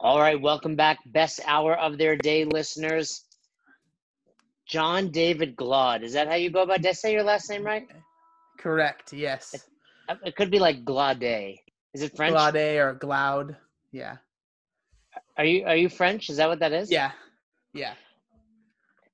All 0.00 0.20
right, 0.20 0.40
welcome 0.40 0.76
back. 0.76 0.98
Best 1.06 1.40
hour 1.44 1.76
of 1.76 1.98
their 1.98 2.16
day, 2.16 2.44
listeners. 2.44 3.24
John 4.66 5.10
David 5.10 5.56
Glaude. 5.56 6.04
Is 6.04 6.12
that 6.12 6.28
how 6.28 6.34
you 6.34 6.50
go 6.50 6.62
about? 6.62 6.82
Did 6.82 6.90
I 6.90 6.92
say 6.92 7.12
your 7.12 7.24
last 7.24 7.50
name 7.50 7.64
right? 7.64 7.88
Correct. 8.58 9.12
Yes. 9.12 9.54
It 10.24 10.36
could 10.36 10.50
be 10.50 10.60
like 10.60 10.84
Glaude. 10.84 11.58
Is 11.94 12.02
it 12.02 12.14
French? 12.16 12.34
Glaude 12.34 12.78
or 12.78 12.94
Gloud. 12.94 13.56
Yeah. 13.90 14.18
Are 15.36 15.44
you 15.44 15.64
are 15.64 15.76
you 15.76 15.88
French? 15.88 16.30
Is 16.30 16.36
that 16.36 16.48
what 16.48 16.60
that 16.60 16.72
is? 16.72 16.92
Yeah. 16.92 17.10
Yeah. 17.74 17.94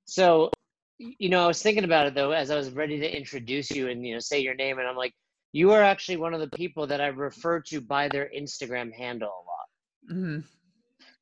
So, 0.05 0.51
you 0.99 1.29
know, 1.29 1.43
I 1.43 1.47
was 1.47 1.63
thinking 1.63 1.83
about 1.83 2.07
it 2.07 2.13
though 2.13 2.31
as 2.31 2.51
I 2.51 2.55
was 2.55 2.69
ready 2.69 2.99
to 2.99 3.17
introduce 3.17 3.71
you 3.71 3.89
and 3.89 4.05
you 4.05 4.13
know 4.13 4.19
say 4.19 4.39
your 4.39 4.55
name, 4.55 4.77
and 4.77 4.87
I'm 4.87 4.95
like, 4.95 5.13
you 5.51 5.71
are 5.71 5.81
actually 5.81 6.17
one 6.17 6.33
of 6.35 6.41
the 6.41 6.55
people 6.55 6.85
that 6.87 7.01
I 7.01 7.07
refer 7.07 7.59
to 7.69 7.81
by 7.81 8.07
their 8.07 8.29
Instagram 8.37 8.93
handle 8.93 9.29
a 9.29 10.11
lot. 10.13 10.19
hmm 10.19 10.39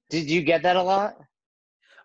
Did 0.10 0.30
you 0.30 0.42
get 0.42 0.64
that 0.64 0.76
a 0.76 0.84
lot? 0.84 1.16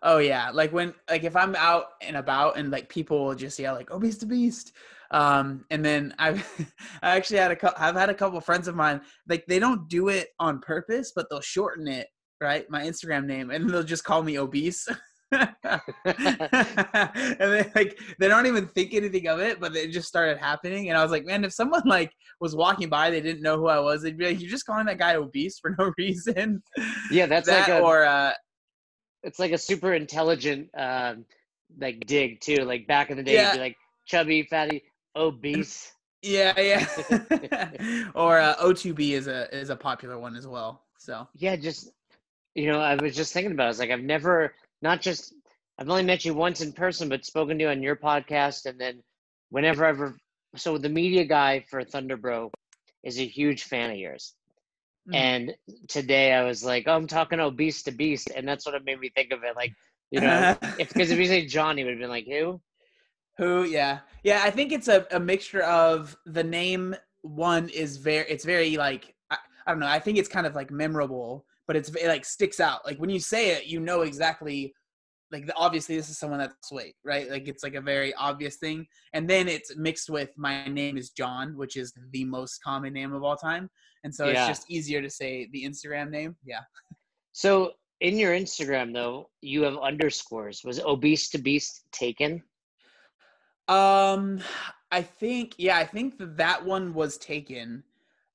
Oh 0.01 0.17
yeah. 0.19 0.49
Like 0.51 0.71
when 0.71 0.93
like 1.09 1.23
if 1.23 1.35
I'm 1.35 1.55
out 1.55 1.85
and 2.01 2.17
about 2.17 2.57
and 2.57 2.71
like 2.71 2.89
people 2.89 3.25
will 3.25 3.35
just 3.35 3.59
yell 3.59 3.75
like 3.75 3.89
"Oh 3.91 3.99
beast 3.99 4.21
to 4.21 4.25
beast," 4.25 4.71
um, 5.11 5.65
and 5.71 5.83
then 5.83 6.13
I've 6.17 6.45
I 7.01 7.15
actually 7.17 7.39
had 7.39 7.51
a 7.51 7.81
I've 7.81 7.95
had 7.95 8.09
a 8.09 8.13
couple 8.13 8.39
friends 8.41 8.67
of 8.67 8.75
mine 8.75 9.01
like 9.27 9.45
they 9.47 9.59
don't 9.59 9.89
do 9.89 10.07
it 10.09 10.29
on 10.39 10.59
purpose, 10.59 11.11
but 11.15 11.27
they'll 11.29 11.41
shorten 11.41 11.87
it 11.87 12.07
right 12.41 12.69
my 12.69 12.85
Instagram 12.85 13.25
name 13.25 13.51
and 13.51 13.69
they'll 13.69 13.83
just 13.83 14.05
call 14.05 14.23
me 14.23 14.39
obese. 14.39 14.87
and 15.31 15.45
they 16.05 17.71
like 17.75 17.99
they 18.19 18.27
don't 18.27 18.47
even 18.47 18.67
think 18.67 18.93
anything 18.93 19.27
of 19.27 19.39
it, 19.39 19.59
but 19.59 19.75
it 19.75 19.91
just 19.91 20.07
started 20.07 20.37
happening. 20.37 20.89
And 20.89 20.97
I 20.97 21.03
was 21.03 21.11
like, 21.11 21.25
man, 21.25 21.43
if 21.43 21.53
someone 21.53 21.83
like 21.85 22.11
was 22.39 22.55
walking 22.55 22.89
by, 22.89 23.09
they 23.09 23.21
didn't 23.21 23.43
know 23.43 23.57
who 23.57 23.67
I 23.67 23.79
was, 23.79 24.01
they'd 24.01 24.17
be 24.17 24.25
like, 24.25 24.41
"You're 24.41 24.49
just 24.49 24.65
calling 24.65 24.85
that 24.87 24.97
guy 24.97 25.15
obese 25.15 25.59
for 25.59 25.75
no 25.77 25.91
reason." 25.97 26.63
Yeah, 27.11 27.25
that's 27.27 27.47
that 27.47 27.69
like 27.69 27.79
a, 27.79 27.83
or 27.83 28.05
uh, 28.05 28.33
it's 29.23 29.39
like 29.39 29.51
a 29.51 29.57
super 29.57 29.93
intelligent 29.93 30.69
um 30.77 31.25
like 31.79 31.99
dig 32.07 32.41
too. 32.41 32.63
Like 32.63 32.87
back 32.87 33.11
in 33.11 33.17
the 33.17 33.23
day, 33.23 33.33
Yeah. 33.33 33.51
you'd 33.51 33.57
be 33.57 33.63
like 33.63 33.75
chubby, 34.07 34.43
fatty, 34.43 34.83
obese. 35.15 35.93
yeah, 36.23 36.59
yeah. 36.59 36.87
or 38.15 38.39
uh, 38.39 38.55
O2B 38.55 39.11
is 39.11 39.27
a 39.27 39.53
is 39.55 39.69
a 39.69 39.75
popular 39.75 40.17
one 40.17 40.35
as 40.35 40.47
well. 40.47 40.85
So 40.97 41.27
Yeah, 41.35 41.55
just 41.55 41.91
you 42.55 42.71
know, 42.71 42.79
I 42.81 42.95
was 42.95 43.15
just 43.15 43.31
thinking 43.31 43.51
about. 43.51 43.63
It. 43.63 43.67
I 43.67 43.69
was 43.69 43.79
like, 43.79 43.91
I've 43.91 44.01
never 44.01 44.53
not 44.81 45.01
just 45.01 45.33
I've 45.77 45.89
only 45.89 46.03
met 46.03 46.25
you 46.25 46.33
once 46.33 46.61
in 46.61 46.73
person, 46.73 47.07
but 47.07 47.25
spoken 47.25 47.57
to 47.57 47.63
you 47.63 47.69
on 47.69 47.81
your 47.81 47.95
podcast, 47.95 48.65
and 48.65 48.79
then 48.79 49.01
whenever 49.49 49.85
I've 49.85 50.13
so 50.55 50.77
the 50.77 50.89
media 50.89 51.25
guy 51.25 51.63
for 51.69 51.83
Thunderbro 51.83 52.51
is 53.03 53.19
a 53.19 53.25
huge 53.25 53.63
fan 53.63 53.91
of 53.91 53.97
yours. 53.97 54.35
Mhm. 55.09 55.15
And 55.15 55.55
today 55.87 56.33
I 56.33 56.43
was 56.43 56.63
like, 56.63 56.85
oh, 56.87 56.95
I'm 56.95 57.07
talking 57.07 57.39
obese 57.39 57.83
to 57.83 57.91
beast, 57.91 58.29
and 58.35 58.47
that's 58.47 58.65
what 58.65 58.75
it 58.75 58.83
made 58.85 58.99
me 58.99 59.09
think 59.09 59.31
of 59.31 59.43
it. 59.43 59.55
Like, 59.55 59.73
you 60.11 60.21
know, 60.21 60.57
if 60.79 60.89
because 60.89 61.11
if 61.11 61.17
you 61.17 61.25
say 61.25 61.45
Johnny, 61.45 61.83
would 61.83 61.91
have 61.91 61.99
been 61.99 62.09
like 62.09 62.27
who? 62.27 62.61
Who? 63.37 63.63
Yeah, 63.63 63.99
yeah. 64.23 64.41
I 64.43 64.49
think 64.51 64.71
it's 64.71 64.87
a, 64.89 65.07
a 65.11 65.19
mixture 65.19 65.61
of 65.63 66.17
the 66.25 66.43
name. 66.43 66.95
One 67.21 67.69
is 67.69 67.97
very. 67.97 68.25
It's 68.29 68.43
very 68.45 68.75
like 68.77 69.15
I, 69.31 69.37
I 69.65 69.71
don't 69.71 69.79
know. 69.79 69.87
I 69.87 69.99
think 69.99 70.17
it's 70.17 70.29
kind 70.29 70.45
of 70.45 70.55
like 70.55 70.71
memorable, 70.71 71.45
but 71.69 71.75
it's 71.75 71.89
it 71.89 72.07
like 72.07 72.25
sticks 72.25 72.59
out. 72.59 72.83
Like 72.83 72.97
when 72.97 73.11
you 73.11 73.19
say 73.19 73.51
it, 73.51 73.67
you 73.67 73.79
know 73.79 74.01
exactly. 74.01 74.73
Like 75.31 75.45
the, 75.45 75.55
obviously, 75.55 75.95
this 75.95 76.09
is 76.09 76.17
someone 76.17 76.39
that's 76.39 76.71
weight, 76.71 76.95
right? 77.05 77.29
Like 77.29 77.47
it's 77.47 77.63
like 77.63 77.75
a 77.75 77.81
very 77.81 78.11
obvious 78.15 78.55
thing, 78.55 78.87
and 79.13 79.29
then 79.29 79.47
it's 79.47 79.77
mixed 79.77 80.09
with 80.09 80.31
my 80.35 80.67
name 80.67 80.97
is 80.97 81.11
John, 81.11 81.55
which 81.55 81.77
is 81.77 81.93
the 82.11 82.25
most 82.25 82.57
common 82.63 82.91
name 82.93 83.13
of 83.13 83.23
all 83.23 83.35
time, 83.37 83.69
and 84.03 84.13
so 84.13 84.25
Yeah. 84.25 84.49
it's 84.49 84.57
just 84.57 84.71
easier 84.71 84.99
to 84.99 85.11
say 85.11 85.47
the 85.53 85.63
Instagram 85.63 86.09
name. 86.09 86.35
Yeah. 86.43 86.61
So 87.33 87.73
in 88.01 88.17
your 88.17 88.33
Instagram 88.33 88.91
though, 88.91 89.29
you 89.41 89.61
have 89.61 89.77
underscores. 89.77 90.63
Was 90.65 90.79
obese 90.79 91.29
to 91.29 91.37
beast 91.37 91.83
taken? 91.91 92.41
Um, 93.67 94.41
I 94.91 95.03
think 95.03 95.53
yeah, 95.59 95.77
I 95.77 95.85
think 95.85 96.17
that 96.17 96.35
that 96.37 96.65
one 96.65 96.95
was 96.95 97.19
taken, 97.19 97.83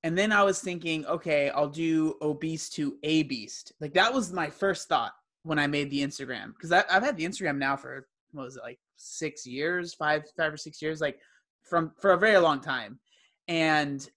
and 0.04 0.16
then 0.16 0.30
I 0.30 0.44
was 0.44 0.60
thinking, 0.60 1.04
okay, 1.06 1.50
I'll 1.50 1.68
do 1.68 2.16
obese 2.22 2.68
to 2.70 2.96
a 3.02 3.24
beast. 3.24 3.72
Like 3.80 3.94
that 3.94 4.12
was 4.12 4.32
my 4.32 4.48
first 4.48 4.88
thought 4.88 5.12
when 5.42 5.58
I 5.58 5.66
made 5.66 5.90
the 5.90 6.02
Instagram 6.02 6.52
because 6.54 6.70
I've 6.70 7.02
had 7.02 7.16
the 7.16 7.24
Instagram 7.24 7.58
now 7.58 7.76
for 7.76 8.06
what 8.32 8.44
was 8.44 8.56
it 8.56 8.62
like 8.62 8.78
six 8.96 9.46
years, 9.46 9.94
five, 9.94 10.24
five 10.36 10.52
or 10.52 10.56
six 10.56 10.80
years, 10.80 11.00
like 11.00 11.18
from 11.62 11.90
for 11.98 12.12
a 12.12 12.18
very 12.18 12.38
long 12.38 12.60
time, 12.60 13.00
and 13.48 14.08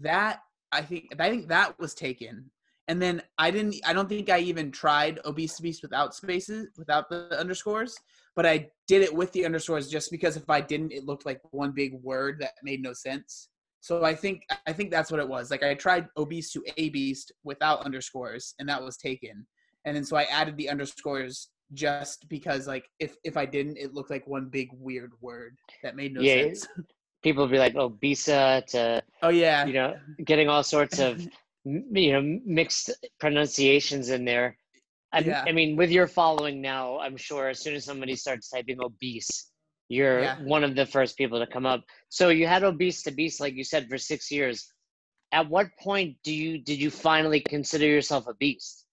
that 0.00 0.40
I 0.72 0.82
think 0.82 1.14
I 1.18 1.30
think 1.30 1.48
that 1.48 1.78
was 1.78 1.94
taken. 1.94 2.50
And 2.88 3.00
then 3.00 3.22
I 3.38 3.52
didn't. 3.52 3.76
I 3.86 3.92
don't 3.92 4.08
think 4.08 4.30
I 4.30 4.40
even 4.40 4.72
tried 4.72 5.20
obese 5.24 5.56
to 5.56 5.62
beast 5.62 5.82
without 5.82 6.12
spaces, 6.12 6.66
without 6.76 7.08
the 7.08 7.38
underscores 7.38 7.96
but 8.36 8.46
I 8.46 8.70
did 8.86 9.02
it 9.02 9.14
with 9.14 9.32
the 9.32 9.44
underscores 9.44 9.88
just 9.88 10.10
because 10.10 10.36
if 10.36 10.48
I 10.48 10.60
didn't, 10.60 10.92
it 10.92 11.04
looked 11.04 11.26
like 11.26 11.40
one 11.50 11.72
big 11.72 11.94
word 12.02 12.38
that 12.40 12.52
made 12.62 12.82
no 12.82 12.92
sense. 12.92 13.48
So 13.80 14.04
I 14.04 14.14
think 14.14 14.42
I 14.66 14.72
think 14.72 14.90
that's 14.90 15.10
what 15.10 15.20
it 15.20 15.28
was. 15.28 15.50
Like 15.50 15.62
I 15.62 15.74
tried 15.74 16.06
obese 16.16 16.52
to 16.52 16.62
a 16.76 16.90
beast 16.90 17.32
without 17.44 17.84
underscores, 17.84 18.54
and 18.58 18.68
that 18.68 18.82
was 18.82 18.96
taken. 18.96 19.46
And 19.84 19.96
then 19.96 20.04
so 20.04 20.16
I 20.16 20.24
added 20.24 20.56
the 20.56 20.68
underscores 20.68 21.48
just 21.72 22.28
because 22.28 22.66
like 22.66 22.86
if 22.98 23.16
if 23.24 23.36
I 23.36 23.46
didn't, 23.46 23.78
it 23.78 23.94
looked 23.94 24.10
like 24.10 24.26
one 24.26 24.48
big 24.48 24.68
weird 24.72 25.12
word 25.20 25.56
that 25.82 25.96
made 25.96 26.14
no 26.14 26.20
Yeah. 26.22 26.42
sense. 26.42 26.66
People 27.22 27.44
would 27.44 27.52
be 27.52 27.58
like 27.58 27.74
obesa 27.74 28.64
to 28.66 29.02
Oh 29.22 29.28
yeah, 29.28 29.66
you 29.66 29.74
know 29.74 29.94
getting 30.24 30.48
all 30.48 30.62
sorts 30.62 30.98
of 30.98 31.26
you 31.64 32.12
know 32.12 32.40
mixed 32.44 32.90
pronunciations 33.18 34.10
in 34.10 34.24
there. 34.24 34.56
I, 35.12 35.20
Yeah. 35.20 35.44
I 35.46 35.52
mean, 35.52 35.76
with 35.76 35.90
your 35.90 36.06
following 36.06 36.60
now, 36.60 36.98
I'm 36.98 37.16
sure 37.16 37.48
as 37.48 37.58
soon 37.58 37.74
as 37.74 37.84
somebody 37.84 38.14
starts 38.14 38.48
typing 38.48 38.78
obese, 38.82 39.49
you're 39.90 40.20
Yeah. 40.20 40.38
one 40.44 40.62
of 40.62 40.76
the 40.76 40.86
first 40.86 41.18
people 41.18 41.40
to 41.40 41.46
come 41.46 41.66
up. 41.66 41.84
So 42.08 42.28
you 42.28 42.46
had 42.46 42.62
obese 42.62 43.02
to 43.02 43.10
beast, 43.10 43.40
like 43.40 43.54
you 43.54 43.64
said, 43.64 43.88
for 43.88 43.98
six 43.98 44.30
years. 44.30 44.72
At 45.32 45.50
what 45.50 45.66
point 45.80 46.16
do 46.22 46.32
you 46.32 46.58
did 46.58 46.80
you 46.80 46.90
finally 46.90 47.40
consider 47.40 47.86
yourself 47.86 48.26
a 48.28 48.34
beast? 48.34 48.86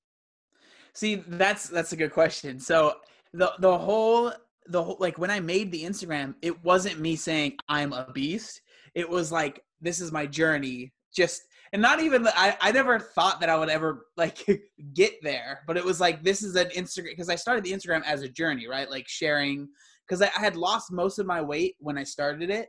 See, 0.94 1.16
that's 1.28 1.70
that's 1.70 1.94
a 1.94 1.96
good 1.96 2.12
question. 2.12 2.60
So 2.60 2.96
the 3.34 3.54
the 3.60 3.78
whole 3.78 4.34
the 4.66 4.84
whole 4.84 4.98
like 5.00 5.20
when 5.20 5.30
I 5.32 5.40
made 5.40 5.72
the 5.72 5.84
Instagram, 5.84 6.34
it 6.42 6.64
wasn't 6.64 7.00
me 7.00 7.16
saying 7.16 7.58
I'm 7.70 7.94
a 7.94 8.10
beast. 8.14 8.60
It 8.96 9.08
was 9.08 9.32
like 9.32 9.62
this 9.80 10.02
is 10.02 10.12
my 10.12 10.26
journey. 10.26 10.94
Just 11.16 11.44
and 11.74 11.82
not 11.82 12.02
even 12.02 12.28
I 12.28 12.58
I 12.60 12.72
never 12.72 13.00
thought 13.00 13.40
that 13.42 13.50
I 13.50 13.58
would 13.58 13.70
ever 13.70 14.08
like 14.18 14.44
get 14.94 15.14
there, 15.22 15.64
but 15.68 15.78
it 15.78 15.86
was 15.86 16.00
like 16.00 16.24
this 16.24 16.42
is 16.42 16.56
an 16.56 16.70
Instagram 16.70 17.12
because 17.12 17.30
I 17.30 17.36
started 17.36 17.64
the 17.64 17.72
Instagram 17.74 18.04
as 18.04 18.24
a 18.24 18.30
journey, 18.30 18.68
right? 18.68 18.90
Like 18.90 19.08
sharing 19.08 19.68
because 20.08 20.22
I, 20.22 20.32
I 20.38 20.42
had 20.42 20.56
lost 20.56 20.92
most 20.92 21.20
of 21.20 21.26
my 21.26 21.42
weight 21.42 21.76
when 21.80 21.98
I 21.98 22.04
started 22.04 22.50
it, 22.50 22.68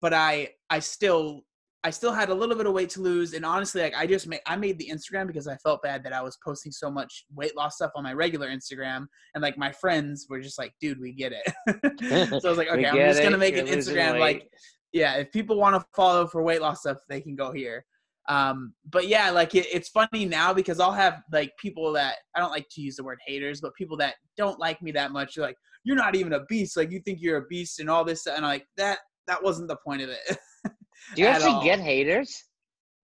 but 0.00 0.14
I 0.14 0.50
I 0.70 0.78
still 0.78 1.42
I 1.84 1.90
still 1.90 2.12
had 2.12 2.28
a 2.28 2.34
little 2.34 2.56
bit 2.56 2.66
of 2.66 2.72
weight 2.72 2.90
to 2.90 3.00
lose, 3.00 3.34
and 3.34 3.44
honestly, 3.44 3.80
like 3.80 3.94
I 3.96 4.06
just 4.06 4.26
made 4.26 4.40
I 4.46 4.56
made 4.56 4.78
the 4.78 4.90
Instagram 4.92 5.26
because 5.26 5.46
I 5.46 5.56
felt 5.56 5.82
bad 5.82 6.02
that 6.04 6.12
I 6.12 6.20
was 6.20 6.36
posting 6.44 6.72
so 6.72 6.90
much 6.90 7.24
weight 7.34 7.56
loss 7.56 7.76
stuff 7.76 7.92
on 7.94 8.02
my 8.02 8.12
regular 8.12 8.48
Instagram, 8.48 9.06
and 9.34 9.42
like 9.42 9.56
my 9.56 9.70
friends 9.72 10.26
were 10.28 10.40
just 10.40 10.58
like, 10.58 10.72
"Dude, 10.80 11.00
we 11.00 11.12
get 11.12 11.32
it." 11.32 12.40
so 12.42 12.48
I 12.48 12.50
was 12.50 12.58
like, 12.58 12.68
"Okay, 12.72 12.86
I'm 12.86 12.96
just 12.96 13.22
gonna 13.22 13.38
make 13.38 13.54
you're 13.54 13.66
an 13.66 13.72
Instagram 13.72 14.14
weight. 14.14 14.20
like, 14.20 14.50
yeah, 14.92 15.14
if 15.14 15.30
people 15.32 15.56
want 15.56 15.76
to 15.76 15.86
follow 15.94 16.26
for 16.26 16.42
weight 16.42 16.60
loss 16.60 16.80
stuff, 16.80 16.98
they 17.08 17.20
can 17.20 17.36
go 17.36 17.52
here." 17.52 17.84
Um, 18.28 18.74
but 18.90 19.08
yeah, 19.08 19.30
like 19.30 19.54
it, 19.54 19.66
it's 19.72 19.88
funny 19.88 20.26
now 20.26 20.52
because 20.52 20.80
I'll 20.80 20.92
have 20.92 21.22
like 21.32 21.52
people 21.58 21.92
that 21.94 22.16
I 22.36 22.40
don't 22.40 22.50
like 22.50 22.66
to 22.72 22.82
use 22.82 22.96
the 22.96 23.04
word 23.04 23.18
haters, 23.26 23.60
but 23.60 23.74
people 23.74 23.96
that 23.98 24.16
don't 24.36 24.60
like 24.60 24.82
me 24.82 24.92
that 24.92 25.12
much. 25.12 25.38
Like, 25.38 25.56
"You're 25.82 25.96
not 25.96 26.14
even 26.14 26.34
a 26.34 26.44
beast. 26.44 26.76
Like 26.76 26.90
you 26.90 27.00
think 27.00 27.20
you're 27.22 27.38
a 27.38 27.46
beast 27.46 27.80
and 27.80 27.88
all 27.88 28.04
this," 28.04 28.26
and 28.26 28.36
I'm 28.36 28.42
like, 28.42 28.66
"That 28.76 28.98
that 29.26 29.42
wasn't 29.42 29.68
the 29.68 29.78
point 29.84 30.02
of 30.02 30.10
it." 30.10 30.38
Do 31.14 31.22
you 31.22 31.28
actually 31.28 31.52
all. 31.52 31.64
get 31.64 31.80
haters? 31.80 32.44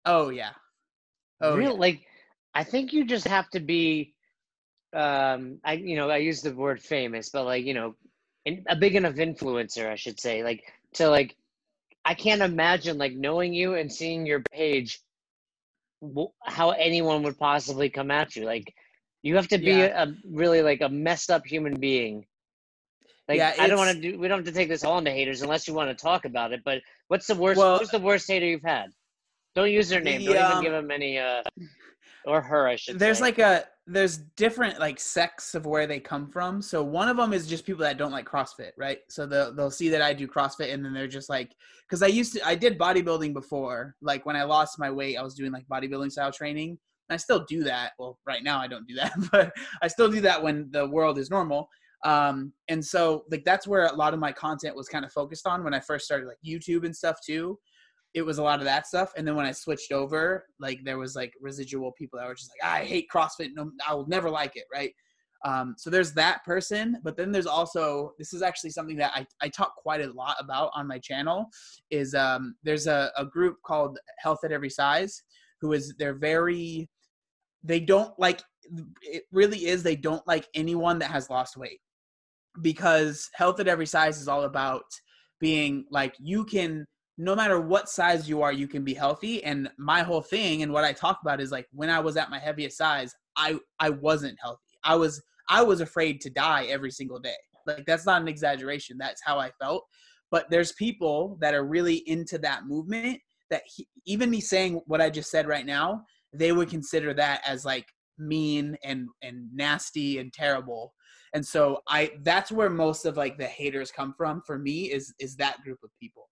Oh 0.06 0.30
yeah. 0.30 0.52
Oh 1.42 1.56
Real 1.56 1.72
yeah. 1.72 1.80
like 1.80 2.02
I 2.54 2.64
think 2.64 2.94
you 2.94 3.04
just 3.04 3.28
have 3.28 3.50
to 3.52 3.60
be 3.60 4.14
um 4.94 5.60
I 5.64 5.74
you 5.74 5.96
know, 5.96 6.12
I 6.12 6.18
use 6.18 6.42
the 6.42 6.54
word 6.54 6.80
famous, 6.80 7.30
but 7.30 7.46
like, 7.46 7.66
you 7.66 7.74
know, 7.74 7.96
in, 8.46 8.64
a 8.70 8.76
big 8.76 8.96
enough 8.96 9.16
influencer, 9.16 9.90
I 9.90 9.96
should 9.96 10.20
say, 10.20 10.44
like 10.44 10.62
to 10.94 11.10
like 11.10 11.36
I 12.06 12.14
can't 12.14 12.42
imagine 12.42 13.00
like 13.00 13.14
knowing 13.14 13.54
you 13.54 13.76
and 13.76 13.92
seeing 13.92 14.26
your 14.26 14.44
page 14.54 15.00
how 16.44 16.72
anyone 16.72 17.24
would 17.24 17.38
possibly 17.38 17.90
come 17.90 18.12
at 18.12 18.36
you. 18.36 18.46
Like 18.46 18.74
you 19.24 19.36
have 19.36 19.48
to 19.50 19.58
be 19.58 19.66
Yeah. 19.72 20.04
a, 20.04 20.08
really 20.30 20.62
like 20.62 20.82
a 20.82 20.90
messed 20.90 21.30
up 21.32 21.46
human 21.46 21.80
being. 21.80 22.26
Like 23.28 23.38
Yeah, 23.40 23.54
I 23.60 23.68
don't 23.68 23.78
want 23.78 23.96
to 23.96 24.02
do 24.02 24.18
we 24.20 24.28
don't 24.28 24.40
have 24.40 24.46
to 24.46 24.52
take 24.58 24.70
this 24.70 24.84
all 24.84 24.98
into 25.00 25.12
haters 25.12 25.42
unless 25.42 25.68
you 25.68 25.74
want 25.74 25.90
to 25.90 26.02
talk 26.02 26.26
about 26.26 26.54
it, 26.54 26.62
but 26.64 26.82
what's 27.08 27.28
the 27.28 27.36
worst 27.36 27.58
Well- 27.58 27.74
what's 27.78 27.92
the 27.92 28.00
worst 28.00 28.28
hater 28.28 28.46
you've 28.46 28.64
had? 28.64 28.88
Don't 29.56 29.72
use 29.72 29.90
their 29.90 30.02
name. 30.02 30.20
The, 30.22 30.34
Don't 30.34 30.36
even 30.36 30.52
um, 30.58 30.64
give 30.64 30.72
them 30.72 30.92
any 30.92 31.18
uh 31.18 31.42
or 32.26 32.42
her, 32.42 32.68
I 32.68 32.76
should 32.76 33.00
there's 33.00 33.18
say. 33.18 33.24
like 33.24 33.40
a 33.40 33.66
there's 33.90 34.18
different 34.18 34.80
like 34.80 35.00
sects 35.00 35.56
of 35.56 35.66
where 35.66 35.88
they 35.88 36.00
come 36.00 36.28
from. 36.28 36.62
So 36.62 36.84
one 36.84 37.08
of 37.08 37.16
them 37.16 37.32
is 37.32 37.48
just 37.48 37.66
people 37.66 37.84
that 37.84 37.98
don't 37.98 38.12
like 38.12 38.26
CrossFit, 38.28 38.72
right? 38.78 39.00
So 39.10 39.26
they'll 39.26 39.54
they'll 39.54 39.72
see 39.72 39.88
that 39.90 40.02
I 40.02 40.14
do 40.14 40.28
CrossFit 40.28 40.74
and 40.74 40.84
then 40.84 40.94
they're 40.94 41.08
just 41.08 41.30
like 41.30 41.56
because 41.88 42.04
I 42.04 42.08
used 42.08 42.34
to 42.34 42.46
I 42.46 42.56
did 42.56 42.78
bodybuilding 42.78 43.34
before. 43.34 43.96
Like 44.02 44.26
when 44.26 44.36
I 44.36 44.44
lost 44.44 44.78
my 44.78 44.92
weight, 44.92 45.18
I 45.18 45.24
was 45.24 45.36
doing 45.36 45.54
like 45.54 45.66
bodybuilding 45.72 46.12
style 46.12 46.34
training. 46.34 46.72
And 47.10 47.16
I 47.16 47.18
still 47.18 47.46
do 47.48 47.64
that. 47.64 47.94
Well, 47.98 48.20
right 48.28 48.44
now 48.44 48.60
I 48.60 48.68
don't 48.68 48.86
do 48.86 48.96
that, 48.96 49.14
but 49.32 49.54
I 49.82 49.88
still 49.88 50.12
do 50.12 50.20
that 50.22 50.44
when 50.44 50.70
the 50.72 50.88
world 50.88 51.18
is 51.18 51.30
normal. 51.30 51.70
Um, 52.04 52.52
and 52.68 52.84
so 52.84 53.24
like 53.32 53.46
that's 53.46 53.68
where 53.68 53.86
a 53.86 53.96
lot 53.96 54.14
of 54.14 54.20
my 54.20 54.34
content 54.34 54.76
was 54.76 54.90
kind 54.90 55.06
of 55.06 55.14
focused 55.14 55.48
on 55.48 55.64
when 55.64 55.74
I 55.74 55.80
first 55.80 56.06
started 56.06 56.28
like 56.28 56.38
YouTube 56.46 56.86
and 56.86 56.96
stuff 56.96 57.20
too. 57.26 57.58
It 58.18 58.26
was 58.26 58.40
a 58.40 58.44
lot 58.44 58.58
of 58.58 58.66
that 58.66 58.88
stuff. 58.88 59.12
And 59.16 59.28
then 59.28 59.36
when 59.36 59.46
I 59.46 59.52
switched 59.52 59.92
over, 59.92 60.46
like 60.60 60.80
there 60.84 60.98
was 60.98 61.16
like 61.16 61.34
residual 61.40 61.92
people 61.92 62.18
that 62.18 62.28
were 62.28 62.34
just 62.34 62.50
like, 62.52 62.72
I 62.72 62.84
hate 62.84 63.08
CrossFit. 63.14 63.50
No, 63.54 63.70
I 63.88 63.94
will 63.94 64.08
never 64.08 64.28
like 64.30 64.56
it. 64.56 64.64
Right. 64.74 64.92
Um, 65.46 65.76
so 65.78 65.92
there's 65.92 66.14
that 66.14 66.44
person, 66.44 66.98
but 67.04 67.16
then 67.16 67.32
there's 67.32 67.46
also 67.46 68.14
this 68.18 68.34
is 68.34 68.42
actually 68.42 68.72
something 68.72 68.98
that 68.98 69.12
I, 69.14 69.24
I 69.40 69.50
talk 69.50 69.76
quite 69.76 70.02
a 70.02 70.12
lot 70.12 70.36
about 70.40 70.72
on 70.74 70.88
my 70.88 70.98
channel. 70.98 71.46
Is 71.92 72.16
um, 72.16 72.56
there's 72.64 72.88
a, 72.88 73.12
a 73.16 73.24
group 73.24 73.58
called 73.64 74.00
Health 74.18 74.40
at 74.44 74.52
Every 74.52 74.72
Size, 74.72 75.22
who 75.62 75.74
is 75.74 75.94
they're 76.00 76.18
very 76.18 76.90
they 77.64 77.80
don't 77.80 78.18
like 78.18 78.42
it 79.02 79.24
really 79.32 79.68
is 79.68 79.84
they 79.84 79.96
don't 79.96 80.26
like 80.28 80.48
anyone 80.56 80.98
that 81.00 81.12
has 81.12 81.30
lost 81.30 81.56
weight 81.56 81.80
because 82.62 83.30
health 83.34 83.60
at 83.60 83.68
every 83.68 83.86
size 83.86 84.20
is 84.20 84.28
all 84.28 84.44
about 84.44 84.84
being 85.40 85.86
like 85.92 86.16
you 86.20 86.44
can 86.44 86.86
no 87.18 87.36
matter 87.36 87.60
what 87.60 87.90
size 87.90 88.30
you 88.30 88.42
are 88.42 88.54
you 88.54 88.68
can 88.68 88.84
be 88.84 88.94
healthy. 88.94 89.44
And 89.44 89.70
my 89.78 90.04
whole 90.04 90.22
thing 90.22 90.62
and 90.62 90.72
what 90.72 90.84
i 90.84 90.94
talk 90.94 91.20
about 91.22 91.42
is 91.42 91.52
like 91.52 91.68
when 91.72 91.90
i 91.90 92.00
was 92.00 92.18
at 92.18 92.30
my 92.30 92.40
heaviest 92.40 92.78
size 92.78 93.14
i 93.36 93.58
i 93.80 93.90
wasn't 93.90 94.38
healthy. 94.42 94.62
I 94.84 94.96
was 94.96 95.22
i 95.50 95.64
was 95.64 95.82
afraid 95.82 96.22
to 96.22 96.30
die 96.30 96.66
every 96.66 96.92
single 96.92 97.20
day. 97.20 97.36
Like 97.66 97.86
that's 97.86 98.06
not 98.06 98.22
an 98.22 98.28
exaggeration. 98.28 98.98
That's 98.98 99.22
how 99.24 99.40
i 99.40 99.52
felt. 99.60 99.86
But 100.30 100.50
there's 100.50 100.74
people 100.74 101.38
that 101.42 101.54
are 101.54 101.66
really 101.66 102.04
into 102.08 102.38
that 102.40 102.66
movement 102.68 103.20
that 103.50 103.64
he, 103.66 103.88
even 104.06 104.30
me 104.30 104.42
saying 104.42 104.82
what 104.86 105.02
i 105.02 105.10
just 105.10 105.32
said 105.32 105.48
right 105.48 105.66
now 105.66 106.04
they 106.34 106.52
would 106.52 106.70
consider 106.70 107.14
that 107.14 107.42
as 107.48 107.66
like 107.66 107.88
mean 108.20 108.78
and 108.84 109.08
and 109.24 109.48
nasty 109.54 110.20
and 110.20 110.32
terrible. 110.34 110.94
And 111.34 111.46
so 111.46 111.82
i 111.88 112.12
that's 112.24 112.52
where 112.52 112.70
most 112.70 113.06
of 113.06 113.18
like 113.18 113.38
the 113.38 113.46
haters 113.46 113.92
come 113.92 114.14
from 114.16 114.44
for 114.46 114.60
me 114.60 114.92
is 114.92 115.14
is 115.20 115.36
that 115.38 115.62
group 115.64 115.80
of 115.84 115.90
people 116.00 116.30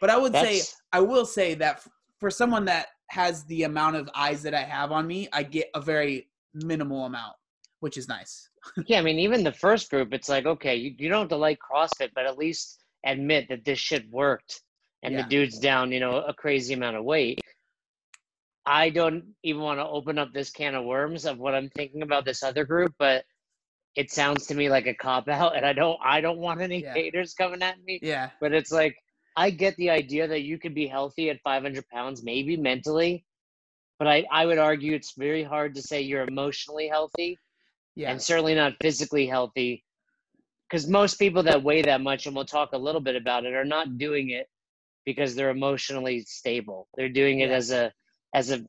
but 0.00 0.10
i 0.10 0.16
would 0.16 0.32
that's... 0.32 0.68
say 0.68 0.76
i 0.92 1.00
will 1.00 1.26
say 1.26 1.54
that 1.54 1.86
for 2.18 2.30
someone 2.30 2.64
that 2.64 2.88
has 3.08 3.44
the 3.44 3.64
amount 3.64 3.96
of 3.96 4.08
eyes 4.14 4.42
that 4.42 4.54
i 4.54 4.62
have 4.62 4.92
on 4.92 5.06
me 5.06 5.28
i 5.32 5.42
get 5.42 5.68
a 5.74 5.80
very 5.80 6.28
minimal 6.54 7.06
amount 7.06 7.34
which 7.80 7.96
is 7.96 8.08
nice 8.08 8.48
yeah 8.86 8.98
i 8.98 9.02
mean 9.02 9.18
even 9.18 9.42
the 9.42 9.52
first 9.52 9.90
group 9.90 10.12
it's 10.12 10.28
like 10.28 10.46
okay 10.46 10.76
you, 10.76 10.94
you 10.98 11.08
don't 11.08 11.20
have 11.20 11.28
to 11.28 11.36
like 11.36 11.58
crossfit 11.58 12.10
but 12.14 12.26
at 12.26 12.38
least 12.38 12.82
admit 13.06 13.48
that 13.48 13.64
this 13.64 13.78
shit 13.78 14.08
worked 14.10 14.62
and 15.02 15.14
yeah. 15.14 15.22
the 15.22 15.28
dude's 15.28 15.58
down 15.58 15.90
you 15.90 16.00
know 16.00 16.22
a 16.22 16.34
crazy 16.34 16.74
amount 16.74 16.96
of 16.96 17.04
weight 17.04 17.40
I 18.66 18.90
don't 18.90 19.24
even 19.42 19.62
want 19.62 19.80
to 19.80 19.86
open 19.86 20.18
up 20.18 20.32
this 20.32 20.50
can 20.50 20.74
of 20.74 20.84
worms 20.84 21.24
of 21.24 21.38
what 21.38 21.54
I'm 21.54 21.70
thinking 21.70 22.02
about 22.02 22.24
this 22.24 22.42
other 22.42 22.64
group, 22.64 22.94
but 22.98 23.24
it 23.96 24.10
sounds 24.10 24.46
to 24.46 24.54
me 24.54 24.70
like 24.70 24.86
a 24.86 24.94
cop 24.94 25.28
out 25.28 25.56
and 25.56 25.66
I 25.66 25.72
don't 25.72 25.98
I 26.02 26.20
don't 26.20 26.38
want 26.38 26.60
any 26.60 26.82
yeah. 26.82 26.94
haters 26.94 27.34
coming 27.34 27.62
at 27.62 27.82
me. 27.82 27.98
Yeah. 28.02 28.30
But 28.40 28.52
it's 28.52 28.70
like 28.70 28.96
I 29.36 29.50
get 29.50 29.76
the 29.76 29.90
idea 29.90 30.26
that 30.28 30.42
you 30.42 30.58
could 30.58 30.74
be 30.74 30.86
healthy 30.86 31.30
at 31.30 31.40
500 31.42 31.88
pounds, 31.88 32.22
maybe 32.22 32.56
mentally, 32.56 33.24
but 33.98 34.08
I, 34.08 34.24
I 34.30 34.46
would 34.46 34.58
argue 34.58 34.94
it's 34.94 35.14
very 35.16 35.42
hard 35.42 35.74
to 35.74 35.82
say 35.82 36.00
you're 36.00 36.26
emotionally 36.26 36.88
healthy 36.88 37.38
yeah. 37.94 38.10
and 38.10 38.20
certainly 38.20 38.54
not 38.54 38.74
physically 38.80 39.26
healthy 39.26 39.84
because 40.70 40.88
most 40.88 41.18
people 41.18 41.42
that 41.42 41.62
weigh 41.62 41.82
that 41.82 42.00
much, 42.00 42.26
and 42.26 42.34
we'll 42.34 42.44
talk 42.44 42.70
a 42.72 42.78
little 42.78 43.00
bit 43.00 43.16
about 43.16 43.44
it, 43.44 43.54
are 43.54 43.64
not 43.64 43.98
doing 43.98 44.30
it 44.30 44.48
because 45.04 45.34
they're 45.34 45.50
emotionally 45.50 46.22
stable. 46.22 46.88
They're 46.96 47.08
doing 47.08 47.40
it 47.40 47.50
as 47.50 47.70
a 47.72 47.92
as 48.34 48.50
a 48.50 48.64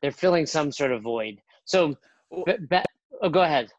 they're 0.00 0.10
filling 0.10 0.46
some 0.46 0.72
sort 0.72 0.90
of 0.90 1.02
void. 1.02 1.40
So, 1.64 1.94
oh, 2.32 3.28
go 3.30 3.42
ahead. 3.42 3.70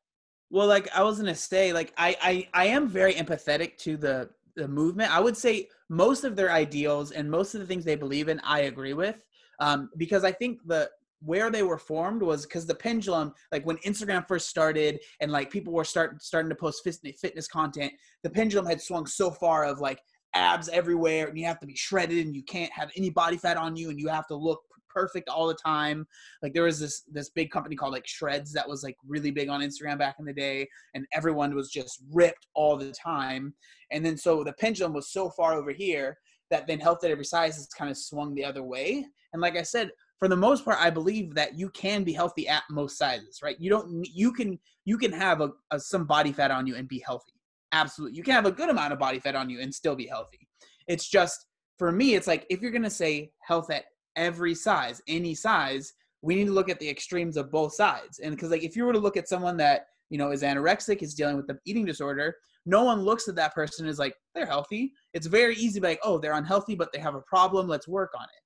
Well, 0.50 0.68
like 0.68 0.90
I 0.96 1.04
was 1.04 1.18
gonna 1.18 1.36
say, 1.36 1.74
like 1.74 1.94
I 1.98 2.16
I 2.22 2.48
I 2.54 2.66
am 2.68 2.88
very 2.88 3.14
empathetic 3.14 3.78
to 3.80 3.98
the 3.98 4.30
the 4.56 4.68
movement. 4.68 5.16
I 5.16 5.20
would 5.20 5.38
say 5.38 5.68
most 5.90 6.24
of 6.24 6.36
their 6.36 6.52
ideals 6.52 7.12
and 7.12 7.30
most 7.30 7.54
of 7.54 7.62
the 7.62 7.68
things 7.68 7.86
they 7.86 7.96
believe 7.96 8.28
in, 8.30 8.40
I 8.42 8.62
agree 8.62 8.94
with. 8.94 9.24
Um, 9.60 9.90
because 9.98 10.24
I 10.24 10.32
think 10.32 10.60
the 10.66 10.90
where 11.24 11.50
they 11.50 11.64
were 11.64 11.78
formed 11.78 12.22
was 12.22 12.46
because 12.46 12.66
the 12.66 12.76
pendulum, 12.76 13.34
like 13.52 13.66
when 13.66 13.78
Instagram 13.78 14.28
first 14.28 14.50
started 14.50 15.00
and 15.22 15.32
like 15.32 15.50
people 15.50 15.72
were 15.72 15.86
start, 15.86 16.22
starting 16.22 16.50
to 16.50 16.56
post 16.56 16.84
fitness 16.84 17.48
content, 17.48 17.94
the 18.24 18.30
pendulum 18.30 18.66
had 18.66 18.82
swung 18.82 19.06
so 19.06 19.32
far 19.32 19.64
of 19.64 19.80
like 19.80 20.02
abs 20.34 20.68
everywhere 20.70 21.28
and 21.28 21.38
you 21.38 21.46
have 21.46 21.60
to 21.60 21.68
be 21.68 21.76
shredded 21.76 22.26
and 22.26 22.36
you 22.36 22.44
can't 22.44 22.72
have 22.74 22.92
any 22.98 23.10
body 23.10 23.38
fat 23.38 23.56
on 23.56 23.76
you 23.76 23.90
and 23.90 24.00
you 24.00 24.10
have 24.10 24.28
to 24.28 24.36
look 24.36 24.64
perfect 24.94 25.30
all 25.30 25.48
the 25.48 25.54
time. 25.54 26.08
Like 26.42 26.54
there 26.54 26.64
was 26.64 26.80
this 26.80 27.04
this 27.12 27.30
big 27.30 27.52
company 27.52 27.76
called 27.76 27.94
like 27.94 28.06
Shredz 28.06 28.52
that 28.52 28.68
was 28.68 28.84
like 28.84 28.96
really 29.08 29.32
big 29.32 29.50
on 29.50 29.62
Instagram 29.62 29.98
back 29.98 30.16
in 30.20 30.26
the 30.26 30.34
day, 30.34 30.68
and 30.94 31.06
everyone 31.14 31.56
was 31.56 31.70
just 31.70 32.04
ripped 32.12 32.48
all 32.54 32.78
the 32.78 32.92
time. 32.92 33.54
And 33.92 34.06
then 34.06 34.18
so 34.18 34.44
the 34.44 34.54
pendulum 34.54 34.94
was 34.94 35.12
so 35.12 35.30
far 35.30 35.54
over 35.54 35.72
here 35.72 36.18
that 36.50 36.68
then 36.68 36.80
health 36.80 37.04
at 37.04 37.12
every 37.12 37.26
size 37.26 37.56
has 37.56 37.68
kind 37.68 37.90
of 37.90 37.98
swung 37.98 38.36
the 38.36 38.46
other 38.46 38.64
way. 38.64 39.06
And 39.34 39.42
like 39.42 39.58
I 39.58 39.64
said, 39.64 39.90
for 40.20 40.28
the 40.28 40.36
most 40.38 40.64
part, 40.64 40.78
I 40.80 40.90
believe 40.90 41.34
that 41.36 41.58
you 41.58 41.70
can 41.72 42.04
be 42.04 42.14
healthy 42.14 42.48
at 42.48 42.64
most 42.70 42.98
sizes, 42.98 43.40
right? 43.44 43.60
You 43.60 43.70
don't 43.70 44.08
you 44.14 44.32
can 44.32 44.58
you 44.86 44.98
can 44.98 45.12
have 45.12 45.42
a, 45.42 45.52
a 45.72 45.80
some 45.80 46.06
body 46.06 46.32
fat 46.32 46.52
on 46.52 46.66
you 46.66 46.76
and 46.76 46.88
be 46.88 47.04
healthy. 47.06 47.34
Absolutely, 47.72 48.16
you 48.16 48.24
can 48.24 48.34
have 48.34 48.46
a 48.46 48.52
good 48.52 48.70
amount 48.70 48.94
of 48.94 49.00
body 49.00 49.20
fat 49.20 49.36
on 49.36 49.50
you 49.50 49.60
and 49.60 49.74
still 49.74 49.96
be 49.96 50.08
healthy. 50.08 50.48
It's 50.88 51.10
just 51.10 51.48
for 51.78 51.92
me, 51.92 52.16
it's 52.16 52.28
like 52.28 52.46
if 52.50 52.62
you're 52.62 52.72
gonna 52.72 52.90
say 52.90 53.32
health 53.46 53.70
at 53.72 53.86
every 54.16 54.56
size, 54.56 55.02
any 55.08 55.36
size, 55.36 55.94
we 56.22 56.36
need 56.36 56.46
to 56.46 56.54
look 56.54 56.70
at 56.70 56.80
the 56.80 56.90
extremes 56.90 57.38
of 57.38 57.52
both 57.52 57.74
sides. 57.74 58.20
And 58.20 58.36
because 58.36 58.52
like 58.52 58.64
if 58.64 58.76
you 58.76 58.86
were 58.86 58.94
to 58.94 59.00
look 59.00 59.18
at 59.18 59.28
someone 59.28 59.58
that, 59.58 59.88
you 60.10 60.18
know, 60.18 60.32
is 60.32 60.42
anorexic, 60.42 61.02
is 61.02 61.14
dealing 61.14 61.36
with 61.36 61.48
the 61.48 61.60
eating 61.66 61.86
disorder, 61.86 62.36
no 62.66 62.84
one 62.84 63.02
looks 63.02 63.28
at 63.28 63.36
that 63.36 63.54
person 63.54 63.88
as 63.88 64.00
like 64.00 64.16
they're 64.34 64.46
healthy. 64.46 64.94
It's 65.14 65.28
very 65.28 65.56
easy 65.56 65.76
to 65.76 65.82
be 65.82 65.88
like, 65.90 66.00
oh, 66.04 66.18
they're 66.18 66.34
unhealthy, 66.34 66.76
but 66.76 66.94
they 66.94 67.00
have 67.00 67.16
a 67.16 67.22
problem. 67.22 67.68
Let's 67.68 67.88
work 67.88 68.12
on 68.18 68.24
it. 68.24 68.44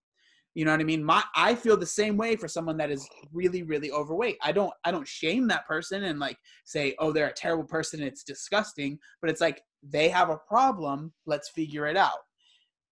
You 0.56 0.66
know 0.66 0.72
what 0.72 0.80
I 0.80 0.86
mean? 0.86 1.04
My 1.04 1.24
I 1.36 1.54
feel 1.54 1.78
the 1.78 1.86
same 1.86 2.18
way 2.18 2.36
for 2.36 2.48
someone 2.48 2.78
that 2.78 2.90
is 2.90 3.08
really, 3.32 3.62
really 3.62 3.92
overweight. 3.92 4.38
I 4.42 4.52
don't 4.52 4.74
I 4.84 4.92
don't 4.92 5.08
shame 5.08 5.48
that 5.50 5.68
person 5.68 6.06
and 6.06 6.20
like 6.20 6.38
say, 6.66 6.96
oh, 6.98 7.12
they're 7.12 7.28
a 7.28 7.34
terrible 7.34 7.66
person, 7.66 8.02
it's 8.02 8.24
disgusting. 8.24 8.98
But 9.22 9.30
it's 9.30 9.42
like 9.42 9.62
they 9.84 10.10
have 10.10 10.32
a 10.32 10.38
problem, 10.48 11.14
let's 11.28 11.50
figure 11.50 11.86
it 11.86 11.96
out. 11.96 12.18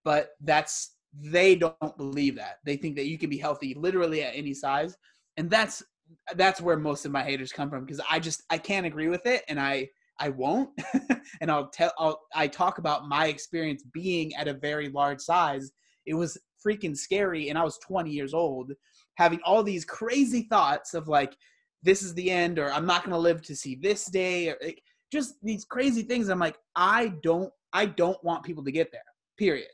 But 0.04 0.30
that's 0.42 0.95
they 1.22 1.56
don't 1.56 1.98
believe 1.98 2.36
that. 2.36 2.58
They 2.66 2.78
think 2.78 2.96
that 2.96 3.08
you 3.08 3.18
can 3.18 3.30
be 3.30 3.38
healthy 3.38 3.74
literally 3.74 4.24
at 4.24 4.36
any 4.36 4.54
size. 4.54 4.98
And 5.38 5.50
that's 5.50 5.84
that's 6.36 6.62
where 6.62 6.78
most 6.78 7.06
of 7.06 7.12
my 7.12 7.24
haters 7.24 7.52
come 7.52 7.70
from 7.70 7.84
because 7.84 8.02
I 8.10 8.20
just 8.20 8.44
I 8.50 8.58
can't 8.58 8.86
agree 8.86 9.08
with 9.08 9.26
it 9.26 9.44
and 9.48 9.60
I 9.60 9.90
I 10.20 10.30
won't. 10.30 10.70
and 11.42 11.52
I'll 11.52 11.70
tell 11.70 11.94
I'll 11.98 12.22
I 12.34 12.48
talk 12.48 12.78
about 12.78 13.08
my 13.08 13.28
experience 13.28 13.84
being 13.94 14.36
at 14.36 14.48
a 14.48 14.54
very 14.54 14.90
large 14.90 15.22
size. 15.22 15.72
It 16.06 16.14
was 16.14 16.38
freaking 16.66 16.98
scary 16.98 17.50
and 17.50 17.58
I 17.58 17.64
was 17.64 17.78
20 17.80 18.10
years 18.10 18.34
old 18.34 18.72
having 19.16 19.40
all 19.46 19.64
these 19.64 19.86
crazy 19.86 20.48
thoughts 20.50 20.94
of 20.94 21.08
like 21.08 21.36
this 21.84 22.02
is 22.02 22.14
the 22.16 22.32
end 22.32 22.60
or 22.60 22.72
I'm 22.72 22.86
not 22.86 23.04
going 23.04 23.14
to 23.14 23.20
live 23.20 23.42
to 23.44 23.56
see 23.56 23.76
this 23.76 24.06
day 24.06 24.50
or 24.50 24.58
like, 24.64 24.82
just 25.12 25.36
these 25.44 25.64
crazy 25.64 26.02
things. 26.02 26.30
I'm 26.30 26.40
like 26.40 26.58
I 26.76 27.14
don't 27.24 27.52
I 27.72 27.86
don't 27.86 28.22
want 28.24 28.44
people 28.44 28.64
to 28.64 28.72
get 28.72 28.92
there. 28.92 29.02
Period 29.38 29.68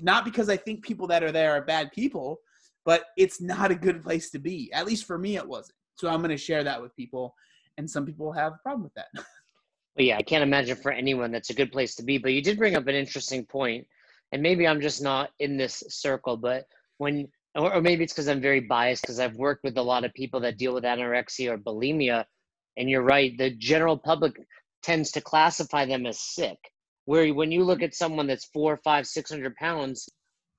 not 0.00 0.24
because 0.24 0.48
I 0.48 0.56
think 0.56 0.84
people 0.84 1.06
that 1.08 1.22
are 1.22 1.32
there 1.32 1.52
are 1.52 1.62
bad 1.62 1.92
people, 1.92 2.40
but 2.84 3.06
it's 3.16 3.40
not 3.40 3.70
a 3.70 3.74
good 3.74 4.02
place 4.02 4.30
to 4.30 4.38
be. 4.38 4.72
At 4.72 4.86
least 4.86 5.04
for 5.04 5.18
me, 5.18 5.36
it 5.36 5.46
wasn't. 5.46 5.76
So 5.96 6.08
I'm 6.08 6.18
going 6.18 6.30
to 6.30 6.36
share 6.36 6.64
that 6.64 6.80
with 6.80 6.94
people, 6.96 7.34
and 7.76 7.90
some 7.90 8.06
people 8.06 8.32
have 8.32 8.52
a 8.52 8.58
problem 8.62 8.84
with 8.84 8.94
that. 8.94 9.08
But 9.96 10.04
yeah, 10.04 10.16
I 10.16 10.22
can't 10.22 10.44
imagine 10.44 10.76
for 10.76 10.92
anyone 10.92 11.32
that's 11.32 11.50
a 11.50 11.54
good 11.54 11.72
place 11.72 11.96
to 11.96 12.04
be. 12.04 12.18
But 12.18 12.32
you 12.32 12.40
did 12.40 12.56
bring 12.56 12.76
up 12.76 12.86
an 12.86 12.94
interesting 12.94 13.44
point, 13.44 13.84
and 14.30 14.40
maybe 14.40 14.64
I'm 14.64 14.80
just 14.80 15.02
not 15.02 15.30
in 15.40 15.56
this 15.56 15.82
circle, 15.88 16.36
but 16.36 16.66
when 16.98 17.26
or 17.56 17.80
maybe 17.80 18.04
it's 18.04 18.12
because 18.12 18.28
I'm 18.28 18.40
very 18.40 18.60
biased 18.60 19.02
because 19.02 19.18
I've 19.18 19.34
worked 19.34 19.64
with 19.64 19.76
a 19.76 19.82
lot 19.82 20.04
of 20.04 20.14
people 20.14 20.38
that 20.40 20.56
deal 20.56 20.72
with 20.72 20.84
anorexia 20.84 21.50
or 21.50 21.58
bulimia, 21.58 22.26
and 22.76 22.88
you're 22.88 23.02
right, 23.02 23.36
the 23.36 23.50
general 23.50 23.98
public 23.98 24.40
tends 24.84 25.10
to 25.12 25.20
classify 25.20 25.84
them 25.84 26.06
as 26.06 26.20
sick 26.20 26.58
where 27.08 27.32
when 27.32 27.50
you 27.50 27.64
look 27.64 27.80
at 27.80 27.94
someone 27.94 28.26
that's 28.26 28.44
four, 28.52 28.76
five, 28.84 29.06
six 29.06 29.30
hundred 29.30 29.56
pounds, 29.56 30.10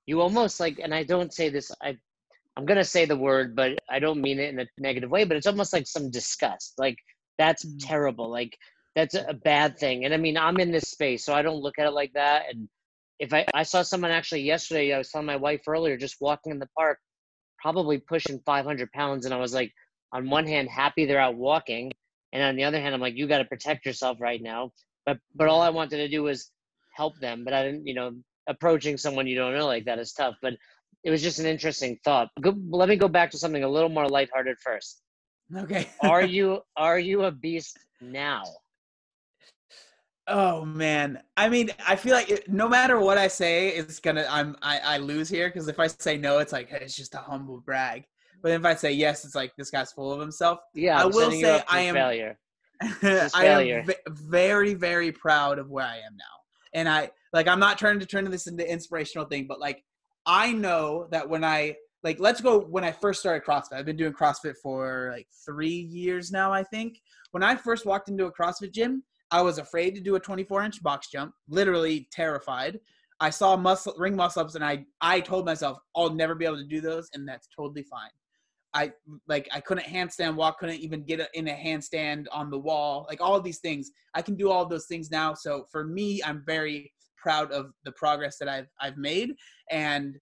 you 0.06 0.20
almost 0.20 0.58
like, 0.58 0.80
and 0.82 0.92
I 0.92 1.04
don't 1.04 1.32
say 1.32 1.48
this, 1.48 1.70
I, 1.80 1.96
I'm 2.56 2.66
gonna 2.66 2.82
say 2.82 3.04
the 3.04 3.16
word, 3.16 3.54
but 3.54 3.78
I 3.88 4.00
don't 4.00 4.20
mean 4.20 4.40
it 4.40 4.52
in 4.52 4.58
a 4.58 4.66
negative 4.76 5.12
way, 5.12 5.22
but 5.22 5.36
it's 5.36 5.46
almost 5.46 5.72
like 5.72 5.86
some 5.86 6.10
disgust. 6.10 6.74
Like 6.76 6.96
that's 7.38 7.64
mm. 7.64 7.78
terrible. 7.78 8.28
Like 8.28 8.58
that's 8.96 9.14
a 9.14 9.32
bad 9.32 9.78
thing. 9.78 10.04
And 10.04 10.12
I 10.12 10.16
mean, 10.16 10.36
I'm 10.36 10.58
in 10.58 10.72
this 10.72 10.90
space, 10.90 11.24
so 11.24 11.32
I 11.34 11.42
don't 11.42 11.62
look 11.62 11.78
at 11.78 11.86
it 11.86 11.92
like 11.92 12.14
that. 12.14 12.46
And 12.52 12.68
if 13.20 13.32
I, 13.32 13.46
I 13.54 13.62
saw 13.62 13.82
someone 13.82 14.10
actually 14.10 14.42
yesterday, 14.42 14.92
I 14.92 14.98
was 14.98 15.08
telling 15.08 15.26
my 15.26 15.36
wife 15.36 15.62
earlier, 15.68 15.96
just 15.96 16.16
walking 16.20 16.50
in 16.50 16.58
the 16.58 16.68
park, 16.76 16.98
probably 17.62 17.98
pushing 17.98 18.40
500 18.44 18.90
pounds, 18.90 19.24
and 19.24 19.32
I 19.32 19.38
was 19.38 19.54
like, 19.54 19.72
on 20.12 20.28
one 20.28 20.48
hand, 20.48 20.68
happy 20.68 21.06
they're 21.06 21.20
out 21.20 21.36
walking, 21.36 21.92
and 22.32 22.42
on 22.42 22.56
the 22.56 22.64
other 22.64 22.80
hand, 22.80 22.92
I'm 22.92 23.00
like, 23.00 23.14
you 23.14 23.28
got 23.28 23.38
to 23.38 23.44
protect 23.44 23.86
yourself 23.86 24.20
right 24.20 24.42
now. 24.42 24.72
But 25.06 25.18
but 25.34 25.48
all 25.48 25.60
I 25.60 25.70
wanted 25.70 25.98
to 25.98 26.08
do 26.08 26.22
was 26.22 26.50
help 26.94 27.18
them. 27.18 27.44
But 27.44 27.54
I 27.54 27.62
didn't, 27.64 27.86
you 27.86 27.94
know, 27.94 28.12
approaching 28.46 28.96
someone 28.96 29.26
you 29.26 29.36
don't 29.36 29.54
know 29.54 29.66
like 29.66 29.84
that 29.84 29.98
is 29.98 30.12
tough. 30.12 30.36
But 30.42 30.54
it 31.04 31.10
was 31.10 31.22
just 31.22 31.38
an 31.38 31.46
interesting 31.46 31.98
thought. 32.04 32.28
Go, 32.40 32.54
let 32.70 32.88
me 32.88 32.96
go 32.96 33.08
back 33.08 33.30
to 33.30 33.38
something 33.38 33.64
a 33.64 33.68
little 33.68 33.88
more 33.88 34.08
lighthearted 34.08 34.58
first. 34.58 35.02
Okay. 35.56 35.88
are 36.02 36.22
you 36.36 36.60
are 36.76 36.98
you 36.98 37.24
a 37.24 37.30
beast 37.30 37.78
now? 38.00 38.44
Oh 40.26 40.64
man, 40.64 41.20
I 41.36 41.48
mean, 41.48 41.70
I 41.86 41.96
feel 41.96 42.14
like 42.14 42.30
it, 42.30 42.48
no 42.48 42.68
matter 42.68 43.00
what 43.00 43.18
I 43.18 43.26
say, 43.26 43.70
it's 43.70 43.98
gonna 43.98 44.26
I'm 44.30 44.56
I, 44.62 44.78
I 44.78 44.98
lose 44.98 45.28
here 45.28 45.48
because 45.48 45.66
if 45.66 45.80
I 45.80 45.88
say 45.88 46.16
no, 46.16 46.38
it's 46.38 46.52
like 46.52 46.68
hey, 46.68 46.80
it's 46.82 46.94
just 46.94 47.14
a 47.14 47.18
humble 47.18 47.60
brag. 47.60 48.04
But 48.42 48.52
if 48.52 48.64
I 48.64 48.74
say 48.74 48.92
yes, 48.92 49.24
it's 49.24 49.34
like 49.34 49.52
this 49.56 49.70
guy's 49.70 49.92
full 49.92 50.12
of 50.12 50.20
himself. 50.20 50.60
Yeah, 50.74 51.00
I 51.00 51.06
will 51.06 51.30
say 51.32 51.62
I 51.68 51.80
am 51.80 51.94
failure. 51.94 52.38
I 52.82 53.46
am 53.46 53.86
v- 53.86 53.94
very 54.08 54.74
very 54.74 55.12
proud 55.12 55.58
of 55.58 55.70
where 55.70 55.86
I 55.86 55.96
am 55.96 56.16
now, 56.16 56.24
and 56.74 56.88
I 56.88 57.10
like 57.32 57.48
I'm 57.48 57.60
not 57.60 57.78
trying 57.78 58.00
to 58.00 58.06
turn 58.06 58.30
this 58.30 58.46
into 58.46 58.64
an 58.64 58.70
inspirational 58.70 59.26
thing, 59.26 59.46
but 59.46 59.60
like 59.60 59.84
I 60.26 60.52
know 60.52 61.08
that 61.10 61.28
when 61.28 61.44
I 61.44 61.76
like 62.02 62.18
let's 62.18 62.40
go 62.40 62.60
when 62.60 62.84
I 62.84 62.92
first 62.92 63.20
started 63.20 63.44
CrossFit. 63.44 63.74
I've 63.74 63.84
been 63.84 63.96
doing 63.96 64.12
CrossFit 64.12 64.54
for 64.62 65.10
like 65.12 65.28
three 65.44 65.68
years 65.68 66.30
now, 66.30 66.52
I 66.52 66.62
think. 66.62 67.00
When 67.32 67.42
I 67.42 67.54
first 67.56 67.86
walked 67.86 68.08
into 68.08 68.26
a 68.26 68.32
CrossFit 68.32 68.72
gym, 68.72 69.04
I 69.30 69.42
was 69.42 69.58
afraid 69.58 69.94
to 69.94 70.00
do 70.00 70.16
a 70.16 70.20
24 70.20 70.64
inch 70.64 70.82
box 70.82 71.08
jump, 71.10 71.32
literally 71.48 72.08
terrified. 72.10 72.80
I 73.20 73.28
saw 73.30 73.54
muscle 73.56 73.94
ring 73.98 74.16
muscle 74.16 74.42
ups 74.42 74.54
and 74.54 74.64
I 74.64 74.84
I 75.00 75.20
told 75.20 75.44
myself 75.44 75.78
I'll 75.94 76.14
never 76.14 76.34
be 76.34 76.46
able 76.46 76.56
to 76.56 76.64
do 76.64 76.80
those 76.80 77.08
and 77.14 77.28
that's 77.28 77.48
totally 77.54 77.82
fine. 77.82 78.10
I 78.74 78.92
like 79.26 79.48
I 79.52 79.60
couldn't 79.60 79.86
handstand 79.86 80.36
walk, 80.36 80.58
couldn't 80.58 80.80
even 80.80 81.04
get 81.04 81.28
in 81.34 81.48
a 81.48 81.52
handstand 81.52 82.26
on 82.32 82.50
the 82.50 82.58
wall, 82.58 83.06
like 83.08 83.20
all 83.20 83.40
these 83.40 83.58
things. 83.58 83.90
I 84.14 84.22
can 84.22 84.36
do 84.36 84.50
all 84.50 84.66
those 84.66 84.86
things 84.86 85.10
now. 85.10 85.34
So 85.34 85.64
for 85.70 85.84
me, 85.84 86.22
I'm 86.24 86.42
very 86.46 86.92
proud 87.16 87.52
of 87.52 87.72
the 87.84 87.92
progress 87.92 88.38
that 88.38 88.48
I've 88.48 88.68
I've 88.80 88.96
made 88.96 89.34
and 89.70 90.16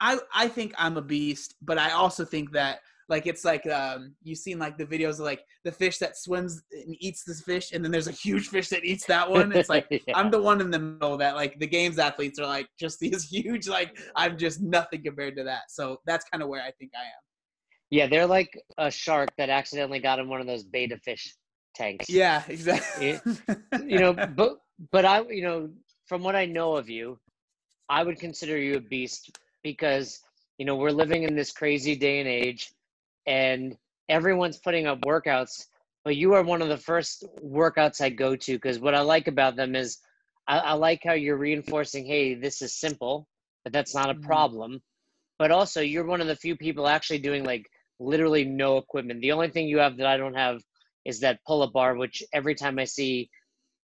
I 0.00 0.18
I 0.34 0.48
think 0.48 0.74
I'm 0.78 0.96
a 0.96 1.02
beast, 1.02 1.54
but 1.62 1.78
I 1.78 1.90
also 1.90 2.24
think 2.24 2.52
that 2.52 2.80
like 3.08 3.26
it's 3.26 3.44
like 3.44 3.66
um 3.66 4.14
you've 4.22 4.38
seen 4.38 4.58
like 4.58 4.76
the 4.76 4.84
videos 4.84 5.14
of 5.14 5.20
like 5.20 5.42
the 5.64 5.72
fish 5.72 5.98
that 5.98 6.16
swims 6.16 6.62
and 6.72 6.96
eats 7.00 7.24
this 7.24 7.40
fish 7.40 7.72
and 7.72 7.82
then 7.82 7.90
there's 7.90 8.06
a 8.06 8.12
huge 8.12 8.48
fish 8.48 8.68
that 8.68 8.84
eats 8.84 9.06
that 9.06 9.28
one. 9.38 9.50
It's 9.52 9.68
like 9.68 9.86
Yeah. 9.90 10.00
I'm 10.14 10.30
the 10.30 10.40
one 10.40 10.60
in 10.60 10.70
the 10.70 10.78
middle 10.78 11.16
that 11.16 11.34
like 11.34 11.58
the 11.58 11.66
games 11.66 11.98
athletes 11.98 12.38
are 12.38 12.46
like 12.46 12.68
just 12.78 13.00
these 13.00 13.24
huge 13.24 13.66
like 13.68 13.98
I'm 14.14 14.36
just 14.36 14.60
nothing 14.60 15.02
compared 15.02 15.36
to 15.36 15.44
that. 15.44 15.70
So 15.70 16.00
that's 16.06 16.24
kind 16.30 16.42
of 16.42 16.48
where 16.48 16.62
I 16.62 16.70
think 16.72 16.92
I 16.94 17.02
am. 17.02 17.27
Yeah, 17.90 18.06
they're 18.06 18.26
like 18.26 18.50
a 18.76 18.90
shark 18.90 19.30
that 19.38 19.48
accidentally 19.50 19.98
got 19.98 20.18
in 20.18 20.28
one 20.28 20.40
of 20.40 20.46
those 20.46 20.64
beta 20.64 20.98
fish 20.98 21.34
tanks. 21.74 22.08
Yeah, 22.08 22.42
exactly. 22.48 23.20
you 23.86 23.98
know, 23.98 24.12
but 24.36 24.58
but 24.92 25.04
I, 25.04 25.22
you 25.28 25.42
know, 25.42 25.70
from 26.06 26.22
what 26.22 26.36
I 26.36 26.46
know 26.46 26.76
of 26.76 26.88
you, 26.88 27.18
I 27.88 28.02
would 28.02 28.18
consider 28.18 28.58
you 28.58 28.76
a 28.76 28.80
beast 28.80 29.30
because 29.62 30.20
you 30.58 30.66
know 30.66 30.76
we're 30.76 30.90
living 30.90 31.22
in 31.22 31.34
this 31.34 31.52
crazy 31.52 31.96
day 31.96 32.20
and 32.20 32.28
age, 32.28 32.72
and 33.26 33.76
everyone's 34.08 34.58
putting 34.58 34.86
up 34.86 35.00
workouts, 35.00 35.66
but 36.04 36.16
you 36.16 36.34
are 36.34 36.42
one 36.42 36.62
of 36.62 36.68
the 36.68 36.76
first 36.76 37.24
workouts 37.42 38.00
I 38.00 38.10
go 38.10 38.36
to 38.36 38.52
because 38.52 38.78
what 38.78 38.94
I 38.94 39.00
like 39.00 39.28
about 39.28 39.56
them 39.56 39.74
is 39.74 39.98
I, 40.46 40.58
I 40.58 40.72
like 40.74 41.00
how 41.04 41.12
you're 41.14 41.36
reinforcing, 41.36 42.06
hey, 42.06 42.34
this 42.34 42.62
is 42.62 42.74
simple, 42.74 43.28
but 43.64 43.72
that's 43.72 43.94
not 43.94 44.10
a 44.10 44.14
Mhm. 44.14 44.22
problem. 44.22 44.82
But 45.38 45.50
also, 45.52 45.80
you're 45.80 46.04
one 46.06 46.20
of 46.20 46.26
the 46.26 46.36
few 46.36 46.56
people 46.56 46.88
actually 46.88 47.20
doing 47.20 47.44
like 47.44 47.70
literally 48.00 48.44
no 48.44 48.78
equipment. 48.78 49.20
The 49.20 49.32
only 49.32 49.48
thing 49.50 49.68
you 49.68 49.78
have 49.78 49.96
that 49.98 50.06
I 50.06 50.16
don't 50.16 50.34
have 50.34 50.60
is 51.04 51.20
that 51.20 51.40
pull-up 51.46 51.72
bar, 51.72 51.96
which 51.96 52.22
every 52.32 52.54
time 52.54 52.78
I 52.78 52.84
see 52.84 53.30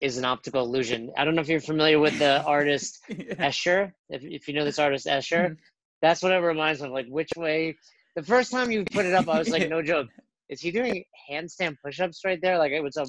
is 0.01 0.19
an 0.19 0.25
optical 0.25 0.63
illusion. 0.65 1.13
I 1.17 1.25
don't 1.25 1.35
know 1.35 1.41
if 1.43 1.49
you're 1.49 1.61
familiar 1.61 1.99
with 2.01 2.19
the 2.19 2.43
artist 2.47 3.01
Escher. 3.11 3.93
If, 4.11 4.25
if 4.25 4.49
you 4.49 4.55
know 4.55 4.65
this 4.65 4.79
artist 4.79 5.07
Escher, 5.07 5.51
Mhm. 5.51 5.57
that's 6.03 6.23
what 6.23 6.33
it 6.33 6.37
reminds 6.39 6.81
me 6.81 6.89
of. 6.89 6.93
Like 6.93 7.07
which 7.09 7.31
way? 7.37 7.77
The 8.17 8.23
first 8.23 8.51
time 8.51 8.71
you 8.71 8.85
put 8.85 9.07
it 9.07 9.15
up, 9.15 9.29
I 9.29 9.39
was 9.39 9.51
like, 9.51 9.69
no 9.69 9.83
joke. 9.93 10.09
Is 10.49 10.61
he 10.61 10.71
doing 10.71 11.05
handstand 11.31 11.77
push-ups 11.85 12.21
right 12.25 12.41
there? 12.43 12.59
Like 12.59 12.73
it 12.73 12.83
was 12.83 12.97
a. 12.97 13.07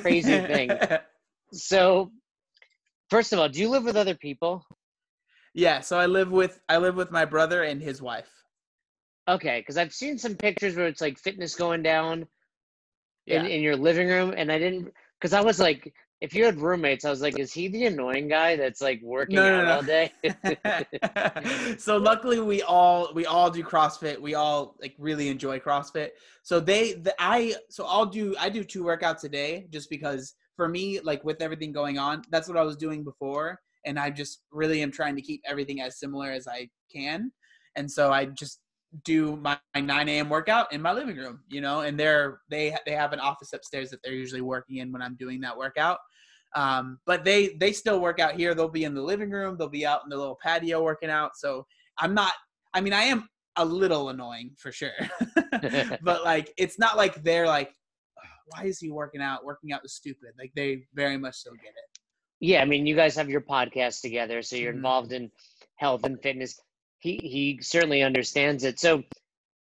crazy 0.00 0.38
thing. 0.40 0.70
So, 1.52 2.10
first 3.10 3.32
of 3.32 3.38
all, 3.38 3.48
do 3.48 3.60
you 3.60 3.68
live 3.68 3.84
with 3.84 3.96
other 3.96 4.14
people? 4.14 4.64
yeah, 5.54 5.80
so 5.80 5.98
I 5.98 6.06
live 6.06 6.30
with 6.30 6.60
I 6.68 6.76
live 6.78 6.96
with 6.96 7.10
my 7.10 7.24
brother 7.24 7.62
and 7.62 7.80
his 7.80 8.02
wife. 8.02 8.43
Okay, 9.28 9.60
because 9.60 9.76
I've 9.76 9.94
seen 9.94 10.18
some 10.18 10.34
pictures 10.34 10.76
where 10.76 10.86
it's 10.86 11.00
like 11.00 11.18
fitness 11.18 11.54
going 11.54 11.82
down 11.82 12.26
in, 13.26 13.42
Yeah. 13.42 13.48
in 13.48 13.62
your 13.62 13.76
living 13.76 14.08
room, 14.08 14.34
and 14.36 14.52
I 14.52 14.58
didn't 14.58 14.92
because 15.18 15.32
I 15.32 15.40
was 15.40 15.58
like, 15.58 15.94
if 16.20 16.34
you 16.34 16.44
had 16.44 16.58
roommates, 16.58 17.04
I 17.04 17.10
was 17.10 17.22
like, 17.22 17.38
is 17.38 17.52
he 17.52 17.68
the 17.68 17.86
annoying 17.86 18.28
guy 18.28 18.56
that's 18.56 18.80
like 18.80 19.00
working 19.02 19.36
No, 19.36 19.42
no, 19.42 19.60
out 19.60 19.64
no. 19.64 19.74
all 19.76 19.82
day? 19.82 20.12
so 21.78 21.96
luckily 21.96 22.40
we 22.40 22.62
all 22.62 23.12
we 23.14 23.26
all 23.26 23.50
do 23.50 23.62
CrossFit. 23.62 24.20
We 24.20 24.34
all 24.34 24.76
like 24.80 24.94
really 24.98 25.28
enjoy 25.28 25.58
CrossFit. 25.58 26.10
So 26.42 26.60
they 26.60 26.92
the, 26.94 27.14
I 27.18 27.54
so 27.70 27.86
I'll 27.86 28.06
do 28.06 28.34
I 28.38 28.48
do 28.48 28.62
two 28.64 28.84
workouts 28.84 29.24
a 29.24 29.28
day 29.28 29.66
just 29.70 29.88
because 29.90 30.34
for 30.56 30.68
me 30.68 31.00
like 31.00 31.24
with 31.24 31.40
everything 31.40 31.72
going 31.72 31.98
on, 31.98 32.22
that's 32.30 32.48
what 32.48 32.56
I 32.56 32.62
was 32.62 32.76
doing 32.76 33.02
before 33.04 33.60
and 33.84 33.98
I 33.98 34.10
just 34.10 34.42
really 34.50 34.82
am 34.82 34.90
trying 34.90 35.16
to 35.16 35.22
keep 35.22 35.42
everything 35.46 35.80
as 35.80 35.98
similar 35.98 36.30
as 36.30 36.46
I 36.48 36.68
can. 36.92 37.32
And 37.76 37.90
so 37.90 38.12
I 38.12 38.26
just 38.26 38.60
do 39.04 39.36
my, 39.36 39.58
my 39.74 39.80
9 39.80 40.08
a.m. 40.08 40.28
workout 40.28 40.72
in 40.72 40.80
my 40.80 40.92
living 40.92 41.16
room, 41.16 41.40
you 41.48 41.60
know, 41.60 41.80
and 41.80 41.98
they're 41.98 42.40
they 42.48 42.76
they 42.86 42.92
have 42.92 43.12
an 43.12 43.20
office 43.20 43.52
upstairs 43.52 43.90
that 43.90 44.00
they're 44.04 44.12
usually 44.14 44.40
working 44.40 44.76
in 44.76 44.92
when 44.92 45.02
I'm 45.02 45.16
doing 45.16 45.40
that 45.40 45.56
workout. 45.56 45.98
Um, 46.54 46.98
but 47.04 47.24
they 47.24 47.56
they 47.60 47.72
still 47.72 47.98
work 48.00 48.20
out 48.20 48.34
here. 48.36 48.54
They'll 48.54 48.68
be 48.68 48.84
in 48.84 48.94
the 48.94 49.02
living 49.02 49.30
room. 49.30 49.56
They'll 49.58 49.68
be 49.68 49.84
out 49.86 50.02
in 50.04 50.10
the 50.10 50.16
little 50.16 50.38
patio 50.42 50.82
working 50.82 51.10
out. 51.10 51.32
So 51.36 51.66
I'm 51.98 52.14
not. 52.14 52.32
I 52.74 52.80
mean, 52.80 52.92
I 52.92 53.02
am 53.04 53.28
a 53.56 53.64
little 53.64 54.08
annoying 54.10 54.52
for 54.58 54.70
sure, 54.72 54.90
but 56.02 56.24
like 56.24 56.52
it's 56.56 56.78
not 56.78 56.96
like 56.96 57.22
they're 57.24 57.46
like, 57.46 57.72
why 58.46 58.64
is 58.64 58.78
he 58.78 58.90
working 58.90 59.20
out? 59.20 59.44
Working 59.44 59.72
out 59.72 59.80
is 59.84 59.94
stupid. 59.94 60.30
Like 60.38 60.52
they 60.54 60.84
very 60.94 61.16
much 61.18 61.36
so 61.36 61.50
get 61.52 61.70
it. 61.70 62.00
yeah, 62.40 62.62
I 62.62 62.64
mean, 62.64 62.86
you 62.86 62.94
guys 62.96 63.16
have 63.16 63.30
your 63.30 63.40
podcast 63.40 64.00
together, 64.02 64.42
so 64.42 64.56
you're 64.56 64.72
Mhm. 64.72 64.76
involved 64.76 65.12
in 65.12 65.30
health 65.76 66.04
and 66.04 66.20
fitness. 66.22 66.60
He 67.04 67.18
he 67.18 67.58
certainly 67.60 68.02
understands 68.02 68.64
it. 68.64 68.80
So, 68.80 69.04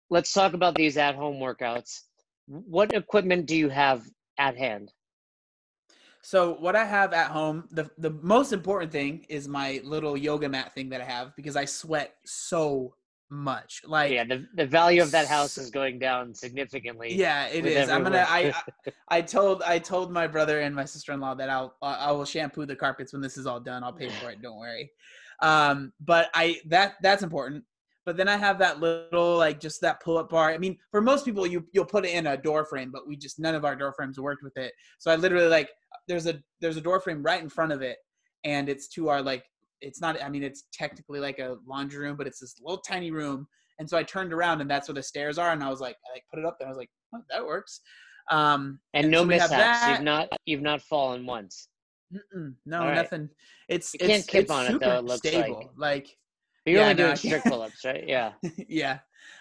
let's 0.09 0.31
talk 0.31 0.53
about 0.53 0.75
these 0.75 0.95
at-home 0.97 1.39
workouts. 1.41 2.03
What 2.47 2.93
equipment 2.93 3.47
do 3.47 3.55
you 3.55 3.67
have 3.67 4.01
at 4.37 4.57
hand? 4.57 4.91
So 6.21 6.53
what 6.53 6.77
I 6.77 6.85
have 6.85 7.11
at 7.11 7.31
home, 7.31 7.67
the 7.69 7.91
the 7.97 8.11
most 8.21 8.53
important 8.53 8.93
thing 8.93 9.25
is 9.27 9.49
my 9.49 9.81
little 9.83 10.15
yoga 10.15 10.47
mat 10.47 10.73
thing 10.73 10.87
that 10.89 11.01
I 11.01 11.03
have 11.03 11.35
because 11.35 11.57
I 11.57 11.65
sweat 11.65 12.15
so 12.25 12.95
much. 13.29 13.81
Like 13.85 14.13
yeah, 14.13 14.23
the 14.23 14.47
the 14.55 14.65
value 14.65 15.01
of 15.01 15.11
that 15.11 15.27
house 15.27 15.57
is 15.57 15.69
going 15.69 15.99
down 15.99 16.33
significantly. 16.33 17.13
Yeah, 17.13 17.47
it 17.47 17.65
is. 17.65 17.83
is. 17.83 17.89
I'm 17.89 18.03
gonna. 18.03 18.25
I. 18.25 18.53
I 18.55 18.91
I 19.17 19.21
told 19.21 19.63
I 19.63 19.79
told 19.79 20.13
my 20.13 20.27
brother 20.27 20.61
and 20.61 20.73
my 20.73 20.85
sister 20.85 21.11
in 21.11 21.19
law 21.19 21.35
that 21.35 21.49
I'll 21.49 21.75
I 21.81 22.13
will 22.13 22.25
shampoo 22.25 22.65
the 22.65 22.75
carpets 22.75 23.11
when 23.11 23.21
this 23.21 23.37
is 23.37 23.45
all 23.45 23.59
done. 23.59 23.83
I'll 23.83 23.91
pay 23.91 24.09
for 24.09 24.29
it. 24.29 24.41
Don't 24.41 24.57
worry. 24.57 24.91
Um, 25.41 25.91
but 25.99 26.29
I 26.33 26.59
that 26.67 26.93
that's 27.01 27.23
important. 27.23 27.63
But 28.05 28.17
then 28.17 28.27
I 28.27 28.35
have 28.35 28.59
that 28.59 28.81
little 28.81 29.37
like 29.37 29.59
just 29.59 29.79
that 29.81 30.01
pull 30.01 30.17
up 30.17 30.29
bar. 30.29 30.51
I 30.51 30.57
mean, 30.57 30.77
for 30.91 31.01
most 31.01 31.25
people, 31.25 31.47
you 31.47 31.65
you'll 31.71 31.85
put 31.85 32.05
it 32.05 32.13
in 32.13 32.27
a 32.27 32.37
door 32.37 32.65
frame, 32.65 32.91
but 32.91 33.07
we 33.07 33.15
just 33.15 33.39
none 33.39 33.55
of 33.55 33.65
our 33.65 33.75
door 33.75 33.93
frames 33.95 34.19
worked 34.19 34.43
with 34.43 34.57
it. 34.57 34.73
So 34.99 35.11
I 35.11 35.15
literally 35.15 35.47
like 35.47 35.69
there's 36.07 36.27
a 36.27 36.39
there's 36.59 36.77
a 36.77 36.81
door 36.81 36.99
frame 36.99 37.23
right 37.23 37.41
in 37.41 37.49
front 37.49 37.71
of 37.71 37.81
it, 37.81 37.97
and 38.43 38.67
it's 38.67 38.87
to 38.89 39.09
our 39.09 39.21
like 39.21 39.45
it's 39.81 40.01
not. 40.01 40.21
I 40.21 40.29
mean, 40.29 40.43
it's 40.43 40.63
technically 40.73 41.19
like 41.19 41.39
a 41.39 41.57
laundry 41.67 41.99
room, 41.99 42.17
but 42.17 42.27
it's 42.27 42.39
this 42.39 42.55
little 42.61 42.81
tiny 42.81 43.11
room. 43.11 43.47
And 43.79 43.89
so 43.89 43.97
I 43.97 44.03
turned 44.03 44.33
around, 44.33 44.61
and 44.61 44.69
that's 44.69 44.87
where 44.87 44.95
the 44.95 45.03
stairs 45.03 45.37
are. 45.37 45.51
And 45.51 45.63
I 45.63 45.69
was 45.69 45.79
like, 45.79 45.95
I 46.09 46.13
like 46.13 46.23
put 46.31 46.39
it 46.39 46.45
up 46.45 46.57
there. 46.59 46.67
I 46.67 46.71
was 46.71 46.77
like, 46.77 46.89
oh, 47.15 47.21
that 47.31 47.45
works. 47.45 47.81
Um, 48.31 48.79
and 48.93 49.09
no 49.09 49.21
so 49.21 49.25
mishaps. 49.25 49.87
You've 49.87 50.01
not 50.01 50.29
you've 50.45 50.61
not 50.61 50.81
fallen 50.81 51.25
once. 51.25 51.67
Mm-mm, 52.13 52.53
no, 52.65 52.81
All 52.81 52.87
right. 52.87 52.97
nothing. 52.97 53.29
It's 53.67 53.93
You 53.93 53.99
can't 53.99 54.21
it's, 54.21 54.27
kip 54.27 54.43
it's 54.43 54.51
on 54.51 54.67
it, 54.67 54.79
though, 54.79 54.97
it 54.99 55.03
looks 55.05 55.25
like. 55.25 55.45
stable. 55.45 55.73
Like, 55.77 56.15
But 56.65 56.71
you're 56.71 56.79
Yeah, 56.81 56.83
only 56.91 56.95
no, 56.95 57.03
doing 57.05 57.15
strict 57.15 57.45
pull-ups, 57.47 57.85
right? 57.85 58.03
Yeah. 58.07 58.33
yeah, 58.67 58.99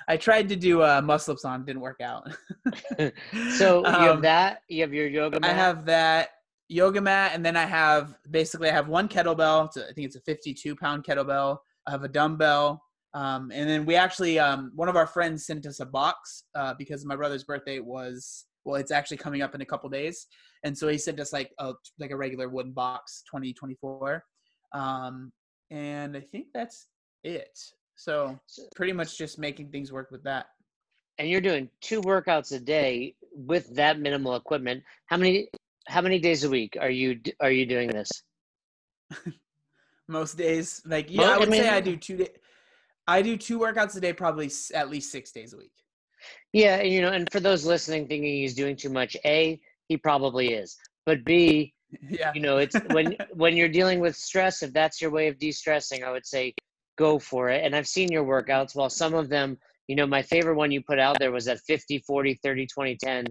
I 0.08 0.16
tried 0.16 0.48
to 0.48 0.56
do 0.56 0.82
uh, 0.82 1.00
muscle 1.02 1.32
ups 1.32 1.44
on, 1.44 1.64
didn't 1.64 1.82
work 1.82 2.00
out. 2.00 2.28
So 3.50 3.80
you 3.80 3.92
have 3.92 4.16
Um, 4.16 4.22
that. 4.22 4.62
You 4.68 4.82
have 4.82 4.94
your 4.94 5.06
yoga 5.06 5.40
mat. 5.40 5.50
I 5.50 5.54
have 5.54 5.84
that 5.86 6.30
yoga 6.68 7.00
mat, 7.00 7.32
and 7.34 7.44
then 7.44 7.56
I 7.56 7.64
have 7.64 8.16
basically 8.30 8.70
I 8.70 8.72
have 8.72 8.88
one 8.88 9.08
kettlebell. 9.08 9.66
It's 9.66 9.76
a, 9.76 9.84
I 9.88 9.92
think 9.92 10.06
it's 10.06 10.16
a 10.16 10.20
52 10.20 10.76
pound 10.76 11.04
kettlebell. 11.04 11.58
I 11.86 11.90
have 11.90 12.04
a 12.04 12.08
dumbbell, 12.08 12.82
um, 13.14 13.50
and 13.52 13.68
then 13.68 13.84
we 13.84 13.96
actually 13.96 14.38
um, 14.38 14.72
one 14.74 14.88
of 14.88 14.96
our 14.96 15.06
friends 15.06 15.46
sent 15.46 15.66
us 15.66 15.80
a 15.80 15.86
box 15.86 16.44
uh, 16.54 16.74
because 16.78 17.04
my 17.04 17.16
brother's 17.16 17.44
birthday 17.44 17.78
was 17.80 18.46
well, 18.64 18.76
it's 18.76 18.92
actually 18.92 19.16
coming 19.16 19.42
up 19.42 19.54
in 19.54 19.60
a 19.60 19.66
couple 19.66 19.90
days, 19.90 20.26
and 20.64 20.76
so 20.76 20.88
he 20.88 20.98
sent 20.98 21.20
us 21.20 21.32
like 21.32 21.52
a 21.58 21.72
like 21.98 22.10
a 22.10 22.16
regular 22.16 22.48
wooden 22.48 22.72
box, 22.72 23.22
2024, 23.30 24.24
um, 24.72 25.32
and 25.70 26.16
I 26.16 26.20
think 26.20 26.46
that's 26.54 26.88
it. 27.24 27.58
So 27.94 28.38
pretty 28.74 28.92
much 28.92 29.18
just 29.18 29.38
making 29.38 29.70
things 29.70 29.92
work 29.92 30.10
with 30.10 30.22
that. 30.24 30.46
and 31.18 31.28
you're 31.28 31.40
doing 31.40 31.68
two 31.80 32.00
workouts 32.02 32.52
a 32.52 32.58
day 32.58 33.14
with 33.34 33.74
that 33.76 34.00
minimal 34.00 34.34
equipment. 34.36 34.82
How 35.06 35.16
many 35.16 35.48
how 35.88 36.00
many 36.00 36.18
days 36.18 36.44
a 36.44 36.50
week 36.50 36.76
are 36.80 36.90
you 36.90 37.20
are 37.40 37.50
you 37.50 37.66
doing 37.66 37.88
this? 37.90 38.10
most 40.08 40.36
days 40.36 40.82
like 40.86 41.06
yeah 41.10 41.20
Well, 41.20 41.30
i 41.30 41.34
I 41.34 41.38
would 41.38 41.52
say 41.52 41.68
i 41.68 41.80
do 41.80 41.96
two 41.96 42.16
days 42.16 42.28
I 43.08 43.20
do 43.20 43.36
two 43.36 43.58
workouts 43.58 43.96
a 43.96 44.00
day, 44.00 44.12
probably 44.12 44.48
at 44.74 44.88
least 44.88 45.10
six 45.10 45.32
days 45.32 45.52
a 45.54 45.56
week. 45.56 45.72
Yeah, 46.52 46.76
and, 46.76 46.88
you 46.88 47.00
know, 47.00 47.10
and 47.10 47.28
for 47.32 47.40
those 47.40 47.66
listening 47.66 48.06
thinking 48.06 48.32
he's 48.32 48.54
doing 48.54 48.76
too 48.76 48.90
much, 48.90 49.16
A, 49.24 49.60
he 49.88 49.96
probably 49.96 50.54
is. 50.54 50.76
But 51.06 51.24
B, 51.24 51.74
Yeah. 52.08 52.32
you 52.34 52.40
know, 52.40 52.58
it's 52.58 52.76
when 52.88 53.16
when 53.32 53.56
you're 53.56 53.68
dealing 53.68 54.00
with 54.00 54.16
stress, 54.16 54.62
if 54.62 54.72
that's 54.72 55.00
your 55.00 55.10
way 55.10 55.28
of 55.28 55.38
de-stressing, 55.38 56.04
I 56.04 56.10
would 56.10 56.26
say 56.26 56.54
go 56.98 57.18
for 57.18 57.48
it. 57.48 57.64
And 57.64 57.74
I've 57.74 57.88
seen 57.88 58.10
your 58.10 58.24
workouts. 58.24 58.74
While 58.74 58.90
some 58.90 59.14
of 59.14 59.28
them, 59.28 59.58
you 59.88 59.96
know, 59.96 60.06
my 60.06 60.22
favorite 60.22 60.56
one 60.56 60.70
you 60.70 60.82
put 60.82 60.98
out 60.98 61.18
there 61.18 61.32
was 61.32 61.44
that 61.46 61.60
50, 61.60 61.98
40, 62.00 62.38
30, 62.42 62.66
20, 62.66 62.96
10, 62.96 63.24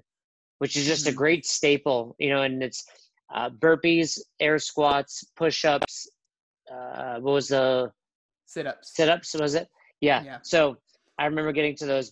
which 0.60 0.76
is 0.76 0.86
just 0.86 1.08
a 1.08 1.12
Mhm. 1.12 1.16
great 1.16 1.46
staple, 1.46 2.16
you 2.20 2.30
know, 2.30 2.42
and 2.44 2.62
it's 2.64 2.86
uh, 3.34 3.50
burpees, 3.50 4.20
air 4.40 4.60
squats, 4.60 5.24
push-ups. 5.36 6.10
Uh, 6.72 7.20
what 7.20 7.34
was 7.34 7.48
the 7.50 7.92
Sit 8.46 8.68
ups. 8.68 8.94
sit-ups? 8.96 9.34
Was 9.36 9.56
it? 9.56 9.70
Yeah. 10.02 10.24
Yeah. 10.24 10.40
So 10.44 10.78
I 11.18 11.26
remember 11.26 11.52
getting 11.52 11.76
to 11.78 11.86
those 11.86 12.12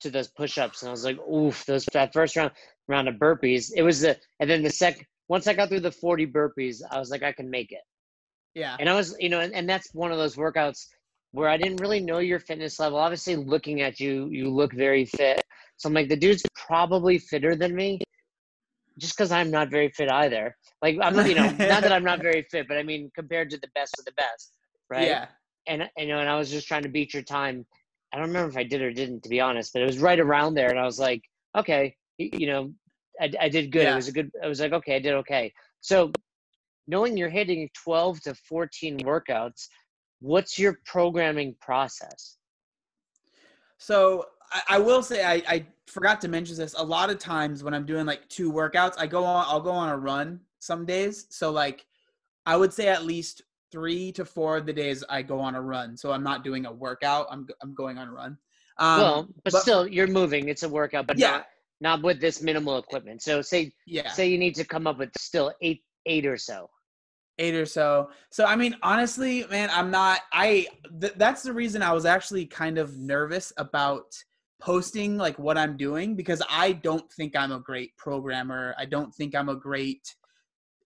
to 0.00 0.10
those 0.10 0.28
push-ups, 0.28 0.82
and 0.82 0.88
I 0.88 0.92
was 0.92 1.04
like, 1.04 1.18
"Oof!" 1.28 1.64
Those 1.66 1.84
that 1.92 2.12
first 2.12 2.36
round 2.36 2.52
round 2.88 3.08
of 3.08 3.16
burpees. 3.16 3.70
It 3.74 3.82
was 3.82 4.00
the 4.00 4.18
and 4.40 4.48
then 4.48 4.62
the 4.62 4.70
second. 4.70 5.06
Once 5.28 5.46
I 5.46 5.54
got 5.54 5.68
through 5.68 5.80
the 5.80 5.92
forty 5.92 6.26
burpees, 6.26 6.82
I 6.90 6.98
was 6.98 7.10
like, 7.10 7.22
"I 7.22 7.32
can 7.32 7.50
make 7.50 7.72
it." 7.72 7.82
Yeah. 8.54 8.76
And 8.78 8.88
I 8.88 8.94
was, 8.94 9.16
you 9.18 9.28
know, 9.28 9.40
and, 9.40 9.54
and 9.54 9.68
that's 9.68 9.94
one 9.94 10.10
of 10.10 10.18
those 10.18 10.36
workouts 10.36 10.86
where 11.32 11.48
I 11.48 11.56
didn't 11.56 11.80
really 11.80 12.00
know 12.00 12.18
your 12.18 12.40
fitness 12.40 12.80
level. 12.80 12.98
Obviously, 12.98 13.36
looking 13.36 13.82
at 13.82 14.00
you, 14.00 14.28
you 14.30 14.48
look 14.48 14.72
very 14.72 15.04
fit. 15.04 15.42
So 15.76 15.88
I'm 15.88 15.94
like, 15.94 16.08
the 16.08 16.16
dude's 16.16 16.42
probably 16.56 17.18
fitter 17.18 17.54
than 17.54 17.74
me, 17.74 18.00
just 18.98 19.16
because 19.16 19.30
I'm 19.30 19.50
not 19.50 19.70
very 19.70 19.88
fit 19.90 20.10
either. 20.10 20.56
Like 20.82 20.98
I'm, 21.00 21.14
not, 21.14 21.28
you 21.28 21.34
know, 21.34 21.44
not 21.44 21.82
that 21.82 21.92
I'm 21.92 22.04
not 22.04 22.20
very 22.20 22.46
fit, 22.50 22.66
but 22.68 22.76
I 22.76 22.82
mean, 22.82 23.10
compared 23.14 23.50
to 23.50 23.58
the 23.58 23.68
best 23.74 23.98
of 23.98 24.04
the 24.04 24.12
best, 24.12 24.52
right? 24.88 25.06
Yeah. 25.06 25.26
and 25.66 25.88
you 25.96 26.08
know, 26.08 26.18
and 26.18 26.28
I 26.28 26.36
was 26.36 26.50
just 26.50 26.66
trying 26.66 26.82
to 26.82 26.88
beat 26.88 27.14
your 27.14 27.22
time. 27.22 27.64
I 28.12 28.18
don't 28.18 28.28
remember 28.28 28.50
if 28.50 28.56
I 28.56 28.64
did 28.64 28.82
or 28.82 28.92
didn't, 28.92 29.22
to 29.22 29.28
be 29.28 29.40
honest, 29.40 29.72
but 29.72 29.82
it 29.82 29.86
was 29.86 29.98
right 29.98 30.18
around 30.18 30.54
there, 30.54 30.70
and 30.70 30.78
I 30.78 30.84
was 30.84 30.98
like, 30.98 31.22
okay, 31.56 31.94
you 32.18 32.46
know, 32.46 32.72
I, 33.20 33.30
I 33.40 33.48
did 33.48 33.70
good. 33.70 33.84
Yeah. 33.84 33.92
It 33.92 33.96
was 33.96 34.08
a 34.08 34.12
good. 34.12 34.30
I 34.42 34.48
was 34.48 34.60
like, 34.60 34.72
okay, 34.72 34.96
I 34.96 34.98
did 34.98 35.14
okay. 35.14 35.52
So, 35.80 36.12
knowing 36.86 37.16
you're 37.16 37.28
hitting 37.28 37.68
12 37.84 38.20
to 38.22 38.34
14 38.34 38.98
workouts, 39.00 39.68
what's 40.20 40.58
your 40.58 40.78
programming 40.84 41.54
process? 41.60 42.36
So 43.78 44.26
I, 44.52 44.76
I 44.76 44.78
will 44.78 45.02
say 45.02 45.24
I, 45.24 45.42
I 45.48 45.66
forgot 45.86 46.20
to 46.20 46.28
mention 46.28 46.56
this. 46.56 46.74
A 46.78 46.84
lot 46.84 47.10
of 47.10 47.18
times 47.18 47.64
when 47.64 47.74
I'm 47.74 47.86
doing 47.86 48.06
like 48.06 48.28
two 48.28 48.52
workouts, 48.52 48.94
I 48.98 49.06
go 49.06 49.24
on 49.24 49.44
I'll 49.48 49.60
go 49.60 49.70
on 49.70 49.88
a 49.88 49.96
run 49.96 50.40
some 50.60 50.86
days. 50.86 51.26
So 51.30 51.50
like 51.50 51.86
I 52.46 52.56
would 52.56 52.72
say 52.72 52.88
at 52.88 53.04
least 53.04 53.42
three 53.72 54.12
to 54.12 54.24
four 54.24 54.56
of 54.56 54.66
the 54.66 54.72
days 54.72 55.04
I 55.08 55.22
go 55.22 55.40
on 55.40 55.54
a 55.54 55.60
run. 55.60 55.96
So 55.96 56.12
I'm 56.12 56.22
not 56.22 56.44
doing 56.44 56.66
a 56.66 56.72
workout. 56.72 57.26
I'm 57.30 57.46
I'm 57.62 57.74
going 57.74 57.98
on 57.98 58.08
a 58.08 58.12
run. 58.12 58.38
Um, 58.78 59.00
well, 59.00 59.28
but, 59.44 59.52
but- 59.52 59.62
still, 59.62 59.86
you're 59.86 60.06
moving. 60.06 60.48
It's 60.48 60.62
a 60.62 60.68
workout, 60.68 61.06
but 61.06 61.18
Yeah. 61.18 61.30
not 61.30 61.46
not 61.82 62.02
with 62.02 62.20
this 62.20 62.42
minimal 62.42 62.76
equipment. 62.78 63.22
So, 63.22 63.40
say 63.42 63.72
yeah, 63.86 64.10
say 64.12 64.28
you 64.28 64.38
need 64.38 64.54
to 64.56 64.64
come 64.64 64.86
up 64.86 64.98
with 64.98 65.10
still 65.18 65.52
eight 65.62 65.82
eight 66.06 66.26
or 66.26 66.36
so. 66.36 66.68
eight 67.38 67.54
or 67.54 67.64
so. 67.66 68.10
So 68.30 68.44
I 68.44 68.54
mean, 68.56 68.76
honestly, 68.82 69.44
man, 69.50 69.70
I'm 69.72 69.90
not. 69.90 70.20
I 70.32 70.66
th- 71.00 71.14
that's 71.16 71.42
the 71.42 71.52
reason 71.52 71.82
I 71.82 71.92
was 71.92 72.04
actually 72.04 72.44
kind 72.46 72.76
of 72.78 72.96
nervous 72.98 73.52
about 73.56 74.04
posting 74.60 75.16
like 75.16 75.38
what 75.38 75.56
I'm 75.56 75.74
doing 75.78 76.14
because 76.14 76.42
I 76.50 76.72
don't 76.72 77.10
think 77.12 77.34
I'm 77.34 77.50
a 77.52 77.60
great 77.60 77.96
programmer. 77.96 78.74
I 78.78 78.84
don't 78.84 79.14
think 79.14 79.34
I'm 79.34 79.48
a 79.48 79.56
great 79.56 80.14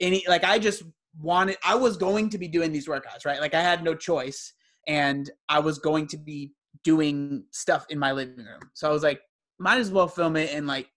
any 0.00 0.24
like 0.28 0.44
I 0.44 0.58
just 0.60 0.84
wanted 1.20 1.56
I 1.64 1.74
was 1.74 1.96
going 1.96 2.28
to 2.30 2.38
be 2.38 2.48
doing 2.48 2.72
these 2.72 2.88
workouts, 2.88 3.24
right? 3.24 3.40
Like 3.40 3.54
I 3.54 3.60
had 3.60 3.84
no 3.84 3.94
choice 3.94 4.52
and 4.86 5.30
I 5.48 5.60
was 5.60 5.78
going 5.78 6.06
to 6.08 6.16
be 6.16 6.52
doing 6.82 7.44
stuff 7.52 7.86
in 7.90 7.98
my 7.98 8.12
living 8.12 8.44
room. 8.44 8.60
So 8.74 8.88
I 8.88 8.92
was 8.92 9.02
like 9.02 9.20
might 9.58 9.78
as 9.78 9.90
well 9.90 10.08
film 10.08 10.36
it 10.36 10.52
and 10.52 10.66
like 10.66 10.88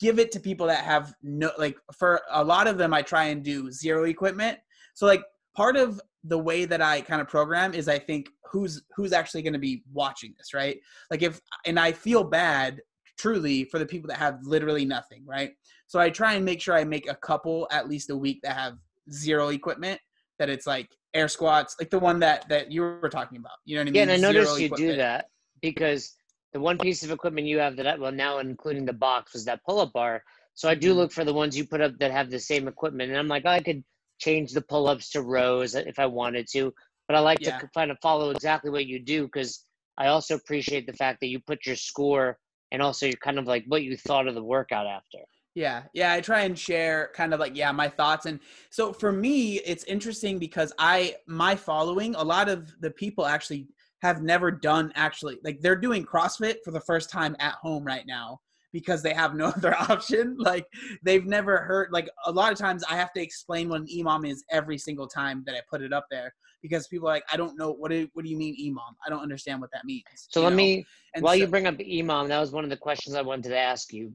give 0.00 0.18
it 0.18 0.30
to 0.32 0.40
people 0.40 0.66
that 0.66 0.84
have 0.84 1.14
no 1.22 1.50
like 1.58 1.76
for 1.92 2.20
a 2.30 2.44
lot 2.44 2.66
of 2.66 2.78
them 2.78 2.92
I 2.92 3.02
try 3.02 3.26
and 3.26 3.42
do 3.42 3.70
zero 3.70 4.04
equipment. 4.04 4.58
So 4.94 5.06
like 5.06 5.22
part 5.56 5.76
of 5.76 6.00
the 6.24 6.38
way 6.38 6.64
that 6.64 6.82
I 6.82 7.00
kind 7.00 7.20
of 7.20 7.28
program 7.28 7.72
is 7.72 7.88
I 7.88 7.98
think 7.98 8.28
who's 8.50 8.82
who's 8.94 9.12
actually 9.12 9.42
going 9.42 9.52
to 9.54 9.58
be 9.58 9.82
watching 9.92 10.34
this, 10.36 10.52
right? 10.52 10.78
Like 11.10 11.22
if 11.22 11.40
and 11.64 11.78
I 11.78 11.92
feel 11.92 12.24
bad 12.24 12.80
truly 13.18 13.64
for 13.64 13.78
the 13.78 13.86
people 13.86 14.08
that 14.08 14.18
have 14.18 14.38
literally 14.42 14.84
nothing, 14.84 15.24
right? 15.26 15.52
So 15.86 15.98
I 15.98 16.10
try 16.10 16.34
and 16.34 16.44
make 16.44 16.60
sure 16.60 16.74
I 16.74 16.84
make 16.84 17.08
a 17.10 17.14
couple 17.14 17.66
at 17.70 17.88
least 17.88 18.10
a 18.10 18.16
week 18.16 18.40
that 18.42 18.56
have 18.56 18.76
zero 19.10 19.48
equipment 19.48 20.00
that 20.38 20.48
it's 20.48 20.66
like 20.66 20.90
air 21.14 21.28
squats, 21.28 21.76
like 21.80 21.90
the 21.90 21.98
one 21.98 22.20
that 22.20 22.48
that 22.48 22.70
you 22.70 22.82
were 22.82 23.08
talking 23.08 23.38
about. 23.38 23.58
You 23.64 23.76
know 23.76 23.80
what 23.80 23.88
I 23.88 23.90
mean? 23.90 23.94
Yeah, 23.96 24.02
and 24.02 24.12
I 24.12 24.16
Zero 24.16 24.32
noticed 24.32 24.60
you 24.60 24.68
do 24.70 24.96
that 24.96 25.30
because 25.62 26.16
the 26.52 26.60
one 26.60 26.78
piece 26.78 27.02
of 27.02 27.10
equipment 27.10 27.46
you 27.46 27.58
have 27.58 27.76
that, 27.76 27.86
I, 27.86 27.96
well, 27.96 28.12
now 28.12 28.38
including 28.38 28.84
the 28.84 28.92
box, 28.92 29.32
was 29.32 29.44
that 29.46 29.64
pull-up 29.64 29.92
bar. 29.92 30.22
So 30.54 30.68
I 30.68 30.74
do 30.74 30.92
Mhm. 30.92 30.96
look 30.96 31.12
for 31.12 31.24
the 31.24 31.34
ones 31.34 31.56
you 31.56 31.66
put 31.66 31.80
up 31.80 31.98
that 31.98 32.10
have 32.10 32.30
the 32.30 32.38
same 32.38 32.68
equipment, 32.68 33.10
and 33.10 33.18
I'm 33.18 33.28
like, 33.28 33.42
oh, 33.44 33.50
I 33.50 33.60
could 33.60 33.84
change 34.18 34.52
the 34.52 34.62
pull-ups 34.62 35.10
to 35.10 35.22
rows 35.22 35.74
if 35.74 35.98
I 35.98 36.06
wanted 36.06 36.46
to, 36.52 36.72
but 37.06 37.16
I 37.16 37.20
like 37.20 37.40
Yeah. 37.40 37.58
to 37.58 37.68
kind 37.74 37.90
of 37.90 37.98
follow 38.00 38.30
exactly 38.30 38.70
what 38.70 38.86
you 38.86 38.98
do 38.98 39.24
because 39.24 39.64
I 39.98 40.08
also 40.08 40.34
appreciate 40.34 40.86
the 40.86 40.92
fact 40.94 41.20
that 41.20 41.28
you 41.28 41.40
put 41.40 41.66
your 41.66 41.76
score 41.76 42.38
and 42.72 42.82
also 42.82 43.06
you're 43.06 43.16
kind 43.16 43.38
of 43.38 43.46
like 43.46 43.64
what 43.68 43.82
you 43.82 43.96
thought 43.96 44.28
of 44.28 44.34
the 44.34 44.42
workout 44.42 44.86
after. 44.86 45.18
Yeah, 45.56 45.84
yeah, 45.94 46.12
I 46.12 46.20
try 46.20 46.42
and 46.42 46.56
share 46.56 47.10
kind 47.14 47.32
of 47.32 47.40
like 47.40 47.56
yeah, 47.56 47.72
my 47.72 47.88
thoughts 47.88 48.26
and 48.26 48.38
so 48.68 48.92
for 48.92 49.10
me 49.10 49.54
it's 49.60 49.84
interesting 49.84 50.38
because 50.38 50.70
I 50.78 51.16
my 51.26 51.56
following 51.56 52.14
a 52.14 52.22
lot 52.22 52.50
of 52.50 52.78
the 52.82 52.90
people 52.90 53.24
actually 53.24 53.66
have 54.02 54.20
never 54.22 54.50
done 54.50 54.92
actually 54.94 55.38
like 55.42 55.62
they're 55.62 55.74
doing 55.74 56.04
CrossFit 56.04 56.56
for 56.62 56.72
the 56.72 56.80
first 56.80 57.08
time 57.08 57.34
at 57.40 57.54
home 57.54 57.84
right 57.84 58.04
now 58.06 58.38
because 58.70 59.02
they 59.02 59.14
have 59.14 59.34
no 59.34 59.46
other 59.56 59.74
option 59.74 60.36
like 60.38 60.66
they've 61.02 61.24
never 61.24 61.56
heard 61.56 61.88
like 61.90 62.10
a 62.26 62.30
lot 62.30 62.52
of 62.52 62.58
times 62.58 62.84
I 62.90 62.96
have 62.96 63.14
to 63.14 63.22
explain 63.22 63.70
what 63.70 63.80
an 63.80 63.86
EMOM 63.86 64.28
is 64.30 64.44
every 64.50 64.76
single 64.76 65.08
time 65.08 65.42
that 65.46 65.54
I 65.54 65.62
put 65.70 65.80
it 65.80 65.90
up 65.90 66.04
there 66.10 66.34
because 66.60 66.86
people 66.86 67.08
are 67.08 67.12
like 67.12 67.24
I 67.32 67.38
don't 67.38 67.56
know 67.56 67.72
what 67.72 67.90
do, 67.90 68.06
what 68.12 68.26
do 68.26 68.30
you 68.30 68.36
mean 68.36 68.54
EMOM? 68.60 68.94
I 69.06 69.08
don't 69.08 69.22
understand 69.22 69.62
what 69.62 69.70
that 69.72 69.86
means. 69.86 70.04
So 70.28 70.42
let 70.42 70.50
know? 70.50 70.56
me 70.56 70.84
And 71.14 71.24
While 71.24 71.32
so- 71.32 71.38
you 71.38 71.46
bring 71.46 71.66
up 71.66 71.76
EMOM, 71.78 72.28
that 72.28 72.40
was 72.40 72.52
one 72.52 72.64
of 72.64 72.68
the 72.68 72.76
questions 72.76 73.16
I 73.16 73.22
wanted 73.22 73.48
to 73.48 73.58
ask 73.58 73.90
you. 73.90 74.12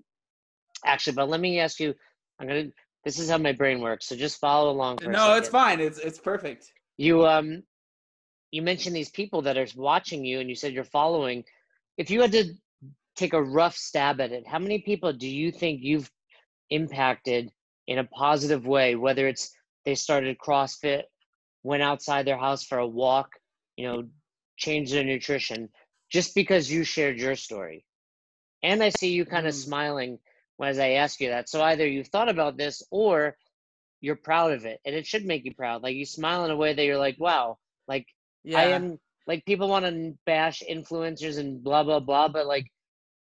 Actually, 0.85 1.13
but 1.13 1.29
let 1.29 1.39
me 1.39 1.59
ask 1.59 1.79
you. 1.79 1.93
I'm 2.39 2.47
gonna. 2.47 2.65
This 3.03 3.19
is 3.19 3.29
how 3.29 3.37
my 3.37 3.51
brain 3.51 3.81
works. 3.81 4.07
So 4.07 4.15
just 4.15 4.39
follow 4.39 4.71
along. 4.71 4.99
No, 5.01 5.35
it's 5.35 5.49
fine. 5.49 5.79
It's 5.79 5.99
it's 5.99 6.19
perfect. 6.19 6.71
You 6.97 7.25
um, 7.25 7.63
you 8.51 8.61
mentioned 8.61 8.95
these 8.95 9.09
people 9.09 9.43
that 9.43 9.57
are 9.57 9.67
watching 9.75 10.25
you, 10.25 10.39
and 10.39 10.49
you 10.49 10.55
said 10.55 10.73
you're 10.73 10.83
following. 10.83 11.43
If 11.97 12.09
you 12.09 12.21
had 12.21 12.31
to 12.33 12.53
take 13.15 13.33
a 13.33 13.41
rough 13.41 13.75
stab 13.75 14.21
at 14.21 14.31
it, 14.31 14.47
how 14.47 14.59
many 14.59 14.79
people 14.79 15.13
do 15.13 15.27
you 15.27 15.51
think 15.51 15.81
you've 15.83 16.11
impacted 16.69 17.51
in 17.87 17.99
a 17.99 18.03
positive 18.03 18.65
way? 18.65 18.95
Whether 18.95 19.27
it's 19.27 19.51
they 19.85 19.95
started 19.95 20.37
CrossFit, 20.37 21.03
went 21.63 21.83
outside 21.83 22.25
their 22.25 22.37
house 22.37 22.63
for 22.63 22.77
a 22.77 22.87
walk, 22.87 23.29
you 23.75 23.85
know, 23.87 24.03
changed 24.57 24.93
their 24.93 25.03
nutrition, 25.03 25.69
just 26.09 26.35
because 26.35 26.71
you 26.71 26.83
shared 26.83 27.19
your 27.19 27.35
story. 27.35 27.85
And 28.63 28.83
I 28.83 28.89
see 28.89 29.11
you 29.11 29.25
kind 29.25 29.47
of 29.47 29.53
Mm. 29.53 29.63
smiling 29.63 30.19
as 30.63 30.79
I 30.79 30.91
ask 30.91 31.19
you 31.19 31.29
that. 31.29 31.49
So 31.49 31.61
either 31.61 31.87
you've 31.87 32.07
thought 32.07 32.29
about 32.29 32.57
this 32.57 32.83
or 32.91 33.35
you're 34.01 34.15
proud 34.15 34.51
of 34.51 34.65
it. 34.65 34.79
And 34.85 34.95
it 34.95 35.05
should 35.05 35.25
make 35.25 35.45
you 35.45 35.53
proud. 35.53 35.83
Like 35.83 35.95
you 35.95 36.05
smile 36.05 36.45
in 36.45 36.51
a 36.51 36.55
way 36.55 36.73
that 36.73 36.83
you're 36.83 36.97
like, 36.97 37.19
wow, 37.19 37.57
like 37.87 38.07
Yeah. 38.43 38.59
I 38.59 38.63
am 38.65 38.99
like 39.27 39.45
people 39.45 39.69
want 39.69 39.85
to 39.85 40.17
bash 40.25 40.63
influencers 40.69 41.37
and 41.37 41.63
blah 41.63 41.83
blah 41.83 41.99
blah, 41.99 42.27
but 42.27 42.47
like 42.47 42.67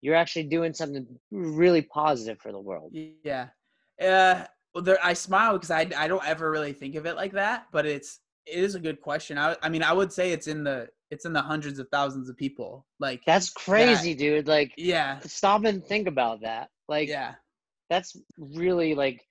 you're 0.01 0.15
actually 0.15 0.45
doing 0.45 0.73
something 0.73 1.07
really 1.31 1.83
positive 1.83 2.39
for 2.41 2.53
the 2.53 2.61
world. 2.61 2.93
Yeah. 3.25 3.49
Uh, 4.01 4.45
well, 4.75 4.85
there, 4.85 4.99
I 5.03 5.13
smile 5.15 5.55
because 5.55 5.73
I, 5.73 5.91
I 5.97 6.07
don't 6.07 6.25
ever 6.25 6.51
really 6.51 6.73
think 6.73 6.95
of 6.95 7.05
it 7.07 7.17
like 7.17 7.33
that, 7.33 7.67
but 7.73 7.85
it's 7.85 8.21
it 8.47 8.63
is 8.63 8.75
a 8.77 8.81
good 8.81 9.01
question. 9.01 9.39
I, 9.39 9.57
I 9.63 9.69
mean, 9.69 9.83
I 9.83 9.93
would 9.93 10.13
say 10.13 10.31
it's 10.33 10.47
in 10.47 10.63
the 10.63 10.89
it's 11.11 11.25
in 11.25 11.33
the 11.33 11.43
hundreds 11.43 11.79
of 11.79 11.89
thousands 11.91 12.29
of 12.29 12.37
people. 12.37 12.87
Like, 13.01 13.23
That's 13.27 13.51
crazy, 13.51 14.15
dude. 14.15 14.47
Like 14.47 14.73
yeah, 14.77 15.19
stop 15.21 15.65
and 15.65 15.85
think 15.85 16.07
about 16.07 16.43
that. 16.43 16.69
Like 16.89 17.09
yeah, 17.09 17.35
that's 17.91 18.17
really 18.39 18.95
like 18.95 19.23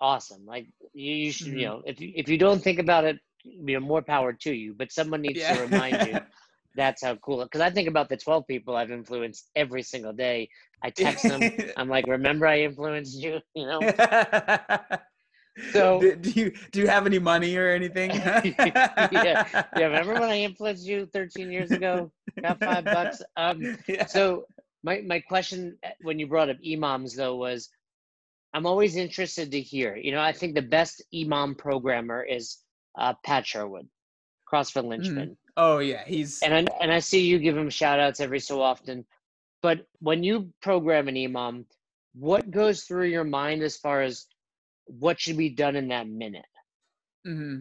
awesome. 0.00 0.44
Like 0.46 0.66
you, 0.94 1.14
you 1.14 1.32
should, 1.32 1.48
Mhm. 1.48 1.58
you 1.60 1.66
know, 1.66 1.82
if 1.86 2.00
you, 2.00 2.12
if 2.14 2.28
you 2.28 2.38
don't 2.38 2.62
think 2.62 2.78
about 2.78 3.04
it, 3.04 3.18
you 3.44 3.74
know, 3.74 3.80
more 3.80 4.02
power 4.02 4.32
to 4.32 4.52
you. 4.52 4.74
But 4.74 4.92
someone 4.92 5.22
needs 5.22 5.40
yeah. 5.40 5.54
to 5.54 5.62
remind 5.62 6.06
you 6.08 6.18
that's 6.76 7.02
how 7.02 7.16
cool. 7.16 7.42
Because 7.42 7.60
I 7.60 7.70
think 7.70 7.88
about 7.88 8.08
the 8.08 8.16
twelve 8.16 8.46
people 8.46 8.76
I've 8.76 8.90
influenced 8.90 9.50
every 9.56 9.82
single 9.82 10.12
day. 10.12 10.48
I 10.82 10.90
text 10.90 11.24
them. 11.24 11.40
I'm 11.76 11.88
like, 11.88 12.06
remember 12.06 12.46
I 12.46 12.60
influenced 12.62 13.16
you. 13.20 13.40
You 13.54 13.66
know. 13.66 13.80
So- 15.72 16.00
do, 16.00 16.14
do 16.16 16.30
you 16.38 16.52
do 16.70 16.80
you 16.80 16.86
have 16.86 17.06
any 17.06 17.18
money 17.18 17.56
or 17.56 17.70
anything? 17.70 18.10
yeah, 18.10 18.42
yeah. 19.12 19.86
Remember 19.86 20.12
when 20.14 20.24
I 20.24 20.40
influenced 20.40 20.84
you 20.86 21.06
13 21.14 21.50
years 21.50 21.70
ago? 21.70 22.12
Got 22.42 22.60
five 22.60 22.84
bucks. 22.84 23.22
Um, 23.38 23.78
Yeah. 23.88 24.04
so 24.04 24.44
my 24.82 25.00
my 25.06 25.18
question 25.20 25.78
when 26.02 26.18
you 26.18 26.26
brought 26.26 26.50
up 26.50 26.56
EMOMs 26.64 27.16
though 27.16 27.36
was 27.36 27.68
i'm 28.54 28.66
always 28.66 28.96
interested 28.96 29.50
to 29.50 29.60
hear 29.60 29.96
you 29.96 30.12
know 30.12 30.20
i 30.20 30.32
think 30.32 30.54
the 30.54 30.62
best 30.62 31.02
EMOM 31.14 31.56
programmer 31.56 32.22
is 32.22 32.58
uh, 32.98 33.14
pat 33.24 33.46
sherwood 33.46 33.88
crossfit 34.50 34.84
linchpin 34.84 35.36
Oh 35.56 35.78
yeah, 35.78 36.04
he's 36.06 36.42
and 36.42 36.52
I, 36.52 36.66
and 36.82 36.92
I 36.92 36.98
see 36.98 37.26
you 37.26 37.38
give 37.38 37.56
him 37.56 37.70
shout 37.70 37.98
outs 37.98 38.20
every 38.20 38.40
so 38.40 38.60
often. 38.60 39.06
But 39.62 39.86
when 40.00 40.22
you 40.22 40.52
program 40.60 41.08
an 41.08 41.14
EMOM, 41.14 41.64
what 42.14 42.50
goes 42.50 42.82
through 42.82 43.06
your 43.06 43.24
mind 43.24 43.62
as 43.62 43.76
far 43.76 44.02
as 44.02 44.26
what 44.84 45.18
should 45.18 45.38
be 45.38 45.48
done 45.48 45.74
in 45.74 45.88
that 45.88 46.08
minute? 46.08 46.44
Mm-hmm. 47.26 47.60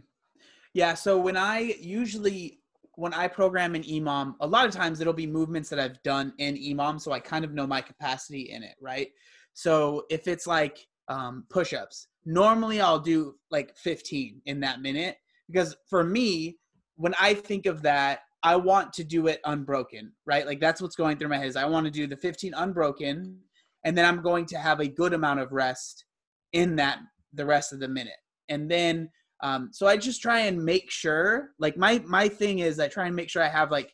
Yeah. 0.74 0.93
So 0.93 1.17
when 1.17 1.38
I 1.38 1.76
usually 1.80 2.60
when 2.97 3.13
I 3.13 3.27
program 3.27 3.75
an 3.75 3.84
EMOM, 3.84 4.36
a 4.39 4.47
lot 4.47 4.65
of 4.65 4.71
times 4.71 5.01
it'll 5.01 5.13
be 5.13 5.27
movements 5.27 5.69
that 5.69 5.79
I've 5.79 6.01
done 6.03 6.34
in 6.38 6.55
EMOM, 6.55 6.99
so 6.99 7.12
I 7.12 7.19
kind 7.19 7.45
of 7.45 7.53
know 7.53 7.67
my 7.67 7.81
capacity 7.81 8.51
in 8.51 8.63
it, 8.63 8.75
right? 8.81 9.10
So 9.53 10.05
if 10.10 10.27
it's 10.27 10.47
like 10.47 10.86
um, 11.08 11.45
push-ups, 11.49 12.08
normally 12.25 12.81
I'll 12.81 12.99
do 12.99 13.36
like 13.51 13.75
15 13.77 14.41
in 14.45 14.60
that 14.62 14.81
minute 14.81 15.17
because 15.47 15.75
for 15.89 16.03
me, 16.03 16.58
when 16.95 17.13
I 17.19 17.34
think 17.34 17.65
of 17.65 17.81
that, 17.84 18.21
I 18.43 18.55
want 18.55 18.93
to 18.93 19.03
do 19.03 19.27
it 19.27 19.41
unbroken, 19.45 20.12
right? 20.25 20.45
Like 20.45 20.60
that's 20.60 20.81
what's 20.81 20.95
going 20.95 21.17
through 21.17 21.29
my 21.29 21.38
head. 21.38 21.47
Is 21.47 21.55
I 21.55 21.65
want 21.65 21.86
to 21.86 21.91
do 21.91 22.08
the 22.08 22.17
15 22.17 22.53
unbroken, 22.53 23.39
and 23.84 23.97
then 23.97 24.05
I'm 24.05 24.21
going 24.21 24.45
to 24.47 24.58
have 24.58 24.79
a 24.79 24.88
good 24.88 25.13
amount 25.13 25.39
of 25.39 25.51
rest 25.51 26.05
in 26.53 26.75
that 26.75 26.99
the 27.34 27.45
rest 27.45 27.73
of 27.73 27.79
the 27.79 27.88
minute, 27.88 28.13
and 28.49 28.69
then 28.69 29.10
um, 29.45 29.69
so 29.71 29.86
I 29.86 29.95
just 29.95 30.23
try 30.23 30.39
and 30.41 30.63
make 30.63 30.89
sure, 30.89 31.51
like 31.60 31.77
my 31.77 32.01
my 32.08 32.27
thing 32.27 32.60
is, 32.60 32.79
I 32.79 32.88
try 32.88 33.05
and 33.05 33.15
make 33.15 33.29
sure 33.29 33.43
I 33.43 33.47
have 33.47 33.69
like 33.69 33.93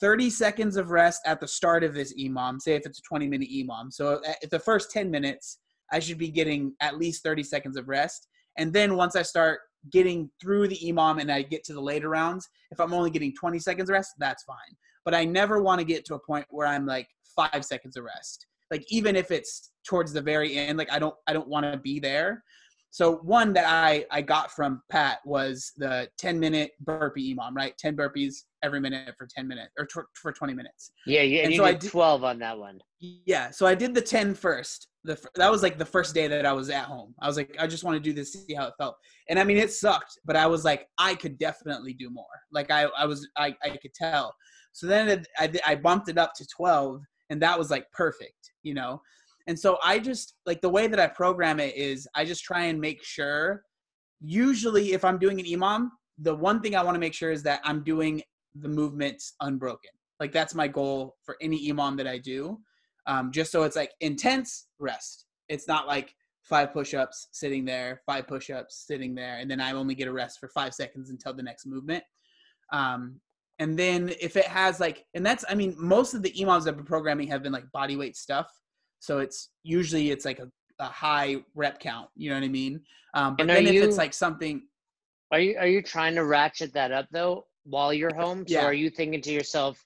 30 0.00 0.30
seconds 0.30 0.76
of 0.76 0.90
rest 0.90 1.20
at 1.26 1.40
the 1.40 1.48
start 1.48 1.82
of 1.82 1.94
this 1.94 2.14
EMOM. 2.14 2.60
Say 2.60 2.76
if 2.76 2.86
it's 2.86 3.00
a 3.00 3.02
20 3.02 3.26
minute 3.26 3.48
EMOM, 3.52 3.92
so 3.92 4.20
at 4.24 4.50
the 4.50 4.58
first 4.58 4.92
10 4.92 5.10
minutes, 5.10 5.58
I 5.90 5.98
should 5.98 6.18
be 6.18 6.28
getting 6.28 6.74
at 6.80 6.96
least 6.96 7.24
30 7.24 7.42
seconds 7.42 7.76
of 7.76 7.88
rest, 7.88 8.28
and 8.56 8.72
then 8.72 8.94
once 8.94 9.16
I 9.16 9.22
start 9.22 9.58
getting 9.90 10.30
through 10.40 10.68
the 10.68 10.78
EMOM 10.78 11.20
and 11.20 11.30
I 11.30 11.42
get 11.42 11.64
to 11.64 11.74
the 11.74 11.80
later 11.80 12.08
rounds, 12.08 12.48
if 12.70 12.80
I'm 12.80 12.94
only 12.94 13.10
getting 13.10 13.34
20 13.34 13.58
seconds 13.58 13.90
rest, 13.90 14.12
that's 14.18 14.44
fine. 14.44 14.76
But 15.04 15.14
I 15.14 15.24
never 15.24 15.60
want 15.60 15.80
to 15.80 15.84
get 15.84 16.04
to 16.06 16.14
a 16.14 16.20
point 16.20 16.46
where 16.50 16.68
I'm 16.68 16.86
like 16.86 17.08
five 17.34 17.64
seconds 17.64 17.96
of 17.96 18.04
rest. 18.04 18.46
Like 18.70 18.84
even 18.90 19.16
if 19.16 19.32
it's 19.32 19.72
towards 19.84 20.12
the 20.12 20.22
very 20.22 20.56
end, 20.56 20.78
like 20.78 20.92
I 20.92 21.00
don't 21.00 21.16
I 21.26 21.32
don't 21.32 21.48
want 21.48 21.66
to 21.70 21.78
be 21.78 21.98
there. 21.98 22.44
So 22.94 23.16
one 23.24 23.52
that 23.54 23.64
I 23.66 24.06
I 24.12 24.22
got 24.22 24.52
from 24.52 24.80
Pat 24.88 25.18
was 25.24 25.72
the 25.76 26.08
10 26.18 26.38
minute 26.38 26.70
burpee 26.78 27.34
EMOM, 27.34 27.52
right? 27.52 27.76
10 27.76 27.96
burpees 27.96 28.44
every 28.62 28.78
minute 28.78 29.12
for 29.18 29.26
10 29.36 29.48
minutes 29.48 29.72
or 29.76 29.88
for 30.14 30.30
20 30.30 30.54
minutes. 30.54 30.92
Yeah, 31.04 31.22
yeah. 31.22 31.40
And, 31.40 31.48
and 31.48 31.56
so 31.56 31.64
I 31.64 31.72
did 31.72 31.90
12 31.90 32.22
on 32.22 32.38
that 32.38 32.56
one. 32.56 32.78
Yeah, 33.00 33.50
so 33.50 33.66
I 33.66 33.74
did 33.74 33.96
the 33.96 34.00
10 34.00 34.36
first. 34.36 34.86
The 35.02 35.20
that 35.34 35.50
was 35.50 35.60
like 35.60 35.76
the 35.76 35.84
first 35.84 36.14
day 36.14 36.28
that 36.28 36.46
I 36.46 36.52
was 36.52 36.70
at 36.70 36.84
home. 36.84 37.16
I 37.20 37.26
was 37.26 37.36
like, 37.36 37.56
I 37.58 37.66
just 37.66 37.82
want 37.82 37.96
to 37.96 38.00
do 38.00 38.12
this, 38.12 38.32
see 38.32 38.54
how 38.54 38.68
it 38.68 38.74
felt. 38.78 38.94
And 39.28 39.40
I 39.40 39.44
mean, 39.44 39.56
it 39.56 39.72
sucked, 39.72 40.20
but 40.24 40.36
I 40.36 40.46
was 40.46 40.64
like, 40.64 40.86
I 40.96 41.16
could 41.16 41.36
definitely 41.36 41.94
do 41.94 42.10
more. 42.10 42.24
Like 42.52 42.70
I 42.70 42.84
I 42.96 43.06
was 43.06 43.28
I 43.36 43.56
I 43.64 43.70
could 43.70 43.94
tell. 43.94 44.32
So 44.70 44.86
then 44.86 45.24
I 45.36 45.52
I 45.66 45.74
bumped 45.74 46.08
it 46.08 46.16
up 46.16 46.32
to 46.36 46.46
12, 46.46 47.00
and 47.30 47.42
that 47.42 47.58
was 47.58 47.72
like 47.72 47.90
perfect, 47.90 48.52
you 48.62 48.74
know. 48.74 49.02
And 49.46 49.58
so 49.58 49.78
I 49.84 49.98
just 49.98 50.34
like 50.46 50.60
the 50.60 50.68
way 50.68 50.86
that 50.86 50.98
I 50.98 51.06
program 51.06 51.60
it 51.60 51.76
is 51.76 52.08
I 52.14 52.24
just 52.24 52.44
try 52.44 52.64
and 52.64 52.80
make 52.80 53.02
sure. 53.02 53.62
Usually, 54.20 54.92
if 54.92 55.04
I'm 55.04 55.18
doing 55.18 55.38
an 55.38 55.46
EMOM, 55.46 55.90
the 56.18 56.34
one 56.34 56.62
thing 56.62 56.76
I 56.76 56.82
want 56.82 56.94
to 56.94 57.00
make 57.00 57.12
sure 57.12 57.30
is 57.30 57.42
that 57.42 57.60
I'm 57.64 57.82
doing 57.82 58.22
the 58.54 58.68
movements 58.68 59.34
unbroken. 59.40 59.90
Like 60.20 60.32
that's 60.32 60.54
my 60.54 60.68
goal 60.68 61.16
for 61.24 61.36
any 61.42 61.70
EMOM 61.70 61.96
that 61.98 62.06
I 62.06 62.18
do. 62.18 62.58
Um, 63.06 63.32
just 63.32 63.52
so 63.52 63.64
it's 63.64 63.76
like 63.76 63.92
intense 64.00 64.68
rest. 64.78 65.26
It's 65.48 65.68
not 65.68 65.86
like 65.86 66.14
five 66.42 66.72
push-ups 66.72 67.28
sitting 67.32 67.64
there, 67.64 68.00
five 68.06 68.26
push-ups 68.26 68.84
sitting 68.86 69.14
there, 69.14 69.38
and 69.38 69.50
then 69.50 69.60
I 69.60 69.72
only 69.72 69.94
get 69.94 70.08
a 70.08 70.12
rest 70.12 70.38
for 70.40 70.48
five 70.48 70.72
seconds 70.72 71.10
until 71.10 71.34
the 71.34 71.42
next 71.42 71.66
movement. 71.66 72.04
Um, 72.72 73.20
and 73.58 73.78
then 73.78 74.12
if 74.20 74.36
it 74.36 74.46
has 74.46 74.80
like, 74.80 75.04
and 75.14 75.24
that's, 75.24 75.44
I 75.48 75.54
mean, 75.54 75.74
most 75.78 76.14
of 76.14 76.22
the 76.22 76.32
EMOMs 76.32 76.66
I've 76.66 76.76
been 76.76 76.84
programming 76.84 77.28
have 77.28 77.42
been 77.42 77.52
like 77.52 77.70
body 77.72 77.96
weight 77.96 78.16
stuff. 78.16 78.50
So 79.00 79.18
it's 79.18 79.50
usually 79.62 80.10
it's 80.10 80.24
like 80.24 80.38
a, 80.38 80.50
a 80.78 80.86
high 80.86 81.36
rep 81.54 81.78
count. 81.80 82.08
You 82.16 82.30
know 82.30 82.36
what 82.36 82.44
I 82.44 82.48
mean? 82.48 82.80
Um, 83.14 83.36
but 83.36 83.46
then 83.46 83.66
you, 83.66 83.82
if 83.82 83.88
it's 83.88 83.98
like 83.98 84.14
something, 84.14 84.62
are 85.30 85.40
you 85.40 85.56
are 85.58 85.66
you 85.66 85.82
trying 85.82 86.14
to 86.16 86.24
ratchet 86.24 86.72
that 86.74 86.92
up 86.92 87.06
though 87.10 87.46
while 87.64 87.92
you're 87.92 88.14
home? 88.14 88.44
So 88.46 88.54
yeah. 88.54 88.64
are 88.64 88.72
you 88.72 88.90
thinking 88.90 89.20
to 89.22 89.32
yourself, 89.32 89.84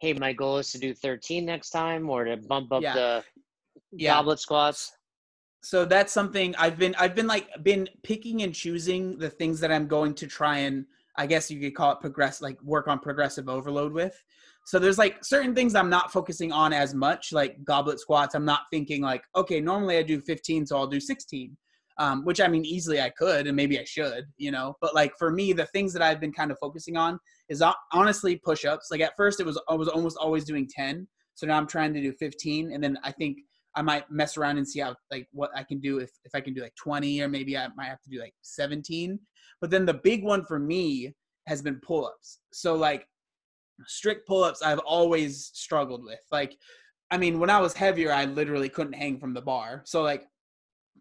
"Hey, 0.00 0.12
my 0.12 0.32
goal 0.32 0.58
is 0.58 0.70
to 0.72 0.78
do 0.78 0.94
13 0.94 1.44
next 1.44 1.70
time, 1.70 2.08
or 2.08 2.24
to 2.24 2.36
bump 2.36 2.72
up 2.72 2.82
yeah. 2.82 2.94
the 2.94 3.24
yeah. 3.92 4.14
goblet 4.14 4.40
squats"? 4.40 4.92
So 5.62 5.84
that's 5.84 6.12
something 6.12 6.54
I've 6.56 6.78
been 6.78 6.94
I've 6.98 7.14
been 7.14 7.26
like 7.26 7.48
been 7.62 7.88
picking 8.02 8.42
and 8.42 8.54
choosing 8.54 9.18
the 9.18 9.30
things 9.30 9.60
that 9.60 9.72
I'm 9.72 9.88
going 9.88 10.14
to 10.14 10.26
try 10.26 10.58
and 10.58 10.86
I 11.16 11.26
guess 11.26 11.50
you 11.50 11.60
could 11.60 11.74
call 11.74 11.92
it 11.92 12.00
progress 12.00 12.40
like 12.40 12.62
work 12.62 12.86
on 12.86 13.00
progressive 13.00 13.48
overload 13.48 13.92
with. 13.92 14.22
So 14.68 14.78
there's 14.78 14.98
like 14.98 15.24
certain 15.24 15.54
things 15.54 15.74
I'm 15.74 15.88
not 15.88 16.12
focusing 16.12 16.52
on 16.52 16.74
as 16.74 16.92
much, 16.92 17.32
like 17.32 17.64
goblet 17.64 18.00
squats. 18.00 18.34
I'm 18.34 18.44
not 18.44 18.64
thinking 18.70 19.00
like, 19.00 19.24
okay, 19.34 19.62
normally 19.62 19.96
I 19.96 20.02
do 20.02 20.20
15, 20.20 20.66
so 20.66 20.76
I'll 20.76 20.86
do 20.86 21.00
16. 21.00 21.56
Um, 21.96 22.22
which 22.26 22.38
I 22.38 22.48
mean, 22.48 22.66
easily 22.66 23.00
I 23.00 23.08
could, 23.08 23.46
and 23.46 23.56
maybe 23.56 23.80
I 23.80 23.84
should, 23.84 24.26
you 24.36 24.50
know. 24.50 24.76
But 24.82 24.94
like 24.94 25.14
for 25.18 25.30
me, 25.30 25.54
the 25.54 25.64
things 25.64 25.94
that 25.94 26.02
I've 26.02 26.20
been 26.20 26.34
kind 26.34 26.50
of 26.50 26.58
focusing 26.60 26.98
on 26.98 27.18
is 27.48 27.62
honestly 27.94 28.36
push-ups. 28.36 28.88
Like 28.90 29.00
at 29.00 29.16
first, 29.16 29.40
it 29.40 29.46
was 29.46 29.58
I 29.70 29.74
was 29.74 29.88
almost 29.88 30.18
always 30.18 30.44
doing 30.44 30.68
10, 30.68 31.08
so 31.34 31.46
now 31.46 31.56
I'm 31.56 31.66
trying 31.66 31.94
to 31.94 32.02
do 32.02 32.12
15, 32.12 32.70
and 32.70 32.84
then 32.84 32.98
I 33.02 33.10
think 33.10 33.38
I 33.74 33.80
might 33.80 34.10
mess 34.10 34.36
around 34.36 34.58
and 34.58 34.68
see 34.68 34.80
how 34.80 34.96
like 35.10 35.28
what 35.32 35.50
I 35.56 35.62
can 35.62 35.80
do 35.80 35.98
if 35.98 36.10
if 36.26 36.34
I 36.34 36.42
can 36.42 36.52
do 36.52 36.60
like 36.60 36.74
20, 36.76 37.22
or 37.22 37.28
maybe 37.28 37.56
I 37.56 37.68
might 37.74 37.86
have 37.86 38.02
to 38.02 38.10
do 38.10 38.20
like 38.20 38.34
17. 38.42 39.18
But 39.62 39.70
then 39.70 39.86
the 39.86 39.94
big 39.94 40.22
one 40.22 40.44
for 40.44 40.58
me 40.58 41.14
has 41.46 41.62
been 41.62 41.80
pull-ups. 41.80 42.40
So 42.52 42.74
like 42.74 43.06
strict 43.86 44.26
pull-ups 44.26 44.62
I've 44.62 44.80
always 44.80 45.50
struggled 45.54 46.04
with. 46.04 46.20
Like, 46.30 46.56
I 47.10 47.18
mean, 47.18 47.38
when 47.38 47.50
I 47.50 47.60
was 47.60 47.74
heavier, 47.74 48.12
I 48.12 48.24
literally 48.24 48.68
couldn't 48.68 48.94
hang 48.94 49.18
from 49.18 49.34
the 49.34 49.40
bar. 49.40 49.82
So 49.86 50.02
like, 50.02 50.26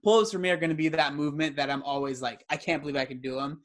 pull-ups 0.03 0.31
for 0.31 0.39
me 0.39 0.49
are 0.49 0.57
going 0.57 0.69
to 0.69 0.75
be 0.75 0.89
that 0.89 1.15
movement 1.15 1.55
that 1.57 1.69
I'm 1.69 1.83
always 1.83 2.21
like, 2.21 2.45
I 2.49 2.57
can't 2.57 2.81
believe 2.81 2.95
I 2.95 3.05
can 3.05 3.19
do 3.19 3.35
them. 3.35 3.61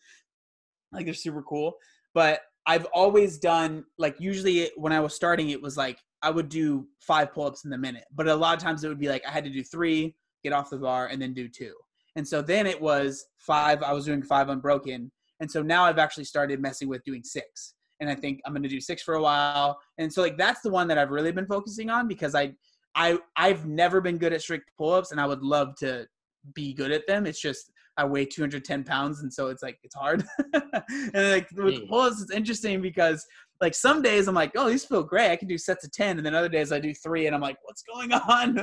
Like 0.93 1.05
they're 1.05 1.15
super 1.15 1.43
cool. 1.43 1.75
But 2.15 2.41
I've 2.67 2.87
always 2.87 3.39
done 3.39 3.85
like 3.99 4.21
usually 4.21 4.71
when 4.77 4.93
I 4.93 5.01
was 5.01 5.15
starting, 5.15 5.51
it 5.51 5.61
was 5.61 5.77
like 5.77 5.99
I 6.23 6.31
would 6.31 6.49
do 6.49 6.87
five 7.01 7.33
pull-ups 7.33 7.65
in 7.65 7.71
the 7.71 7.79
minute. 7.79 8.05
But 8.15 8.29
a 8.29 8.35
lot 8.35 8.57
of 8.57 8.63
times 8.63 8.85
it 8.85 8.89
would 8.89 9.01
be 9.01 9.09
like 9.09 9.27
I 9.27 9.31
had 9.31 9.45
to 9.45 9.51
do 9.51 9.63
three, 9.63 10.15
get 10.45 10.53
off 10.53 10.71
the 10.71 10.79
bar, 10.79 11.09
and 11.09 11.21
then 11.21 11.35
do 11.35 11.49
two. 11.49 11.75
And 12.17 12.27
so 12.27 12.43
then 12.43 12.67
it 12.67 12.81
was 12.81 13.25
five. 13.39 13.83
I 13.83 13.93
was 13.93 14.05
doing 14.05 14.23
five 14.23 14.49
unbroken. 14.49 15.11
And 15.41 15.51
so 15.51 15.63
now 15.63 15.85
I've 15.85 15.99
actually 15.99 16.25
started 16.25 16.61
messing 16.61 16.89
with 16.89 17.03
doing 17.05 17.25
six 17.25 17.75
and 18.03 18.11
I 18.11 18.17
think 18.17 18.41
I'm 18.45 18.53
going 18.53 18.65
to 18.65 18.69
do 18.69 18.81
six 18.81 19.01
for 19.01 19.15
a 19.15 19.23
while. 19.23 19.81
And 19.99 20.13
so 20.13 20.21
like 20.21 20.37
that's 20.37 20.61
the 20.61 20.71
one 20.71 20.89
that 20.89 20.99
I've 20.99 21.11
really 21.11 21.31
been 21.31 21.47
focusing 21.47 21.89
on 21.89 22.09
because 22.09 22.35
I 22.35 22.53
I 22.97 23.19
I've 23.37 23.65
never 23.67 24.01
been 24.01 24.19
good 24.19 24.33
at 24.33 24.43
strict 24.43 24.71
pull-ups 24.77 25.13
and 25.13 25.21
I 25.21 25.27
would 25.27 25.43
love 25.43 25.77
to 25.77 26.07
be 26.55 26.75
good 26.75 26.91
at 26.91 27.07
them. 27.07 27.27
It's 27.27 27.41
just 27.41 27.71
I 27.97 28.05
weigh 28.05 28.25
210 28.25 28.83
pounds 28.83 29.23
and 29.23 29.33
so 29.33 29.49
it's 29.49 29.63
like 29.63 29.79
it's 29.85 29.95
hard. 29.95 30.25
and 30.53 31.31
like 31.31 31.49
with 31.53 31.77
mm. 31.77 31.89
pull-ups 31.89 32.21
it's 32.21 32.33
interesting 32.33 32.83
because 32.83 33.25
like 33.61 33.75
some 33.75 34.03
days 34.03 34.27
I'm 34.27 34.35
like, 34.35 34.51
oh, 34.57 34.69
these 34.69 34.85
feel 34.85 35.05
great. 35.05 35.31
I 35.31 35.37
can 35.37 35.47
do 35.47 35.57
sets 35.57 35.85
of 35.85 35.93
10 35.93 36.17
and 36.17 36.27
then 36.27 36.35
other 36.35 36.49
days 36.49 36.73
I 36.73 36.81
do 36.81 36.93
3 36.93 37.27
and 37.27 37.37
I'm 37.37 37.41
like, 37.41 37.57
what's 37.63 37.85
going 37.85 38.13
on? 38.13 38.59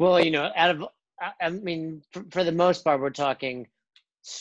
well, 0.00 0.18
you 0.18 0.32
know, 0.32 0.50
out 0.56 0.70
of 0.74 0.84
I 1.40 1.50
mean 1.50 2.02
for, 2.12 2.24
for 2.32 2.42
the 2.42 2.52
most 2.52 2.82
part 2.84 3.00
we're 3.00 3.10
talking 3.10 3.68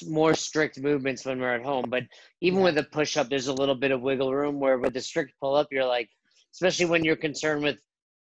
more 0.07 0.33
strict 0.33 0.79
movements 0.79 1.25
when 1.25 1.39
we're 1.39 1.55
at 1.55 1.63
home. 1.63 1.85
But 1.89 2.03
even 2.41 2.61
with 2.61 2.77
a 2.77 2.83
push 2.83 3.17
up, 3.17 3.29
there's 3.29 3.47
a 3.47 3.53
little 3.53 3.75
bit 3.75 3.91
of 3.91 4.01
wiggle 4.01 4.33
room 4.33 4.59
where 4.59 4.77
with 4.77 4.95
a 4.97 5.01
strict 5.01 5.33
pull 5.39 5.55
up, 5.55 5.67
you're 5.71 5.85
like, 5.85 6.09
especially 6.53 6.85
when 6.85 7.03
you're 7.03 7.15
concerned 7.15 7.63
with 7.63 7.77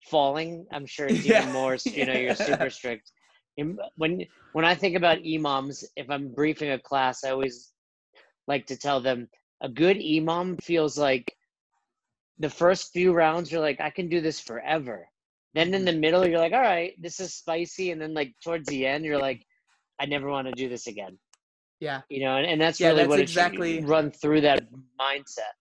falling, 0.05 0.65
I'm 0.71 0.85
sure 0.85 1.07
it's 1.07 1.25
yeah. 1.25 1.41
even 1.41 1.53
more, 1.53 1.77
you 1.85 2.05
know, 2.05 2.13
you're 2.13 2.35
super 2.35 2.69
strict. 2.69 3.11
When, 3.95 4.25
when 4.53 4.65
I 4.65 4.73
think 4.73 4.95
about 4.95 5.19
EMOMs, 5.19 5.83
if 5.95 6.09
I'm 6.09 6.33
briefing 6.33 6.71
a 6.71 6.79
class, 6.79 7.23
I 7.23 7.31
always 7.31 7.71
like 8.47 8.67
to 8.67 8.77
tell 8.77 9.01
them 9.01 9.27
a 9.61 9.67
good 9.67 9.97
EMOM 9.97 10.63
feels 10.63 10.97
like 10.97 11.35
the 12.39 12.49
first 12.49 12.93
few 12.93 13.11
rounds, 13.11 13.51
you're 13.51 13.61
like, 13.61 13.81
I 13.81 13.89
can 13.89 14.07
do 14.07 14.21
this 14.21 14.39
forever. 14.39 15.07
Then 15.53 15.73
in 15.73 15.83
the 15.83 15.91
mm-hmm. 15.91 15.99
middle, 15.99 16.27
you're 16.27 16.39
like, 16.39 16.53
all 16.53 16.61
right, 16.61 16.93
this 17.01 17.19
is 17.19 17.33
spicy. 17.33 17.91
And 17.91 18.01
then 18.01 18.13
like 18.13 18.33
towards 18.43 18.67
the 18.69 18.85
end, 18.85 19.03
you're 19.03 19.19
like, 19.19 19.45
I 19.99 20.05
never 20.05 20.29
want 20.29 20.47
to 20.47 20.53
do 20.53 20.69
this 20.69 20.87
again. 20.87 21.17
Yeah. 21.79 22.01
You 22.09 22.21
know, 22.21 22.37
and, 22.37 22.45
and 22.45 22.61
that's 22.61 22.79
yeah, 22.79 22.89
really 22.89 22.99
that's 22.99 23.09
what 23.09 23.19
exactly 23.19 23.81
run 23.81 24.11
through 24.11 24.41
that 24.41 24.67
mindset. 24.99 25.53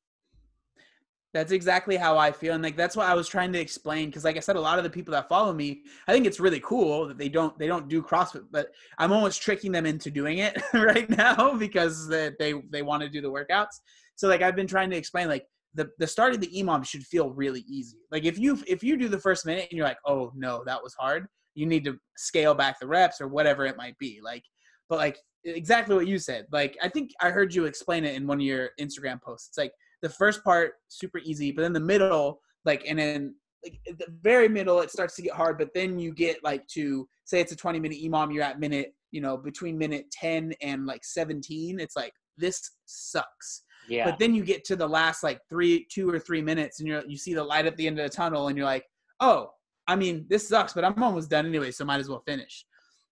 That's 1.34 1.52
exactly 1.52 1.96
how 1.96 2.16
I 2.16 2.32
feel. 2.32 2.54
And 2.54 2.62
like 2.62 2.76
that's 2.76 2.96
what 2.96 3.06
I 3.06 3.14
was 3.14 3.28
trying 3.28 3.52
to 3.52 3.60
explain. 3.60 4.10
Cause 4.10 4.24
like 4.24 4.36
I 4.36 4.40
said, 4.40 4.56
a 4.56 4.60
lot 4.60 4.78
of 4.78 4.84
the 4.84 4.90
people 4.90 5.12
that 5.12 5.28
follow 5.28 5.52
me, 5.52 5.82
I 6.08 6.12
think 6.12 6.26
it's 6.26 6.40
really 6.40 6.60
cool 6.60 7.06
that 7.06 7.18
they 7.18 7.28
don't 7.28 7.56
they 7.58 7.66
don't 7.66 7.88
do 7.88 8.02
CrossFit, 8.02 8.46
but 8.50 8.72
I'm 8.98 9.12
almost 9.12 9.42
tricking 9.42 9.70
them 9.70 9.86
into 9.86 10.10
doing 10.10 10.38
it 10.38 10.60
right 10.74 11.08
now 11.10 11.54
because 11.54 12.08
they 12.08 12.32
they, 12.38 12.54
they 12.70 12.82
want 12.82 13.02
to 13.02 13.08
do 13.08 13.20
the 13.20 13.30
workouts. 13.30 13.80
So 14.16 14.26
like 14.26 14.42
I've 14.42 14.56
been 14.56 14.66
trying 14.66 14.90
to 14.90 14.96
explain 14.96 15.28
like 15.28 15.46
the, 15.74 15.90
the 15.98 16.06
start 16.06 16.34
of 16.34 16.40
the 16.40 16.48
EMOM 16.48 16.84
should 16.84 17.04
feel 17.04 17.30
really 17.30 17.64
easy. 17.68 17.98
Like 18.10 18.24
if 18.24 18.38
you 18.38 18.58
if 18.66 18.82
you 18.82 18.96
do 18.96 19.08
the 19.08 19.20
first 19.20 19.46
minute 19.46 19.68
and 19.70 19.76
you're 19.76 19.86
like, 19.86 19.98
oh 20.06 20.32
no, 20.34 20.64
that 20.64 20.82
was 20.82 20.94
hard, 20.94 21.28
you 21.54 21.66
need 21.66 21.84
to 21.84 21.98
scale 22.16 22.54
back 22.54 22.80
the 22.80 22.86
reps 22.86 23.20
or 23.20 23.28
whatever 23.28 23.66
it 23.66 23.76
might 23.76 23.98
be. 23.98 24.20
Like, 24.22 24.44
but 24.88 24.98
like 24.98 25.18
exactly 25.44 25.94
what 25.94 26.06
you 26.06 26.18
said. 26.18 26.46
Like 26.52 26.76
I 26.82 26.88
think 26.88 27.12
I 27.20 27.30
heard 27.30 27.54
you 27.54 27.64
explain 27.64 28.04
it 28.04 28.14
in 28.14 28.26
one 28.26 28.38
of 28.38 28.46
your 28.46 28.70
Instagram 28.80 29.20
posts. 29.22 29.48
It's 29.48 29.58
like 29.58 29.72
the 30.02 30.08
first 30.08 30.44
part 30.44 30.74
super 30.88 31.18
easy, 31.18 31.52
but 31.52 31.62
then 31.62 31.72
the 31.72 31.80
middle, 31.80 32.40
like, 32.64 32.84
and 32.86 32.98
then 32.98 33.34
like 33.64 33.78
the 33.86 34.06
very 34.22 34.48
middle, 34.48 34.80
it 34.80 34.90
starts 34.90 35.16
to 35.16 35.22
get 35.22 35.32
hard. 35.32 35.58
But 35.58 35.70
then 35.74 35.98
you 35.98 36.12
get 36.12 36.42
like 36.44 36.66
to 36.68 37.08
say 37.24 37.40
it's 37.40 37.52
a 37.52 37.56
20 37.56 37.80
minute 37.80 37.98
EMOM, 37.98 38.32
you're 38.32 38.44
at 38.44 38.60
minute, 38.60 38.94
you 39.10 39.20
know, 39.20 39.36
between 39.36 39.78
minute 39.78 40.10
10 40.12 40.54
and 40.62 40.86
like 40.86 41.04
17. 41.04 41.80
It's 41.80 41.96
like 41.96 42.12
this 42.36 42.70
sucks. 42.84 43.64
Yeah. 43.88 44.04
But 44.04 44.18
then 44.18 44.34
you 44.34 44.44
get 44.44 44.64
to 44.66 44.76
the 44.76 44.86
last 44.86 45.22
like 45.22 45.40
three, 45.48 45.86
two 45.90 46.10
or 46.10 46.18
three 46.18 46.42
minutes, 46.42 46.78
and 46.78 46.88
you're 46.88 47.02
you 47.06 47.16
see 47.16 47.34
the 47.34 47.42
light 47.42 47.66
at 47.66 47.76
the 47.76 47.86
end 47.86 47.98
of 47.98 48.08
the 48.08 48.14
tunnel, 48.14 48.48
and 48.48 48.56
you're 48.56 48.66
like, 48.66 48.84
oh, 49.20 49.50
I 49.86 49.96
mean, 49.96 50.26
this 50.28 50.46
sucks, 50.46 50.74
but 50.74 50.84
I'm 50.84 51.02
almost 51.02 51.30
done 51.30 51.46
anyway, 51.46 51.70
so 51.70 51.84
might 51.84 52.00
as 52.00 52.08
well 52.08 52.22
finish. 52.26 52.66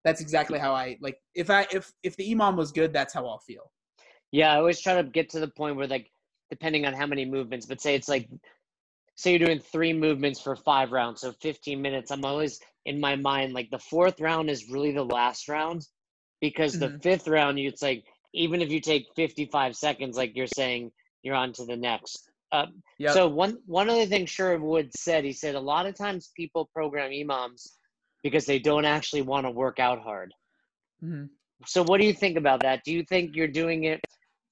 That's 0.07 0.21
exactly 0.21 0.61
how 0.61 0.73
I 0.73 0.97
like. 1.01 1.19
If 1.35 1.51
I 1.51 1.66
if 1.73 1.92
if 2.05 2.14
the 2.14 2.33
EMOM 2.33 2.57
was 2.57 2.71
good, 2.71 2.92
that's 2.92 3.12
how 3.12 3.27
I'll 3.27 3.40
feel. 3.40 3.73
Yeah, 4.31 4.53
I 4.53 4.59
always 4.59 4.81
try 4.81 4.95
to 4.95 5.03
get 5.03 5.29
to 5.31 5.40
the 5.40 5.49
point 5.49 5.75
where 5.75 5.88
like 5.88 6.12
depending 6.49 6.87
on 6.87 6.95
how 6.95 7.07
many 7.07 7.25
movements, 7.25 7.66
but 7.66 7.81
say 7.81 7.97
it's 7.97 8.09
like 8.09 8.29
say 9.16 9.31
you're 9.33 9.45
doing 9.45 9.59
three 9.59 9.92
movements 9.92 10.40
for 10.40 10.55
five 10.55 10.92
rounds, 10.92 11.23
so 11.23 11.33
15 11.33 11.83
minutes. 11.83 12.12
I'm 12.12 12.25
always 12.25 12.61
in 12.85 13.01
my 13.01 13.16
mind 13.16 13.53
like 13.53 13.69
the 13.71 13.81
fourth 13.81 14.21
round 14.21 14.49
is 14.49 14.71
really 14.71 14.92
the 14.92 15.05
last 15.05 15.49
round 15.49 15.85
because 16.40 16.77
Mhm. 16.77 16.79
the 16.79 17.01
fifth 17.01 17.27
round, 17.27 17.59
you 17.59 17.69
it's 17.69 17.83
like 17.83 18.05
even 18.33 18.62
if 18.62 18.71
you 18.71 18.81
take 18.81 19.09
55 19.16 19.75
seconds, 19.75 20.16
like 20.16 20.37
you're 20.37 20.47
saying, 20.47 20.92
you're 21.25 21.35
on 21.35 21.53
to 21.55 21.64
the 21.64 21.77
next. 21.77 22.31
Uh, 22.53 22.66
Yep. 22.99 23.12
So 23.12 23.27
one 23.27 23.59
one 23.66 23.90
other 23.90 24.07
thing 24.07 24.25
Sherwood 24.25 24.95
said, 24.95 25.25
he 25.25 25.33
said 25.33 25.57
a 25.57 25.61
lot 25.73 25.85
of 25.87 25.97
times 25.97 26.31
people 26.37 26.66
program 26.73 27.11
EMOMs 27.11 27.73
because 28.31 28.47
they 28.47 28.59
don't 28.59 28.85
actually 28.85 29.23
want 29.23 29.47
to 29.47 29.51
work 29.51 29.79
out 29.79 30.01
hard. 30.03 30.33
Mhm. 31.03 31.31
So 31.67 31.83
what 31.83 32.01
do 32.01 32.07
you 32.07 32.12
think 32.15 32.37
about 32.37 32.62
that? 32.62 32.83
Do 32.85 32.93
you 32.93 33.05
think 33.05 33.37
you're 33.37 33.49
doing 33.49 33.85
it 33.85 34.01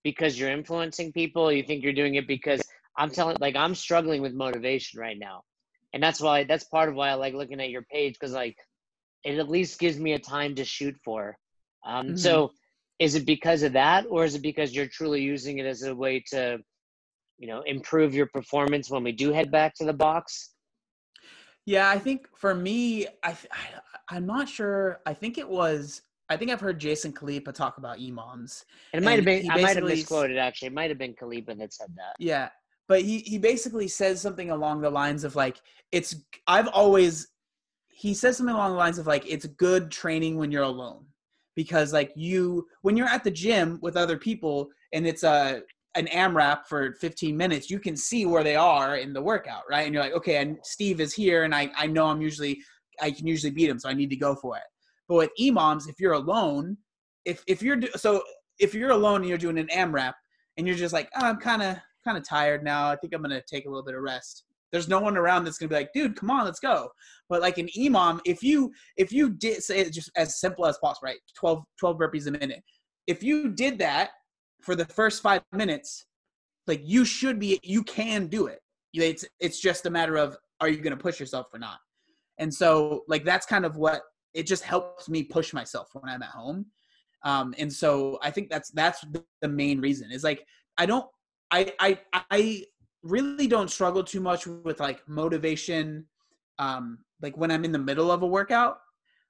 because 0.05 0.39
you're 0.39 0.51
influencing 0.51 1.13
people? 1.13 1.53
You 1.53 1.63
think 1.63 1.83
you're 1.85 1.93
doing 1.93 2.15
it 2.17 2.27
because 2.29 2.67
I'm 2.97 3.11
telling 3.11 3.37
like 3.41 3.57
I'm 3.57 3.75
struggling 3.75 4.23
with 4.23 4.35
motivation 4.35 5.01
right 5.01 5.19
now. 5.19 5.43
And 5.93 6.03
that's 6.03 6.21
why 6.21 6.45
that's 6.45 6.65
part 6.65 6.89
of 6.89 6.95
why 6.95 7.11
I 7.11 7.15
like 7.15 7.35
looking 7.35 7.61
at 7.61 7.71
your 7.71 7.83
page 7.83 8.15
because 8.15 8.33
like 8.33 8.57
it 9.25 9.39
at 9.39 9.51
least 9.51 9.79
gives 9.81 9.99
me 9.99 10.13
a 10.15 10.19
time 10.19 10.55
to 10.57 10.65
shoot 10.65 10.97
for. 11.05 11.37
Um, 11.85 12.15
Mhm. 12.15 12.17
So 12.17 12.53
is 12.99 13.15
it 13.17 13.27
because 13.27 13.63
of 13.63 13.73
that 13.75 14.07
or 14.11 14.25
is 14.25 14.35
it 14.35 14.43
because 14.43 14.75
you're 14.75 14.89
truly 14.89 15.23
using 15.23 15.59
it 15.59 15.67
as 15.67 15.83
a 15.83 15.95
way 15.95 16.21
to 16.31 16.59
you 17.39 17.49
know 17.49 17.63
improve 17.63 18.15
your 18.15 18.27
performance 18.27 18.91
when 18.91 19.05
we 19.05 19.13
do 19.13 19.33
head 19.33 19.51
back 19.51 19.75
to 19.77 19.85
the 19.85 19.95
box? 19.95 20.54
Yeah, 21.67 21.89
I 21.89 21.99
think 21.99 22.29
for 22.37 22.55
me, 22.55 23.07
I, 23.23 23.31
I 23.31 23.37
I'm 24.11 24.27
not 24.27 24.49
sure. 24.49 25.01
I 25.07 25.15
think 25.15 25.39
it 25.39 25.49
was. 25.49 26.03
I 26.29 26.37
think 26.37 26.51
I've 26.51 26.61
heard 26.61 26.79
Jason 26.79 27.13
Khalipa 27.13 27.53
talk 27.53 27.79
about. 27.79 27.99
And 28.93 29.03
it 29.03 29.03
might 29.03 29.17
have 29.17 29.25
been 29.25 29.51
I 29.51 29.61
might 29.61 29.77
have 29.77 29.85
misquoted 29.85 30.37
actually. 30.37 30.69
It 30.69 30.75
might 30.75 30.91
have 30.91 30.99
been 30.99 31.15
Khalipa 31.15 31.55
that 31.55 31.73
said 31.73 31.89
that. 31.97 32.15
Yeah, 32.19 32.51
but 32.87 33.03
he 33.03 33.19
he 33.21 33.39
basically 33.39 33.89
says 33.89 34.21
something 34.21 34.51
along 34.51 34.83
the 34.83 34.91
lines 34.91 35.25
of 35.25 35.37
like 35.37 35.61
it's. 35.93 36.17
I've 36.47 36.69
always. 36.69 37.29
He 37.89 38.13
says 38.13 38.37
something 38.37 38.55
along 38.55 38.73
the 38.73 38.79
lines 38.79 38.99
of 38.99 39.07
like 39.07 39.25
it's 39.27 39.47
good 39.47 39.91
training 39.91 40.37
when 40.37 40.51
you're 40.51 40.65
alone 40.65 41.07
because 41.55 41.93
like 41.93 42.13
you 42.17 42.67
when 42.83 42.97
you're 42.97 43.07
at 43.07 43.25
the 43.25 43.31
gym 43.31 43.79
with 43.83 43.97
other 43.97 44.19
people 44.19 44.69
and 44.93 45.07
it's 45.07 45.23
a 45.23 45.63
an 45.97 46.07
AMRAP 46.09 46.67
for 46.67 46.95
15 46.95 47.37
minutes, 47.37 47.71
you 47.71 47.79
can 47.79 47.97
see 47.97 48.27
where 48.27 48.43
they 48.43 48.57
are 48.57 48.97
in 48.97 49.13
the 49.13 49.23
workout, 49.23 49.63
right? 49.71 49.85
And 49.85 49.95
you're 49.95 50.03
like, 50.03 50.15
okay, 50.15 50.37
and 50.37 50.59
Steve 50.63 51.01
is 51.01 51.15
here, 51.15 51.45
and 51.45 51.55
I 51.55 51.71
I 51.77 51.87
know 51.87 52.07
I'm 52.07 52.21
usually 52.21 52.61
I 53.01 53.11
can 53.11 53.27
usually 53.27 53.53
beat 53.53 53.69
him, 53.69 53.79
so 53.79 53.89
I 53.89 53.95
need 53.95 54.11
to 54.11 54.17
go 54.17 54.35
for 54.35 54.57
it. 54.57 54.65
But 55.09 55.17
with 55.17 55.31
EMOMs, 55.41 55.89
if 55.89 56.01
you're 56.01 56.13
alone, 56.13 56.77
if 57.25 57.43
if 57.47 57.63
you're 57.63 57.77
do, 57.77 57.89
so 57.97 58.23
if 58.59 58.75
you're 58.75 58.91
alone 58.91 59.21
and 59.21 59.29
you're 59.29 59.39
doing 59.39 59.59
an 59.59 59.69
AMRAP 59.69 60.15
and 60.57 60.67
you're 60.67 60.77
just 60.77 60.95
like, 60.95 61.09
oh, 61.17 61.27
I'm 61.27 61.39
kind 61.39 61.63
of 61.63 61.77
kind 62.05 62.19
of 62.19 62.27
tired 62.27 62.63
now. 62.63 62.91
I 62.91 62.97
think 62.97 63.15
I'm 63.15 63.23
gonna 63.23 63.43
take 63.49 63.67
a 63.67 63.69
little 63.69 63.85
bit 63.85 63.95
of 63.95 64.03
rest. 64.03 64.45
There's 64.73 64.89
no 64.89 65.01
one 65.01 65.17
around 65.17 65.45
that's 65.45 65.59
gonna 65.59 65.69
be 65.69 65.77
like, 65.77 65.93
dude, 65.93 66.17
come 66.17 66.31
on, 66.31 66.45
let's 66.45 66.61
go. 66.61 66.89
But 67.29 67.41
like 67.41 67.59
an 67.59 67.69
EMOM, 67.77 68.21
if 68.25 68.43
you 68.43 68.73
if 68.97 69.13
you 69.13 69.31
did 69.31 69.63
say 69.63 69.81
it 69.81 69.93
just 69.93 70.11
as 70.17 70.41
simple 70.41 70.67
as 70.67 70.79
possible, 70.79 71.07
right? 71.07 71.19
12, 71.37 71.63
12 71.79 71.97
burpees 71.97 72.27
a 72.27 72.33
minute. 72.33 72.63
If 73.07 73.23
you 73.23 73.51
did 73.53 73.79
that 73.79 74.11
for 74.65 74.75
the 74.75 74.85
first 74.87 75.23
five 75.23 75.43
minutes, 75.53 76.07
like 76.67 76.81
you 76.83 77.05
should 77.05 77.39
be, 77.39 77.61
you 77.63 77.83
can 77.85 78.27
do 78.27 78.47
it. 78.47 78.61
It's 78.95 79.25
it's 79.41 79.61
just 79.61 79.87
a 79.87 79.91
matter 79.91 80.17
of 80.17 80.37
are 80.61 80.69
you 80.69 80.79
gonna 80.79 80.97
push 80.97 81.21
yourself 81.21 81.49
or 81.53 81.59
not. 81.59 81.79
And 82.39 82.53
so 82.53 83.03
like 83.09 83.25
that's 83.25 83.45
kind 83.45 83.65
of 83.65 83.77
what 83.77 84.03
it 84.35 84.47
just 84.47 84.63
helps 84.63 85.09
me 85.09 85.23
push 85.23 85.53
myself 85.53 85.89
when 85.93 86.13
I'm 86.13 86.23
at 86.23 86.31
home. 86.31 86.67
Um, 87.25 87.55
and 87.59 87.73
so 87.73 88.19
I 88.23 88.31
think 88.31 88.51
that's 88.51 88.71
that's 88.71 89.05
the 89.41 89.49
main 89.49 89.81
reason 89.81 90.11
is 90.13 90.25
like 90.25 90.47
I 90.79 90.87
don't 90.87 91.07
I 91.51 91.73
I 91.81 91.99
I 92.31 92.65
really 93.03 93.47
don't 93.47 93.71
struggle 93.71 94.05
too 94.05 94.21
much 94.21 94.47
with 94.47 94.81
like 94.81 95.07
motivation 95.09 96.07
um 96.59 96.99
like 97.21 97.37
when 97.37 97.51
I'm 97.51 97.65
in 97.65 97.73
the 97.73 97.79
middle 97.79 98.11
of 98.11 98.23
a 98.23 98.27
workout 98.27 98.79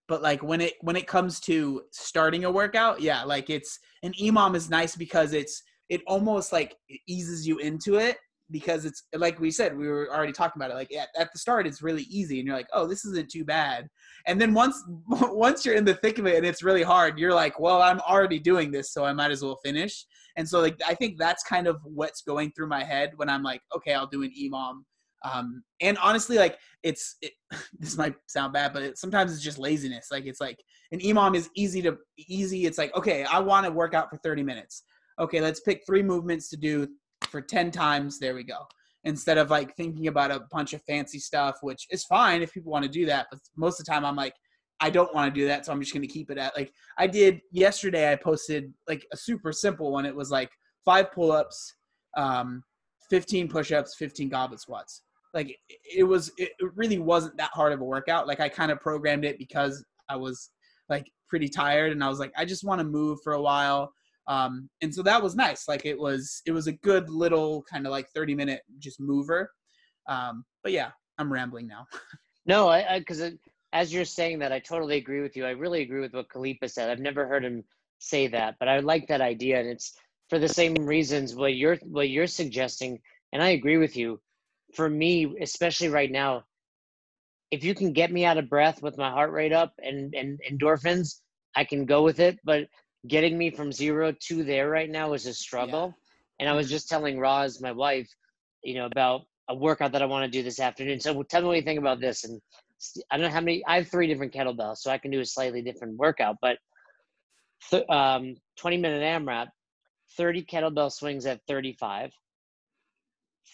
but 0.09 0.23
like 0.23 0.43
when 0.43 0.61
it 0.61 0.75
when 0.81 0.97
it 0.97 1.07
comes 1.07 1.41
to 1.41 1.83
starting 1.91 2.45
a 2.45 2.51
workout 2.51 3.01
yeah 3.01 3.23
like 3.25 3.51
it's 3.51 3.79
an 4.03 4.13
emom 4.21 4.55
is 4.55 4.71
nice 4.71 4.97
because 4.97 5.33
it's 5.33 5.63
it 5.89 6.03
almost 6.07 6.53
like 6.53 6.77
it 6.89 7.01
eases 7.07 7.47
you 7.47 7.59
into 7.59 7.97
it 7.97 8.17
because 8.51 8.85
it's 8.85 9.05
like 9.15 9.41
we 9.41 9.51
said 9.51 9.77
we 9.77 9.89
were 9.89 10.09
already 10.15 10.33
talking 10.33 10.61
about 10.61 10.71
it 10.71 10.75
like 10.75 10.93
at, 10.95 11.09
at 11.19 11.33
the 11.33 11.39
start 11.39 11.67
it's 11.67 11.83
really 11.83 12.03
easy 12.05 12.39
and 12.39 12.47
you're 12.47 12.57
like 12.57 12.69
oh 12.73 12.87
this 12.87 13.05
isn't 13.05 13.31
too 13.31 13.45
bad. 13.45 13.89
And 14.27 14.41
then 14.41 14.55
once 14.55 14.83
once 15.09 15.65
you're 15.65 15.75
in 15.75 15.85
the 15.85 15.95
thick 15.95 16.19
of 16.19 16.27
it 16.27 16.37
and 16.37 16.47
it's 16.47 16.63
really 16.63 16.83
hard 16.83 17.19
you're 17.19 17.35
like 17.35 17.59
well 17.59 17.81
i'm 17.81 18.01
already 18.01 18.39
doing 18.39 18.71
this 18.71 18.93
so 18.93 19.05
i 19.05 19.13
might 19.13 19.31
as 19.31 19.43
well 19.43 19.59
finish. 19.65 20.05
And 20.37 20.49
so 20.49 20.61
like 20.61 20.79
i 20.87 20.95
think 20.95 21.19
that's 21.19 21.43
kind 21.43 21.67
of 21.67 21.79
what's 21.85 22.23
going 22.23 22.53
through 22.53 22.69
my 22.69 22.85
head 22.85 23.13
when 23.17 23.29
i'm 23.29 23.43
like 23.43 23.63
okay 23.75 23.95
i'll 23.95 24.07
do 24.07 24.23
an 24.23 24.33
emom 24.39 24.83
um 25.25 25.63
and 25.81 25.99
honestly 25.99 26.37
like 26.37 26.59
it's 26.83 27.17
it, 27.23 27.33
this 27.79 27.97
might 27.97 28.15
sound 28.27 28.53
bad 28.53 28.73
but 28.73 28.83
it, 28.83 28.99
sometimes 28.99 29.33
it's 29.33 29.43
just 29.43 29.59
laziness. 29.59 30.09
Like 30.11 30.27
it's 30.27 30.41
like 30.41 30.59
an 30.93 31.01
emom 31.01 31.35
is 31.35 31.51
easy 31.55 31.83
to 31.83 31.97
easy. 32.19 32.67
It's 32.67 32.79
like 32.79 32.95
okay 32.97 33.25
i 33.25 33.39
want 33.39 33.67
to 33.67 33.73
work 33.73 33.95
out 33.95 34.11
for 34.11 34.17
30 34.19 34.43
minutes. 34.43 34.83
Okay 35.19 35.41
let's 35.41 35.61
pick 35.61 35.83
three 35.87 36.03
movements 36.03 36.49
to 36.51 36.57
do 36.57 36.87
for 37.23 37.41
10 37.41 37.71
times. 37.71 38.19
There 38.19 38.35
we 38.35 38.45
go. 38.45 38.59
Instead 39.05 39.39
of 39.39 39.51
like 39.51 39.75
thinking 39.77 40.07
about 40.09 40.31
a 40.31 40.45
bunch 40.51 40.73
of 40.73 40.83
fancy 40.83 41.19
stuff 41.19 41.57
which 41.63 41.87
is 41.91 42.05
fine 42.05 42.43
if 42.43 42.53
people 42.53 42.73
want 42.73 42.85
to 42.85 42.91
do 42.91 43.07
that 43.07 43.27
but 43.31 43.41
most 43.57 43.81
of 43.81 43.87
the 43.87 43.93
time 43.93 44.05
i'm 44.05 44.17
like 44.17 44.35
i 44.81 44.89
don't 44.89 45.15
want 45.15 45.33
to 45.33 45.41
do 45.41 45.47
that 45.47 45.65
so 45.65 45.73
i'm 45.73 45.81
just 45.81 45.93
going 45.93 46.07
to 46.07 46.13
keep 46.13 46.31
it 46.31 46.39
at 46.39 46.57
like 46.57 46.73
i 46.99 47.07
did 47.07 47.41
yesterday 47.53 48.11
i 48.11 48.17
posted 48.17 48.73
like 48.89 49.07
a 49.13 49.17
super 49.17 49.53
simple 49.53 49.93
one. 49.93 50.07
It 50.07 50.17
was 50.17 50.31
like 50.31 50.51
five 50.85 51.13
pull-ups 51.13 51.75
um 52.17 52.63
15 53.11 53.49
push-ups 53.49 53.95
15 53.97 54.29
goblet 54.29 54.61
squats 54.61 55.03
like 55.35 55.59
it- 55.85 56.05
was 56.05 56.31
it 56.39 56.53
really 56.75 56.99
wasn't 56.99 57.37
that 57.37 57.51
hard 57.53 57.73
of 57.73 57.81
a 57.81 57.85
workout 57.85 58.27
like 58.27 58.41
i 58.41 58.49
kind 58.49 58.71
of 58.73 58.81
programmed 58.81 59.25
it 59.25 59.39
because 59.39 59.85
i 60.09 60.17
was 60.17 60.51
like 60.89 61.11
pretty 61.29 61.49
tired 61.49 61.93
and 61.93 62.03
i 62.03 62.09
was 62.09 62.19
like 62.19 62.33
i 62.37 62.45
just 62.45 62.65
want 62.65 62.79
to 62.79 62.85
move 62.85 63.19
for 63.23 63.35
a 63.35 63.43
while 63.43 63.93
um 64.29 64.69
and 64.83 64.95
so 64.95 65.03
that 65.03 65.23
was 65.23 65.35
nice 65.35 65.69
like 65.69 65.85
it 65.85 65.99
was 65.99 66.41
it 66.47 66.53
was 66.53 66.67
a 66.67 66.73
good 66.73 67.11
little 67.11 67.63
kind 67.71 67.87
of 67.87 67.91
like 67.91 68.09
30 68.15 68.35
minute 68.35 68.63
just 68.79 69.01
mover 69.01 69.51
um 70.09 70.45
but 70.63 70.73
yeah 70.73 70.91
i'm 71.19 71.33
rambling 71.33 71.67
now 71.67 71.87
No, 72.47 72.69
I 72.69 72.99
because 72.99 73.23
as 73.73 73.93
you're 73.93 74.05
saying 74.05 74.39
that, 74.41 74.53
I 74.53 74.59
totally 74.59 74.97
agree 74.97 75.23
with 75.23 75.37
you. 75.37 75.47
I 75.47 75.51
really 75.51 75.83
agree 75.83 76.01
with 76.01 76.13
what 76.13 76.29
Khalipa 76.29 76.69
said. 76.69 76.91
I've 76.91 77.01
never 77.01 77.27
heard 77.27 77.45
him 77.45 77.65
say 77.99 78.27
that, 78.29 78.57
but 78.59 78.69
I 78.69 78.81
like 78.81 79.09
that 79.09 79.21
idea, 79.21 79.61
and 79.61 79.69
it's 79.69 79.95
for 80.29 80.39
the 80.39 80.49
same 80.49 80.75
reasons 80.75 81.35
what 81.35 81.55
you're 81.57 81.77
what 81.85 82.11
you're 82.11 82.27
suggesting, 82.27 83.01
and 83.33 83.43
I 83.43 83.51
agree 83.51 83.79
with 83.79 83.97
you. 83.97 84.21
For 84.75 84.89
me, 84.89 85.37
especially 85.41 85.89
right 85.89 86.11
now, 86.11 86.45
if 87.51 87.65
you 87.65 87.75
can 87.75 87.93
get 87.93 88.13
me 88.13 88.25
out 88.25 88.39
of 88.39 88.49
breath 88.51 88.83
with 88.83 88.99
my 88.99 89.11
heart 89.11 89.33
rate 89.33 89.53
up 89.53 89.75
and 89.79 90.15
and 90.15 90.41
endorphins, 90.51 91.21
I 91.57 91.65
can 91.65 91.87
go 91.87 92.03
with 92.03 92.21
it. 92.21 92.39
But 92.45 92.69
getting 93.07 93.39
me 93.39 93.51
from 93.51 93.73
zero 93.73 94.13
to 94.29 94.45
there 94.45 94.69
right 94.69 94.91
now 94.91 95.13
is 95.15 95.27
a 95.27 95.35
struggle. 95.35 95.95
And 96.41 96.49
I 96.49 96.55
was 96.55 96.69
Mhm. 96.69 96.71
just 96.71 96.89
telling 96.89 97.19
Roz, 97.19 97.61
my 97.61 97.73
wife, 97.73 98.09
you 98.63 98.75
know, 98.75 98.87
about 98.87 99.23
a 99.49 99.55
workout 99.55 99.93
that 99.93 100.03
I 100.03 100.07
want 100.07 100.25
to 100.25 100.39
do 100.39 100.43
this 100.43 100.61
afternoon. 100.61 101.01
So 101.01 101.23
tell 101.25 101.43
me 101.43 101.49
what 101.49 101.57
you 101.57 101.63
think 101.63 101.79
about 101.79 102.01
this. 102.01 102.25
And 102.25 102.41
I 103.11 103.17
don't 103.17 103.27
know 103.27 103.33
how 103.33 103.41
many. 103.41 103.65
I 103.67 103.77
have 103.77 103.89
three 103.89 104.07
different 104.09 104.33
kettlebells, 104.35 104.79
so 104.79 104.91
I 104.91 104.99
can 104.99 105.11
do 105.11 105.21
a 105.21 105.25
slightly 105.27 105.63
different 105.63 105.97
workout. 105.97 106.39
But 106.41 106.59
th- 107.71 107.89
um, 107.89 108.37
20 108.57 108.79
minute 108.79 109.03
AMRAP, 109.03 109.49
30 110.17 110.45
kettlebell 110.45 110.93
swings 110.93 111.27
at 111.27 111.41
35, 111.49 112.13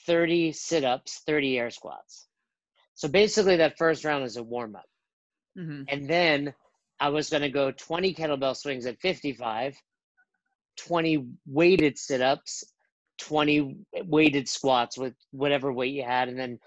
30 0.07 0.53
sit 0.53 0.85
ups, 0.85 1.23
30 1.27 1.59
air 1.59 1.71
squats. 1.71 2.29
So 2.95 3.09
basically, 3.09 3.57
that 3.57 3.79
first 3.79 4.05
round 4.05 4.25
is 4.25 4.37
a 4.37 4.43
warm 4.43 4.77
up. 4.77 4.87
hmm 5.57 5.83
And 5.89 6.09
then 6.09 6.55
I 7.01 7.09
was 7.09 7.31
going 7.31 7.43
to 7.43 7.51
go 7.51 7.73
20 7.73 8.15
kettlebell 8.15 8.57
swings 8.57 8.87
at 8.87 9.01
55, 9.01 9.77
20 10.77 11.27
weighted 11.47 11.99
sit 11.99 12.21
ups, 12.21 12.65
20 13.19 13.77
weighted 14.05 14.49
squats 14.49 14.99
with 14.99 15.15
whatever 15.31 15.73
weight 15.73 15.95
you 15.95 16.05
had, 16.05 16.29
and 16.29 16.39
then 16.39 16.59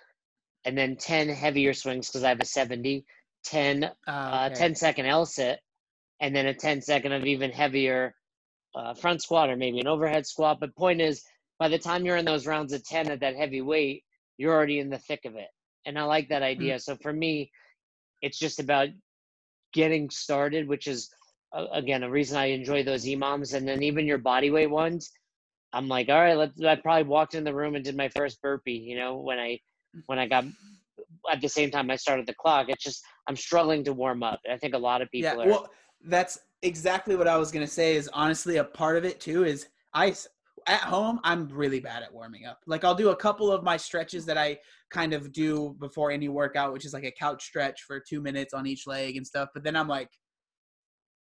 and 0.66 0.78
then 0.78 0.96
10 0.96 1.30
heavier 1.30 1.74
swings 1.74 2.10
because 2.10 2.24
I 2.24 2.30
have 2.30 2.40
a 2.40 2.46
70, 2.46 3.06
10 3.46 3.92
uh, 4.08 4.50
10 4.50 4.76
second 4.76 5.06
L 5.06 5.26
sit, 5.26 5.60
and 6.20 6.36
then 6.36 6.48
a 6.48 6.54
10 6.54 6.82
second 6.82 7.12
of 7.14 7.26
even 7.26 7.52
heavier 7.52 8.16
uh, 8.76 8.94
front 8.94 9.22
squat 9.22 9.50
or 9.50 9.56
maybe 9.56 9.80
an 9.80 9.88
overhead 9.88 10.26
squat. 10.26 10.60
But 10.60 10.76
point 10.76 11.02
is, 11.02 11.24
by 11.60 11.68
the 11.68 11.80
time 11.80 12.06
you're 12.06 12.18
in 12.18 12.26
those 12.26 12.48
rounds 12.48 12.74
of 12.74 12.84
10 12.84 13.12
at 13.12 13.20
that 13.22 13.36
heavy 13.36 13.62
weight, 13.62 14.04
you're 14.38 14.54
already 14.54 14.80
in 14.80 14.90
the 14.90 14.98
thick 14.98 15.26
of 15.26 15.36
it. 15.36 15.50
And 15.86 15.98
I 16.00 16.04
like 16.04 16.30
that 16.30 16.44
Mm-hmm. 16.58 16.62
idea. 16.62 16.80
So 16.80 16.96
for 16.98 17.14
me, 17.14 17.52
it's 18.22 18.40
just 18.40 18.60
about 18.60 18.90
getting 19.74 20.10
started, 20.10 20.68
which 20.68 20.88
is 20.88 21.10
uh, 21.56 21.68
again 21.74 22.04
a 22.04 22.10
reason 22.10 22.38
I 22.38 22.46
enjoy 22.48 22.84
those 22.84 23.06
EMOMs. 23.06 23.54
And 23.54 23.68
then 23.68 23.84
even 23.84 24.06
your 24.06 24.18
body 24.18 24.50
weight 24.50 24.70
ones, 24.70 25.12
I'm 25.74 25.88
like, 25.88 26.10
all 26.10 26.20
right, 26.20 26.38
let's. 26.38 26.62
I 26.64 26.76
probably 26.76 27.04
walked 27.04 27.36
in 27.36 27.44
the 27.44 27.54
room 27.54 27.76
and 27.76 27.84
did 27.84 27.98
my 27.98 28.10
first 28.10 28.42
burpee. 28.42 28.74
You 28.74 28.98
know, 28.98 29.18
when 29.18 29.40
I 29.40 29.60
when 30.06 30.20
I 30.20 30.28
got 30.28 30.46
at 31.32 31.42
the 31.42 31.50
same 31.50 31.72
time 31.72 31.90
I 31.90 31.96
started 31.96 32.28
the 32.28 32.34
clock. 32.36 32.68
It's 32.70 32.84
just 32.84 33.04
I'm 33.28 33.36
struggling 33.36 33.84
to 33.86 33.94
warm 33.94 34.24
up. 34.24 34.40
I 34.50 34.58
think 34.58 34.74
a 34.74 34.78
lot 34.80 35.02
of 35.02 35.10
people 35.12 35.40
yeah, 35.40 35.46
are. 35.46 35.48
well, 35.50 35.70
that's 36.06 36.40
exactly 36.62 37.16
what 37.16 37.28
I 37.28 37.38
was 37.38 37.52
gonna 37.52 37.68
say. 37.68 37.96
Is 37.96 38.10
honestly 38.14 38.58
a 38.58 38.64
part 38.64 38.98
of 38.98 39.06
it 39.06 39.20
too. 39.20 39.44
Is 39.46 39.68
I 39.94 40.16
at 40.68 40.82
home 40.82 41.20
I'm 41.24 41.48
really 41.48 41.80
bad 41.80 42.04
at 42.04 42.14
warming 42.14 42.46
up. 42.46 42.60
Like 42.68 42.84
I'll 42.84 42.96
do 42.96 43.10
a 43.10 43.16
couple 43.16 43.52
of 43.52 43.64
my 43.64 43.78
stretches 43.78 44.26
that 44.26 44.38
I 44.38 44.58
kind 44.92 45.14
of 45.14 45.32
do 45.32 45.76
before 45.80 46.12
any 46.12 46.30
workout, 46.30 46.74
which 46.74 46.86
is 46.86 46.94
like 46.94 47.04
a 47.04 47.12
couch 47.12 47.44
stretch 47.44 47.84
for 47.84 48.00
two 48.00 48.22
minutes 48.22 48.54
on 48.54 48.68
each 48.68 48.88
leg 48.88 49.18
and 49.18 49.26
stuff. 49.26 49.50
But 49.54 49.64
then 49.64 49.76
I'm 49.76 49.88
like, 49.88 50.10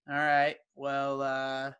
all 0.09 0.16
right, 0.16 0.57
well, 0.75 1.22
uh, 1.22 1.72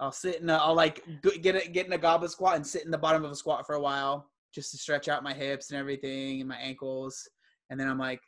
I'll 0.00 0.12
sit 0.12 0.40
in. 0.40 0.50
A, 0.50 0.54
I'll 0.54 0.74
like 0.74 1.02
get 1.42 1.56
a, 1.56 1.68
get 1.68 1.86
in 1.86 1.92
a 1.92 1.98
goblet 1.98 2.30
squat 2.30 2.56
and 2.56 2.66
sit 2.66 2.84
in 2.84 2.90
the 2.90 2.98
bottom 2.98 3.24
of 3.24 3.30
a 3.30 3.36
squat 3.36 3.66
for 3.66 3.74
a 3.74 3.80
while 3.80 4.30
just 4.54 4.70
to 4.70 4.78
stretch 4.78 5.08
out 5.08 5.22
my 5.22 5.34
hips 5.34 5.70
and 5.70 5.78
everything 5.78 6.40
and 6.40 6.48
my 6.48 6.56
ankles. 6.56 7.28
And 7.70 7.78
then 7.78 7.88
I'm 7.88 7.98
like, 7.98 8.20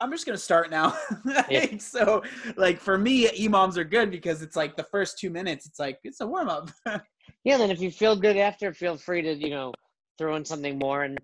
I'm 0.00 0.10
just 0.10 0.26
gonna 0.26 0.38
start 0.38 0.70
now. 0.70 0.96
Yeah. 1.48 1.78
so 1.78 2.22
like 2.56 2.78
for 2.80 2.98
me, 2.98 3.28
EMOMs 3.28 3.76
are 3.76 3.84
good 3.84 4.10
because 4.10 4.42
it's 4.42 4.56
like 4.56 4.76
the 4.76 4.84
first 4.84 5.18
two 5.18 5.30
minutes, 5.30 5.66
it's 5.66 5.78
like 5.78 5.98
it's 6.04 6.20
a 6.20 6.26
warm 6.26 6.48
up. 6.48 6.70
Yeah, 7.44 7.58
then 7.58 7.70
if 7.70 7.80
you 7.80 7.92
feel 7.92 8.16
good 8.16 8.36
after, 8.36 8.72
feel 8.74 8.96
free 8.96 9.22
to 9.22 9.32
you 9.34 9.50
know 9.50 9.72
throw 10.18 10.34
in 10.36 10.44
something 10.44 10.78
more. 10.78 11.04
And 11.04 11.18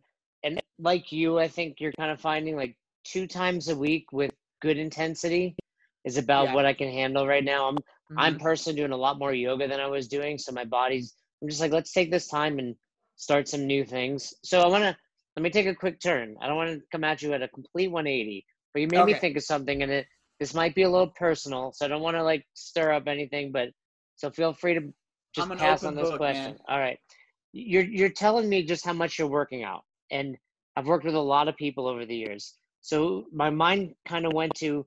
and 0.44 0.60
like 0.78 1.10
you, 1.12 1.38
I 1.38 1.48
think 1.48 1.76
you're 1.80 1.92
kind 1.98 2.10
of 2.12 2.20
finding 2.20 2.56
like 2.56 2.76
two 3.04 3.26
times 3.26 3.68
a 3.68 3.76
week 3.76 4.06
with 4.12 4.30
good 4.60 4.78
intensity 4.78 5.56
is 6.04 6.16
about 6.18 6.46
Yeah. 6.46 6.54
what 6.54 6.64
I 6.66 6.74
can 6.74 6.90
handle 6.90 7.26
right 7.26 7.44
now. 7.44 7.68
I'm 7.68 7.78
I'm 8.16 8.36
Mhm. 8.36 8.40
personally 8.40 8.76
doing 8.78 8.92
a 8.92 8.96
lot 8.96 9.18
more 9.18 9.32
yoga 9.32 9.66
than 9.68 9.80
I 9.80 9.86
was 9.86 10.06
doing, 10.08 10.38
so 10.38 10.52
my 10.52 10.64
body's. 10.64 11.14
I'm 11.42 11.48
just 11.48 11.60
like, 11.60 11.72
let's 11.72 11.92
take 11.92 12.10
this 12.10 12.28
time 12.28 12.58
and 12.60 12.74
start 13.16 13.48
some 13.48 13.66
new 13.66 13.84
things. 13.84 14.32
So 14.44 14.60
I 14.60 14.68
want 14.68 14.84
to 14.84 14.96
let 15.36 15.42
me 15.42 15.50
take 15.50 15.66
a 15.66 15.74
quick 15.74 15.98
turn. 16.00 16.36
I 16.40 16.46
don't 16.46 16.56
want 16.56 16.70
to 16.70 16.80
come 16.92 17.04
at 17.04 17.22
you 17.22 17.32
at 17.32 17.42
a 17.42 17.48
complete 17.48 17.90
180, 17.90 18.44
but 18.72 18.80
you 18.80 18.88
made 18.88 19.04
me 19.04 19.14
think 19.14 19.36
of 19.36 19.42
something, 19.44 19.82
and 19.82 19.92
it 19.92 20.06
this 20.40 20.54
might 20.54 20.74
be 20.74 20.82
a 20.82 20.90
little 20.90 21.08
personal, 21.08 21.72
so 21.72 21.84
I 21.84 21.88
don't 21.88 22.02
want 22.02 22.16
to 22.16 22.22
like 22.22 22.44
stir 22.54 22.92
up 22.92 23.06
anything, 23.06 23.52
but 23.52 23.68
so 24.16 24.30
feel 24.30 24.52
free 24.52 24.74
to 24.74 24.92
just 25.34 25.48
pass 25.50 25.84
on 25.84 25.94
this 25.94 26.08
book, 26.08 26.18
question. 26.18 26.52
man. 26.52 26.60
All 26.68 26.78
right, 26.78 26.98
you're 27.52 27.84
you're 27.84 28.08
telling 28.10 28.48
me 28.48 28.62
just 28.62 28.84
how 28.84 28.92
much 28.92 29.18
you're 29.18 29.28
working 29.28 29.62
out, 29.62 29.82
and 30.10 30.36
I've 30.76 30.86
worked 30.86 31.04
with 31.04 31.14
a 31.14 31.20
lot 31.20 31.48
of 31.48 31.56
people 31.56 31.86
over 31.86 32.04
the 32.06 32.16
years. 32.16 32.54
So 32.80 33.26
my 33.32 33.50
mind 33.50 33.94
kind 34.06 34.26
of 34.26 34.32
went 34.32 34.54
to 34.56 34.84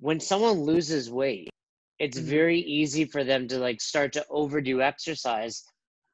when 0.00 0.20
someone 0.20 0.60
loses 0.60 1.10
weight, 1.10 1.48
it's 1.98 2.18
Mhm. 2.18 2.24
very 2.24 2.60
easy 2.60 3.04
for 3.04 3.24
them 3.24 3.48
to 3.48 3.58
like 3.58 3.80
start 3.80 4.12
to 4.14 4.24
overdo 4.30 4.82
exercise. 4.82 5.64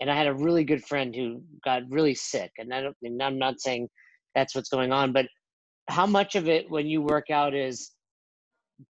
And 0.01 0.11
I 0.11 0.17
had 0.17 0.27
a 0.27 0.35
really 0.35 0.65
good 0.65 0.85
friend 0.85 1.15
who 1.15 1.43
got 1.65 1.83
really 1.91 2.15
sick, 2.15 2.53
and 2.59 2.73
I 2.75 2.83
don't. 2.83 2.97
And 3.03 3.23
I'm 3.23 3.39
not 3.39 3.61
saying 3.61 3.89
that's 4.35 4.55
what's 4.55 4.69
going 4.69 4.93
on, 4.93 5.13
but 5.13 5.27
how 5.89 6.07
much 6.07 6.35
of 6.35 6.49
it 6.49 6.71
when 6.71 6.87
you 6.87 7.03
work 7.03 7.31
out 7.31 7.55
is 7.55 7.93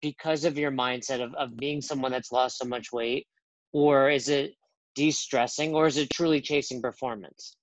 because 0.02 0.46
of 0.46 0.58
your 0.58 0.72
mindset 0.72 1.22
of, 1.22 1.34
of 1.36 1.58
being 1.58 1.82
someone 1.82 2.12
that's 2.12 2.32
lost 2.32 2.58
so 2.58 2.66
much 2.66 2.92
weight, 2.92 3.28
or 3.74 4.10
is 4.10 4.30
it 4.30 4.54
de-stressing, 4.96 5.74
or 5.74 5.88
is 5.88 5.98
it 5.98 6.10
truly 6.12 6.40
chasing 6.40 6.82
performance? 6.82 7.56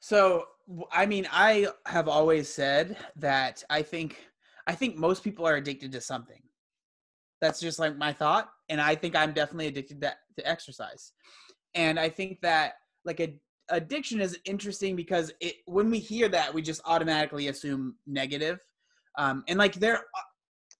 So 0.00 0.44
i 0.92 1.06
mean, 1.06 1.26
I 1.30 1.68
have 1.86 2.08
always 2.08 2.48
said 2.48 2.96
that 3.16 3.62
I 3.68 3.82
think 3.82 4.24
I 4.66 4.74
think 4.74 4.96
most 4.96 5.22
people 5.22 5.46
are 5.46 5.56
addicted 5.56 5.92
to 5.92 6.00
something. 6.00 6.42
That's 7.40 7.60
just 7.60 7.78
like 7.78 7.96
my 7.96 8.12
thought, 8.12 8.50
and 8.68 8.80
I 8.80 8.94
think 8.94 9.16
I'm 9.16 9.32
definitely 9.32 9.66
addicted 9.66 10.00
to, 10.02 10.14
to 10.38 10.48
exercise. 10.48 11.12
And 11.74 11.98
I 11.98 12.08
think 12.08 12.40
that 12.42 12.74
like 13.04 13.20
a 13.20 13.34
addiction 13.70 14.20
is 14.20 14.38
interesting 14.44 14.94
because 14.96 15.32
it 15.40 15.54
when 15.66 15.90
we 15.90 15.98
hear 15.98 16.28
that 16.28 16.52
we 16.52 16.62
just 16.62 16.80
automatically 16.84 17.48
assume 17.48 17.96
negative. 18.06 18.58
Um, 19.16 19.44
and 19.48 19.58
like 19.58 19.74
there 19.74 20.04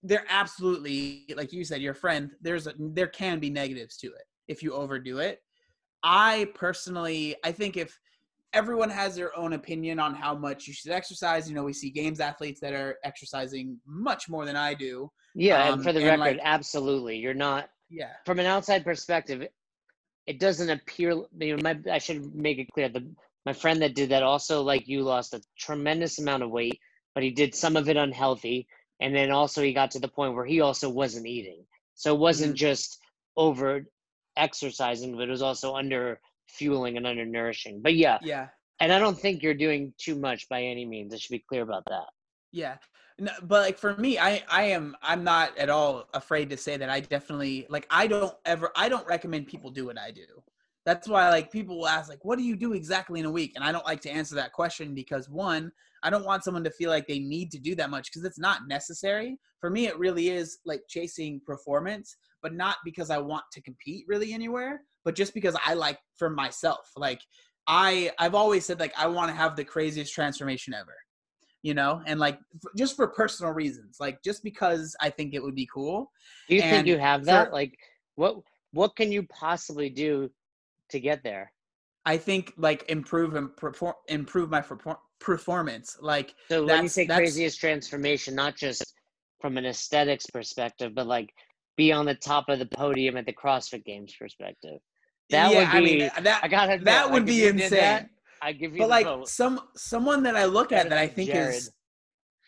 there 0.03 0.25
absolutely 0.29 1.25
like 1.35 1.51
you 1.53 1.63
said 1.63 1.81
your 1.81 1.93
friend 1.95 2.31
there's 2.41 2.67
a, 2.67 2.73
there 2.77 3.07
can 3.07 3.39
be 3.39 3.49
negatives 3.49 3.97
to 3.97 4.07
it 4.07 4.23
if 4.47 4.61
you 4.61 4.73
overdo 4.73 5.19
it. 5.19 5.39
I 6.03 6.47
personally 6.53 7.35
I 7.43 7.51
think 7.51 7.77
if 7.77 7.97
everyone 8.53 8.89
has 8.89 9.15
their 9.15 9.37
own 9.37 9.53
opinion 9.53 9.99
on 9.99 10.13
how 10.15 10.33
much 10.33 10.65
you 10.67 10.73
should 10.73 10.91
exercise. 10.91 11.49
You 11.49 11.55
know, 11.55 11.63
we 11.63 11.73
see 11.73 11.89
games 11.89 12.21
athletes 12.21 12.61
that 12.61 12.73
are 12.73 12.97
exercising 13.03 13.77
much 13.85 14.29
more 14.29 14.45
than 14.45 14.55
I 14.55 14.73
do. 14.73 15.11
Yeah, 15.33 15.61
Um, 15.67 15.73
and 15.73 15.83
for 15.83 15.91
the 15.91 15.99
and, 15.99 16.21
record, 16.21 16.37
like- 16.37 16.39
absolutely, 16.45 17.17
you're 17.17 17.33
not 17.33 17.69
Yeah. 17.89 18.13
from 18.25 18.39
an 18.39 18.45
outside 18.45 18.85
perspective, 18.85 19.45
it 20.27 20.39
doesn't 20.39 20.69
appear. 20.69 21.11
You 21.39 21.57
know, 21.57 21.63
my, 21.63 21.79
I 21.91 21.97
should 21.99 22.33
make 22.35 22.57
it 22.57 22.71
clear 22.73 22.89
that 22.89 23.03
my 23.45 23.53
friend 23.53 23.81
that 23.81 23.95
did 23.95 24.09
that 24.09 24.23
also, 24.23 24.61
like 24.61 24.87
you, 24.87 25.01
lost 25.03 25.33
a 25.33 25.41
tremendous 25.57 26.19
amount 26.19 26.43
of 26.43 26.49
weight, 26.49 26.79
but 27.13 27.23
he 27.23 27.31
did 27.31 27.53
some 27.53 27.75
of 27.75 27.87
it 27.89 27.97
unhealthy, 27.97 28.67
and 28.99 29.15
then 29.15 29.31
also 29.31 29.61
he 29.61 29.73
got 29.73 29.91
to 29.91 29.99
the 29.99 30.07
point 30.07 30.33
where 30.33 30.45
he 30.45 30.61
also 30.61 30.89
wasn't 30.89 31.27
eating. 31.27 31.65
So 31.93 32.13
it 32.15 32.19
wasn't 32.19 32.55
Mhm. 32.55 32.57
just 32.57 32.99
over 33.37 33.85
exercising, 34.35 35.15
but 35.15 35.27
it 35.27 35.31
was 35.31 35.41
also 35.41 35.75
under 35.75 36.19
fueling 36.47 36.97
and 36.97 37.07
under 37.07 37.25
nourishing. 37.25 37.81
But 37.81 37.95
yeah, 37.95 38.19
Yeah. 38.21 38.49
and 38.79 38.91
I 38.91 38.99
don't 38.99 39.17
think 39.19 39.43
you're 39.43 39.53
doing 39.53 39.93
too 39.97 40.15
much 40.15 40.49
by 40.49 40.63
any 40.63 40.85
means. 40.85 41.13
I 41.13 41.17
should 41.17 41.31
be 41.31 41.39
clear 41.39 41.61
about 41.63 41.85
that. 41.85 42.07
Yeah. 42.51 42.77
No, 43.17 43.31
but 43.43 43.61
like 43.61 43.77
for 43.77 43.95
me, 43.95 44.19
I 44.19 44.43
I 44.49 44.63
am 44.63 44.95
I'm 45.01 45.23
not 45.23 45.57
at 45.57 45.69
all 45.69 46.09
afraid 46.13 46.49
to 46.49 46.57
say 46.57 46.75
that 46.75 46.89
I 46.89 46.99
definitely 46.99 47.65
like 47.69 47.87
I 47.89 48.07
don't 48.07 48.33
ever 48.45 48.71
I 48.75 48.89
don't 48.89 49.07
recommend 49.07 49.47
people 49.47 49.69
do 49.71 49.85
what 49.85 49.97
I 49.97 50.11
do. 50.11 50.25
That's 50.85 51.07
why 51.07 51.29
like 51.29 51.51
people 51.51 51.77
will 51.77 51.87
ask 51.87 52.09
like 52.09 52.25
what 52.25 52.37
do 52.37 52.43
you 52.43 52.57
do 52.57 52.73
exactly 52.73 53.21
in 53.21 53.25
a 53.25 53.31
week? 53.31 53.53
And 53.55 53.63
I 53.63 53.71
don't 53.71 53.85
like 53.85 54.01
to 54.01 54.09
answer 54.09 54.35
that 54.35 54.51
question 54.51 54.93
because 54.93 55.29
one, 55.29 55.71
I 56.03 56.09
don't 56.09 56.25
want 56.25 56.43
someone 56.43 56.63
to 56.65 56.71
feel 56.71 56.89
like 56.89 57.07
they 57.07 57.19
need 57.19 57.51
to 57.51 57.59
do 57.59 57.73
that 57.75 57.89
much 57.89 58.11
because 58.11 58.25
it's 58.25 58.39
not 58.39 58.67
necessary. 58.67 59.39
For 59.61 59.69
me 59.69 59.87
it 59.87 59.97
really 59.97 60.29
is 60.29 60.57
like 60.65 60.81
chasing 60.89 61.39
performance, 61.45 62.17
but 62.41 62.53
not 62.53 62.77
because 62.83 63.09
I 63.09 63.17
want 63.19 63.45
to 63.53 63.61
compete 63.61 64.05
really 64.09 64.33
anywhere, 64.33 64.81
but 65.05 65.15
just 65.15 65.33
because 65.33 65.55
I 65.65 65.73
like 65.73 65.99
for 66.17 66.29
myself. 66.29 66.91
Like 66.97 67.21
I 67.65 68.11
I've 68.19 68.35
always 68.35 68.65
said 68.65 68.81
like 68.81 68.93
I 68.97 69.07
want 69.07 69.29
to 69.29 69.37
have 69.37 69.55
the 69.55 69.63
craziest 69.63 70.13
transformation 70.13 70.73
ever 70.73 70.95
you 71.65 71.73
know 71.73 71.99
and 72.05 72.19
like 72.19 72.37
f- 72.63 72.71
just 72.77 72.95
for 72.95 73.07
personal 73.07 73.51
reasons 73.51 73.97
like 73.99 74.21
just 74.21 74.43
because 74.43 74.95
i 75.01 75.09
think 75.09 75.33
it 75.33 75.41
would 75.41 75.55
be 75.55 75.67
cool 75.73 76.11
Do 76.47 76.55
you 76.55 76.61
think 76.61 76.85
you 76.85 76.99
have 76.99 77.21
for- 77.21 77.25
that? 77.25 77.51
Like, 77.51 77.73
what 78.13 78.35
what 78.71 78.95
can 78.95 79.11
you 79.11 79.23
possibly 79.23 79.89
do 79.89 80.29
to 80.91 80.99
get 80.99 81.23
there? 81.23 81.51
i 82.05 82.17
think 82.17 82.53
like 82.55 82.85
improve 82.87 83.33
and 83.33 83.47
perform 83.57 83.95
improve 84.09 84.47
my 84.51 84.61
perfor- 84.61 84.99
performance 85.19 85.97
like 86.01 86.35
So 86.49 86.63
when 86.67 86.83
you 86.83 86.89
say 86.89 87.07
craziest 87.07 87.59
transformation, 87.59 88.35
not 88.35 88.55
just 88.55 88.83
from 89.41 89.57
an 89.57 89.65
aesthetics 89.65 90.27
perspective, 90.27 90.93
but 90.93 91.07
like 91.07 91.33
be 91.77 91.91
on 91.91 92.05
the 92.05 92.13
top 92.31 92.47
of 92.47 92.59
the 92.59 92.67
podium 92.67 93.17
at 93.17 93.25
the 93.25 93.33
CrossFit 93.33 93.83
Games 93.85 94.13
perspective. 94.21 94.79
That 95.31 95.51
yeah 95.51 95.57
would 95.59 95.67
i 95.69 95.79
mean 95.81 95.99
be- 96.15 96.21
that 96.29 96.39
I 96.43 96.47
gotta 96.47 96.73
admit, 96.73 96.85
that 96.85 97.09
would 97.11 97.23
if 97.23 97.27
be 97.27 97.47
insane 97.47 97.69
that, 97.71 98.09
I 98.41 98.51
give 98.53 98.75
you 98.75 98.81
but 98.83 98.89
like 98.89 99.05
vote. 99.05 99.27
some 99.27 99.59
someone 99.75 100.23
that 100.23 100.35
i 100.35 100.45
look 100.45 100.71
at 100.71 100.89
that 100.89 100.97
i 100.97 101.07
think 101.07 101.29
Jared. 101.29 101.49
is 101.55 101.71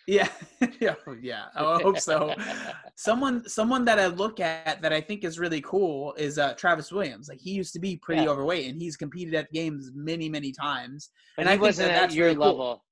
yeah 0.08 0.28
yeah 0.80 0.95
yeah 1.21 1.45
i 1.56 1.80
hope 1.82 2.00
so 2.00 2.34
someone 2.95 3.47
someone 3.47 3.86
that 3.86 4.00
i 4.00 4.08
look 4.08 4.39
at 4.39 4.82
that 4.82 4.93
i 4.93 5.02
think 5.02 5.23
is 5.23 5.39
really 5.39 5.62
cool 5.62 6.13
is 6.17 6.38
uh 6.39 6.54
travis 6.54 6.91
williams 6.91 7.28
like 7.30 7.39
he 7.39 7.52
used 7.52 7.73
to 7.73 7.80
be 7.80 7.97
pretty 7.97 8.21
Yeah. 8.23 8.32
overweight 8.32 8.69
and 8.69 8.82
he's 8.82 8.95
competed 8.97 9.34
at 9.36 9.52
games 9.52 9.91
many 9.93 10.30
many 10.30 10.52
times 10.52 11.09
but 11.36 11.45
and 11.45 11.49
he 11.49 11.55
I 11.55 11.57
wasn't 11.57 11.89
that 11.89 11.95
at 11.95 12.01
that's 12.01 12.16
your 12.16 12.26
really 12.28 12.36
cool. 12.36 12.57
level, 12.57 12.84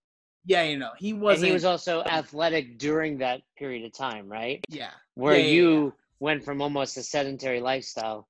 yeah 0.46 0.64
you 0.64 0.78
know 0.78 0.92
he 0.98 1.14
wasn't 1.14 1.48
he 1.48 1.54
was 1.54 1.66
also 1.66 2.02
athletic 2.04 2.78
during 2.78 3.18
that 3.20 3.42
period 3.58 3.86
of 3.86 3.94
time, 3.94 4.28
right? 4.30 4.62
yeah 4.70 4.92
Where 5.16 5.38
Yeah, 5.38 5.48
you 5.54 5.70
yeah. 5.72 5.92
went 6.20 6.44
from 6.44 6.62
almost 6.62 6.98
a 6.98 7.04
sedentary 7.04 7.60
lifestyle. 7.62 8.28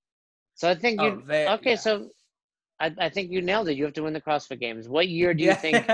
So 0.56 0.70
I 0.70 0.76
think 0.76 1.02
you 1.02 1.24
Oh, 1.48 1.54
okay. 1.56 1.76
So 1.76 2.10
I, 2.80 2.94
I 3.00 3.10
think 3.10 3.32
you 3.32 3.42
nailed 3.42 3.70
it. 3.70 3.78
You 3.78 3.86
have 3.86 3.94
to 3.94 4.04
win 4.04 4.14
the 4.14 4.22
CrossFit 4.22 4.60
Games. 4.60 4.90
What 4.90 5.08
year 5.08 5.34
do 5.34 5.44
you 5.44 5.50
yeah. 5.50 5.56
think 5.56 5.88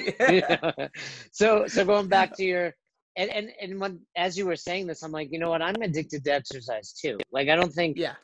yeah. 0.20 0.88
so 1.32 1.66
so 1.66 1.84
going 1.84 2.08
back 2.08 2.34
to 2.36 2.44
your 2.44 2.74
and 3.16 3.30
and 3.30 3.50
and 3.60 3.80
when 3.80 4.00
as 4.16 4.36
you 4.38 4.46
were 4.46 4.56
saying 4.56 4.86
this 4.86 5.02
i'm 5.02 5.12
like 5.12 5.28
you 5.32 5.38
know 5.38 5.50
what 5.50 5.62
i'm 5.62 5.80
addicted 5.82 6.24
to 6.24 6.32
exercise 6.32 6.92
too 6.92 7.18
like 7.32 7.48
i 7.48 7.56
don't 7.56 7.72
think 7.72 7.96
yeah 7.98 8.14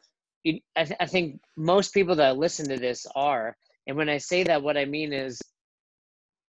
you, 0.44 0.60
I, 0.76 0.84
th- 0.84 0.96
I 1.00 1.06
think 1.06 1.40
most 1.56 1.92
people 1.92 2.14
that 2.16 2.36
listen 2.36 2.68
to 2.68 2.76
this 2.76 3.04
are 3.16 3.56
and 3.86 3.96
when 3.96 4.08
i 4.08 4.18
say 4.18 4.44
that 4.44 4.62
what 4.62 4.76
i 4.76 4.84
mean 4.84 5.12
is 5.12 5.40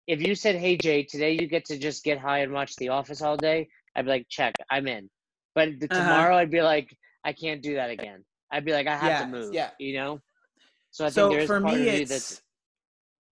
if 0.06 0.20
you 0.26 0.34
said 0.34 0.56
hey 0.56 0.76
jay 0.76 1.02
today 1.02 1.32
you 1.32 1.46
get 1.46 1.64
to 1.66 1.78
just 1.78 2.04
get 2.04 2.18
high 2.18 2.40
and 2.40 2.52
watch 2.52 2.76
the 2.76 2.88
office 2.90 3.22
all 3.22 3.36
day 3.36 3.68
i'd 3.96 4.04
be 4.04 4.10
like 4.10 4.26
check 4.28 4.54
i'm 4.70 4.86
in 4.86 5.08
but 5.54 5.68
the, 5.80 5.86
Uh-huh. 5.90 6.00
tomorrow 6.02 6.36
i'd 6.36 6.50
be 6.50 6.62
like 6.62 6.96
i 7.24 7.32
can't 7.32 7.62
do 7.62 7.74
that 7.74 7.90
again 7.90 8.24
i'd 8.52 8.64
be 8.64 8.72
like 8.72 8.86
i 8.86 8.96
have 8.96 9.08
Yeah, 9.10 9.22
to 9.22 9.28
move 9.28 9.54
yeah. 9.54 9.70
you 9.78 9.94
know 9.96 10.20
So 10.90 11.04
I 11.04 11.08
think 11.08 11.14
so 11.14 11.28
there 11.30 11.40
is 11.40 11.46
for 11.46 11.60
part 11.60 11.74
me 11.74 11.88
of 11.88 11.94
you 11.94 12.06
that's 12.06 12.42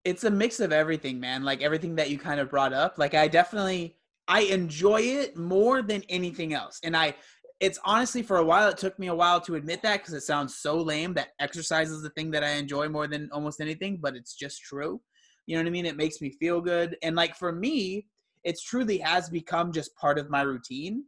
it's 0.05 0.23
a 0.23 0.31
mix 0.31 0.59
of 0.59 0.71
everything 0.71 1.19
man 1.19 1.43
like 1.43 1.61
everything 1.61 1.95
that 1.95 2.09
you 2.09 2.17
kind 2.17 2.39
of 2.39 2.49
brought 2.49 2.73
up. 2.73 2.97
Like 2.97 3.13
i 3.13 3.27
definitely 3.27 3.95
i 4.27 4.41
enjoy 4.41 5.01
it 5.01 5.37
more 5.37 5.81
than 5.81 6.03
anything 6.09 6.53
else. 6.53 6.79
And 6.83 6.95
i 6.95 7.15
it's 7.59 7.79
honestly 7.83 8.23
for 8.23 8.37
a 8.37 8.43
while 8.43 8.69
it 8.69 8.77
took 8.77 8.97
me 8.97 9.07
a 9.07 9.15
while 9.15 9.41
to 9.41 9.55
admit 9.55 9.81
that 9.81 9.99
because 9.99 10.13
it 10.13 10.21
sounds 10.21 10.55
so 10.55 10.77
lame 10.77 11.13
that 11.15 11.29
exercise 11.41 11.91
is 11.91 12.01
the 12.01 12.09
thing 12.11 12.31
that 12.31 12.43
i 12.43 12.51
enjoy 12.51 12.87
more 12.87 13.07
than 13.07 13.29
almost 13.33 13.59
anything 13.59 13.99
but 14.01 14.15
it's 14.15 14.35
just 14.35 14.61
true. 14.61 15.01
You 15.45 15.55
know 15.55 15.63
what 15.63 15.67
i 15.67 15.71
mean? 15.71 15.85
It 15.85 15.97
makes 15.97 16.21
me 16.21 16.31
feel 16.31 16.61
good. 16.61 16.95
And 17.03 17.15
like 17.15 17.35
for 17.35 17.51
me 17.51 18.07
it's 18.43 18.63
truly 18.63 18.99
has 18.99 19.29
become 19.29 19.73
just 19.73 19.95
part 19.97 20.17
of 20.17 20.29
my 20.29 20.41
routine. 20.41 21.03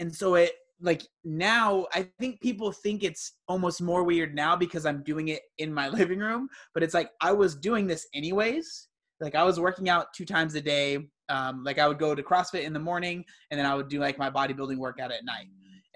And 0.00 0.12
so 0.12 0.34
it 0.34 0.52
like 0.80 1.02
now 1.24 1.86
i 1.92 2.06
think 2.20 2.40
people 2.40 2.70
think 2.70 3.02
it's 3.02 3.32
almost 3.48 3.82
more 3.82 4.04
weird 4.04 4.34
now 4.34 4.54
because 4.54 4.86
i'm 4.86 5.02
doing 5.02 5.28
it 5.28 5.42
in 5.58 5.72
my 5.72 5.88
living 5.98 6.18
room 6.18 6.48
but 6.74 6.82
it's 6.82 6.94
like 6.94 7.10
i 7.20 7.32
was 7.32 7.56
doing 7.56 7.86
this 7.86 8.06
anyways. 8.14 8.88
Like 9.20 9.34
i 9.34 9.42
was 9.42 9.58
working 9.58 9.88
out 9.88 10.06
two 10.14 10.24
times 10.24 10.54
a 10.54 10.60
day. 10.60 11.08
Um, 11.28 11.62
like 11.64 11.78
i 11.78 11.88
would 11.88 11.98
go 11.98 12.14
to 12.14 12.22
crossfit 12.22 12.62
in 12.62 12.72
the 12.72 12.78
morning 12.78 13.24
and 13.50 13.58
then 13.58 13.66
i 13.66 13.74
would 13.74 13.88
do 13.88 13.98
like 13.98 14.16
my 14.18 14.30
bodybuilding 14.30 14.78
workout 14.78 15.10
at 15.10 15.24
night. 15.24 15.46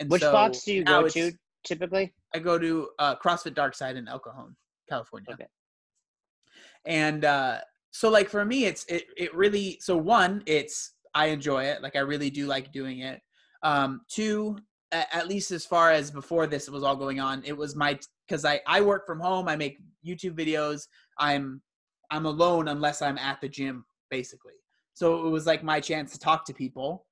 And 0.01 0.11
which 0.11 0.23
so 0.23 0.33
box 0.33 0.65
do 0.65 0.75
you 0.75 0.85
go 0.85 1.09
to 1.09 1.33
typically? 1.65 2.13
i 2.35 2.39
go 2.39 2.59
to 2.59 2.89
uh, 2.99 3.15
crossfit 3.17 3.55
dark 3.55 3.75
side 3.75 3.97
in 3.97 4.09
el 4.09 4.19
cajon 4.19 4.57
california. 4.89 5.29
Okay. 5.33 5.47
and 6.85 7.25
uh 7.25 7.59
so 7.93 8.11
like 8.11 8.29
for 8.29 8.45
me 8.45 8.65
it's 8.65 8.85
it, 8.87 9.05
it 9.17 9.35
really 9.35 9.79
so 9.81 9.97
one 9.97 10.43
it's 10.47 10.95
i 11.15 11.27
enjoy 11.27 11.65
it. 11.65 11.83
Like 11.83 11.95
i 11.95 12.01
really 12.01 12.31
do 12.31 12.47
like 12.47 12.73
doing 12.73 13.01
it. 13.01 13.21
Um 13.63 14.01
two 14.11 14.59
at, 14.93 15.27
least 15.27 15.51
as 15.51 15.65
far 15.65 15.91
as 15.91 16.11
before 16.11 16.47
this 16.47 16.69
was 16.69 16.83
all 16.83 16.97
going 16.97 17.19
on 17.19 17.43
it 17.45 17.57
was 17.57 17.75
my 17.75 17.99
because 18.27 18.45
i 18.45 18.61
i 18.67 18.81
work 18.81 19.07
from 19.07 19.19
home 19.19 19.49
i 19.49 19.57
make 19.57 19.79
youtube 20.07 20.39
videos 20.39 20.87
i'm 21.19 21.61
i'm 22.11 22.27
alone 22.27 22.69
unless 22.69 23.01
i'm 23.03 23.19
at 23.19 23.41
the 23.41 23.49
gym 23.49 23.85
basically. 24.13 24.53
So 24.95 25.27
it 25.27 25.31
was 25.31 25.47
like 25.47 25.65
my 25.65 25.81
chance 25.81 26.13
to 26.13 26.19
talk 26.21 26.45
to 26.45 26.55
people. 26.55 27.07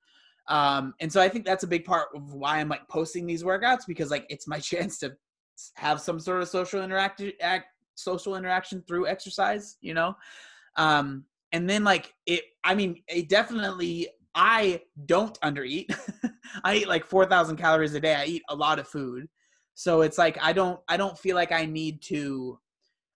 Um 0.47 0.95
and 1.01 1.12
so 1.12 1.20
i 1.20 1.28
think 1.28 1.45
that's 1.45 1.64
a 1.64 1.74
big 1.74 1.85
part 1.85 2.09
of 2.14 2.35
why 2.35 2.59
i'm 2.59 2.68
like 2.68 2.87
posting 2.89 3.26
these 3.26 3.43
workouts 3.43 3.87
because 3.89 4.11
like 4.11 4.26
it's 4.28 4.47
my 4.47 4.61
chance 4.72 4.99
to 4.99 5.12
have 5.74 6.01
some 6.01 6.20
sort 6.20 6.43
of 6.43 6.49
social 6.49 6.83
interaction 6.83 7.33
social 7.95 8.37
interaction 8.37 8.83
through 8.87 9.07
exercise 9.07 9.76
you 9.81 9.95
know? 9.95 10.14
Um 10.76 11.24
and 11.53 11.68
then 11.68 11.85
like 11.85 12.14
it 12.26 12.43
i 12.64 12.74
mean 12.74 13.03
it 13.09 13.28
definitely 13.28 14.09
i 14.35 14.81
don't 15.07 15.39
undereat 15.41 15.87
i 16.64 16.76
eat 16.76 16.88
like 16.88 17.05
4000 17.05 17.57
calories 17.57 17.94
a 17.94 18.01
day. 18.01 18.14
I 18.14 18.24
eat 18.24 18.42
a 18.48 18.55
lot 18.55 18.78
of 18.78 18.88
food. 18.88 19.26
So 19.74 20.03
it's 20.03 20.18
like 20.18 20.38
i 20.42 20.53
don't 20.53 20.80
i 20.88 20.96
don't 20.96 21.18
feel 21.18 21.36
like 21.36 21.53
i 21.53 21.64
need 21.64 22.03
to 22.03 22.59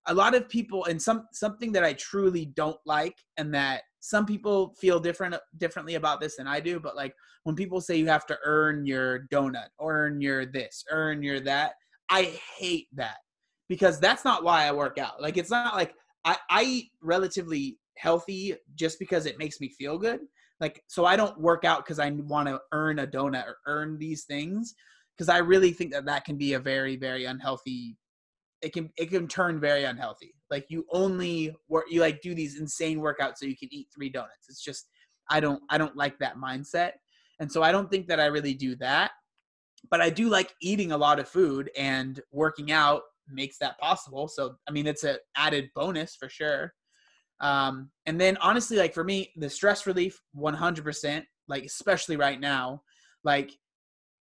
a 0.07 0.15
lot 0.15 0.35
of 0.35 0.49
people 0.49 0.85
and 0.85 1.01
some 1.01 1.27
something 1.33 1.73
that 1.73 1.85
i 1.85 1.93
truly 1.95 2.47
don't 2.47 2.79
like 2.87 3.17
and 3.37 3.53
that 3.55 3.83
some 4.01 4.27
people 4.27 4.75
feel 4.79 5.01
different 5.01 5.35
differently 5.59 5.95
about 5.95 6.21
this 6.21 6.37
than 6.37 6.47
i 6.47 6.61
do 6.61 6.79
but 6.79 6.95
like 6.95 7.15
when 7.45 7.57
people 7.57 7.81
say 7.81 7.97
you 7.97 8.07
have 8.07 8.27
to 8.27 8.39
earn 8.45 8.87
your 8.87 9.27
donut 9.33 9.69
earn 9.81 10.21
your 10.21 10.45
this 10.45 10.85
earn 10.91 11.23
your 11.23 11.41
that 11.41 11.73
i 12.11 12.23
hate 12.59 12.89
that 12.93 13.17
because 13.69 13.99
that's 13.99 14.25
not 14.25 14.45
why 14.45 14.65
i 14.65 14.73
work 14.73 14.99
out. 14.99 15.21
Like 15.21 15.37
it's 15.37 15.51
not 15.51 15.75
like 15.75 15.95
I, 16.25 16.37
I 16.51 16.63
eat 16.65 16.91
relatively 17.03 17.79
healthy 17.97 18.55
just 18.75 18.99
because 18.99 19.27
it 19.27 19.39
makes 19.39 19.61
me 19.61 19.69
feel 19.69 19.99
good. 19.99 20.21
Like, 20.65 20.83
so 20.87 21.05
I 21.05 21.15
don't 21.15 21.39
work 21.39 21.67
out 21.67 21.85
because 21.85 21.99
I 21.99 22.09
want 22.09 22.49
to 22.49 22.59
earn 22.73 23.01
a 23.01 23.07
donut 23.07 23.45
or 23.45 23.59
earn 23.67 23.99
these 23.99 24.25
things. 24.25 24.75
Because 25.15 25.29
I 25.29 25.37
really 25.37 25.73
think 25.73 25.93
that 25.93 26.07
that 26.07 26.25
can 26.25 26.39
be 26.39 26.55
a 26.55 26.59
very, 26.59 26.97
very 26.97 27.27
unhealthy. 27.27 27.99
It 28.63 28.73
can 28.73 28.89
it 28.97 29.11
can 29.11 29.29
turn 29.29 29.61
very 29.61 29.85
unhealthy. 29.85 30.33
Like 30.51 30.65
you 30.71 30.87
only 30.91 31.55
work 31.69 31.85
you 31.91 32.01
like 32.01 32.23
do 32.23 32.35
these 32.35 32.59
insane 32.59 32.99
workouts 32.99 33.37
so 33.37 33.45
you 33.45 33.59
can 33.59 33.69
eat 33.73 33.89
three 33.95 34.09
donuts. 34.09 34.49
It's 34.49 34.65
just 34.65 34.89
I 35.29 35.39
don't 35.39 35.63
I 35.69 35.77
don't 35.77 35.99
like 35.99 36.19
that 36.21 36.39
mindset, 36.39 36.93
and 37.41 37.53
so 37.53 37.63
I 37.63 37.71
don't 37.71 37.91
think 37.91 38.07
that 38.07 38.19
I 38.19 38.27
really 38.27 38.55
do 38.55 38.75
that. 38.77 39.11
But 39.91 40.01
I 40.01 40.09
do 40.09 40.31
like 40.31 40.55
eating 40.63 40.93
a 40.93 40.97
lot 40.97 41.21
of 41.21 41.29
food 41.29 41.71
and 41.77 42.19
working 42.33 42.73
out 42.73 43.03
makes 43.29 43.59
that 43.59 43.79
possible. 43.81 44.29
So 44.29 44.57
I 44.67 44.73
mean, 44.73 44.87
it's 44.87 45.05
an 45.05 45.19
added 45.37 45.69
bonus 45.75 46.17
for 46.17 46.31
sure. 46.31 46.73
Um, 47.41 47.91
and 48.07 48.21
then 48.21 48.37
honestly, 48.39 48.77
like 48.77 48.95
for 48.95 49.05
me, 49.05 49.33
the 49.37 49.51
stress 49.51 49.87
relief, 49.87 50.21
one 50.33 50.55
hundred 50.55 50.85
percent. 50.85 51.25
Like 51.49 51.65
especially 51.65 52.17
right 52.17 52.41
now, 52.41 52.83
like 53.23 53.51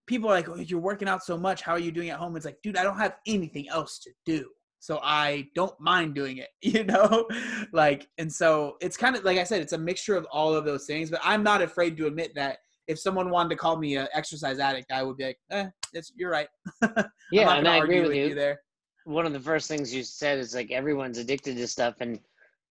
people 0.08 0.30
are 0.30 0.34
like, 0.34 0.50
"Oh, 0.50 0.56
you're 0.56 0.80
working 0.80 1.08
out 1.08 1.24
so 1.24 1.38
much. 1.38 1.62
How 1.62 1.74
are 1.74 1.80
you 1.80 1.92
doing 1.92 2.10
at 2.10 2.20
home?" 2.20 2.36
It's 2.36 2.46
like, 2.46 2.62
dude, 2.64 2.78
I 2.78 2.84
don't 2.84 2.98
have 2.98 3.16
anything 3.28 3.70
else 3.70 4.00
to 4.00 4.12
do, 4.26 4.50
so 4.80 5.00
I 5.02 5.48
don't 5.56 5.80
mind 5.80 6.16
doing 6.16 6.38
it. 6.38 6.50
You 6.62 6.84
know, 6.84 7.28
like, 7.72 8.08
and 8.18 8.32
so 8.32 8.76
it's 8.82 8.98
kind 8.98 9.16
of 9.16 9.24
like 9.24 9.38
I 9.38 9.44
said, 9.46 9.62
it's 9.62 9.74
a 9.74 9.78
mixture 9.78 10.16
of 10.18 10.26
all 10.32 10.54
of 10.54 10.66
those 10.66 10.86
things. 10.86 11.10
But 11.10 11.22
I'm 11.24 11.44
not 11.44 11.62
afraid 11.62 11.96
to 11.98 12.08
admit 12.08 12.34
that 12.36 12.58
if 12.88 13.00
someone 13.00 13.30
wanted 13.30 13.50
to 13.50 13.56
call 13.56 13.78
me 13.78 13.96
an 13.96 14.08
exercise 14.14 14.60
addict, 14.60 14.92
I 14.92 15.04
would 15.04 15.16
be 15.18 15.26
like, 15.26 15.40
"Eh, 15.52 15.68
it's 15.94 16.12
you're 16.18 16.32
right." 16.32 16.48
I'm 16.82 17.06
Yeah, 17.32 17.46
not 17.46 17.60
and 17.60 17.68
I 17.68 17.78
agree 17.78 18.00
argue 18.00 18.10
with 18.10 18.30
you. 18.30 18.36
there. 18.36 18.60
One 19.06 19.26
of 19.26 19.34
the 19.34 19.40
first 19.40 19.68
things 19.70 19.94
you 19.94 20.04
said 20.04 20.40
is 20.40 20.54
like 20.56 20.72
everyone's 20.72 21.18
addicted 21.18 21.56
to 21.58 21.68
stuff, 21.68 21.96
and 22.02 22.20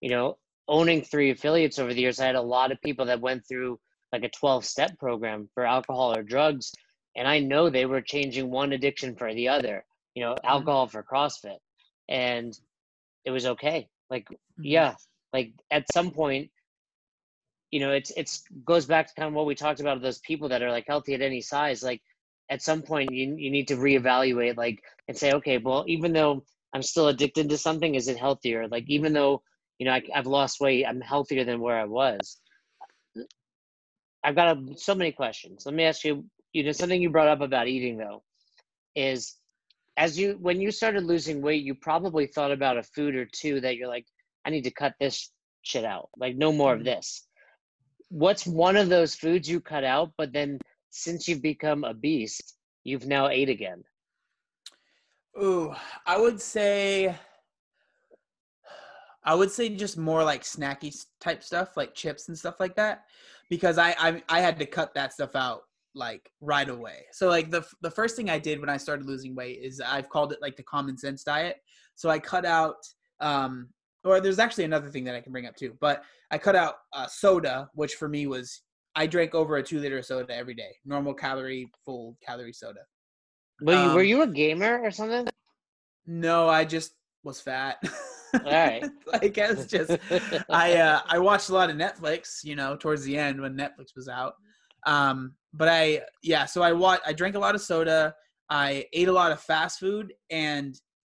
you 0.03 0.11
know, 0.11 0.38
owning 0.68 1.03
three 1.03 1.30
affiliates 1.30 1.80
over 1.80 1.94
the 1.94 2.03
years, 2.03 2.20
I 2.20 2.26
had 2.26 2.36
a 2.36 2.42
lot 2.42 2.72
of 2.72 2.82
people 2.82 3.07
that 3.07 3.22
went 3.22 3.46
through 3.48 3.80
like 4.12 4.24
a 4.24 4.30
12 4.30 4.66
step 4.66 4.98
program 4.98 5.48
for 5.55 5.64
alcohol 5.66 6.16
or 6.16 6.22
drugs, 6.24 6.72
and 7.16 7.28
I 7.28 7.40
know 7.40 7.70
they 7.70 7.86
were 7.86 8.03
changing 8.03 8.50
one 8.50 8.72
addiction 8.74 9.16
for 9.16 9.34
the 9.34 9.48
other. 9.48 9.84
You 10.14 10.24
know, 10.24 10.36
alcohol 10.44 10.88
for 10.88 11.03
CrossFit, 11.05 11.59
and 12.09 12.59
it 13.24 13.30
was 13.32 13.46
okay. 13.46 13.88
Like 14.11 14.28
Mhm. 14.61 14.64
yeah 14.64 14.96
like 15.32 15.53
at 15.70 15.90
some 15.92 16.11
point 16.12 16.50
you 17.70 17.80
know 17.80 17.92
it's 17.92 18.12
it's 18.16 18.44
goes 18.64 18.86
back 18.86 19.09
to 19.09 19.14
kind 19.14 19.28
of 19.28 19.34
what 19.34 19.46
we 19.46 19.55
talked 19.55 19.80
about 19.80 19.96
of 19.96 20.03
those 20.03 20.18
people 20.20 20.48
that 20.48 20.62
are 20.62 20.70
like 20.70 20.86
healthy 20.86 21.14
at 21.14 21.22
any 21.22 21.40
size 21.40 21.82
like 21.82 22.03
at 22.50 22.62
some 22.62 22.82
point 22.82 23.12
you 23.12 23.34
you 23.36 23.50
need 23.50 23.68
to 23.68 23.76
reevaluate 23.76 24.57
like 24.57 24.82
and 25.09 25.16
say 25.16 25.32
okay 25.32 25.59
well 25.59 25.84
even 25.88 26.12
though 26.12 26.44
i'm 26.74 26.82
still 26.82 27.09
addicted 27.09 27.48
to 27.48 27.57
something 27.59 27.94
is 27.94 28.09
it 28.09 28.18
healthier 28.18 28.68
like 28.68 28.84
even 28.88 29.12
though 29.12 29.42
you 29.83 29.87
know 29.89 29.95
I, 29.95 30.03
i've 30.14 30.28
lost 30.28 30.61
weight. 30.61 30.87
I'm 30.87 31.01
healthier 31.01 31.45
than 31.45 31.59
where 31.61 31.76
i 31.76 31.85
was. 31.85 32.41
I've 34.22 34.37
got 34.37 34.57
a, 34.57 34.78
so 34.78 34.95
many 34.95 35.11
questions. 35.11 35.66
Let 35.66 35.74
me 35.74 35.83
ask 35.83 36.05
you 36.05 36.24
you 36.53 36.62
know 36.62 36.70
something 36.70 37.03
you 37.03 37.11
brought 37.11 37.26
up 37.26 37.41
about 37.41 37.66
eating 37.66 37.99
though 37.99 38.22
is 38.95 39.39
as 39.97 40.16
you 40.16 40.39
when 40.41 40.61
you 40.61 40.70
started 40.70 41.03
losing 41.03 41.43
weight 41.43 41.64
you 41.64 41.74
probably 41.74 42.28
thought 42.28 42.53
about 42.53 42.78
a 42.78 42.85
food 42.85 43.16
or 43.16 43.26
two 43.26 43.61
that 43.61 43.76
you're 43.76 43.89
like 43.89 44.07
i 44.45 44.51
need 44.51 44.62
to 44.62 44.70
cut 44.70 44.95
this 45.01 45.33
shit 45.62 45.85
out. 45.85 46.11
Like 46.16 46.37
no 46.37 46.53
more 46.53 46.74
of 46.74 46.83
Mhm. 46.83 46.85
this. 46.93 47.26
What's 48.09 48.47
one 48.47 48.76
of 48.76 48.89
those 48.89 49.16
foods 49.16 49.51
you 49.51 49.61
cut 49.61 49.83
out 49.83 50.12
but 50.16 50.33
then 50.33 50.61
since 50.91 51.26
you've 51.26 51.43
become 51.43 51.83
a 51.83 51.95
beast 51.95 52.57
you've 52.85 53.07
now 53.07 53.26
ate 53.26 53.49
again? 53.49 53.83
Ooh, 55.43 55.74
I 56.07 56.20
would 56.20 56.41
say 56.41 57.16
I 59.25 59.35
would 59.35 59.51
say 59.51 59.68
just 59.68 59.97
more 59.97 60.25
like 60.25 60.43
snacky 60.43 60.95
type 61.20 61.43
stuff, 61.43 61.77
like 61.77 61.95
chips 61.95 62.29
and 62.29 62.37
stuff 62.37 62.61
like 62.61 62.75
that, 62.77 63.05
because 63.49 63.79
I 63.79 63.95
I, 63.99 64.23
I 64.29 64.41
had 64.41 64.59
to 64.59 64.66
cut 64.66 64.95
that 64.95 65.12
stuff 65.12 65.37
out 65.37 65.62
like 65.95 66.31
right 66.41 66.68
away. 66.68 67.05
So 67.12 67.29
like 67.29 67.51
the 67.51 67.64
the 67.83 67.91
first 67.91 68.16
thing 68.16 68.31
I 68.31 68.39
did 68.39 68.61
when 68.61 68.68
I 68.68 68.77
started 68.77 69.07
losing 69.07 69.35
weight 69.35 69.61
is 69.62 69.81
I've 69.81 70.09
called 70.09 70.33
it 70.33 70.41
like 70.41 70.57
the 70.57 70.62
common 70.62 70.97
sense 70.97 71.23
diet. 71.23 71.57
So 71.95 72.09
I 72.11 72.18
cut 72.18 72.45
out 72.45 72.77
um 73.20 73.68
or 74.05 74.20
there's 74.20 74.39
actually 74.39 74.64
another 74.64 74.89
thing 74.89 75.05
that 75.05 75.14
I 75.14 75.20
can 75.20 75.33
bring 75.33 75.47
up 75.47 75.55
too, 75.55 75.77
but 75.81 76.03
I 76.31 76.39
cut 76.39 76.57
out 76.57 76.77
uh, 76.93 77.07
soda, 77.07 77.68
which 77.75 77.95
for 77.95 78.09
me 78.09 78.27
was 78.27 78.62
I 78.97 79.07
drank 79.07 79.35
over 79.35 79.57
a 79.57 79.62
two 79.62 79.79
liter 79.79 80.03
soda 80.03 80.35
every 80.35 80.55
day, 80.55 80.77
normal 80.85 81.14
calorie, 81.14 81.70
full 81.85 82.16
calorie 82.25 82.53
soda. 82.53 82.81
were 83.61 83.75
you, 83.75 83.95
were 83.95 84.01
Um, 84.01 84.07
you 84.07 84.23
a 84.23 84.27
gamer 84.27 84.81
or 84.81 84.91
something 84.91 85.29
No, 86.07 86.49
I 86.49 86.64
just 86.64 86.95
was 87.23 87.41
fat. 87.41 87.83
right. 88.45 88.85
I 89.12 89.28
guess 89.28 89.66
just 89.66 89.99
I 90.51 90.76
uh 90.76 91.01
I 91.09 91.18
watched 91.18 91.49
a 91.49 91.55
lot 91.55 91.70
of 91.70 91.76
Netflix, 91.76 92.43
you 92.43 92.57
know, 92.57 92.76
towards 92.76 93.05
the 93.05 93.16
end 93.16 93.41
when 93.41 93.57
Netflix 93.57 93.95
was 93.97 94.09
out. 94.09 94.35
Um 94.87 95.35
but 95.53 95.68
I 95.68 96.03
yeah, 96.22 96.45
so 96.47 96.62
I 96.62 96.72
wa- 96.72 96.99
I 97.07 97.12
drank 97.12 97.35
a 97.35 97.39
lot 97.39 97.55
of 97.55 97.61
soda, 97.61 98.14
I 98.51 98.87
ate 98.93 99.09
a 99.09 99.12
lot 99.12 99.33
of 99.33 99.41
fast 99.41 99.78
food 99.78 100.12
and 100.30 100.74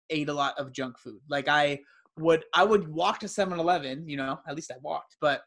ate 0.09 0.29
a 0.29 0.33
lot 0.33 0.57
of 0.57 0.71
junk 0.71 0.97
food. 0.99 1.19
Like 1.29 1.47
I 1.47 1.79
would 2.17 2.43
I 2.53 2.63
would 2.63 2.87
walk 2.87 3.19
to 3.19 3.27
7-Eleven, 3.27 4.07
you 4.07 4.17
know, 4.17 4.39
at 4.47 4.55
least 4.55 4.71
I 4.71 4.77
walked, 4.81 5.17
but 5.21 5.41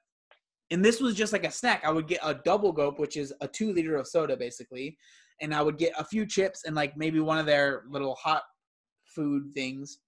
and 0.70 0.84
this 0.84 1.00
was 1.00 1.14
just 1.14 1.32
like 1.32 1.44
a 1.44 1.50
snack. 1.50 1.82
I 1.84 1.90
would 1.90 2.08
get 2.08 2.20
a 2.24 2.34
double 2.34 2.72
gulp, 2.72 2.98
which 2.98 3.16
is 3.16 3.32
a 3.40 3.46
two 3.46 3.72
liter 3.72 3.96
of 3.96 4.08
soda 4.08 4.36
basically, 4.36 4.96
and 5.40 5.54
I 5.54 5.62
would 5.62 5.78
get 5.78 5.92
a 5.98 6.04
few 6.04 6.26
chips 6.26 6.64
and 6.64 6.74
like 6.74 6.96
maybe 6.96 7.20
one 7.20 7.38
of 7.38 7.46
their 7.46 7.84
little 7.88 8.14
hot 8.16 8.42
food 9.04 9.52
things. 9.54 9.98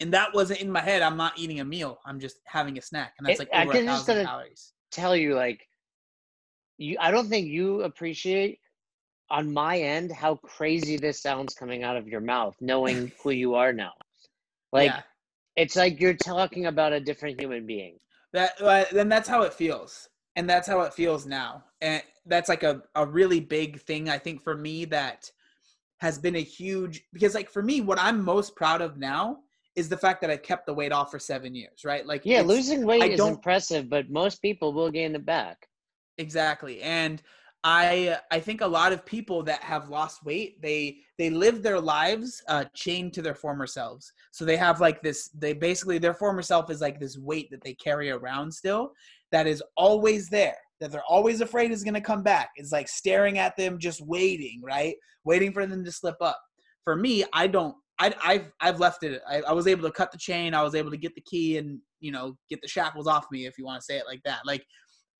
And 0.00 0.12
that 0.12 0.34
wasn't 0.34 0.60
in 0.60 0.70
my 0.70 0.80
head. 0.80 1.02
I'm 1.02 1.16
not 1.16 1.38
eating 1.38 1.60
a 1.60 1.64
meal. 1.64 1.98
I'm 2.06 2.20
just 2.20 2.38
having 2.44 2.76
a 2.78 2.82
snack, 2.82 3.14
and 3.18 3.26
that's 3.26 3.40
It- 3.40 3.48
like 3.48 3.54
I 3.54 3.64
over 3.64 3.72
a 3.72 3.78
can 3.78 3.86
just 3.86 4.06
thousand 4.06 4.24
calories. 4.26 4.72
tell 4.90 5.16
you 5.16 5.34
like 5.34 5.66
you 6.78 6.96
i 7.00 7.10
don't 7.10 7.28
think 7.28 7.48
you 7.48 7.82
appreciate 7.82 8.60
on 9.30 9.52
my 9.52 9.78
end 9.78 10.12
how 10.12 10.36
crazy 10.36 10.96
this 10.96 11.20
sounds 11.20 11.54
coming 11.54 11.82
out 11.82 11.96
of 11.96 12.08
your 12.08 12.20
mouth 12.20 12.56
knowing 12.60 13.10
who 13.22 13.30
you 13.30 13.54
are 13.54 13.72
now 13.72 13.92
like 14.72 14.92
yeah, 14.96 15.02
It's 15.56 15.76
like 15.76 16.00
you're 16.00 16.14
talking 16.14 16.66
about 16.66 16.92
a 16.92 17.00
different 17.00 17.40
human 17.40 17.66
being. 17.66 17.98
That 18.32 18.60
uh, 18.60 18.84
then 18.92 19.08
that's 19.08 19.28
how 19.28 19.42
it 19.42 19.54
feels, 19.54 20.08
and 20.36 20.48
that's 20.48 20.68
how 20.68 20.80
it 20.82 20.94
feels 20.94 21.26
now, 21.26 21.64
and 21.80 22.02
that's 22.26 22.48
like 22.48 22.62
a 22.62 22.82
a 22.94 23.06
really 23.06 23.40
big 23.40 23.80
thing 23.80 24.08
I 24.10 24.18
think 24.18 24.42
for 24.42 24.56
me 24.56 24.84
that 24.86 25.30
has 25.98 26.18
been 26.18 26.36
a 26.36 26.40
huge 26.42 27.04
because 27.12 27.34
like 27.34 27.50
for 27.50 27.62
me 27.62 27.80
what 27.80 27.98
I'm 28.00 28.24
most 28.24 28.56
proud 28.56 28.82
of 28.82 28.98
now 28.98 29.38
is 29.76 29.88
the 29.88 29.96
fact 29.96 30.20
that 30.22 30.30
I 30.30 30.36
kept 30.36 30.66
the 30.66 30.74
weight 30.74 30.92
off 30.92 31.10
for 31.10 31.18
seven 31.18 31.54
years, 31.54 31.84
right? 31.84 32.04
Like 32.06 32.24
Yeah, 32.24 32.40
losing 32.42 32.84
weight 32.86 33.02
I 33.02 33.08
is 33.08 33.20
impressive, 33.20 33.88
but 33.88 34.10
most 34.10 34.42
people 34.42 34.72
will 34.72 34.90
gain 34.90 35.14
it 35.14 35.24
back. 35.26 35.68
exactly 36.18 36.80
and 36.82 37.22
i 37.64 38.16
i 38.30 38.38
think 38.38 38.60
a 38.60 38.66
lot 38.66 38.92
of 38.92 39.04
people 39.04 39.42
that 39.42 39.62
have 39.62 39.88
lost 39.88 40.24
weight 40.24 40.60
they 40.62 40.98
they 41.18 41.30
live 41.30 41.62
their 41.62 41.80
lives 41.80 42.42
uh 42.48 42.64
chained 42.74 43.12
to 43.12 43.20
their 43.22 43.34
former 43.34 43.66
selves 43.66 44.12
so 44.30 44.44
they 44.44 44.56
have 44.56 44.80
like 44.80 45.02
this 45.02 45.28
they 45.34 45.52
basically 45.52 45.98
their 45.98 46.14
former 46.14 46.42
self 46.42 46.70
is 46.70 46.80
like 46.80 46.98
this 47.00 47.18
weight 47.18 47.50
that 47.50 47.62
they 47.62 47.74
carry 47.74 48.10
around 48.10 48.52
still 48.52 48.92
that 49.32 49.46
is 49.46 49.62
always 49.76 50.28
there 50.28 50.56
that 50.80 50.92
they're 50.92 51.02
always 51.08 51.40
afraid 51.40 51.70
is 51.70 51.82
going 51.82 51.94
to 51.94 52.00
come 52.00 52.22
back 52.22 52.50
it's 52.56 52.72
like 52.72 52.88
staring 52.88 53.38
at 53.38 53.56
them 53.56 53.78
just 53.78 54.00
waiting 54.00 54.60
right 54.62 54.94
waiting 55.24 55.52
for 55.52 55.66
them 55.66 55.84
to 55.84 55.92
slip 55.92 56.16
up 56.20 56.40
for 56.84 56.96
me 56.96 57.24
i 57.32 57.46
don't 57.46 57.74
I, 57.98 58.14
I've 58.22 58.52
I've 58.60 58.80
left 58.80 59.02
it. 59.04 59.22
I, 59.28 59.40
I 59.42 59.52
was 59.52 59.66
able 59.66 59.82
to 59.82 59.92
cut 59.92 60.12
the 60.12 60.18
chain. 60.18 60.54
I 60.54 60.62
was 60.62 60.74
able 60.74 60.90
to 60.90 60.96
get 60.96 61.14
the 61.14 61.22
key 61.22 61.58
and 61.58 61.80
you 62.00 62.12
know 62.12 62.36
get 62.50 62.60
the 62.62 62.68
shackles 62.68 63.06
off 63.06 63.26
me, 63.30 63.46
if 63.46 63.56
you 63.58 63.64
want 63.64 63.80
to 63.80 63.84
say 63.84 63.96
it 63.96 64.06
like 64.06 64.20
that. 64.24 64.40
Like 64.44 64.64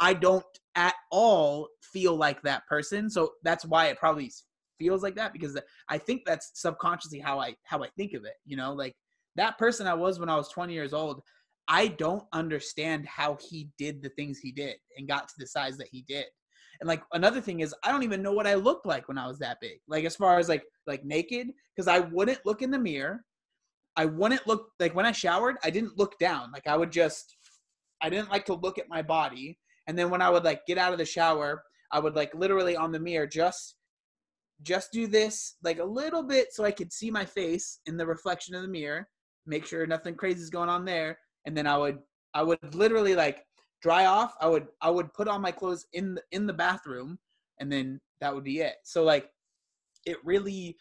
I 0.01 0.13
don't 0.13 0.45
at 0.75 0.95
all 1.11 1.69
feel 1.83 2.17
like 2.17 2.43
that 2.43 2.67
person. 2.67 3.09
So 3.09 3.33
that's 3.43 3.65
why 3.65 3.87
it 3.87 3.99
probably 3.99 4.31
feels 4.79 5.03
like 5.03 5.15
that 5.17 5.33
because 5.33 5.59
I 5.89 5.97
think 5.97 6.23
that's 6.27 6.51
subconsciously 6.55 7.19
how 7.19 7.41
I 7.41 7.55
how 7.65 7.83
I 7.83 7.89
think 7.97 8.13
of 8.13 8.25
it. 8.25 8.35
You 8.45 8.57
know, 8.57 8.75
like 8.75 8.95
that 9.37 9.59
person 9.59 9.87
I 9.87 9.95
was 9.95 10.19
when 10.19 10.29
I 10.29 10.37
was 10.37 10.49
20 10.49 10.73
years 10.73 10.93
old. 10.93 11.23
I 11.69 11.89
don't 11.89 12.25
understand 12.33 13.07
how 13.07 13.39
he 13.41 13.71
did 13.77 14.01
the 14.03 14.11
things 14.11 14.39
he 14.39 14.53
did 14.53 14.77
and 14.97 15.09
got 15.09 15.27
to 15.29 15.35
the 15.39 15.47
size 15.47 15.77
that 15.79 15.89
he 15.91 16.05
did. 16.07 16.27
And 16.81 16.89
like 16.89 17.03
another 17.13 17.41
thing 17.41 17.61
is 17.61 17.75
I 17.85 17.91
don't 17.91 18.03
even 18.03 18.23
know 18.23 18.33
what 18.33 18.47
I 18.47 18.55
looked 18.55 18.87
like 18.87 19.09
when 19.09 19.19
I 19.19 19.27
was 19.27 19.39
that 19.39 19.59
big. 19.61 19.79
Like 19.89 20.05
as 20.05 20.17
far 20.17 20.39
as 20.39 20.49
like 20.49 20.65
like 20.87 21.05
naked 21.05 21.49
because 21.75 21.89
I 21.89 22.01
wouldn't 22.01 22.45
look 22.45 22.63
in 22.63 22.71
the 22.71 22.79
mirror. 22.79 23.25
I 23.97 24.05
wouldn't 24.05 24.47
look 24.47 24.69
like 24.79 24.95
when 24.95 25.07
I 25.07 25.13
showered, 25.13 25.57
I 25.65 25.71
didn't 25.71 25.99
look 25.99 26.19
down. 26.19 26.51
Like 26.53 26.67
I 26.67 26.77
would 26.77 26.93
just 26.93 27.37
I 28.03 28.11
didn't 28.11 28.31
like 28.31 28.45
to 28.47 28.55
look 28.55 28.79
at 28.79 28.89
my 28.89 29.03
body. 29.03 29.59
And 29.87 29.99
then 29.99 30.11
when 30.11 30.23
I 30.23 30.31
would 30.31 30.45
like 30.45 30.67
get 30.67 30.79
out 30.79 30.93
of 30.93 30.99
the 30.99 31.05
shower, 31.05 31.63
I 31.93 31.99
would 31.99 32.15
like 32.15 32.35
literally 32.35 32.77
on 32.77 32.93
the 32.93 33.01
mirror 33.01 33.27
just 33.27 33.77
just 34.63 34.91
do 34.91 35.07
this 35.07 35.57
like 35.63 35.79
a 35.79 35.85
little 35.85 36.23
bit 36.23 36.49
so 36.53 36.65
I 36.65 36.71
could 36.71 36.93
see 36.93 37.11
my 37.11 37.25
face 37.25 37.81
in 37.87 37.97
the 37.97 38.07
reflection 38.07 38.55
of 38.55 38.63
the 38.63 38.69
mirror, 38.69 39.07
make 39.47 39.67
sure 39.67 39.87
nothing 39.87 40.15
crazy 40.15 40.41
is 40.41 40.51
going 40.51 40.71
on 40.71 40.85
there, 40.85 41.19
and 41.47 41.57
then 41.57 41.67
I 41.67 41.77
would 41.77 41.99
I 42.35 42.43
would 42.43 42.75
literally 42.75 43.15
like 43.15 43.45
dry 43.83 44.07
off. 44.07 44.35
I 44.41 44.49
would 44.49 44.69
I 44.81 44.91
would 44.91 45.13
put 45.13 45.29
on 45.29 45.41
my 45.41 45.53
clothes 45.53 45.87
in 45.93 46.15
the, 46.15 46.23
in 46.33 46.47
the 46.47 46.53
bathroom 46.53 47.19
and 47.61 47.71
then 47.71 48.01
that 48.21 48.35
would 48.35 48.45
be 48.45 48.61
it. 48.61 48.77
So 48.85 49.03
like 49.03 49.31
it 50.05 50.19
really 50.25 50.77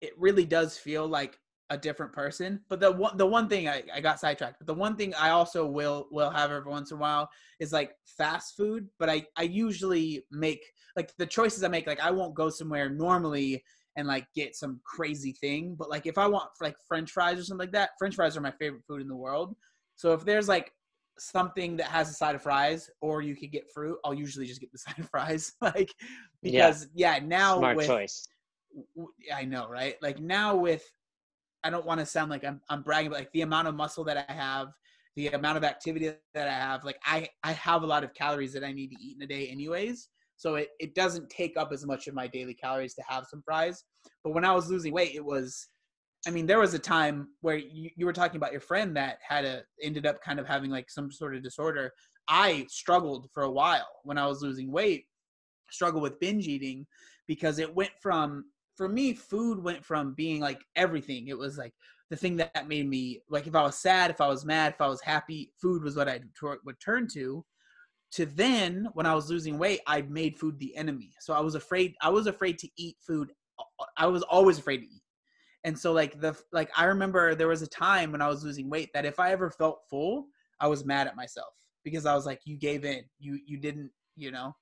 it 0.00 0.12
really 0.16 0.44
does 0.44 0.76
feel 0.78 1.06
like 1.06 1.38
a 1.70 1.76
different 1.76 2.12
person. 2.12 2.60
But 2.68 2.80
the 2.80 2.92
one 2.92 3.16
the 3.16 3.26
one 3.26 3.48
thing 3.48 3.68
I, 3.68 3.82
I 3.92 4.00
got 4.00 4.20
sidetracked. 4.20 4.58
But 4.58 4.66
the 4.66 4.74
one 4.74 4.96
thing 4.96 5.14
I 5.14 5.30
also 5.30 5.66
will 5.66 6.08
will 6.10 6.30
have 6.30 6.50
every 6.50 6.70
once 6.70 6.90
in 6.90 6.96
a 6.96 7.00
while 7.00 7.28
is 7.60 7.72
like 7.72 7.92
fast 8.16 8.56
food. 8.56 8.88
But 8.98 9.10
I 9.10 9.26
I 9.36 9.42
usually 9.42 10.24
make 10.30 10.64
like 10.96 11.12
the 11.18 11.26
choices 11.26 11.62
I 11.64 11.68
make. 11.68 11.86
Like 11.86 12.00
I 12.00 12.10
won't 12.10 12.34
go 12.34 12.48
somewhere 12.48 12.88
normally 12.88 13.62
and 13.96 14.06
like 14.06 14.26
get 14.34 14.54
some 14.54 14.80
crazy 14.84 15.32
thing. 15.32 15.74
But 15.78 15.90
like 15.90 16.06
if 16.06 16.16
I 16.16 16.26
want 16.26 16.48
like 16.60 16.76
French 16.86 17.10
fries 17.10 17.38
or 17.38 17.44
something 17.44 17.66
like 17.66 17.72
that, 17.72 17.90
French 17.98 18.14
fries 18.14 18.36
are 18.36 18.40
my 18.40 18.52
favorite 18.52 18.84
food 18.86 19.02
in 19.02 19.08
the 19.08 19.16
world. 19.16 19.54
So 19.96 20.12
if 20.12 20.24
there's 20.24 20.48
like 20.48 20.72
something 21.20 21.76
that 21.78 21.86
has 21.88 22.10
a 22.10 22.12
side 22.14 22.34
of 22.34 22.42
fries 22.42 22.90
or 23.00 23.22
you 23.22 23.36
could 23.36 23.52
get 23.52 23.70
fruit, 23.72 23.98
I'll 24.04 24.14
usually 24.14 24.46
just 24.46 24.60
get 24.60 24.72
the 24.72 24.78
side 24.86 24.98
of 24.98 25.08
fries. 25.10 25.52
like 25.60 25.94
Yeah. 26.42 26.74
because 26.74 26.88
yeah, 26.94 27.18
now 27.22 27.58
Smart 27.58 27.76
with 27.76 27.86
choice. 27.86 28.28
w- 28.94 29.12
I 29.34 29.44
know, 29.44 29.68
right? 29.68 29.96
Like 30.02 30.20
now 30.20 30.56
with 30.56 30.84
I 31.64 31.70
don't 31.70 31.86
want 31.86 32.00
to 32.00 32.06
sound 32.06 32.30
like 32.30 32.44
I'm 32.44 32.60
I'm 32.70 32.82
bragging, 32.82 33.10
but 33.10 33.20
like 33.20 33.32
the 33.32 33.42
amount 33.42 33.68
of 33.68 33.74
muscle 33.74 34.04
that 34.04 34.24
I 34.28 34.32
have, 34.32 34.68
the 35.16 35.28
amount 35.28 35.58
of 35.58 35.64
activity 35.64 36.12
that 36.34 36.48
I 36.48 36.52
have, 36.52 36.84
like 36.84 36.98
I 37.04 37.28
I 37.42 37.52
have 37.52 37.82
a 37.82 37.86
lot 37.86 38.04
of 38.04 38.14
calories 38.14 38.52
that 38.52 38.64
I 38.64 38.72
need 38.72 38.88
to 38.88 38.96
eat 39.02 39.16
in 39.18 39.22
a 39.22 39.26
day 39.26 39.48
anyways. 39.48 40.08
So 40.36 40.54
it, 40.54 40.68
it 40.78 40.94
doesn't 40.94 41.28
take 41.30 41.56
up 41.56 41.70
as 41.72 41.84
much 41.84 42.06
of 42.06 42.14
my 42.14 42.28
daily 42.28 42.54
calories 42.54 42.94
to 42.94 43.02
have 43.08 43.26
some 43.28 43.42
fries. 43.44 43.82
But 44.22 44.34
when 44.34 44.44
I 44.44 44.54
was 44.54 44.70
losing 44.70 44.92
weight, 44.92 45.14
it 45.16 45.24
was 45.24 45.68
I 46.26 46.30
mean, 46.30 46.46
there 46.46 46.58
was 46.58 46.74
a 46.74 46.78
time 46.78 47.28
where 47.40 47.56
you, 47.56 47.90
you 47.96 48.04
were 48.04 48.12
talking 48.12 48.36
about 48.36 48.52
your 48.52 48.60
friend 48.60 48.96
that 48.96 49.18
had 49.26 49.44
a 49.44 49.62
ended 49.82 50.06
up 50.06 50.20
kind 50.20 50.40
of 50.40 50.46
having 50.46 50.70
like 50.70 50.90
some 50.90 51.10
sort 51.10 51.34
of 51.34 51.42
disorder. 51.42 51.92
I 52.28 52.66
struggled 52.68 53.28
for 53.32 53.44
a 53.44 53.50
while 53.50 53.88
when 54.02 54.18
I 54.18 54.26
was 54.26 54.42
losing 54.42 54.70
weight, 54.70 55.06
struggled 55.70 56.02
with 56.02 56.20
binge 56.20 56.48
eating 56.48 56.86
because 57.26 57.58
it 57.58 57.74
went 57.74 57.92
from 58.00 58.46
for 58.76 58.88
me 58.88 59.12
food 59.12 59.62
went 59.62 59.84
from 59.84 60.14
being 60.14 60.40
like 60.40 60.60
everything. 60.76 61.28
It 61.28 61.38
was 61.38 61.56
like 61.56 61.72
the 62.10 62.16
thing 62.16 62.36
that 62.36 62.68
made 62.68 62.88
me 62.88 63.20
like 63.28 63.46
if 63.46 63.54
i 63.54 63.62
was 63.62 63.76
sad 63.76 64.10
if 64.10 64.20
i 64.20 64.28
was 64.28 64.44
mad 64.44 64.72
if 64.72 64.80
i 64.80 64.86
was 64.86 65.00
happy 65.02 65.52
food 65.60 65.82
was 65.82 65.96
what 65.96 66.08
i 66.08 66.20
would 66.64 66.80
turn 66.80 67.06
to. 67.12 67.44
To 68.12 68.24
then 68.24 68.88
when 68.94 69.06
i 69.06 69.14
was 69.14 69.28
losing 69.28 69.58
weight 69.58 69.80
i 69.86 70.02
made 70.02 70.38
food 70.38 70.58
the 70.58 70.74
enemy. 70.76 71.12
So 71.20 71.34
i 71.34 71.40
was 71.40 71.54
afraid 71.54 71.94
i 72.00 72.08
was 72.08 72.26
afraid 72.26 72.58
to 72.58 72.68
eat 72.76 72.96
food 73.06 73.32
i 73.96 74.06
was 74.06 74.22
always 74.22 74.58
afraid 74.58 74.78
to 74.78 74.86
eat 74.86 75.02
and 75.68 75.78
so 75.78 75.92
like 75.92 76.18
the 76.20 76.34
like 76.52 76.70
i 76.76 76.84
remember 76.84 77.34
there 77.34 77.48
was 77.48 77.62
a 77.62 77.66
time 77.66 78.10
when 78.10 78.22
i 78.22 78.26
was 78.26 78.42
losing 78.42 78.68
weight 78.70 78.88
that 78.94 79.04
if 79.04 79.20
i 79.20 79.30
ever 79.30 79.50
felt 79.50 79.80
full 79.88 80.26
i 80.60 80.66
was 80.66 80.84
mad 80.84 81.06
at 81.06 81.14
myself 81.14 81.52
because 81.84 82.06
i 82.06 82.14
was 82.14 82.26
like 82.26 82.40
you 82.44 82.56
gave 82.56 82.84
in 82.84 83.02
you 83.18 83.38
you 83.46 83.58
didn't 83.58 83.90
you 84.16 84.30
know 84.30 84.54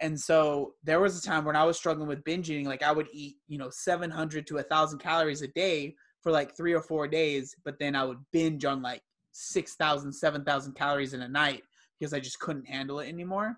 and 0.00 0.18
so 0.18 0.74
there 0.84 1.00
was 1.00 1.18
a 1.18 1.26
time 1.26 1.44
when 1.44 1.56
I 1.56 1.64
was 1.64 1.78
struggling 1.78 2.08
with 2.08 2.24
binge 2.24 2.50
eating. 2.50 2.66
Like 2.66 2.82
I 2.82 2.92
would 2.92 3.08
eat, 3.12 3.36
you 3.48 3.56
know, 3.58 3.70
700 3.70 4.46
to 4.46 4.54
1,000 4.56 4.98
calories 4.98 5.42
a 5.42 5.48
day 5.48 5.94
for 6.22 6.30
like 6.30 6.56
three 6.56 6.74
or 6.74 6.82
four 6.82 7.08
days, 7.08 7.54
but 7.64 7.78
then 7.78 7.96
I 7.96 8.04
would 8.04 8.18
binge 8.32 8.64
on 8.64 8.82
like 8.82 9.00
6,000, 9.32 10.12
7,000 10.12 10.74
calories 10.74 11.14
in 11.14 11.22
a 11.22 11.28
night 11.28 11.62
because 11.98 12.12
I 12.12 12.20
just 12.20 12.38
couldn't 12.40 12.68
handle 12.68 13.00
it 13.00 13.08
anymore. 13.08 13.56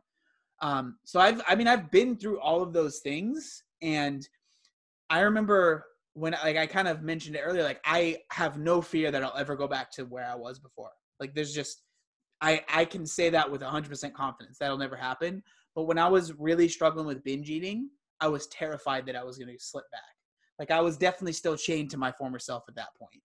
Um, 0.62 0.99
so 1.05 1.18
I've, 1.18 1.43
I 1.49 1.55
mean, 1.55 1.66
I've 1.66 1.91
been 1.91 2.16
through 2.16 2.41
all 2.41 2.62
of 2.62 2.72
those 2.72 3.01
things. 3.01 3.64
And 3.82 4.26
I 5.11 5.20
remember 5.20 5.84
when, 6.19 6.33
like, 6.33 6.57
I 6.57 6.66
kind 6.66 6.89
of 6.89 7.03
mentioned 7.03 7.37
it 7.37 7.41
earlier, 7.41 7.62
like, 7.62 7.81
I 7.85 8.19
have 8.33 8.59
no 8.59 8.81
fear 8.83 9.11
that 9.11 9.23
I'll 9.23 9.37
ever 9.37 9.57
go 9.57 9.69
back 9.69 9.91
to 9.93 10.05
where 10.05 10.27
I 10.27 10.35
was 10.35 10.59
before. 10.59 10.91
Like, 11.21 11.35
there's 11.35 11.53
just, 11.53 11.83
I, 12.41 12.62
I 12.69 12.85
can 12.85 13.07
say 13.07 13.31
that 13.31 13.51
with 13.51 13.62
100% 13.62 14.12
confidence. 14.12 14.59
That'll 14.59 14.79
never 14.79 14.97
happen. 14.97 15.43
But 15.75 15.85
when 15.85 15.99
I 15.99 16.09
was 16.09 16.33
really 16.35 16.69
struggling 16.69 17.07
with 17.07 17.25
binge 17.25 17.51
eating, 17.51 17.91
I 18.21 18.29
was 18.29 18.47
terrified 18.49 19.07
that 19.07 19.16
I 19.16 19.25
was 19.25 19.39
going 19.39 19.53
to 19.53 19.62
slip 19.62 19.91
back. 19.91 20.03
Like 20.59 20.71
I 20.71 20.81
was 20.81 20.97
definitely 20.97 21.33
still 21.33 21.57
chained 21.57 21.91
to 21.91 21.97
my 21.97 22.12
former 22.12 22.39
self 22.39 22.64
at 22.69 22.75
that 22.77 22.89
point. 22.99 23.23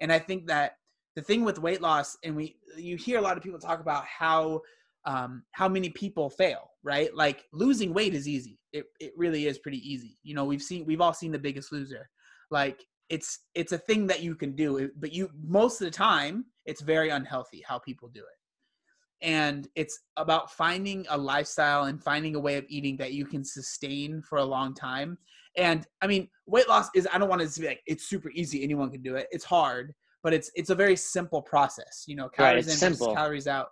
And 0.00 0.12
I 0.12 0.18
think 0.18 0.46
that 0.48 0.72
the 1.16 1.22
thing 1.22 1.44
with 1.44 1.58
weight 1.58 1.80
loss, 1.80 2.16
and 2.22 2.36
we 2.36 2.56
you 2.76 2.96
hear 2.96 3.18
a 3.18 3.22
lot 3.22 3.36
of 3.36 3.42
people 3.42 3.58
talk 3.58 3.80
about 3.80 4.04
how 4.04 4.60
um, 5.04 5.42
how 5.52 5.68
many 5.68 5.88
people 5.90 6.28
fail, 6.28 6.70
right? 6.82 7.14
Like 7.14 7.44
losing 7.52 7.94
weight 7.94 8.14
is 8.14 8.28
easy. 8.28 8.60
It 8.72 8.84
it 9.00 9.12
really 9.16 9.46
is 9.46 9.58
pretty 9.58 9.78
easy. 9.78 10.18
You 10.22 10.34
know, 10.34 10.44
we've 10.44 10.62
seen 10.62 10.84
we've 10.84 11.00
all 11.00 11.14
seen 11.14 11.32
The 11.32 11.38
Biggest 11.38 11.72
Loser. 11.72 12.08
Like 12.50 12.84
it's 13.08 13.40
it's 13.54 13.72
a 13.72 13.78
thing 13.78 14.06
that 14.08 14.22
you 14.22 14.34
can 14.34 14.54
do, 14.54 14.90
but 14.98 15.12
you 15.12 15.30
most 15.46 15.80
of 15.80 15.86
the 15.86 15.90
time 15.90 16.46
it's 16.66 16.80
very 16.80 17.08
unhealthy 17.10 17.62
how 17.66 17.78
people 17.78 18.08
do 18.08 18.20
it. 18.20 19.26
And 19.26 19.66
it's 19.74 19.98
about 20.16 20.52
finding 20.52 21.04
a 21.08 21.18
lifestyle 21.18 21.84
and 21.84 22.02
finding 22.02 22.36
a 22.36 22.40
way 22.40 22.56
of 22.56 22.64
eating 22.68 22.96
that 22.98 23.12
you 23.14 23.24
can 23.26 23.44
sustain 23.44 24.22
for 24.22 24.38
a 24.38 24.44
long 24.44 24.74
time. 24.74 25.18
And 25.56 25.86
i 26.02 26.06
mean 26.06 26.28
weight 26.46 26.68
loss 26.68 26.88
is 26.94 27.08
i 27.12 27.18
don't 27.18 27.28
want 27.28 27.42
it 27.42 27.50
to 27.50 27.60
be 27.60 27.66
like 27.66 27.82
it's 27.86 28.04
super 28.08 28.30
easy 28.30 28.62
anyone 28.62 28.90
can 28.90 29.02
do 29.02 29.16
it. 29.16 29.26
It's 29.30 29.44
hard 29.44 29.94
but 30.22 30.32
it's 30.34 30.50
it's 30.54 30.70
a 30.70 30.74
very 30.74 30.96
simple 30.96 31.40
process 31.42 32.04
you 32.06 32.16
know 32.16 32.28
calories 32.28 32.66
Right, 32.66 32.72
in 32.74 32.78
simple. 32.78 33.14
calories 33.14 33.46
out. 33.46 33.68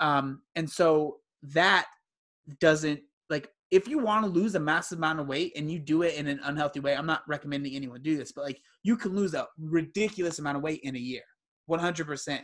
Um 0.00 0.42
and 0.54 0.68
so 0.70 1.16
that 1.42 1.86
doesn't 2.60 3.00
like 3.30 3.48
if 3.70 3.86
you 3.86 3.98
want 3.98 4.24
to 4.24 4.30
lose 4.30 4.54
a 4.54 4.60
massive 4.60 4.98
amount 4.98 5.20
of 5.20 5.28
weight 5.28 5.52
and 5.56 5.70
you 5.70 5.78
do 5.78 6.02
it 6.02 6.14
in 6.14 6.26
an 6.26 6.40
unhealthy 6.44 6.80
way 6.80 6.94
i'm 6.94 7.06
not 7.06 7.22
recommending 7.28 7.74
anyone 7.74 8.00
do 8.02 8.16
this 8.16 8.32
but 8.32 8.44
like 8.44 8.60
you 8.82 8.96
can 8.96 9.14
lose 9.14 9.34
a 9.34 9.46
ridiculous 9.58 10.38
amount 10.38 10.56
of 10.56 10.62
weight 10.62 10.80
in 10.82 10.96
a 10.96 10.98
year 10.98 11.22
100% 11.70 12.40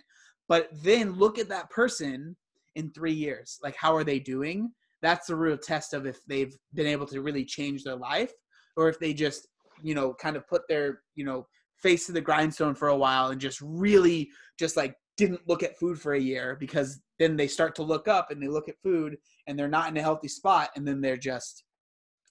but 0.49 0.69
then 0.83 1.13
look 1.13 1.39
at 1.39 1.49
that 1.49 1.71
person 1.71 2.37
in 2.77 2.91
three 2.91 3.13
years 3.13 3.59
like 3.63 3.77
how 3.77 3.95
are 3.95 4.05
they 4.05 4.19
doing? 4.19 4.73
That's 5.03 5.27
the 5.27 5.37
real 5.37 5.59
test 5.59 5.93
of 5.95 6.07
if 6.07 6.25
they've 6.27 6.57
been 6.73 6.87
able 6.87 7.07
to 7.07 7.21
really 7.21 7.45
change 7.45 7.85
their 7.85 7.97
life 7.97 8.33
or 8.77 8.89
if 8.89 8.99
they 8.99 9.13
just 9.15 9.49
you 9.83 9.95
know 9.95 10.15
kind 10.15 10.37
of 10.37 10.47
put 10.49 10.63
their 10.69 11.01
you 11.15 11.25
know 11.25 11.47
face 11.83 12.07
to 12.07 12.13
the 12.13 12.21
grindstone 12.21 12.75
for 12.75 12.89
a 12.89 12.97
while 12.97 13.29
and 13.29 13.41
just 13.41 13.61
really 13.61 14.31
just 14.59 14.77
like 14.77 14.95
didn't 15.17 15.47
look 15.47 15.63
at 15.63 15.79
food 15.79 16.01
for 16.01 16.15
a 16.15 16.21
year 16.21 16.57
because 16.59 17.01
then 17.19 17.37
they 17.37 17.47
start 17.47 17.75
to 17.77 17.83
look 17.83 18.09
up 18.09 18.31
and 18.31 18.43
they 18.43 18.49
look 18.49 18.69
at 18.69 18.75
food 18.83 19.17
and 19.47 19.59
they're 19.59 19.69
not 19.69 19.89
in 19.89 19.97
a 19.97 20.03
healthy 20.03 20.29
spot 20.29 20.71
and 20.77 20.87
then 20.87 21.01
they're 21.01 21.17
just 21.17 21.65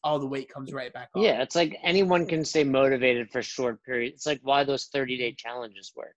all 0.04 0.20
the 0.20 0.28
weight 0.28 0.50
comes 0.50 0.74
right 0.74 0.92
back 0.92 1.10
on 1.16 1.24
Yeah, 1.24 1.42
it's 1.42 1.56
like 1.56 1.78
anyone 1.82 2.26
can 2.26 2.44
stay 2.44 2.64
motivated 2.66 3.30
for 3.32 3.42
short 3.42 3.82
periods. 3.84 4.16
It's 4.16 4.26
like 4.26 4.42
why 4.44 4.64
those 4.66 4.86
30 4.88 5.18
day 5.18 5.32
challenges 5.34 5.94
work. 5.96 6.16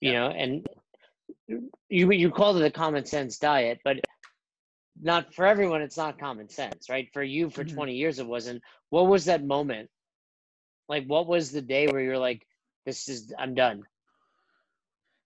you 0.00 0.12
know, 0.12 0.28
and 0.28 0.66
you 1.88 2.10
you 2.10 2.30
called 2.30 2.56
it 2.58 2.64
a 2.64 2.70
common 2.70 3.06
sense 3.06 3.38
diet, 3.38 3.78
but 3.84 3.96
not 5.00 5.32
for 5.34 5.46
everyone. 5.46 5.82
It's 5.82 5.96
not 5.96 6.18
common 6.18 6.48
sense, 6.48 6.88
right? 6.88 7.08
For 7.12 7.22
you, 7.22 7.48
for 7.50 7.64
Mhm. 7.64 7.74
20 7.74 7.94
years, 7.94 8.18
it 8.18 8.26
wasn't. 8.26 8.62
What 8.90 9.06
was 9.06 9.24
that 9.26 9.44
moment? 9.44 9.90
Like, 10.88 11.06
what 11.06 11.26
was 11.26 11.50
the 11.52 11.62
day 11.62 11.86
where 11.86 12.00
you're 12.00 12.18
like, 12.18 12.46
"This 12.84 13.08
is 13.08 13.32
I'm 13.38 13.54
done." 13.54 13.84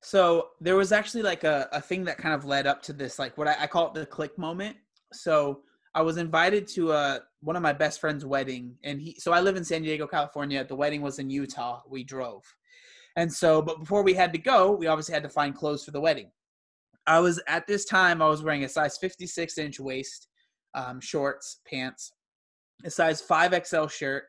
So 0.02 0.48
there 0.60 0.76
was 0.76 0.92
actually 0.92 1.22
like 1.22 1.44
a, 1.44 1.68
a 1.72 1.80
thing 1.80 2.04
that 2.04 2.18
kind 2.18 2.34
of 2.34 2.44
led 2.44 2.66
up 2.66 2.82
to 2.82 2.92
this, 2.92 3.18
like 3.18 3.36
what 3.36 3.48
I, 3.48 3.56
I 3.60 3.66
call 3.66 3.88
it 3.88 3.94
the 3.94 4.06
click 4.06 4.36
moment. 4.38 4.76
So 5.12 5.60
I 5.94 6.02
was 6.02 6.16
invited 6.16 6.66
to 6.68 6.92
a 6.92 7.20
one 7.40 7.56
of 7.56 7.62
my 7.62 7.72
best 7.72 8.00
friend's 8.00 8.24
wedding, 8.24 8.76
and 8.84 9.00
he. 9.00 9.16
So 9.18 9.32
I 9.32 9.40
live 9.40 9.56
in 9.56 9.64
San 9.64 9.82
Diego, 9.82 10.06
California. 10.06 10.64
The 10.64 10.76
wedding 10.76 11.02
was 11.02 11.18
in 11.18 11.30
Utah. 11.30 11.82
We 11.88 12.04
drove, 12.04 12.44
and 13.16 13.32
so 13.32 13.60
but 13.60 13.80
before 13.80 14.02
we 14.02 14.14
had 14.14 14.32
to 14.32 14.38
go, 14.38 14.72
we 14.72 14.86
obviously 14.86 15.14
had 15.14 15.22
to 15.24 15.28
find 15.28 15.54
clothes 15.54 15.84
for 15.84 15.90
the 15.90 16.00
wedding. 16.00 16.30
I 17.06 17.18
was 17.18 17.42
at 17.48 17.66
this 17.66 17.84
time 17.84 18.22
I 18.22 18.28
was 18.28 18.42
wearing 18.42 18.64
a 18.64 18.68
size 18.68 18.98
56 18.98 19.58
inch 19.58 19.80
waist, 19.80 20.28
um, 20.74 21.00
shorts, 21.00 21.60
pants, 21.68 22.12
a 22.84 22.90
size 22.90 23.20
5XL 23.20 23.90
shirt, 23.90 24.24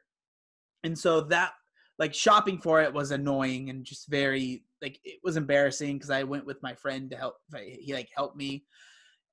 and 0.83 0.97
so 0.97 1.21
that 1.21 1.51
like 2.01 2.15
shopping 2.15 2.57
for 2.57 2.81
it 2.81 2.91
was 2.91 3.11
annoying 3.11 3.69
and 3.69 3.85
just 3.85 4.09
very 4.09 4.63
like 4.81 4.99
it 5.03 5.19
was 5.23 5.37
embarrassing 5.37 5.97
because 5.97 6.09
I 6.09 6.23
went 6.23 6.47
with 6.47 6.57
my 6.63 6.73
friend 6.73 7.11
to 7.11 7.15
help. 7.15 7.35
He 7.55 7.93
like 7.93 8.09
helped 8.15 8.35
me, 8.35 8.65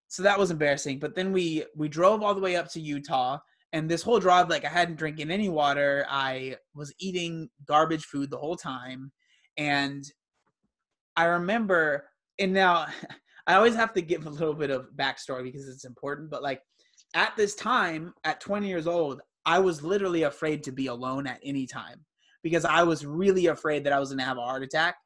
so 0.09 0.23
that 0.23 0.39
was 0.39 0.51
embarrassing. 0.51 0.99
But 0.99 1.15
then 1.15 1.33
we 1.33 1.65
we 1.75 1.89
drove 1.89 2.23
all 2.23 2.35
the 2.35 2.43
way 2.43 2.57
up 2.57 2.71
to 2.73 2.81
Utah, 2.81 3.39
and 3.73 3.89
this 3.89 4.03
whole 4.03 4.21
drive 4.21 4.51
like 4.51 4.67
I 4.67 4.69
hadn't 4.69 4.99
drinking 4.99 5.31
any 5.31 5.49
water. 5.49 6.05
I 6.11 6.57
was 6.75 6.93
eating 7.01 7.49
garbage 7.67 8.05
food 8.05 8.31
the 8.31 8.37
whole 8.37 8.57
time, 8.57 9.13
and 9.57 10.05
I 11.17 11.25
remember. 11.25 12.05
And 12.39 12.53
now 12.53 12.87
I 13.47 13.55
always 13.55 13.77
have 13.77 13.95
to 13.95 14.03
give 14.03 14.27
a 14.27 14.31
little 14.31 14.53
bit 14.53 14.69
of 14.69 14.89
backstory 14.95 15.43
because 15.43 15.67
it's 15.69 15.87
important. 15.87 16.29
But 16.31 16.43
like 16.43 16.61
at 17.15 17.35
this 17.35 17.55
time, 17.55 18.13
at 18.25 18.43
20 18.43 18.69
years 18.69 18.87
old, 18.87 19.23
I 19.47 19.59
was 19.59 19.83
literally 19.83 20.25
afraid 20.25 20.63
to 20.65 20.71
be 20.71 20.89
alone 20.89 21.27
at 21.27 21.41
any 21.43 21.67
time 21.67 22.05
because 22.49 22.65
I 22.65 22.83
was 22.83 23.05
really 23.05 23.47
afraid 23.47 23.85
that 23.85 23.93
I 23.93 24.01
was 24.01 24.09
going 24.11 24.19
to 24.19 24.25
have 24.25 24.39
a 24.39 24.43
heart 24.43 24.63
attack 24.63 24.97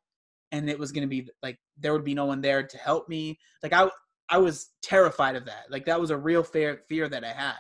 and 0.53 0.69
it 0.69 0.79
was 0.79 0.93
going 0.93 1.03
to 1.03 1.09
be 1.09 1.29
like 1.43 1.59
there 1.79 1.93
would 1.93 2.05
be 2.05 2.15
no 2.15 2.27
one 2.27 2.41
there 2.41 2.63
to 2.63 2.79
help 2.79 3.09
me. 3.09 3.39
Like 3.63 3.73
I 3.73 3.89
I 4.29 4.39
was 4.39 4.71
terrified 4.83 5.35
of 5.35 5.45
that. 5.47 5.65
Like 5.71 5.85
that 5.87 6.01
was 6.01 6.11
a 6.11 6.17
real 6.17 6.43
fear 6.43 6.83
fear 6.89 7.09
that 7.09 7.25
I 7.25 7.33
had. 7.33 7.59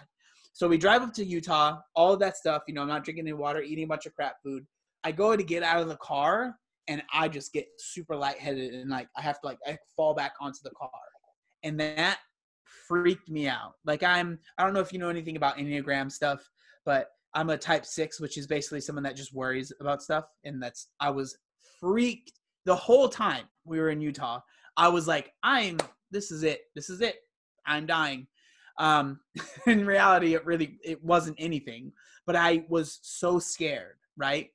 So 0.52 0.68
we 0.68 0.78
drive 0.78 1.02
up 1.02 1.14
to 1.14 1.24
Utah, 1.24 1.78
all 1.96 2.16
that 2.18 2.36
stuff, 2.36 2.62
you 2.68 2.74
know, 2.74 2.82
I'm 2.82 2.88
not 2.88 3.04
drinking 3.04 3.24
any 3.24 3.32
water, 3.32 3.62
eating 3.62 3.84
a 3.84 3.88
bunch 3.88 4.04
of 4.04 4.14
crap 4.14 4.36
food. 4.44 4.66
I 5.02 5.10
go 5.10 5.34
to 5.34 5.42
get 5.42 5.62
out 5.62 5.80
of 5.80 5.88
the 5.88 5.96
car 5.96 6.54
and 6.88 7.02
I 7.12 7.28
just 7.28 7.52
get 7.52 7.66
super 7.78 8.14
lightheaded 8.14 8.74
and 8.74 8.90
like 8.90 9.08
I 9.16 9.22
have 9.22 9.40
to 9.40 9.46
like 9.46 9.58
I 9.66 9.78
fall 9.96 10.14
back 10.14 10.34
onto 10.40 10.58
the 10.62 10.70
car. 10.70 10.90
And 11.64 11.80
that 11.80 12.18
freaked 12.86 13.30
me 13.30 13.48
out. 13.48 13.74
Like 13.84 14.02
I'm 14.02 14.38
I 14.58 14.64
don't 14.64 14.74
know 14.74 14.80
if 14.80 14.92
you 14.92 14.98
know 14.98 15.08
anything 15.08 15.36
about 15.36 15.56
Enneagram 15.56 16.12
stuff, 16.12 16.46
but 16.84 17.08
I'm 17.34 17.50
a 17.50 17.56
type 17.56 17.86
6, 17.86 18.20
which 18.20 18.36
is 18.36 18.46
basically 18.46 18.80
someone 18.80 19.02
that 19.04 19.16
just 19.16 19.34
worries 19.34 19.72
about 19.80 20.02
stuff 20.02 20.24
and 20.44 20.62
that's 20.62 20.88
I 21.00 21.10
was 21.10 21.36
freaked 21.80 22.32
the 22.64 22.76
whole 22.76 23.08
time 23.08 23.44
we 23.64 23.80
were 23.80 23.90
in 23.90 24.00
Utah. 24.00 24.40
I 24.76 24.88
was 24.88 25.06
like 25.06 25.32
I'm 25.42 25.78
this 26.10 26.30
is 26.30 26.42
it. 26.42 26.62
This 26.74 26.90
is 26.90 27.00
it. 27.00 27.16
I'm 27.66 27.86
dying. 27.86 28.26
Um 28.78 29.20
in 29.66 29.86
reality 29.86 30.34
it 30.34 30.44
really 30.44 30.78
it 30.84 31.02
wasn't 31.02 31.36
anything, 31.38 31.92
but 32.26 32.36
I 32.36 32.64
was 32.68 32.98
so 33.02 33.38
scared, 33.38 33.96
right? 34.16 34.50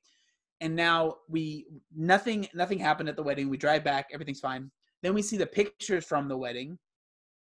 and 0.60 0.74
now 0.74 1.16
we 1.28 1.66
nothing 1.94 2.48
nothing 2.54 2.78
happened 2.78 3.08
at 3.08 3.16
the 3.16 3.22
wedding 3.22 3.48
we 3.48 3.56
drive 3.56 3.84
back 3.84 4.08
everything's 4.12 4.40
fine 4.40 4.70
then 5.02 5.14
we 5.14 5.22
see 5.22 5.36
the 5.36 5.46
pictures 5.46 6.04
from 6.04 6.28
the 6.28 6.36
wedding 6.36 6.78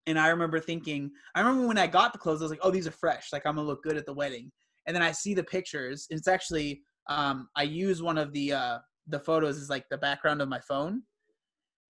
and 0.07 0.19
i 0.19 0.29
remember 0.29 0.61
thinking 0.61 1.11
i 1.35 1.41
remember 1.41 1.67
when 1.67 1.79
i 1.79 1.87
got 1.87 2.13
the 2.13 2.19
clothes 2.19 2.41
i 2.41 2.45
was 2.45 2.51
like 2.51 2.61
oh 2.63 2.71
these 2.71 2.87
are 2.87 2.93
fresh 2.93 3.33
like 3.33 3.45
i'm 3.47 3.57
gonna 3.57 3.67
look 3.67 3.83
good 3.83 3.97
at 3.97 4.07
the 4.07 4.13
wedding 4.13 4.51
and 4.87 4.95
then 4.95 5.03
i 5.03 5.11
see 5.13 5.35
the 5.35 5.43
pictures 5.45 6.07
and 6.11 6.19
it's 6.19 6.29
actually 6.29 6.83
um 7.09 7.49
i 7.57 7.63
use 7.63 8.03
one 8.03 8.19
of 8.19 8.33
the 8.33 8.53
uh 8.53 8.79
the 9.09 9.19
photos 9.19 9.57
as 9.59 9.69
like 9.71 9.89
the 9.91 9.99
background 9.99 10.41
of 10.41 10.49
my 10.49 10.61
phone 10.61 11.03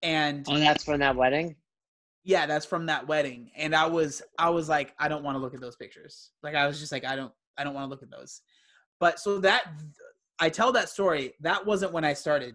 and 0.03 0.47
Oh, 0.49 0.59
that's 0.59 0.85
from 0.85 1.01
that 1.01 1.15
wedding. 1.17 1.55
yeah 2.25 2.47
that's 2.47 2.67
from 2.67 2.87
that 2.87 3.07
wedding 3.07 3.51
and 3.57 3.75
i 3.75 3.87
was 3.87 4.23
i 4.39 4.49
was 4.49 4.69
like 4.69 4.95
i 4.99 5.09
don't 5.09 5.23
want 5.23 5.35
to 5.37 5.41
look 5.41 5.55
at 5.55 5.61
those 5.61 5.77
pictures 5.77 6.31
like 6.43 6.55
i 6.55 6.67
was 6.67 6.81
just 6.81 6.93
like 6.93 7.05
i 7.05 7.15
don't 7.17 7.33
i 7.59 7.65
don't 7.65 7.75
want 7.75 7.85
to 7.87 7.91
look 7.91 8.03
at 8.03 8.11
those 8.11 8.41
but 9.01 9.19
so 9.21 9.39
that 9.39 9.65
i 10.41 10.49
tell 10.49 10.73
that 10.73 10.89
story 10.89 11.33
that 11.41 11.65
wasn't 11.67 11.93
when 11.93 12.05
i 12.05 12.13
started 12.15 12.55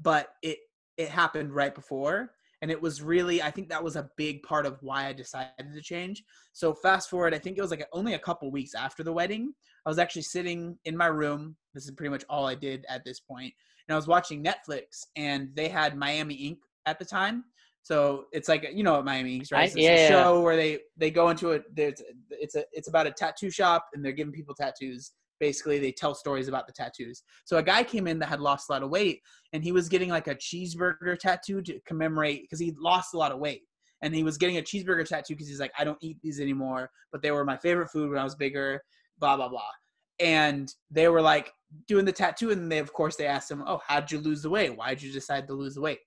but 0.00 0.28
it 0.42 0.58
it 0.96 1.08
happened 1.08 1.52
right 1.52 1.74
before 1.74 2.30
and 2.62 2.70
it 2.70 2.80
was 2.80 3.02
really 3.02 3.42
i 3.42 3.50
think 3.50 3.68
that 3.68 3.82
was 3.82 3.96
a 3.96 4.08
big 4.16 4.42
part 4.42 4.64
of 4.64 4.78
why 4.80 5.06
i 5.06 5.12
decided 5.12 5.50
to 5.74 5.82
change 5.82 6.24
so 6.52 6.72
fast 6.72 7.10
forward 7.10 7.34
i 7.34 7.38
think 7.38 7.58
it 7.58 7.60
was 7.60 7.70
like 7.70 7.86
only 7.92 8.14
a 8.14 8.18
couple 8.18 8.50
weeks 8.50 8.74
after 8.74 9.02
the 9.02 9.12
wedding 9.12 9.52
i 9.84 9.90
was 9.90 9.98
actually 9.98 10.22
sitting 10.22 10.78
in 10.84 10.96
my 10.96 11.06
room 11.06 11.54
this 11.74 11.84
is 11.84 11.90
pretty 11.90 12.10
much 12.10 12.24
all 12.30 12.46
i 12.46 12.54
did 12.54 12.84
at 12.88 13.04
this 13.04 13.20
point 13.20 13.52
and 13.86 13.94
i 13.94 13.96
was 13.96 14.08
watching 14.08 14.42
netflix 14.42 15.04
and 15.16 15.50
they 15.54 15.68
had 15.68 15.96
miami 15.96 16.34
ink 16.34 16.58
at 16.86 16.98
the 16.98 17.04
time 17.04 17.44
so 17.82 18.26
it's 18.30 18.48
like 18.48 18.68
you 18.72 18.84
know 18.84 18.92
what 18.92 19.04
Miami 19.04 19.36
Ink, 19.36 19.46
right? 19.50 19.66
It's 19.66 19.76
yeah, 19.76 19.90
a 19.90 19.96
yeah. 19.96 20.08
show 20.08 20.40
where 20.40 20.56
they 20.56 20.78
they 20.96 21.10
go 21.10 21.30
into 21.30 21.50
it. 21.50 21.64
There's 21.74 22.00
it's 22.30 22.54
a 22.54 22.64
it's 22.72 22.88
about 22.88 23.08
a 23.08 23.10
tattoo 23.10 23.50
shop 23.50 23.88
and 23.92 24.04
they're 24.04 24.12
giving 24.12 24.32
people 24.32 24.54
tattoos. 24.54 25.10
Basically, 25.42 25.80
they 25.80 25.90
tell 25.90 26.14
stories 26.14 26.46
about 26.46 26.68
the 26.68 26.72
tattoos. 26.72 27.24
So 27.46 27.56
a 27.56 27.64
guy 27.64 27.82
came 27.82 28.06
in 28.06 28.20
that 28.20 28.28
had 28.28 28.40
lost 28.40 28.70
a 28.70 28.72
lot 28.72 28.84
of 28.84 28.90
weight 28.90 29.22
and 29.52 29.64
he 29.64 29.72
was 29.72 29.88
getting 29.88 30.08
like 30.08 30.28
a 30.28 30.36
cheeseburger 30.36 31.18
tattoo 31.18 31.60
to 31.62 31.80
commemorate 31.84 32.42
because 32.42 32.60
he 32.60 32.72
lost 32.78 33.12
a 33.12 33.18
lot 33.18 33.32
of 33.32 33.40
weight. 33.40 33.62
And 34.02 34.14
he 34.14 34.22
was 34.22 34.38
getting 34.38 34.58
a 34.58 34.62
cheeseburger 34.62 35.04
tattoo 35.04 35.34
because 35.34 35.48
he's 35.48 35.58
like, 35.58 35.72
I 35.76 35.82
don't 35.82 35.98
eat 36.00 36.18
these 36.22 36.38
anymore, 36.38 36.90
but 37.10 37.22
they 37.22 37.32
were 37.32 37.44
my 37.44 37.56
favorite 37.56 37.90
food 37.90 38.08
when 38.08 38.20
I 38.20 38.22
was 38.22 38.36
bigger. 38.36 38.80
Blah 39.18 39.36
blah 39.36 39.48
blah. 39.48 39.72
And 40.20 40.72
they 40.92 41.08
were 41.08 41.20
like 41.20 41.52
doing 41.88 42.04
the 42.04 42.12
tattoo, 42.12 42.52
and 42.52 42.70
they 42.70 42.78
of 42.78 42.92
course 42.92 43.16
they 43.16 43.26
asked 43.26 43.50
him, 43.50 43.64
"Oh, 43.66 43.80
how'd 43.84 44.12
you 44.12 44.20
lose 44.20 44.42
the 44.42 44.50
weight? 44.50 44.76
Why'd 44.76 45.02
you 45.02 45.12
decide 45.12 45.48
to 45.48 45.54
lose 45.54 45.74
the 45.74 45.80
weight?" 45.80 45.98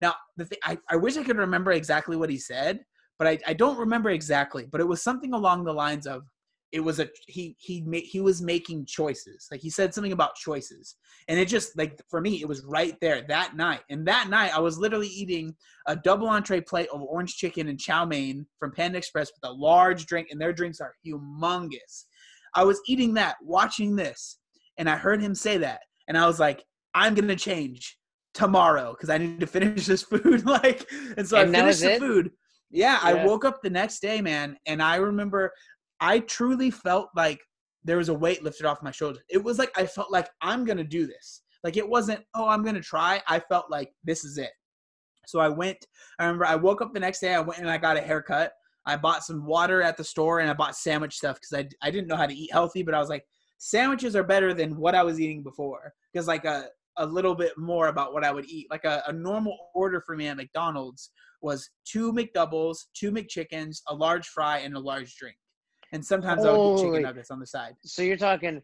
Now, 0.00 0.14
the 0.36 0.44
thing, 0.44 0.58
I, 0.62 0.78
I 0.88 0.94
wish 0.94 1.16
I 1.16 1.24
could 1.24 1.38
remember 1.38 1.72
exactly 1.72 2.16
what 2.16 2.30
he 2.30 2.38
said, 2.38 2.84
but 3.18 3.26
I, 3.26 3.38
I 3.44 3.54
don't 3.54 3.78
remember 3.78 4.10
exactly. 4.10 4.66
But 4.70 4.80
it 4.80 4.86
was 4.86 5.02
something 5.02 5.32
along 5.32 5.64
the 5.64 5.72
lines 5.72 6.06
of, 6.06 6.22
it 6.74 6.80
was 6.80 6.98
a 6.98 7.08
he 7.28 7.56
he 7.60 7.82
made 7.82 8.02
he 8.02 8.20
was 8.20 8.42
making 8.42 8.84
choices. 8.84 9.46
Like 9.50 9.60
he 9.60 9.70
said 9.70 9.94
something 9.94 10.12
about 10.12 10.34
choices, 10.34 10.96
and 11.28 11.38
it 11.38 11.46
just 11.46 11.78
like 11.78 12.02
for 12.10 12.20
me, 12.20 12.42
it 12.42 12.48
was 12.48 12.64
right 12.64 12.96
there 13.00 13.22
that 13.28 13.54
night. 13.54 13.82
And 13.90 14.04
that 14.08 14.28
night, 14.28 14.52
I 14.52 14.58
was 14.58 14.76
literally 14.76 15.06
eating 15.06 15.54
a 15.86 15.94
double 15.94 16.28
entree 16.28 16.60
plate 16.60 16.88
of 16.92 17.00
orange 17.00 17.36
chicken 17.36 17.68
and 17.68 17.78
chow 17.78 18.04
mein 18.04 18.44
from 18.58 18.72
Panda 18.72 18.98
Express 18.98 19.30
with 19.30 19.48
a 19.48 19.54
large 19.54 20.06
drink, 20.06 20.28
and 20.32 20.40
their 20.40 20.52
drinks 20.52 20.80
are 20.80 20.94
humongous. 21.06 22.06
I 22.56 22.64
was 22.64 22.80
eating 22.88 23.14
that, 23.14 23.36
watching 23.40 23.94
this, 23.94 24.40
and 24.76 24.90
I 24.90 24.96
heard 24.96 25.22
him 25.22 25.36
say 25.36 25.58
that, 25.58 25.80
and 26.08 26.18
I 26.18 26.26
was 26.26 26.40
like, 26.40 26.64
I'm 26.92 27.14
gonna 27.14 27.36
change 27.36 27.96
tomorrow 28.34 28.94
because 28.94 29.10
I 29.10 29.18
need 29.18 29.38
to 29.38 29.46
finish 29.46 29.86
this 29.86 30.02
food. 30.02 30.44
like, 30.46 30.90
and 31.16 31.26
so 31.26 31.36
And 31.40 31.56
I 31.56 31.60
finished 31.60 31.82
the 31.82 31.98
food. 32.00 32.32
Yeah, 32.74 32.98
I 33.00 33.24
woke 33.24 33.44
up 33.44 33.62
the 33.62 33.70
next 33.70 34.00
day, 34.00 34.20
man, 34.20 34.56
and 34.66 34.82
I 34.82 34.96
remember 34.96 35.52
I 36.04 36.18
truly 36.18 36.70
felt 36.70 37.08
like 37.16 37.40
there 37.82 37.96
was 37.96 38.10
a 38.10 38.14
weight 38.14 38.44
lifted 38.44 38.66
off 38.66 38.82
my 38.82 38.90
shoulders. 38.90 39.22
It 39.30 39.42
was 39.42 39.58
like 39.58 39.70
I 39.74 39.86
felt 39.86 40.12
like 40.12 40.28
I'm 40.42 40.66
gonna 40.66 40.84
do 40.84 41.06
this. 41.06 41.40
Like 41.64 41.78
it 41.78 41.88
wasn't, 41.88 42.20
oh, 42.34 42.46
I'm 42.46 42.62
gonna 42.62 42.82
try. 42.82 43.22
I 43.26 43.40
felt 43.40 43.70
like 43.70 43.90
this 44.04 44.22
is 44.22 44.36
it. 44.36 44.50
So 45.26 45.40
I 45.40 45.48
went. 45.48 45.78
I 46.18 46.26
remember 46.26 46.44
I 46.44 46.56
woke 46.56 46.82
up 46.82 46.92
the 46.92 47.00
next 47.00 47.20
day. 47.20 47.34
I 47.34 47.40
went 47.40 47.58
and 47.58 47.70
I 47.70 47.78
got 47.78 47.96
a 47.96 48.02
haircut. 48.02 48.52
I 48.84 48.98
bought 48.98 49.24
some 49.24 49.46
water 49.46 49.80
at 49.80 49.96
the 49.96 50.04
store 50.04 50.40
and 50.40 50.50
I 50.50 50.52
bought 50.52 50.76
sandwich 50.76 51.14
stuff 51.14 51.36
because 51.36 51.64
I 51.64 51.86
I 51.86 51.90
didn't 51.90 52.08
know 52.08 52.16
how 52.16 52.26
to 52.26 52.34
eat 52.34 52.52
healthy, 52.52 52.82
but 52.82 52.94
I 52.94 53.00
was 53.00 53.08
like, 53.08 53.24
sandwiches 53.56 54.14
are 54.14 54.24
better 54.24 54.52
than 54.52 54.76
what 54.76 54.94
I 54.94 55.02
was 55.02 55.18
eating 55.18 55.42
before 55.42 55.94
because 56.12 56.28
like 56.28 56.44
a 56.44 56.66
a 56.98 57.06
little 57.06 57.34
bit 57.34 57.56
more 57.56 57.88
about 57.88 58.12
what 58.12 58.24
I 58.24 58.30
would 58.30 58.44
eat. 58.44 58.66
Like 58.70 58.84
a, 58.84 59.02
a 59.06 59.12
normal 59.12 59.56
order 59.74 60.02
for 60.02 60.16
me 60.16 60.28
at 60.28 60.36
McDonald's 60.36 61.10
was 61.40 61.70
two 61.86 62.12
McDoubles, 62.12 62.76
two 62.92 63.10
McChickens, 63.10 63.78
a 63.88 63.94
large 63.94 64.26
fry, 64.28 64.58
and 64.58 64.76
a 64.76 64.78
large 64.78 65.16
drink. 65.16 65.36
And 65.94 66.04
sometimes 66.04 66.44
I'll 66.44 66.74
get 66.76 66.84
chicken 66.84 67.02
nuggets 67.02 67.30
on 67.30 67.38
the 67.38 67.46
side. 67.46 67.76
So 67.84 68.02
you're 68.02 68.16
talking 68.16 68.60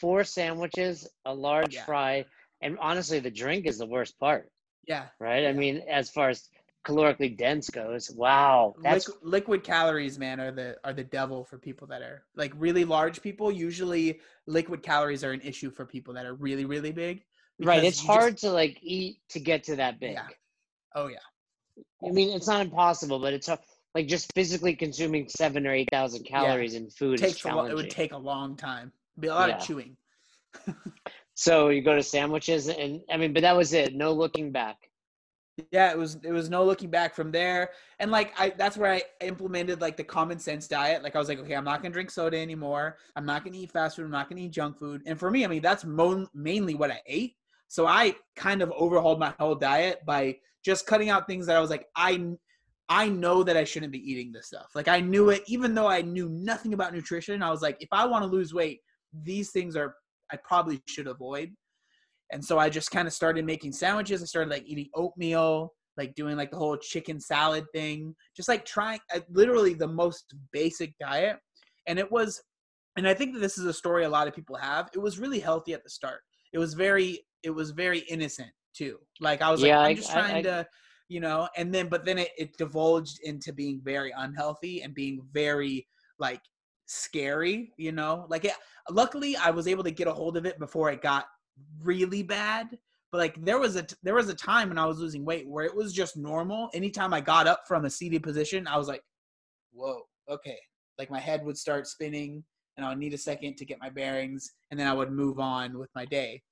four 0.00 0.24
sandwiches, 0.24 1.06
a 1.26 1.34
large 1.34 1.74
Yeah. 1.74 1.84
fry, 1.84 2.24
and 2.62 2.78
honestly, 2.80 3.20
the 3.20 3.30
drink 3.30 3.66
is 3.66 3.76
the 3.78 3.86
worst 3.86 4.18
part, 4.18 4.50
Yeah. 4.86 5.08
right? 5.18 5.46
I 5.46 5.52
mean, 5.52 5.82
as 5.88 6.10
far 6.10 6.30
as 6.30 6.48
calorically 6.86 7.36
dense 7.36 7.68
goes, 7.68 8.10
wow, 8.10 8.74
that's 8.82 9.06
Liqu- 9.10 9.18
liquid 9.22 9.62
calories, 9.62 10.18
man, 10.18 10.40
are 10.40 10.50
the 10.50 10.78
are 10.82 10.94
the 10.94 11.04
devil 11.04 11.44
for 11.44 11.58
people 11.58 11.86
that 11.88 12.00
are 12.00 12.24
like 12.34 12.52
really 12.56 12.86
large 12.86 13.20
people. 13.20 13.52
Usually, 13.52 14.18
liquid 14.46 14.82
calories 14.82 15.22
are 15.22 15.32
an 15.32 15.42
issue 15.42 15.70
for 15.70 15.84
people 15.84 16.14
that 16.14 16.24
are 16.24 16.34
really 16.34 16.64
really 16.64 16.92
big. 16.92 17.22
right. 17.62 17.84
It's 17.84 18.00
you 18.02 18.06
just- 18.08 18.18
hard 18.20 18.38
to 18.38 18.50
like 18.50 18.78
eat 18.80 19.20
to 19.28 19.38
get 19.38 19.64
to 19.64 19.76
that 19.76 20.00
big. 20.00 20.12
Yeah. 20.14 20.28
Oh 20.94 21.08
yeah. 21.08 21.18
I 22.02 22.10
mean, 22.10 22.30
it's 22.34 22.46
not 22.46 22.62
impossible, 22.62 23.18
but 23.18 23.34
it's 23.34 23.48
hard- 23.48 23.60
like 23.94 24.06
just 24.06 24.32
physically 24.34 24.74
consuming 24.74 25.28
seven 25.28 25.66
or 25.66 25.72
eight 25.72 25.88
thousand 25.90 26.24
calories 26.24 26.74
in 26.74 26.88
food 26.90 27.14
is 27.14 27.20
takes 27.20 27.44
a 27.44 27.48
lo- 27.54 27.66
it 27.66 27.74
would 27.74 27.90
take 27.90 28.12
a 28.12 28.16
long 28.16 28.56
time. 28.56 28.92
Be 29.18 29.28
a 29.28 29.34
lot 29.34 29.48
Yeah. 29.48 29.56
of 29.58 29.62
chewing. 29.66 29.96
so 31.34 31.68
you 31.68 31.82
go 31.82 31.94
to 31.94 32.02
sandwiches, 32.02 32.68
and 32.68 33.00
I 33.10 33.16
mean, 33.16 33.32
but 33.32 33.42
that 33.42 33.56
was 33.56 33.72
it. 33.72 33.94
No 33.94 34.12
looking 34.12 34.50
back. 34.52 34.76
yeah 35.72 35.90
it 35.90 35.98
was 35.98 36.16
it 36.24 36.32
was 36.32 36.48
no 36.48 36.64
looking 36.64 36.88
back 36.90 37.14
from 37.14 37.30
there 37.30 37.70
and 37.98 38.10
like 38.10 38.32
i 38.40 38.48
that's 38.56 38.78
where 38.78 38.90
i 38.92 39.02
implemented 39.20 39.80
like 39.82 39.94
the 39.96 40.02
common 40.04 40.38
sense 40.38 40.66
diet 40.66 41.02
like 41.02 41.14
i 41.14 41.18
was 41.18 41.28
like 41.28 41.38
okay 41.38 41.54
i'm 41.54 41.64
not 41.64 41.82
gonna 41.82 41.92
drink 41.92 42.10
soda 42.10 42.38
anymore 42.38 42.96
i'm 43.14 43.26
not 43.26 43.44
gonna 43.44 43.56
eat 43.58 43.70
fast 43.70 43.96
food 43.96 44.06
i'm 44.06 44.10
not 44.10 44.30
gonna 44.30 44.40
eat 44.40 44.52
junk 44.52 44.78
food 44.78 45.02
and 45.04 45.18
for 45.18 45.30
me 45.30 45.44
i 45.44 45.48
mean 45.48 45.60
that's 45.60 45.84
mo- 45.84 46.26
mainly 46.32 46.74
what 46.74 46.90
i 46.90 46.98
ate 47.06 47.34
so 47.68 47.84
i 47.86 48.14
kind 48.36 48.62
of 48.62 48.72
overhauled 48.72 49.18
my 49.20 49.34
whole 49.38 49.54
diet 49.54 50.00
by 50.06 50.34
just 50.64 50.86
cutting 50.86 51.10
out 51.10 51.26
things 51.26 51.44
that 51.46 51.56
i 51.56 51.60
was 51.60 51.68
like 51.68 51.88
i 51.94 52.12
i 52.90 53.08
know 53.08 53.42
that 53.42 53.56
i 53.56 53.64
shouldn't 53.64 53.92
be 53.92 54.10
eating 54.10 54.30
this 54.30 54.48
stuff 54.48 54.68
like 54.74 54.88
i 54.88 55.00
knew 55.00 55.30
it 55.30 55.42
even 55.46 55.74
though 55.74 55.88
i 55.88 56.02
knew 56.02 56.28
nothing 56.28 56.74
about 56.74 56.92
nutrition 56.92 57.42
i 57.42 57.50
was 57.50 57.62
like 57.62 57.76
if 57.80 57.88
i 57.92 58.04
want 58.04 58.22
to 58.22 58.30
lose 58.30 58.52
weight 58.52 58.80
these 59.22 59.50
things 59.50 59.74
are 59.76 59.94
i 60.30 60.36
probably 60.36 60.82
should 60.86 61.06
avoid 61.06 61.50
and 62.32 62.44
so 62.44 62.58
I 62.58 62.70
just 62.70 62.90
kind 62.90 63.08
of 63.08 63.14
started 63.14 63.44
making 63.44 63.72
sandwiches. 63.72 64.22
I 64.22 64.26
started 64.26 64.50
like 64.50 64.64
eating 64.66 64.88
oatmeal, 64.94 65.72
like 65.96 66.14
doing 66.14 66.36
like 66.36 66.50
the 66.50 66.56
whole 66.56 66.76
chicken 66.76 67.20
salad 67.20 67.64
thing, 67.74 68.14
just 68.36 68.48
like 68.48 68.64
trying 68.64 69.00
uh, 69.14 69.20
literally 69.28 69.74
the 69.74 69.88
most 69.88 70.34
basic 70.52 70.94
diet. 70.98 71.36
And 71.88 71.98
it 71.98 72.10
was, 72.10 72.40
and 72.96 73.08
I 73.08 73.14
think 73.14 73.34
that 73.34 73.40
this 73.40 73.58
is 73.58 73.64
a 73.64 73.72
story 73.72 74.04
a 74.04 74.08
lot 74.08 74.28
of 74.28 74.34
people 74.34 74.56
have. 74.56 74.88
It 74.94 75.00
was 75.00 75.18
really 75.18 75.40
healthy 75.40 75.74
at 75.74 75.82
the 75.82 75.90
start. 75.90 76.20
It 76.52 76.58
was 76.58 76.74
very, 76.74 77.26
it 77.42 77.50
was 77.50 77.72
very 77.72 78.00
innocent 78.00 78.50
too. 78.76 78.98
Like 79.20 79.42
I 79.42 79.50
was 79.50 79.62
yeah, 79.62 79.80
like, 79.80 79.90
I'm 79.90 79.96
just 79.96 80.10
I, 80.10 80.14
trying 80.14 80.36
I, 80.36 80.42
to, 80.42 80.66
you 81.10 81.20
know, 81.20 81.48
and 81.56 81.74
then, 81.74 81.88
but 81.88 82.04
then 82.04 82.18
it, 82.18 82.30
it 82.38 82.56
divulged 82.56 83.18
into 83.24 83.52
being 83.52 83.80
very 83.82 84.14
unhealthy 84.16 84.82
and 84.82 84.94
being 84.94 85.20
very 85.32 85.86
like 86.18 86.40
scary, 86.86 87.72
you 87.76 87.92
know, 87.92 88.26
like 88.30 88.44
it, 88.44 88.52
luckily 88.88 89.36
I 89.36 89.50
was 89.50 89.66
able 89.66 89.84
to 89.84 89.90
get 89.90 90.06
a 90.06 90.12
hold 90.12 90.36
of 90.36 90.46
it 90.46 90.58
before 90.58 90.90
it 90.90 91.02
got 91.02 91.26
really 91.82 92.22
bad 92.22 92.78
but 93.10 93.18
like 93.18 93.44
there 93.44 93.58
was 93.58 93.76
a 93.76 93.86
there 94.02 94.14
was 94.14 94.28
a 94.28 94.34
time 94.34 94.68
when 94.68 94.78
I 94.78 94.86
was 94.86 94.98
losing 94.98 95.24
weight 95.24 95.48
where 95.48 95.64
it 95.64 95.74
was 95.74 95.92
just 95.92 96.16
normal. 96.16 96.70
Anytime 96.74 97.12
I 97.12 97.20
got 97.20 97.46
up 97.46 97.62
from 97.66 97.84
a 97.84 97.90
seated 97.90 98.22
position, 98.22 98.68
I 98.68 98.76
was 98.76 98.86
like, 98.88 99.02
"Whoa, 99.72 100.02
okay." 100.28 100.58
Like 100.98 101.10
my 101.10 101.18
head 101.18 101.44
would 101.44 101.58
start 101.58 101.88
spinning, 101.88 102.44
and 102.76 102.86
I 102.86 102.90
would 102.90 102.98
need 102.98 103.14
a 103.14 103.18
second 103.18 103.56
to 103.56 103.64
get 103.64 103.80
my 103.80 103.90
bearings, 103.90 104.52
and 104.70 104.78
then 104.78 104.86
I 104.86 104.92
would 104.92 105.10
move 105.10 105.40
on 105.40 105.76
with 105.76 105.90
my 105.94 106.04
day. 106.04 106.42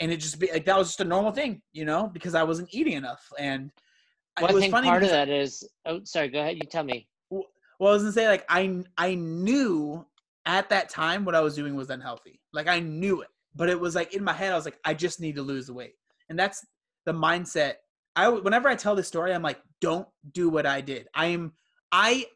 And 0.00 0.10
it 0.10 0.16
just 0.16 0.38
be 0.38 0.50
like 0.52 0.64
that 0.64 0.78
was 0.78 0.88
just 0.88 1.00
a 1.00 1.04
normal 1.04 1.32
thing, 1.32 1.62
you 1.72 1.84
know, 1.84 2.10
because 2.12 2.34
I 2.34 2.42
wasn't 2.42 2.68
eating 2.72 2.94
enough. 2.94 3.24
And 3.38 3.70
well, 4.40 4.56
I 4.56 4.60
think 4.60 4.72
part 4.72 5.02
of 5.02 5.10
that 5.10 5.28
is 5.28 5.68
oh, 5.86 6.00
sorry, 6.04 6.28
go 6.28 6.40
ahead, 6.40 6.56
you 6.56 6.68
tell 6.70 6.84
me. 6.84 7.06
Well, 7.30 7.44
I 7.80 7.92
was 7.92 8.02
gonna 8.02 8.12
say 8.12 8.28
like 8.28 8.44
I 8.48 8.82
I 8.96 9.14
knew 9.14 10.06
at 10.46 10.70
that 10.70 10.88
time 10.88 11.24
what 11.24 11.34
I 11.34 11.40
was 11.40 11.54
doing 11.54 11.76
was 11.76 11.90
unhealthy. 11.90 12.40
Like 12.52 12.66
I 12.66 12.80
knew 12.80 13.20
it 13.20 13.28
but 13.54 13.68
it 13.68 13.78
was 13.78 13.94
like 13.94 14.14
in 14.14 14.24
my 14.24 14.32
head, 14.32 14.52
I 14.52 14.56
was 14.56 14.64
like, 14.64 14.78
I 14.84 14.94
just 14.94 15.20
need 15.20 15.36
to 15.36 15.42
lose 15.42 15.66
the 15.66 15.74
weight, 15.74 15.94
and 16.28 16.38
that's 16.38 16.64
the 17.04 17.12
mindset. 17.12 17.74
I 18.16 18.28
whenever 18.28 18.68
I 18.68 18.74
tell 18.74 18.94
this 18.94 19.08
story, 19.08 19.34
I'm 19.34 19.42
like, 19.42 19.60
don't 19.80 20.08
do 20.32 20.48
what 20.48 20.66
I 20.66 20.80
did. 20.80 21.08
I 21.14 21.26
am 21.26 21.52
I 21.92 22.26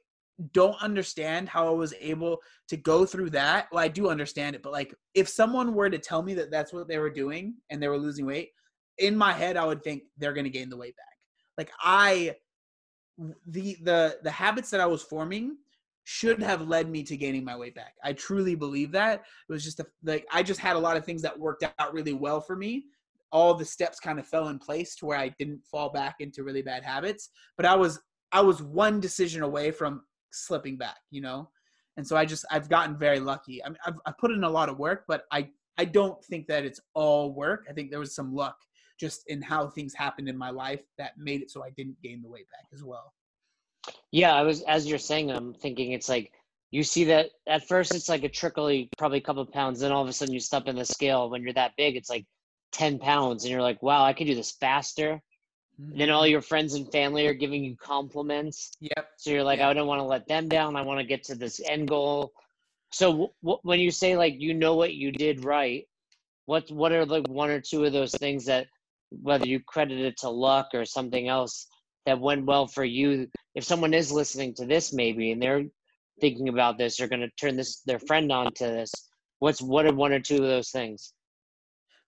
don't 0.53 0.81
understand 0.83 1.49
how 1.49 1.69
I 1.69 1.71
was 1.71 1.95
able 2.01 2.39
to 2.69 2.77
go 2.77 3.07
through 3.07 3.31
that. 3.31 3.69
Well, 3.71 3.83
I 3.83 3.89
do 3.89 4.09
understand 4.09 4.57
it, 4.57 4.63
but 4.63 4.73
like 4.73 4.95
if 5.15 5.29
someone 5.29 5.75
were 5.75 5.91
to 5.91 5.99
tell 5.99 6.23
me 6.23 6.35
that 6.35 6.51
that's 6.51 6.73
what 6.73 6.89
they 6.89 6.99
were 6.99 7.11
doing 7.11 7.55
and 7.71 7.83
they 7.83 7.89
were 7.89 7.99
losing 7.99 8.27
weight, 8.27 8.51
in 8.99 9.17
my 9.17 9.33
head 9.33 9.57
I 9.57 9.65
would 9.65 9.83
think 9.83 10.03
they're 10.19 10.33
going 10.33 10.45
to 10.45 10.51
gain 10.51 10.71
the 10.71 10.77
weight 10.77 10.97
back. 10.97 11.07
Like 11.57 11.71
I 11.83 12.35
the 13.47 13.77
the 13.83 14.19
the 14.23 14.31
habits 14.31 14.71
that 14.71 14.81
I 14.81 14.87
was 14.87 15.03
forming 15.03 15.57
should 16.05 16.43
have 16.43 16.69
led 16.69 16.91
me 16.91 17.03
to 17.03 17.17
gaining 17.17 17.45
my 17.45 17.57
weight 17.57 17.75
back. 17.75 17.95
I 18.03 18.13
truly 18.13 18.55
believe 18.55 18.93
that. 18.93 19.23
It 19.49 19.53
was 19.53 19.65
just 19.65 19.81
a, 19.81 19.87
like 20.03 20.27
I 20.33 20.43
just 20.43 20.61
had 20.61 20.77
a 20.77 20.81
lot 20.81 20.97
of 20.97 21.05
things 21.05 21.23
that 21.23 21.39
worked 21.39 21.65
out 21.79 21.95
really 21.95 22.13
well 22.13 22.41
for 22.41 22.57
me. 22.57 22.85
All 23.33 23.55
the 23.55 23.65
steps 23.65 24.01
kind 24.01 24.19
of 24.19 24.27
fell 24.27 24.49
in 24.49 24.59
place 24.59 24.95
to 24.97 25.07
where 25.07 25.19
I 25.19 25.31
didn't 25.39 25.65
fall 25.65 25.91
back 25.91 26.17
into 26.21 26.45
really 26.45 26.63
bad 26.63 26.85
habits, 26.85 27.31
but 27.57 27.67
I 27.67 27.75
was 27.75 28.01
I 28.33 28.41
was 28.41 28.63
one 28.63 29.01
decision 29.01 29.43
away 29.43 29.71
from 29.71 30.03
slipping 30.35 30.77
back, 30.77 30.97
you 31.11 31.21
know. 31.21 31.49
And 31.97 32.07
so 32.07 32.17
I 32.17 32.25
just 32.25 32.45
I've 32.51 32.69
gotten 32.69 32.99
very 32.99 33.21
lucky. 33.21 33.63
I 33.65 33.69
mean, 33.69 33.79
I've, 33.87 33.95
I've 34.07 34.19
put 34.19 34.31
in 34.31 34.45
a 34.45 34.51
lot 34.51 34.69
of 34.69 34.79
work, 34.79 35.05
but 35.07 35.25
I 35.31 35.49
I 35.79 35.85
don't 35.85 36.23
think 36.25 36.47
that 36.49 36.65
it's 36.65 36.81
all 36.95 37.33
work. 37.33 37.67
I 37.69 37.73
think 37.73 37.91
there 37.91 38.01
was 38.01 38.15
some 38.15 38.35
luck 38.35 38.57
just 38.99 39.25
in 39.29 39.43
how 39.43 39.69
things 39.69 39.93
happened 39.95 40.29
in 40.29 40.37
my 40.37 40.51
life 40.51 40.83
that 40.99 41.13
made 41.19 41.43
it 41.43 41.51
so 41.51 41.65
I 41.65 41.71
didn't 41.71 42.01
gain 42.03 42.23
the 42.23 42.29
weight 42.29 42.47
back 42.51 42.67
as 42.73 42.83
well. 42.83 43.13
Yeah, 44.13 44.35
I 44.35 44.43
was 44.43 44.63
as 44.63 44.87
you're 44.87 44.99
saying, 44.99 45.31
I'm 45.31 45.55
thinking 45.55 45.93
it's 45.93 46.09
like 46.09 46.33
you 46.71 46.83
see 46.83 47.05
that 47.05 47.31
at 47.47 47.69
first 47.69 47.95
it's 47.95 48.09
like 48.09 48.25
a 48.25 48.29
trickly, 48.29 48.89
probably 48.99 49.19
a 49.19 49.23
couple 49.23 49.47
pounds, 49.47 49.81
then 49.81 49.93
all 49.93 50.03
of 50.03 50.09
a 50.09 50.13
sudden 50.13 50.35
you 50.35 50.41
step 50.41 50.67
in 50.67 50.77
the 50.77 50.85
scale. 50.85 51.31
When 51.31 51.43
you're 51.43 51.53
that 51.53 51.73
big, 51.77 51.97
it's 51.97 52.11
like 52.11 52.27
ten 52.73 52.99
pounds, 52.99 53.45
and 53.45 53.53
you're 53.53 53.63
like, 53.63 53.83
wow, 53.83 54.05
I 54.05 54.13
could 54.13 54.27
do 54.27 54.35
this 54.35 54.53
faster. 54.53 55.21
Mm-hmm. 55.81 55.99
Then 55.99 56.11
all 56.11 56.27
your 56.27 56.43
friends 56.43 56.75
and 56.75 56.91
family 56.91 57.27
are 57.27 57.35
giving 57.35 57.65
you 57.65 57.77
compliments. 57.77 58.73
Yep. 58.81 59.09
So 59.17 59.31
you're 59.31 59.43
like, 59.43 59.59
yep. 59.59 59.69
I 59.69 59.75
don't 59.75 59.89
want 59.89 60.01
to 60.01 60.05
let 60.05 60.29
them 60.29 60.49
down. 60.49 60.77
I 60.77 60.83
want 60.83 61.01
to 61.01 61.07
get 61.07 61.25
to 61.25 61.35
this 61.35 61.61
end 61.69 61.89
goal. 61.89 62.33
So 62.93 63.11
w- 63.11 63.29
w- 63.43 63.59
when 63.63 63.81
you 63.81 63.91
say 63.91 64.17
like 64.17 64.35
you 64.39 64.55
know 64.55 64.77
what 64.77 64.95
you 64.95 65.11
did 65.11 65.45
right, 65.45 65.87
what 66.47 66.71
what 66.71 66.93
are 66.93 67.07
like 67.07 67.29
one 67.29 67.51
or 67.51 67.61
two 67.61 67.85
of 67.85 67.93
those 67.93 68.13
things 68.13 68.47
that 68.47 68.67
whether 69.11 69.47
you 69.47 69.61
credit 69.61 70.01
it 70.01 70.17
to 70.19 70.29
luck 70.29 70.69
or 70.75 70.85
something 70.85 71.29
else 71.29 71.67
that 72.07 72.21
went 72.21 72.45
well 72.47 72.67
for 72.67 72.85
you 72.85 73.29
if 73.55 73.65
someone 73.65 73.95
is 73.95 74.13
listening 74.13 74.55
to 74.55 74.67
this 74.67 74.93
maybe 74.93 75.33
and 75.33 75.43
they're 75.43 75.65
thinking 76.21 76.49
about 76.49 76.79
this 76.79 76.97
they're 76.97 77.09
going 77.09 77.21
to 77.21 77.31
turn 77.41 77.57
this 77.57 77.81
their 77.83 77.99
friend 77.99 78.31
on 78.33 78.53
to 78.55 78.65
this 78.65 78.93
what's 79.39 79.63
what 79.63 79.87
are 79.87 79.95
one 79.95 80.13
or 80.13 80.21
two 80.21 80.37
of 80.37 80.43
those 80.43 80.71
things 80.71 81.13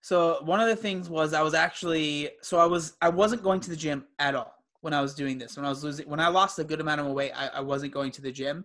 so 0.07 0.39
one 0.43 0.59
of 0.59 0.67
the 0.67 0.75
things 0.75 1.09
was 1.09 1.33
i 1.33 1.41
was 1.41 1.53
actually 1.53 2.29
so 2.41 2.57
i 2.57 2.65
was 2.65 2.95
i 3.01 3.09
wasn't 3.09 3.41
going 3.43 3.59
to 3.59 3.69
the 3.69 3.75
gym 3.75 4.05
at 4.19 4.35
all 4.35 4.53
when 4.81 4.93
i 4.93 5.01
was 5.01 5.13
doing 5.13 5.37
this 5.37 5.57
when 5.57 5.65
i 5.65 5.69
was 5.69 5.83
losing 5.83 6.07
when 6.09 6.19
i 6.19 6.27
lost 6.27 6.59
a 6.59 6.63
good 6.63 6.79
amount 6.79 7.01
of 7.01 7.07
weight 7.07 7.31
i, 7.35 7.47
I 7.55 7.61
wasn't 7.61 7.93
going 7.93 8.11
to 8.11 8.21
the 8.21 8.31
gym 8.31 8.63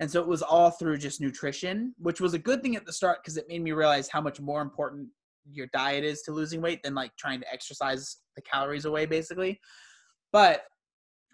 and 0.00 0.10
so 0.10 0.20
it 0.20 0.26
was 0.26 0.42
all 0.42 0.70
through 0.70 0.98
just 0.98 1.20
nutrition 1.20 1.94
which 1.98 2.20
was 2.20 2.34
a 2.34 2.38
good 2.38 2.62
thing 2.62 2.76
at 2.76 2.86
the 2.86 2.92
start 2.92 3.18
because 3.22 3.36
it 3.36 3.48
made 3.48 3.62
me 3.62 3.72
realize 3.72 4.08
how 4.08 4.20
much 4.20 4.40
more 4.40 4.62
important 4.62 5.08
your 5.50 5.66
diet 5.72 6.04
is 6.04 6.22
to 6.22 6.32
losing 6.32 6.60
weight 6.60 6.82
than 6.82 6.94
like 6.94 7.14
trying 7.16 7.40
to 7.40 7.52
exercise 7.52 8.18
the 8.36 8.42
calories 8.42 8.84
away 8.84 9.04
basically 9.04 9.60
but 10.32 10.64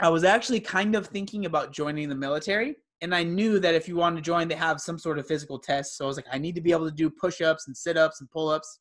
I 0.01 0.09
was 0.09 0.25
actually 0.25 0.61
kind 0.61 0.95
of 0.95 1.07
thinking 1.07 1.45
about 1.45 1.73
joining 1.73 2.09
the 2.09 2.15
military. 2.15 2.77
And 3.03 3.15
I 3.15 3.23
knew 3.23 3.59
that 3.61 3.75
if 3.75 3.87
you 3.87 3.97
want 3.97 4.17
to 4.17 4.23
join, 4.23 4.49
they 4.49 4.55
have 4.55 4.81
some 4.81 4.99
sort 4.99 5.19
of 5.19 5.27
physical 5.27 5.59
test. 5.59 5.97
So 5.97 6.05
I 6.05 6.09
was 6.09 6.17
like, 6.17 6.27
I 6.33 6.39
need 6.39 6.55
to 6.55 6.61
be 6.61 6.73
able 6.73 6.89
to 6.89 6.95
do 6.95 7.11
push 7.11 7.41
ups 7.41 7.67
and 7.67 7.77
sit 7.77 7.97
ups 7.97 8.21
and 8.21 8.31
pull 8.31 8.49
ups. 8.49 8.79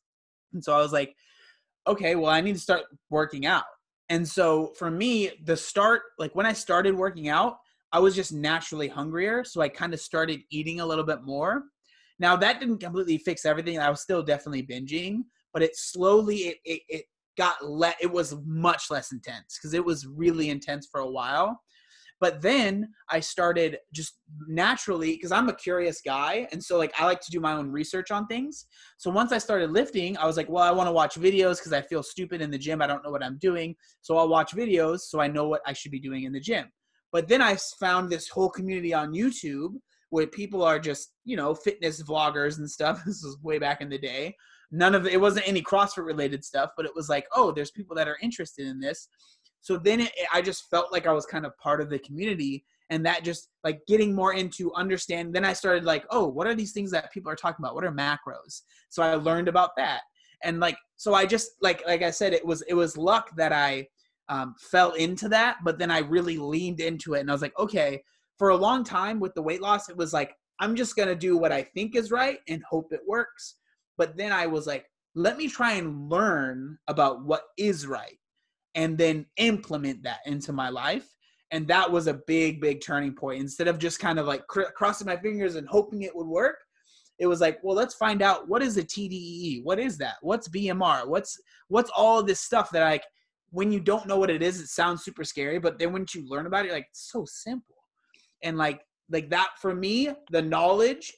And 0.52 0.62
so 0.62 0.74
I 0.74 0.78
was 0.78 0.92
like, 0.92 1.14
okay, 1.86 2.14
well, 2.14 2.30
I 2.30 2.40
need 2.40 2.54
to 2.54 2.60
start 2.60 2.82
working 3.08 3.46
out. 3.46 3.64
And 4.08 4.26
so 4.26 4.72
for 4.76 4.90
me, 4.90 5.30
the 5.44 5.56
start, 5.56 6.02
like 6.18 6.34
when 6.34 6.46
I 6.46 6.52
started 6.52 6.94
working 6.94 7.28
out, 7.28 7.56
I 7.92 7.98
was 7.98 8.14
just 8.14 8.32
naturally 8.32 8.88
hungrier. 8.88 9.44
So 9.44 9.60
I 9.60 9.68
kind 9.68 9.94
of 9.94 10.00
started 10.00 10.40
eating 10.50 10.80
a 10.80 10.86
little 10.86 11.04
bit 11.04 11.22
more. 11.22 11.64
Now 12.18 12.36
that 12.36 12.60
didn't 12.60 12.78
completely 12.78 13.18
fix 13.18 13.44
everything. 13.44 13.78
I 13.78 13.90
was 13.90 14.02
still 14.02 14.22
definitely 14.22 14.62
binging, 14.62 15.22
but 15.52 15.62
it 15.62 15.76
slowly 15.76 16.36
it, 16.36 16.56
it, 16.64 16.82
it 16.88 17.04
got 17.38 17.64
let 17.64 17.96
it 18.00 18.10
was 18.10 18.36
much 18.44 18.90
less 18.90 19.12
intense 19.12 19.58
because 19.58 19.74
it 19.74 19.84
was 19.84 20.06
really 20.06 20.50
intense 20.50 20.86
for 20.90 21.00
a 21.00 21.10
while 21.10 21.60
but 22.20 22.40
then 22.40 22.88
i 23.10 23.18
started 23.18 23.78
just 23.92 24.18
naturally 24.48 25.12
because 25.12 25.32
i'm 25.32 25.48
a 25.48 25.54
curious 25.54 26.00
guy 26.04 26.46
and 26.52 26.62
so 26.62 26.78
like 26.78 26.92
i 26.98 27.04
like 27.04 27.20
to 27.20 27.30
do 27.30 27.40
my 27.40 27.52
own 27.52 27.70
research 27.70 28.10
on 28.10 28.26
things. 28.26 28.66
So 28.98 29.10
once 29.10 29.32
i 29.32 29.38
started 29.38 29.70
lifting 29.70 30.16
i 30.18 30.26
was 30.26 30.36
like 30.36 30.48
well 30.48 30.64
i 30.64 30.70
want 30.70 30.88
to 30.88 30.92
watch 30.92 31.14
videos 31.16 31.58
because 31.58 31.72
i 31.72 31.80
feel 31.80 32.02
stupid 32.02 32.40
in 32.40 32.50
the 32.50 32.58
gym 32.58 32.82
i 32.82 32.86
don't 32.86 33.04
know 33.04 33.10
what 33.10 33.24
i'm 33.24 33.38
doing 33.38 33.74
so 34.02 34.16
i'll 34.16 34.28
watch 34.28 34.52
videos 34.52 35.00
so 35.00 35.20
i 35.20 35.26
know 35.26 35.48
what 35.48 35.62
i 35.66 35.72
should 35.72 35.92
be 35.92 36.00
doing 36.00 36.24
in 36.24 36.32
the 36.32 36.40
gym. 36.40 36.70
But 37.12 37.26
then 37.26 37.42
i 37.42 37.56
found 37.78 38.08
this 38.08 38.28
whole 38.28 38.50
community 38.50 38.94
on 38.94 39.12
youtube 39.12 39.74
where 40.10 40.26
people 40.26 40.62
are 40.62 40.78
just 40.78 41.14
you 41.24 41.36
know 41.36 41.54
fitness 41.54 42.02
vloggers 42.02 42.58
and 42.58 42.70
stuff 42.70 43.02
this 43.06 43.22
was 43.24 43.38
way 43.42 43.58
back 43.58 43.80
in 43.80 43.88
the 43.88 43.98
day. 43.98 44.36
None 44.72 44.94
of 44.94 45.04
it, 45.04 45.20
wasn't 45.20 45.48
any 45.48 45.62
CrossFit 45.62 46.06
related 46.06 46.44
stuff, 46.44 46.70
but 46.76 46.86
it 46.86 46.92
was 46.94 47.08
like, 47.08 47.26
oh, 47.34 47.50
there's 47.50 47.72
people 47.72 47.96
that 47.96 48.06
are 48.06 48.18
interested 48.22 48.68
in 48.68 48.78
this. 48.78 49.08
So 49.60 49.76
then 49.76 50.00
it, 50.00 50.12
I 50.32 50.42
just 50.42 50.70
felt 50.70 50.92
like 50.92 51.06
I 51.06 51.12
was 51.12 51.26
kind 51.26 51.44
of 51.44 51.56
part 51.58 51.80
of 51.80 51.90
the 51.90 51.98
community 51.98 52.64
and 52.90 53.06
that 53.06 53.22
just 53.22 53.48
like 53.62 53.80
getting 53.86 54.12
more 54.12 54.34
into 54.34 54.74
understand 54.74 55.32
then 55.32 55.44
i 55.44 55.52
started 55.52 55.84
like 55.84 56.04
oh 56.10 56.26
what 56.26 56.48
are 56.48 56.56
these 56.56 56.72
things 56.72 56.90
that 56.90 57.12
people 57.12 57.30
are 57.30 57.36
talking 57.36 57.64
about? 57.64 57.76
What 57.76 57.84
are 57.84 57.92
macros? 57.92 58.62
So 58.88 59.02
i 59.02 59.14
learned 59.14 59.48
about 59.48 59.76
that. 59.76 60.00
And 60.42 60.58
like 60.58 60.76
so 60.96 61.14
i 61.14 61.24
just 61.24 61.52
like 61.62 61.82
like 61.86 62.02
i 62.02 62.10
said 62.10 62.32
it 62.32 62.44
was 62.44 62.62
it 62.62 62.74
was 62.74 62.96
luck 62.96 63.30
that 63.36 63.52
i 63.52 63.86
um, 64.28 64.54
fell 64.58 64.92
into 64.92 65.28
that 65.28 65.58
but 65.64 65.78
then 65.78 65.90
i 65.90 65.98
really 65.98 66.38
leaned 66.38 66.80
into 66.80 67.14
it 67.14 67.20
and 67.20 67.30
i 67.30 67.32
was 67.32 67.42
like 67.42 67.58
okay 67.58 68.00
for 68.38 68.50
a 68.50 68.56
long 68.56 68.84
time 68.84 69.18
with 69.18 69.34
the 69.34 69.42
weight 69.42 69.60
loss 69.60 69.88
it 69.88 69.96
was 69.96 70.12
like 70.12 70.32
i'm 70.60 70.76
just 70.76 70.94
gonna 70.94 71.16
do 71.16 71.36
what 71.36 71.50
i 71.50 71.62
think 71.62 71.96
is 71.96 72.12
right 72.12 72.38
and 72.48 72.62
hope 72.70 72.92
it 72.92 73.00
works. 73.06 73.56
But 74.00 74.16
then 74.16 74.32
I 74.32 74.46
was 74.46 74.66
like, 74.66 74.86
let 75.14 75.36
me 75.36 75.46
try 75.46 75.72
and 75.72 76.08
learn 76.08 76.78
about 76.88 77.22
what 77.22 77.42
is 77.58 77.86
right 77.86 78.18
and 78.74 78.96
then 78.96 79.26
implement 79.36 80.02
that 80.02 80.20
into 80.26 80.52
my 80.52 80.68
life. 80.68 81.06
And 81.50 81.66
that 81.68 81.90
was 81.90 82.06
a 82.06 82.20
big, 82.26 82.60
big 82.60 82.80
turning 82.80 83.14
point. 83.14 83.40
Instead 83.40 83.66
of 83.68 83.78
just 83.78 83.98
kind 83.98 84.18
of 84.18 84.26
like 84.26 84.46
cr- 84.46 84.70
crossing 84.76 85.06
my 85.06 85.16
fingers 85.16 85.56
and 85.56 85.66
hoping 85.68 86.02
it 86.02 86.14
would 86.14 86.26
work, 86.26 86.56
it 87.18 87.26
was 87.26 87.40
like, 87.40 87.58
well, 87.62 87.76
let's 87.76 87.94
find 87.94 88.22
out 88.22 88.48
what 88.48 88.62
is 88.62 88.76
a 88.76 88.82
TDEE? 88.82 89.62
What 89.64 89.78
is 89.78 89.98
that? 89.98 90.14
What's 90.22 90.48
BMR? 90.48 91.06
What's 91.06 91.38
what's 91.68 91.90
all 91.94 92.22
this 92.22 92.40
stuff 92.40 92.70
that 92.70 92.82
I 92.82 93.00
when 93.50 93.72
you 93.72 93.80
don't 93.80 94.06
know 94.06 94.16
what 94.16 94.30
it 94.30 94.42
is, 94.42 94.60
it 94.60 94.68
sounds 94.68 95.04
super 95.04 95.24
scary. 95.24 95.58
But 95.58 95.78
then 95.78 95.92
once 95.92 96.14
you 96.14 96.26
learn 96.28 96.46
about 96.46 96.66
it, 96.66 96.72
like 96.72 96.88
so 96.92 97.24
simple. 97.26 97.76
And 98.42 98.56
like 98.56 98.80
like 99.10 99.28
that 99.30 99.50
for 99.60 99.74
me, 99.74 100.10
the 100.30 100.40
knowledge, 100.40 101.12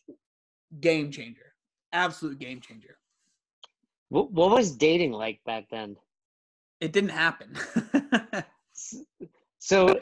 game 0.80 1.10
changer, 1.10 1.52
absolute 1.92 2.38
game 2.38 2.60
changer. 2.60 2.96
What, 4.08 4.32
what 4.32 4.50
was 4.50 4.76
dating 4.76 5.12
like 5.12 5.40
back 5.46 5.66
then? 5.70 5.96
It 6.82 6.90
didn't 6.90 7.10
happen. 7.10 7.56
so, 9.60 10.00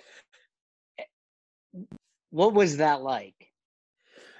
what 2.30 2.54
was 2.54 2.78
that 2.78 3.02
like? 3.02 3.52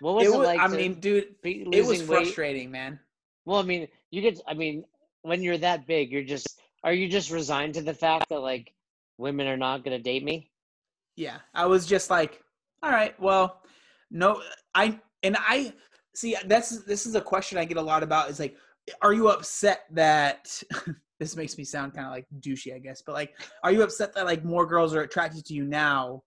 What 0.00 0.14
was 0.14 0.24
it, 0.24 0.30
it 0.30 0.38
was, 0.38 0.46
like? 0.46 0.58
I 0.58 0.66
mean, 0.68 0.94
dude, 1.00 1.34
it 1.44 1.84
was 1.84 2.00
frustrating, 2.00 2.68
weight? 2.68 2.72
man. 2.72 3.00
Well, 3.44 3.58
I 3.58 3.62
mean, 3.62 3.88
you 4.10 4.22
get. 4.22 4.40
I 4.48 4.54
mean, 4.54 4.84
when 5.20 5.42
you're 5.42 5.58
that 5.58 5.86
big, 5.86 6.10
you're 6.10 6.24
just. 6.24 6.62
Are 6.82 6.94
you 6.94 7.10
just 7.10 7.30
resigned 7.30 7.74
to 7.74 7.82
the 7.82 7.92
fact 7.92 8.30
that 8.30 8.40
like 8.40 8.72
women 9.18 9.46
are 9.46 9.58
not 9.58 9.84
going 9.84 9.94
to 9.94 10.02
date 10.02 10.24
me? 10.24 10.50
Yeah, 11.16 11.40
I 11.52 11.66
was 11.66 11.84
just 11.84 12.08
like, 12.08 12.42
all 12.82 12.90
right, 12.90 13.20
well, 13.20 13.60
no, 14.10 14.40
I 14.74 14.98
and 15.22 15.36
I 15.38 15.74
see 16.14 16.36
that's 16.46 16.84
this 16.84 17.04
is 17.04 17.16
a 17.16 17.20
question 17.20 17.58
I 17.58 17.66
get 17.66 17.76
a 17.76 17.82
lot 17.82 18.02
about. 18.02 18.30
Is 18.30 18.40
like, 18.40 18.56
are 19.02 19.12
you 19.12 19.28
upset 19.28 19.84
that? 19.90 20.62
this 21.20 21.36
makes 21.36 21.56
me 21.58 21.64
sound 21.64 21.94
kind 21.94 22.06
of 22.06 22.12
like 22.12 22.26
douchey, 22.40 22.74
I 22.74 22.78
guess, 22.78 23.02
but 23.02 23.12
like, 23.12 23.38
are 23.62 23.70
you 23.70 23.82
upset 23.82 24.14
that 24.14 24.24
like 24.24 24.42
more 24.42 24.66
girls 24.66 24.94
are 24.94 25.02
attracted 25.02 25.44
to 25.44 25.54
you 25.54 25.64
now 25.66 26.22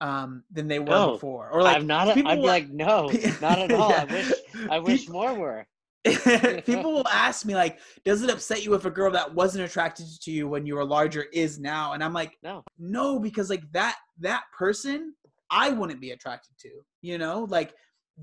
um, 0.00 0.44
than 0.52 0.68
they 0.68 0.78
were 0.78 0.86
no, 0.86 1.12
before? 1.12 1.50
Or 1.50 1.60
like, 1.60 1.76
I'm 1.76 1.88
not. 1.88 2.16
i 2.16 2.34
like, 2.34 2.70
no, 2.70 3.08
not 3.42 3.58
at 3.58 3.72
all. 3.72 3.90
yeah. 3.90 4.06
I 4.08 4.12
wish, 4.12 4.32
I 4.70 4.78
wish 4.78 5.08
more 5.08 5.34
were. 5.34 5.66
people 6.64 6.92
will 6.92 7.08
ask 7.08 7.44
me 7.44 7.54
like 7.56 7.80
does 8.04 8.22
it 8.22 8.30
upset 8.30 8.64
you 8.64 8.72
if 8.72 8.84
a 8.84 8.90
girl 8.90 9.10
that 9.10 9.34
wasn't 9.34 9.62
attracted 9.62 10.06
to 10.22 10.30
you 10.30 10.48
when 10.48 10.64
you 10.64 10.76
were 10.76 10.84
larger 10.84 11.26
is 11.32 11.58
now 11.58 11.92
and 11.92 12.04
i'm 12.04 12.12
like 12.12 12.38
no 12.42 12.62
no 12.78 13.18
because 13.18 13.50
like 13.50 13.64
that 13.72 13.96
that 14.18 14.44
person 14.56 15.12
i 15.50 15.70
wouldn't 15.70 16.00
be 16.00 16.12
attracted 16.12 16.52
to 16.58 16.70
you 17.02 17.18
know 17.18 17.46
like 17.50 17.74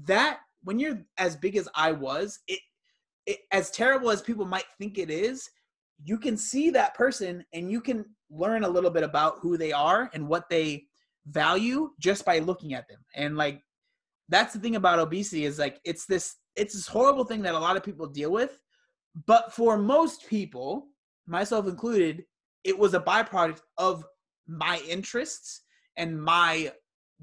that 0.06 0.40
when 0.64 0.80
you're 0.80 1.06
as 1.18 1.36
big 1.36 1.58
as 1.58 1.68
i 1.76 1.92
was 1.92 2.40
it, 2.48 2.60
it 3.28 3.40
as 3.52 3.70
terrible 3.70 4.10
as 4.10 4.22
people 4.22 4.46
might 4.46 4.66
think 4.80 4.98
it 4.98 5.12
is 5.12 5.50
you 6.04 6.18
can 6.18 6.38
see 6.38 6.70
that 6.70 6.94
person 6.94 7.44
and 7.54 7.72
you 7.72 7.82
can 7.82 8.06
learn 8.30 8.64
a 8.64 8.70
little 8.70 8.90
bit 8.90 9.04
about 9.04 9.40
who 9.40 9.58
they 9.58 9.72
are 9.72 10.10
and 10.14 10.28
what 10.28 10.50
they 10.50 10.84
value 11.28 11.90
just 12.00 12.26
by 12.26 12.40
looking 12.40 12.74
at 12.74 12.88
them 12.88 13.00
and 13.16 13.36
like 13.36 13.62
that's 14.30 14.54
the 14.54 14.60
thing 14.60 14.76
about 14.76 15.00
obesity 15.00 15.46
is 15.46 15.60
like 15.60 15.80
it's 15.84 16.06
this 16.06 16.36
it's 16.56 16.74
this 16.74 16.88
horrible 16.88 17.26
thing 17.26 17.42
that 17.42 17.56
a 17.56 17.60
lot 17.60 17.78
of 17.78 17.84
people 17.84 18.08
deal 18.08 18.32
with. 18.32 18.58
But 19.28 19.54
for 19.54 19.78
most 19.78 20.28
people, 20.28 20.88
myself 21.28 21.68
included, 21.68 22.26
it 22.64 22.78
was 22.78 22.94
a 22.94 23.00
byproduct 23.00 23.62
of 23.78 24.04
my 24.48 24.82
interests 24.88 25.62
and 25.98 26.22
my 26.22 26.72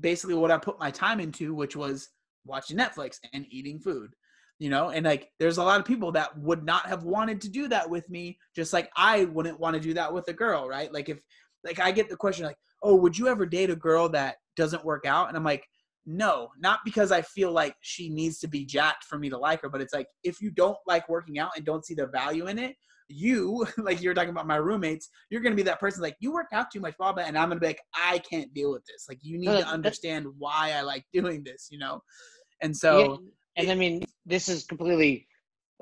basically 0.00 0.34
what 0.34 0.50
I 0.50 0.58
put 0.58 0.78
my 0.78 0.90
time 0.90 1.20
into, 1.20 1.54
which 1.54 1.76
was 1.76 2.08
watching 2.44 2.76
Netflix 2.76 3.18
and 3.32 3.46
eating 3.50 3.78
food. 3.78 4.14
You 4.62 4.70
know, 4.70 4.90
and 4.90 5.04
like 5.04 5.28
there's 5.40 5.58
a 5.58 5.64
lot 5.64 5.80
of 5.80 5.86
people 5.86 6.12
that 6.12 6.38
would 6.38 6.64
not 6.64 6.86
have 6.86 7.02
wanted 7.02 7.40
to 7.40 7.48
do 7.48 7.66
that 7.66 7.90
with 7.90 8.08
me, 8.08 8.38
just 8.54 8.72
like 8.72 8.88
I 8.96 9.24
wouldn't 9.24 9.58
want 9.58 9.74
to 9.74 9.80
do 9.80 9.92
that 9.94 10.14
with 10.14 10.28
a 10.28 10.32
girl, 10.32 10.68
right? 10.68 10.92
Like 10.92 11.08
if 11.08 11.18
like 11.64 11.80
I 11.80 11.90
get 11.90 12.08
the 12.08 12.16
question 12.16 12.46
like, 12.46 12.58
"Oh, 12.80 12.94
would 12.94 13.18
you 13.18 13.26
ever 13.26 13.44
date 13.44 13.70
a 13.70 13.74
girl 13.74 14.08
that 14.10 14.36
doesn't 14.54 14.84
work 14.84 15.04
out?" 15.04 15.26
And 15.26 15.36
I'm 15.36 15.42
like, 15.42 15.66
no, 16.06 16.50
not 16.60 16.78
because 16.84 17.10
I 17.10 17.22
feel 17.22 17.50
like 17.50 17.74
she 17.80 18.08
needs 18.08 18.38
to 18.38 18.46
be 18.46 18.64
jacked 18.64 19.02
for 19.02 19.18
me 19.18 19.28
to 19.30 19.36
like 19.36 19.62
her, 19.62 19.68
but 19.68 19.80
it's 19.80 19.92
like 19.94 20.06
if 20.22 20.40
you 20.40 20.52
don't 20.52 20.78
like 20.86 21.08
working 21.08 21.40
out 21.40 21.50
and 21.56 21.66
don't 21.66 21.84
see 21.84 21.94
the 21.94 22.06
value 22.06 22.46
in 22.46 22.60
it, 22.60 22.76
you, 23.08 23.66
like 23.78 24.00
you're 24.00 24.14
talking 24.14 24.30
about 24.30 24.46
my 24.46 24.56
roommates, 24.56 25.08
you're 25.30 25.40
gonna 25.40 25.56
be 25.56 25.62
that 25.62 25.80
person 25.80 26.02
like 26.02 26.16
you 26.20 26.32
work 26.32 26.52
out 26.52 26.70
too 26.70 26.78
much, 26.78 26.94
Bob, 26.98 27.18
and 27.18 27.36
I'm 27.36 27.48
gonna 27.48 27.58
be 27.58 27.66
like, 27.66 27.82
I 27.96 28.20
can't 28.20 28.54
deal 28.54 28.70
with 28.70 28.84
this. 28.86 29.06
Like 29.08 29.18
you 29.22 29.38
need 29.38 29.58
to 29.58 29.66
understand 29.66 30.26
why 30.38 30.72
I 30.76 30.82
like 30.82 31.04
doing 31.12 31.42
this, 31.42 31.66
you 31.68 31.80
know? 31.80 32.00
And 32.60 32.76
so 32.76 33.18
and 33.56 33.70
I 33.70 33.74
mean, 33.74 34.04
this 34.26 34.48
is 34.48 34.64
completely 34.64 35.26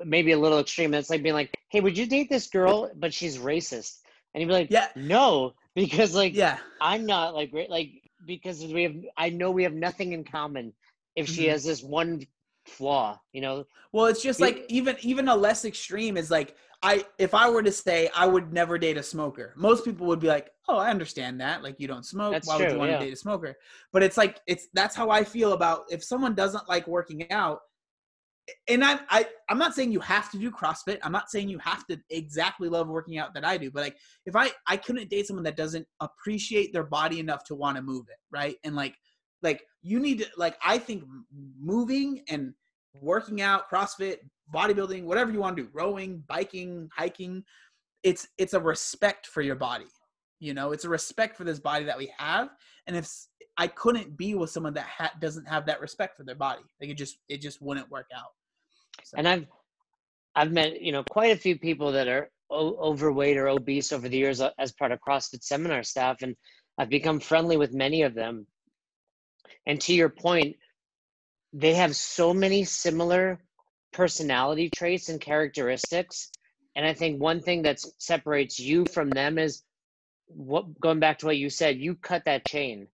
maybe 0.03 0.31
a 0.31 0.39
little 0.39 0.59
extreme. 0.59 0.93
It's 0.93 1.09
like 1.09 1.23
being 1.23 1.35
like, 1.35 1.55
Hey, 1.69 1.81
would 1.81 1.97
you 1.97 2.05
date 2.05 2.29
this 2.29 2.47
girl, 2.47 2.91
but 2.95 3.13
she's 3.13 3.37
racist? 3.37 3.99
And 4.33 4.41
you'd 4.41 4.47
be 4.47 4.53
like, 4.53 4.71
Yeah, 4.71 4.87
no, 4.95 5.53
because 5.75 6.15
like 6.15 6.35
yeah, 6.35 6.57
I'm 6.79 7.05
not 7.05 7.33
like 7.33 7.51
like 7.69 7.89
because 8.25 8.63
we 8.65 8.83
have 8.83 8.95
I 9.17 9.29
know 9.29 9.51
we 9.51 9.63
have 9.63 9.73
nothing 9.73 10.13
in 10.13 10.23
common 10.23 10.73
if 11.15 11.27
she 11.27 11.43
mm-hmm. 11.43 11.51
has 11.51 11.63
this 11.63 11.83
one 11.83 12.21
flaw, 12.65 13.19
you 13.33 13.41
know. 13.41 13.65
Well, 13.91 14.05
it's 14.05 14.23
just 14.23 14.39
like 14.39 14.65
even 14.69 14.95
even 15.01 15.27
a 15.27 15.35
less 15.35 15.65
extreme 15.65 16.17
is 16.17 16.31
like 16.31 16.55
I 16.83 17.05
if 17.17 17.33
I 17.33 17.49
were 17.49 17.63
to 17.63 17.71
say 17.71 18.09
I 18.15 18.27
would 18.27 18.53
never 18.53 18.77
date 18.77 18.97
a 18.97 19.03
smoker, 19.03 19.53
most 19.55 19.85
people 19.85 20.07
would 20.07 20.19
be 20.19 20.27
like, 20.27 20.51
"Oh, 20.71 20.77
I 20.77 20.89
understand 20.89 21.41
that. 21.41 21.63
Like 21.63 21.79
you 21.79 21.87
don't 21.87 22.05
smoke. 22.05 22.33
That's 22.33 22.47
Why 22.47 22.57
true, 22.57 22.65
would 22.65 22.73
you 22.73 22.79
want 22.79 22.91
yeah. 22.91 22.99
to 22.99 23.05
date 23.05 23.13
a 23.13 23.17
smoker?" 23.17 23.55
But 23.91 24.03
it's 24.03 24.17
like 24.17 24.39
it's 24.47 24.67
that's 24.73 24.95
how 24.95 25.09
I 25.09 25.23
feel 25.23 25.53
about 25.53 25.83
if 25.89 26.03
someone 26.03 26.35
doesn't 26.35 26.67
like 26.69 26.87
working 26.87 27.31
out, 27.31 27.61
and 28.67 28.83
I'm 28.83 28.99
I 29.09 29.25
i'm 29.49 29.57
not 29.57 29.75
saying 29.75 29.91
you 29.91 29.99
have 29.99 30.31
to 30.31 30.37
do 30.37 30.51
crossfit 30.51 30.97
i'm 31.03 31.11
not 31.11 31.29
saying 31.29 31.49
you 31.49 31.59
have 31.59 31.85
to 31.87 31.99
exactly 32.09 32.69
love 32.69 32.87
working 32.87 33.17
out 33.17 33.33
that 33.33 33.45
i 33.45 33.57
do 33.57 33.71
but 33.71 33.81
like 33.81 33.97
if 34.25 34.35
i 34.35 34.49
i 34.67 34.77
couldn't 34.77 35.09
date 35.09 35.27
someone 35.27 35.43
that 35.43 35.55
doesn't 35.55 35.85
appreciate 35.99 36.73
their 36.73 36.83
body 36.83 37.19
enough 37.19 37.43
to 37.45 37.55
want 37.55 37.75
to 37.75 37.81
move 37.81 38.05
it 38.09 38.17
right 38.31 38.55
and 38.63 38.75
like 38.75 38.95
like 39.43 39.63
you 39.81 39.99
need 39.99 40.19
to 40.19 40.27
like 40.37 40.57
i 40.65 40.77
think 40.77 41.03
moving 41.59 42.21
and 42.29 42.53
working 42.99 43.41
out 43.41 43.69
crossfit 43.71 44.17
bodybuilding 44.53 45.03
whatever 45.03 45.31
you 45.31 45.39
want 45.39 45.55
to 45.55 45.63
do 45.63 45.69
rowing 45.73 46.23
biking 46.27 46.89
hiking 46.95 47.43
it's 48.03 48.27
it's 48.37 48.53
a 48.53 48.59
respect 48.59 49.27
for 49.27 49.41
your 49.41 49.55
body 49.55 49.85
you 50.41 50.53
know 50.53 50.73
it's 50.73 50.83
a 50.83 50.89
respect 50.89 51.37
for 51.37 51.45
this 51.45 51.59
body 51.59 51.85
that 51.85 51.97
we 51.97 52.11
have 52.17 52.49
and 52.87 52.97
if 52.97 53.09
i 53.57 53.67
couldn't 53.67 54.17
be 54.17 54.35
with 54.35 54.49
someone 54.49 54.73
that 54.73 54.85
ha- 54.85 55.13
doesn't 55.21 55.47
have 55.47 55.65
that 55.65 55.79
respect 55.79 56.17
for 56.17 56.23
their 56.23 56.35
body 56.35 56.61
like 56.81 56.89
it 56.89 56.95
just 56.95 57.17
it 57.29 57.39
just 57.39 57.61
wouldn't 57.61 57.89
work 57.89 58.07
out 58.13 58.31
so. 59.03 59.17
And 59.17 59.27
I've 59.27 59.45
I've 60.35 60.51
met 60.51 60.81
you 60.81 60.91
know 60.91 61.03
quite 61.09 61.31
a 61.35 61.39
few 61.39 61.57
people 61.57 61.91
that 61.93 62.07
are 62.07 62.29
o- 62.49 62.77
overweight 62.77 63.37
or 63.37 63.49
obese 63.49 63.91
over 63.91 64.07
the 64.07 64.17
years 64.17 64.41
uh, 64.41 64.51
as 64.59 64.71
part 64.73 64.91
of 64.91 64.99
CrossFit 65.07 65.43
seminar 65.43 65.83
staff, 65.83 66.21
and 66.21 66.35
I've 66.77 66.89
become 66.89 67.19
friendly 67.19 67.57
with 67.57 67.73
many 67.73 68.03
of 68.03 68.13
them. 68.13 68.47
And 69.65 69.79
to 69.81 69.93
your 69.93 70.09
point, 70.09 70.55
they 71.53 71.73
have 71.75 71.95
so 71.95 72.33
many 72.33 72.63
similar 72.63 73.39
personality 73.93 74.69
traits 74.69 75.09
and 75.09 75.19
characteristics. 75.19 76.31
And 76.75 76.85
I 76.85 76.93
think 76.93 77.21
one 77.21 77.41
thing 77.41 77.63
that 77.63 77.81
separates 77.97 78.57
you 78.59 78.85
from 78.85 79.09
them 79.09 79.37
is 79.37 79.63
what 80.35 80.79
going 80.79 80.99
back 80.99 81.19
to 81.19 81.25
what 81.25 81.37
you 81.37 81.49
said, 81.49 81.79
you 81.79 81.95
cut 81.95 82.25
that 82.25 82.45
chain. 82.45 82.87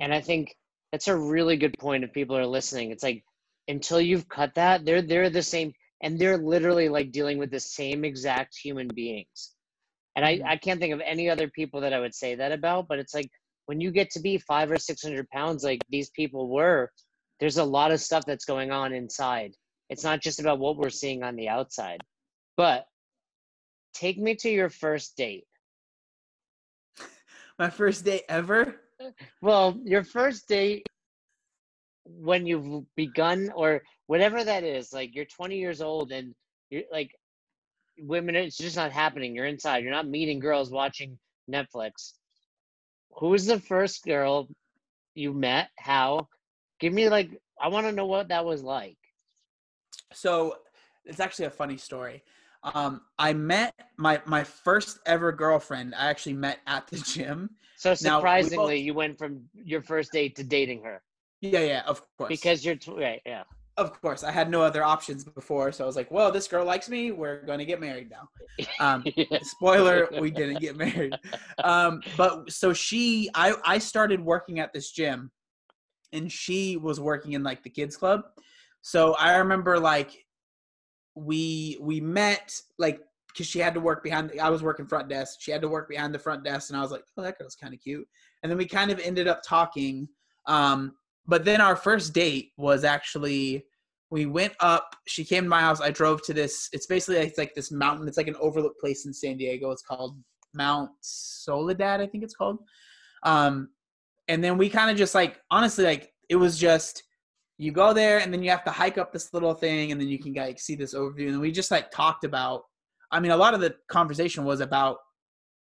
And 0.00 0.12
I 0.12 0.18
mm-hmm. 0.18 0.26
think 0.26 0.56
that's 0.92 1.08
a 1.08 1.16
really 1.16 1.56
good 1.56 1.76
point 1.78 2.04
if 2.04 2.12
people 2.12 2.36
are 2.36 2.46
listening. 2.46 2.90
It's 2.90 3.02
like 3.02 3.24
until 3.68 4.00
you've 4.00 4.28
cut 4.28 4.54
that, 4.54 4.84
they're 4.84 5.02
they're 5.02 5.30
the 5.30 5.42
same 5.42 5.72
and 6.02 6.18
they're 6.18 6.38
literally 6.38 6.88
like 6.88 7.10
dealing 7.10 7.38
with 7.38 7.50
the 7.50 7.60
same 7.60 8.04
exact 8.04 8.56
human 8.56 8.88
beings. 8.88 9.52
And 10.16 10.24
I, 10.24 10.38
mm-hmm. 10.38 10.48
I 10.48 10.56
can't 10.56 10.80
think 10.80 10.94
of 10.94 11.00
any 11.04 11.28
other 11.28 11.48
people 11.48 11.80
that 11.80 11.92
I 11.92 12.00
would 12.00 12.14
say 12.14 12.34
that 12.34 12.52
about, 12.52 12.88
but 12.88 12.98
it's 12.98 13.14
like 13.14 13.30
when 13.66 13.80
you 13.80 13.90
get 13.90 14.10
to 14.12 14.20
be 14.20 14.38
five 14.38 14.70
or 14.70 14.78
six 14.78 15.02
hundred 15.02 15.28
pounds 15.30 15.62
like 15.64 15.80
these 15.90 16.10
people 16.10 16.48
were, 16.48 16.90
there's 17.40 17.58
a 17.58 17.64
lot 17.64 17.90
of 17.90 18.00
stuff 18.00 18.24
that's 18.26 18.44
going 18.44 18.70
on 18.70 18.92
inside. 18.92 19.52
It's 19.90 20.04
not 20.04 20.20
just 20.20 20.40
about 20.40 20.58
what 20.58 20.76
we're 20.76 20.90
seeing 20.90 21.22
on 21.22 21.36
the 21.36 21.48
outside. 21.48 22.00
But 22.56 22.84
take 23.94 24.18
me 24.18 24.34
to 24.36 24.50
your 24.50 24.70
first 24.70 25.16
date. 25.16 25.44
My 27.58 27.70
first 27.70 28.04
date 28.04 28.22
ever? 28.28 28.76
Well, 29.42 29.78
your 29.84 30.04
first 30.04 30.48
date 30.48 30.86
when 32.04 32.46
you've 32.46 32.84
begun 32.96 33.50
or 33.54 33.82
whatever 34.06 34.42
that 34.42 34.64
is 34.64 34.92
like 34.92 35.14
you're 35.14 35.26
20 35.26 35.58
years 35.58 35.82
old 35.82 36.10
and 36.10 36.34
you're 36.70 36.84
like 36.90 37.14
women 37.98 38.34
it's 38.34 38.56
just 38.56 38.76
not 38.76 38.92
happening. 38.92 39.34
You're 39.34 39.46
inside. 39.46 39.82
You're 39.82 39.92
not 39.92 40.08
meeting 40.08 40.38
girls 40.38 40.70
watching 40.70 41.18
netflix. 41.50 42.12
Who 43.18 43.28
was 43.28 43.46
the 43.46 43.58
first 43.58 44.04
girl 44.04 44.48
you 45.14 45.32
met? 45.32 45.68
How? 45.78 46.28
Give 46.78 46.92
me 46.92 47.08
like 47.08 47.30
i 47.60 47.66
want 47.66 47.86
to 47.86 47.92
know 47.92 48.06
what 48.06 48.28
that 48.28 48.44
was 48.44 48.62
like. 48.62 48.98
So 50.12 50.54
it's 51.04 51.20
actually 51.20 51.46
a 51.46 51.50
funny 51.50 51.76
story 51.76 52.22
um 52.62 53.00
i 53.18 53.32
met 53.32 53.74
my 53.96 54.20
my 54.26 54.42
first 54.42 54.98
ever 55.06 55.30
girlfriend 55.32 55.94
i 55.94 56.08
actually 56.08 56.32
met 56.32 56.58
at 56.66 56.86
the 56.88 56.96
gym 56.98 57.50
so 57.76 57.94
surprisingly 57.94 58.78
both, 58.78 58.84
you 58.84 58.94
went 58.94 59.16
from 59.16 59.40
your 59.54 59.80
first 59.80 60.12
date 60.12 60.34
to 60.34 60.42
dating 60.42 60.82
her 60.82 61.00
yeah, 61.40 61.60
yeah, 61.60 61.82
of 61.86 62.02
course. 62.16 62.28
Because 62.28 62.64
you're 62.64 62.76
t- 62.76 62.92
right, 62.92 63.22
yeah. 63.24 63.44
Of 63.76 64.00
course, 64.00 64.24
I 64.24 64.32
had 64.32 64.50
no 64.50 64.62
other 64.62 64.82
options 64.82 65.22
before, 65.22 65.70
so 65.70 65.84
I 65.84 65.86
was 65.86 65.94
like, 65.94 66.10
"Well, 66.10 66.32
this 66.32 66.48
girl 66.48 66.64
likes 66.64 66.88
me. 66.88 67.12
We're 67.12 67.42
going 67.42 67.60
to 67.60 67.64
get 67.64 67.80
married 67.80 68.10
now." 68.10 68.28
Um, 68.80 69.04
yeah. 69.16 69.38
Spoiler: 69.42 70.08
we 70.20 70.32
didn't 70.32 70.60
get 70.60 70.76
married. 70.76 71.14
Um, 71.62 72.02
but 72.16 72.50
so 72.50 72.72
she, 72.72 73.30
I, 73.34 73.54
I 73.64 73.78
started 73.78 74.20
working 74.20 74.58
at 74.58 74.72
this 74.72 74.90
gym, 74.90 75.30
and 76.12 76.30
she 76.30 76.76
was 76.76 76.98
working 76.98 77.34
in 77.34 77.44
like 77.44 77.62
the 77.62 77.70
kids 77.70 77.96
club. 77.96 78.22
So 78.82 79.14
I 79.14 79.36
remember 79.36 79.78
like 79.78 80.26
we 81.24 81.78
we 81.80 82.00
met 82.00 82.60
like 82.78 83.00
because 83.28 83.46
she 83.46 83.58
had 83.58 83.74
to 83.74 83.80
work 83.80 84.02
behind. 84.02 84.32
I 84.40 84.50
was 84.50 84.62
working 84.62 84.86
front 84.86 85.08
desk. 85.08 85.38
She 85.40 85.50
had 85.50 85.62
to 85.62 85.68
work 85.68 85.88
behind 85.88 86.14
the 86.14 86.18
front 86.18 86.44
desk, 86.44 86.70
and 86.70 86.78
I 86.78 86.82
was 86.82 86.90
like, 86.90 87.04
"Oh, 87.16 87.22
that 87.22 87.38
girl's 87.38 87.56
kind 87.56 87.74
of 87.74 87.80
cute." 87.80 88.06
And 88.42 88.50
then 88.50 88.58
we 88.58 88.66
kind 88.66 88.90
of 88.90 88.98
ended 89.00 89.28
up 89.28 89.42
talking. 89.44 90.08
Um, 90.46 90.94
but 91.26 91.44
then 91.44 91.60
our 91.60 91.76
first 91.76 92.14
date 92.14 92.52
was 92.56 92.84
actually 92.84 93.64
we 94.10 94.26
went 94.26 94.54
up. 94.60 94.96
She 95.06 95.24
came 95.24 95.44
to 95.44 95.48
my 95.48 95.60
house. 95.60 95.80
I 95.80 95.90
drove 95.90 96.22
to 96.24 96.34
this. 96.34 96.68
It's 96.72 96.86
basically 96.86 97.20
it's 97.20 97.38
like 97.38 97.54
this 97.54 97.70
mountain. 97.70 98.08
It's 98.08 98.16
like 98.16 98.28
an 98.28 98.36
overlook 98.40 98.78
place 98.80 99.06
in 99.06 99.12
San 99.12 99.36
Diego. 99.36 99.70
It's 99.70 99.82
called 99.82 100.16
Mount 100.54 100.90
Soledad, 101.00 102.00
I 102.00 102.06
think 102.06 102.24
it's 102.24 102.34
called. 102.34 102.58
Um, 103.22 103.70
and 104.28 104.42
then 104.42 104.58
we 104.58 104.68
kind 104.68 104.90
of 104.90 104.96
just 104.96 105.14
like 105.14 105.40
honestly 105.50 105.84
like 105.84 106.12
it 106.28 106.36
was 106.36 106.58
just 106.58 107.02
you 107.58 107.72
go 107.72 107.92
there 107.92 108.18
and 108.20 108.32
then 108.32 108.42
you 108.42 108.50
have 108.50 108.64
to 108.64 108.70
hike 108.70 108.98
up 108.98 109.12
this 109.12 109.34
little 109.34 109.52
thing 109.54 109.90
and 109.92 110.00
then 110.00 110.08
you 110.08 110.18
can 110.18 110.32
like 110.32 110.58
see 110.60 110.76
this 110.76 110.94
overview. 110.94 111.28
And 111.28 111.40
we 111.40 111.50
just 111.52 111.70
like 111.70 111.90
talked 111.90 112.24
about 112.24 112.62
i 113.10 113.18
mean 113.20 113.30
a 113.32 113.36
lot 113.36 113.54
of 113.54 113.60
the 113.60 113.74
conversation 113.88 114.44
was 114.44 114.60
about 114.60 114.98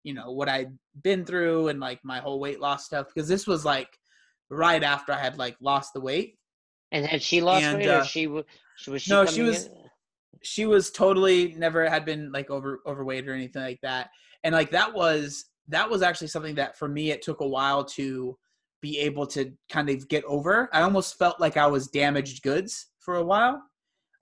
you 0.04 0.14
know 0.14 0.32
what 0.32 0.48
i'd 0.50 0.72
been 1.04 1.26
through 1.26 1.68
and 1.68 1.80
like 1.80 2.00
my 2.04 2.20
whole 2.20 2.40
weight 2.40 2.60
loss 2.62 2.86
stuff 2.86 3.08
because 3.14 3.28
this 3.28 3.46
was 3.46 3.66
like 3.66 3.90
right 4.50 4.84
after 4.84 5.12
i 5.12 5.18
had 5.20 5.38
like 5.38 5.56
lost 5.62 5.94
the 5.94 6.00
weight. 6.02 6.38
And 6.92 7.06
had 7.06 7.22
she 7.22 7.42
lost 7.42 7.64
And, 7.66 7.80
weight, 7.80 7.90
uh, 7.90 8.00
or 8.00 8.04
she 8.06 8.22
she 8.78 8.90
was 8.90 9.02
she 9.02 9.12
no, 9.12 9.26
she 9.26 9.42
was- 9.42 9.66
in- 9.66 9.72
she 10.44 10.66
was 10.68 10.92
totally 10.92 11.56
never 11.58 11.90
had 11.90 12.06
been 12.06 12.32
like 12.32 12.50
over 12.52 12.80
overweight 12.86 13.28
or 13.28 13.34
anything 13.34 13.64
like 13.64 13.80
that. 13.82 14.10
And 14.44 14.54
like 14.54 14.70
that 14.72 14.94
was 14.94 15.46
that 15.70 15.90
was 15.90 16.04
actually 16.04 16.28
something 16.28 16.56
that 16.56 16.78
for 16.78 16.88
me 16.88 17.10
it 17.10 17.24
took 17.24 17.42
a 17.42 17.48
while 17.48 17.84
to 17.98 18.38
be 18.90 18.94
able 19.08 19.26
to 19.36 19.42
kind 19.76 19.88
of 19.90 19.98
get 20.16 20.24
over 20.26 20.70
i 20.78 20.80
almost 20.88 21.10
felt 21.22 21.38
like 21.46 21.56
i 21.58 21.68
was 21.76 21.84
damaged 22.02 22.38
goods 22.50 22.74
for 23.06 23.14
a 23.16 23.24
while 23.32 23.56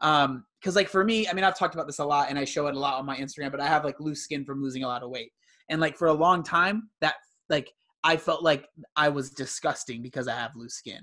um 0.10 0.30
because 0.60 0.76
like 0.80 0.90
for 0.96 1.04
me 1.12 1.18
i 1.28 1.34
mean 1.34 1.44
i've 1.48 1.58
talked 1.62 1.76
about 1.76 1.88
this 1.88 2.00
a 2.00 2.06
lot 2.14 2.30
and 2.30 2.38
i 2.40 2.46
show 2.54 2.68
it 2.68 2.76
a 2.76 2.80
lot 2.86 2.96
on 3.00 3.06
my 3.12 3.18
instagram 3.24 3.52
but 3.52 3.60
i 3.60 3.68
have 3.68 3.84
like 3.84 4.00
loose 4.00 4.22
skin 4.24 4.44
from 4.46 4.62
losing 4.66 4.84
a 4.84 4.88
lot 4.94 5.04
of 5.04 5.10
weight 5.10 5.32
and 5.70 5.82
like 5.82 5.96
for 5.98 6.08
a 6.08 6.14
long 6.26 6.40
time 6.44 6.76
that 7.02 7.16
like 7.50 7.68
i 8.12 8.16
felt 8.18 8.42
like 8.44 8.64
i 8.96 9.08
was 9.18 9.26
disgusting 9.44 10.02
because 10.02 10.28
i 10.28 10.36
have 10.44 10.52
loose 10.56 10.76
skin 10.76 11.02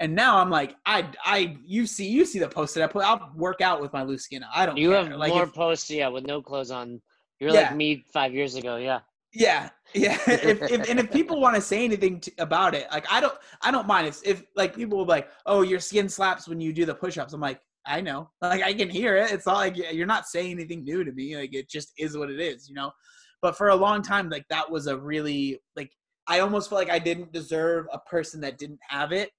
and 0.00 0.14
now 0.14 0.32
i'm 0.38 0.50
like 0.50 0.70
i 0.86 0.98
i 1.24 1.38
you 1.64 1.86
see 1.86 2.08
you 2.16 2.24
see 2.32 2.38
the 2.38 2.48
post 2.58 2.74
that 2.74 2.82
i 2.84 2.86
put 2.86 3.04
i'll 3.04 3.32
work 3.36 3.60
out 3.68 3.80
with 3.80 3.92
my 3.92 4.02
loose 4.02 4.24
skin 4.24 4.42
i 4.54 4.66
don't 4.66 4.76
you 4.76 4.90
care. 4.90 5.04
have 5.04 5.12
like 5.24 5.32
more 5.32 5.44
if- 5.44 5.54
posts, 5.54 5.90
yeah, 5.90 6.08
with 6.08 6.26
no 6.26 6.42
clothes 6.42 6.70
on. 6.70 7.00
You're 7.40 7.50
Yeah. 7.54 7.62
like 7.68 7.76
me 7.76 7.88
five 8.12 8.32
years 8.38 8.54
ago, 8.54 8.76
yeah. 8.76 9.00
Yeah, 9.34 9.70
yeah. 9.94 10.18
if, 10.26 10.62
if 10.62 10.88
and 10.90 11.00
if 11.00 11.10
people 11.10 11.40
want 11.40 11.56
to 11.56 11.62
say 11.62 11.84
anything 11.84 12.20
to, 12.20 12.32
about 12.38 12.74
it, 12.74 12.86
like 12.90 13.10
I 13.10 13.20
don't, 13.20 13.34
I 13.62 13.70
don't 13.70 13.86
mind. 13.86 14.06
If 14.06 14.20
if 14.24 14.42
like 14.56 14.74
people 14.74 14.98
will 14.98 15.06
be 15.06 15.12
like, 15.12 15.30
oh, 15.46 15.62
your 15.62 15.80
skin 15.80 16.08
slaps 16.08 16.48
when 16.48 16.60
you 16.60 16.72
do 16.72 16.84
the 16.84 16.94
push-ups. 16.94 17.32
I'm 17.32 17.40
like, 17.40 17.60
I 17.86 18.00
know, 18.00 18.30
like 18.40 18.62
I 18.62 18.74
can 18.74 18.90
hear 18.90 19.16
it. 19.16 19.32
It's 19.32 19.46
not 19.46 19.56
like 19.56 19.76
you're 19.76 20.06
not 20.06 20.26
saying 20.26 20.52
anything 20.52 20.84
new 20.84 21.04
to 21.04 21.12
me. 21.12 21.36
Like 21.36 21.54
it 21.54 21.68
just 21.68 21.92
is 21.98 22.16
what 22.16 22.30
it 22.30 22.40
is, 22.40 22.68
you 22.68 22.74
know. 22.74 22.92
But 23.40 23.56
for 23.56 23.70
a 23.70 23.76
long 23.76 24.02
time, 24.02 24.28
like 24.28 24.44
that 24.50 24.70
was 24.70 24.86
a 24.86 24.96
really 24.96 25.60
like 25.76 25.90
I 26.26 26.40
almost 26.40 26.68
felt 26.68 26.80
like 26.80 26.90
I 26.90 26.98
didn't 26.98 27.32
deserve 27.32 27.86
a 27.92 27.98
person 28.00 28.40
that 28.42 28.58
didn't 28.58 28.80
have 28.88 29.12
it, 29.12 29.30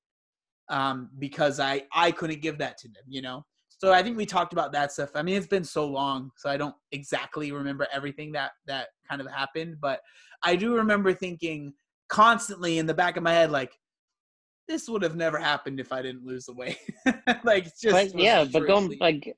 um, 0.69 1.09
because 1.19 1.59
I 1.59 1.83
I 1.93 2.11
couldn't 2.11 2.41
give 2.41 2.57
that 2.57 2.77
to 2.79 2.87
them, 2.87 3.03
you 3.07 3.21
know. 3.21 3.45
So 3.83 3.91
I 3.91 4.01
think 4.01 4.15
we 4.15 4.25
talked 4.25 4.53
about 4.53 4.71
that 4.71 4.93
stuff. 4.93 5.09
I 5.13 5.23
mean, 5.23 5.35
it's 5.35 5.45
been 5.45 5.65
so 5.65 5.85
long, 5.85 6.31
so 6.37 6.49
I 6.49 6.55
don't 6.55 6.73
exactly 6.93 7.51
remember 7.51 7.85
everything 7.91 8.31
that 8.31 8.51
that 8.65 8.87
kind 9.09 9.19
of 9.19 9.27
happened, 9.27 9.75
but 9.81 9.99
I 10.41 10.55
do 10.55 10.73
remember 10.73 11.13
thinking 11.13 11.73
constantly 12.07 12.77
in 12.77 12.85
the 12.85 12.93
back 12.93 13.17
of 13.17 13.23
my 13.23 13.33
head, 13.33 13.51
like, 13.51 13.77
this 14.69 14.87
would 14.87 15.01
have 15.01 15.17
never 15.17 15.37
happened 15.37 15.81
if 15.81 15.91
I 15.91 16.01
didn't 16.01 16.25
lose 16.25 16.45
the 16.45 16.53
weight. 16.53 16.77
like, 17.43 17.65
just 17.77 17.91
but 17.91 18.17
yeah, 18.17 18.45
but 18.45 18.67
going 18.67 18.97
like, 19.01 19.35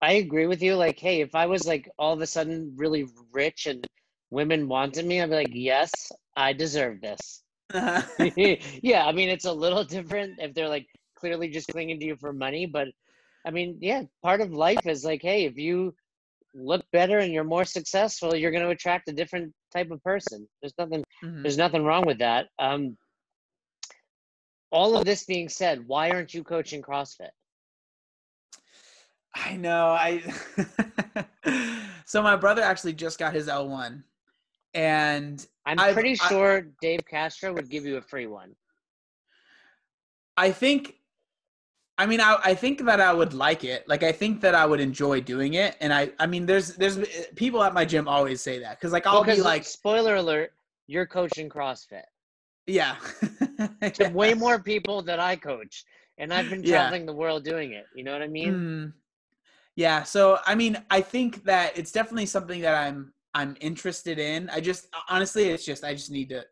I 0.00 0.12
agree 0.12 0.46
with 0.46 0.62
you. 0.62 0.74
Like, 0.74 0.98
hey, 0.98 1.20
if 1.20 1.34
I 1.34 1.44
was 1.44 1.66
like 1.66 1.90
all 1.98 2.14
of 2.14 2.22
a 2.22 2.26
sudden 2.26 2.72
really 2.74 3.04
rich 3.34 3.66
and 3.66 3.86
women 4.30 4.66
wanted 4.66 5.04
me, 5.04 5.20
I'd 5.20 5.28
be 5.28 5.36
like, 5.36 5.52
yes, 5.52 5.92
I 6.38 6.54
deserve 6.54 7.02
this. 7.02 7.42
yeah, 7.74 9.04
I 9.04 9.12
mean, 9.12 9.28
it's 9.28 9.44
a 9.44 9.52
little 9.52 9.84
different 9.84 10.38
if 10.38 10.54
they're 10.54 10.70
like 10.70 10.86
clearly 11.16 11.50
just 11.50 11.68
clinging 11.68 12.00
to 12.00 12.06
you 12.06 12.16
for 12.16 12.32
money, 12.32 12.64
but 12.64 12.88
I 13.48 13.50
mean, 13.50 13.78
yeah, 13.80 14.02
part 14.22 14.42
of 14.42 14.52
life 14.52 14.86
is 14.86 15.06
like, 15.06 15.22
hey, 15.22 15.46
if 15.46 15.56
you 15.56 15.94
look 16.54 16.84
better 16.92 17.20
and 17.20 17.32
you're 17.32 17.44
more 17.44 17.64
successful, 17.64 18.36
you're 18.36 18.50
going 18.50 18.62
to 18.62 18.68
attract 18.68 19.08
a 19.08 19.12
different 19.12 19.54
type 19.72 19.90
of 19.90 20.02
person. 20.04 20.46
There's 20.60 20.74
nothing 20.78 21.02
Mhm. 21.24 21.42
there's 21.42 21.56
nothing 21.56 21.82
wrong 21.82 22.04
with 22.04 22.18
that. 22.18 22.48
Um 22.58 22.98
all 24.70 24.98
of 24.98 25.06
this 25.06 25.24
being 25.24 25.48
said, 25.48 25.88
why 25.88 26.10
aren't 26.10 26.34
you 26.34 26.44
coaching 26.44 26.82
CrossFit? 26.82 27.30
I 29.34 29.56
know. 29.56 29.86
I 29.92 30.20
so 32.04 32.22
my 32.22 32.36
brother 32.36 32.60
actually 32.60 32.92
just 32.92 33.18
got 33.18 33.32
his 33.32 33.48
L1, 33.48 34.04
and 34.74 35.46
I'm 35.64 35.78
I've- 35.80 35.94
pretty 35.94 36.16
I- 36.20 36.28
sure 36.28 36.60
Dave 36.82 37.00
Castro 37.08 37.54
would 37.54 37.70
give 37.70 37.86
you 37.86 37.96
a 37.96 38.02
free 38.02 38.26
one. 38.26 38.54
I 40.36 40.52
think 40.52 40.97
I 41.98 42.06
mean 42.06 42.20
I, 42.20 42.38
I 42.44 42.54
think 42.54 42.84
that 42.84 43.00
I 43.00 43.12
would 43.12 43.34
like 43.34 43.64
it. 43.64 43.88
Like 43.88 44.02
I 44.02 44.12
think 44.12 44.40
that 44.42 44.54
I 44.54 44.64
would 44.66 44.80
enjoy 44.80 45.20
doing 45.20 45.54
it. 45.54 45.76
And 45.80 45.92
I 45.92 46.10
I 46.18 46.26
mean 46.26 46.46
there's 46.46 46.76
there's 46.76 46.98
people 47.36 47.62
at 47.62 47.74
my 47.74 47.84
gym 47.84 48.08
always 48.08 48.40
say 48.40 48.60
that 48.60 48.80
cuz 48.80 48.92
like 48.92 49.06
I'll 49.06 49.22
because 49.22 49.38
be 49.38 49.42
like 49.42 49.64
spoiler 49.64 50.14
alert, 50.16 50.52
you're 50.86 51.06
coaching 51.06 51.48
CrossFit. 51.48 52.04
yeah. 52.66 52.96
To 53.94 54.06
way 54.06 54.32
more 54.34 54.62
people 54.62 55.02
that 55.02 55.20
I 55.20 55.36
coach. 55.36 55.84
And 56.16 56.32
I've 56.32 56.48
been 56.48 56.62
Yeah. 56.62 56.90
traveling 56.90 57.06
the 57.06 57.12
world 57.12 57.44
doing 57.44 57.72
it. 57.72 57.88
You 57.92 58.04
know 58.04 58.12
what 58.12 58.22
I 58.22 58.28
mean? 58.28 58.54
Mm. 58.54 58.92
Yeah, 59.76 60.02
so 60.02 60.38
I 60.46 60.54
mean, 60.54 60.76
I 60.90 61.00
think 61.00 61.44
that 61.44 61.78
it's 61.78 61.92
definitely 61.92 62.26
something 62.26 62.62
that 62.62 62.74
I'm 62.74 63.12
I'm 63.34 63.56
interested 63.60 64.18
in. 64.18 64.50
I 64.50 64.60
just 64.60 64.88
honestly, 65.08 65.44
it's 65.50 65.64
just 65.64 65.84
I 65.84 65.94
just 65.94 66.10
need 66.10 66.30
to 66.30 66.44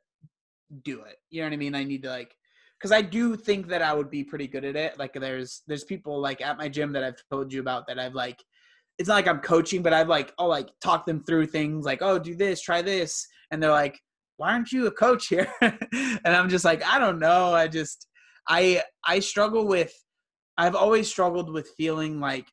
do 0.84 1.02
it. 1.02 1.18
You 1.30 1.42
know 1.42 1.48
what 1.48 1.54
I 1.54 1.56
mean? 1.56 1.74
I 1.74 1.84
need 1.84 2.02
to 2.04 2.10
like 2.10 2.36
because 2.78 2.92
I 2.92 3.02
do 3.02 3.36
think 3.36 3.68
that 3.68 3.82
I 3.82 3.94
would 3.94 4.10
be 4.10 4.24
pretty 4.24 4.46
good 4.46 4.64
at 4.64 4.76
it. 4.76 4.98
Like 4.98 5.14
there's 5.14 5.62
there's 5.66 5.84
people 5.84 6.20
like 6.20 6.40
at 6.40 6.58
my 6.58 6.68
gym 6.68 6.92
that 6.92 7.04
I've 7.04 7.22
told 7.30 7.52
you 7.52 7.60
about 7.60 7.86
that 7.86 7.98
I've 7.98 8.14
like 8.14 8.42
it's 8.98 9.08
not 9.08 9.14
like 9.14 9.28
I'm 9.28 9.40
coaching, 9.40 9.82
but 9.82 9.92
I've 9.92 10.08
like 10.08 10.32
oh 10.38 10.46
like 10.46 10.68
talk 10.82 11.06
them 11.06 11.22
through 11.24 11.46
things 11.46 11.84
like 11.84 12.02
oh 12.02 12.18
do 12.18 12.34
this, 12.34 12.60
try 12.60 12.82
this, 12.82 13.26
and 13.50 13.62
they're 13.62 13.70
like 13.70 13.98
why 14.38 14.52
aren't 14.52 14.72
you 14.72 14.86
a 14.86 14.90
coach 14.90 15.28
here? 15.28 15.50
and 15.62 16.26
I'm 16.26 16.48
just 16.48 16.64
like 16.64 16.84
I 16.84 16.98
don't 16.98 17.18
know. 17.18 17.54
I 17.54 17.68
just 17.68 18.06
I 18.48 18.82
I 19.04 19.20
struggle 19.20 19.66
with 19.66 19.92
I've 20.58 20.74
always 20.74 21.08
struggled 21.08 21.52
with 21.52 21.70
feeling 21.76 22.20
like 22.20 22.46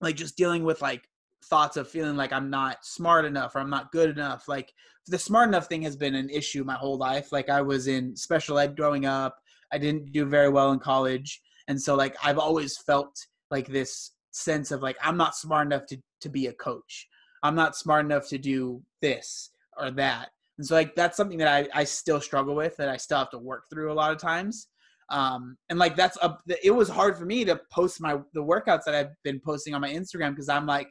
like 0.00 0.16
just 0.16 0.36
dealing 0.36 0.64
with 0.64 0.82
like 0.82 1.02
thoughts 1.44 1.76
of 1.76 1.88
feeling 1.88 2.16
like 2.16 2.32
I'm 2.32 2.50
not 2.50 2.84
smart 2.84 3.24
enough 3.24 3.54
or 3.54 3.60
I'm 3.60 3.70
not 3.70 3.92
good 3.92 4.10
enough. 4.10 4.48
Like 4.48 4.72
the 5.06 5.18
smart 5.18 5.48
enough 5.48 5.66
thing 5.66 5.82
has 5.82 5.96
been 5.96 6.14
an 6.14 6.30
issue 6.30 6.64
my 6.64 6.74
whole 6.74 6.98
life. 6.98 7.32
Like 7.32 7.48
I 7.48 7.62
was 7.62 7.88
in 7.88 8.14
special 8.16 8.58
ed 8.58 8.76
growing 8.76 9.06
up. 9.06 9.36
I 9.72 9.78
didn't 9.78 10.12
do 10.12 10.24
very 10.24 10.48
well 10.48 10.72
in 10.72 10.78
college. 10.78 11.40
And 11.68 11.80
so 11.80 11.94
like 11.94 12.16
I've 12.22 12.38
always 12.38 12.78
felt 12.78 13.16
like 13.50 13.68
this 13.68 14.12
sense 14.30 14.70
of 14.70 14.82
like 14.82 14.96
I'm 15.02 15.16
not 15.16 15.36
smart 15.36 15.66
enough 15.66 15.86
to 15.86 15.98
to 16.20 16.28
be 16.28 16.46
a 16.46 16.52
coach. 16.52 17.08
I'm 17.42 17.54
not 17.54 17.76
smart 17.76 18.04
enough 18.04 18.28
to 18.28 18.38
do 18.38 18.82
this 19.00 19.50
or 19.78 19.90
that. 19.92 20.30
And 20.58 20.66
so 20.66 20.74
like 20.74 20.94
that's 20.94 21.16
something 21.16 21.38
that 21.38 21.48
I 21.48 21.80
I 21.80 21.84
still 21.84 22.20
struggle 22.20 22.54
with 22.54 22.76
that 22.76 22.88
I 22.88 22.96
still 22.96 23.18
have 23.18 23.30
to 23.30 23.38
work 23.38 23.64
through 23.70 23.92
a 23.92 23.94
lot 23.94 24.12
of 24.12 24.18
times 24.18 24.68
um 25.10 25.56
and 25.70 25.78
like 25.78 25.96
that's 25.96 26.18
a 26.18 26.36
it 26.62 26.70
was 26.70 26.88
hard 26.88 27.16
for 27.16 27.24
me 27.24 27.44
to 27.44 27.58
post 27.72 28.00
my 28.00 28.18
the 28.34 28.42
workouts 28.42 28.84
that 28.84 28.94
i've 28.94 29.14
been 29.24 29.40
posting 29.40 29.74
on 29.74 29.80
my 29.80 29.90
instagram 29.90 30.30
because 30.30 30.50
i'm 30.50 30.66
like 30.66 30.88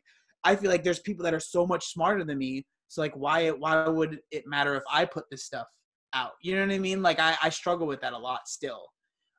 i 0.49 0.55
feel 0.55 0.71
like 0.71 0.83
there's 0.83 0.99
people 1.09 1.23
that 1.23 1.33
are 1.33 1.45
so 1.55 1.61
much 1.73 1.83
smarter 1.95 2.23
than 2.23 2.37
me 2.37 2.65
so 2.87 3.01
like 3.01 3.15
why 3.15 3.49
why 3.63 3.87
would 3.97 4.13
it 4.31 4.43
matter 4.55 4.75
if 4.75 4.83
i 4.99 5.01
put 5.15 5.25
this 5.31 5.43
stuff 5.49 5.67
out 6.13 6.31
you 6.41 6.55
know 6.55 6.61
what 6.65 6.73
i 6.73 6.79
mean 6.79 7.01
like 7.01 7.19
i 7.19 7.35
i 7.47 7.49
struggle 7.49 7.87
with 7.91 8.01
that 8.01 8.13
a 8.13 8.17
lot 8.29 8.47
still 8.47 8.83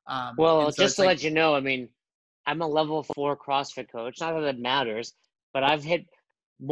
um 0.07 0.35
Well, 0.39 0.71
so 0.73 0.83
just 0.85 0.97
to 0.97 1.03
like- 1.03 1.09
let 1.09 1.23
you 1.23 1.31
know, 1.31 1.55
I 1.55 1.61
mean, 1.61 1.83
I'm 2.47 2.63
a 2.63 2.67
level 2.67 3.03
four 3.03 3.37
CrossFit 3.37 3.89
coach. 3.93 4.17
Not 4.23 4.33
that 4.33 4.45
it 4.55 4.59
matters, 4.59 5.13
but 5.53 5.63
I've 5.71 5.85
hit 5.85 6.03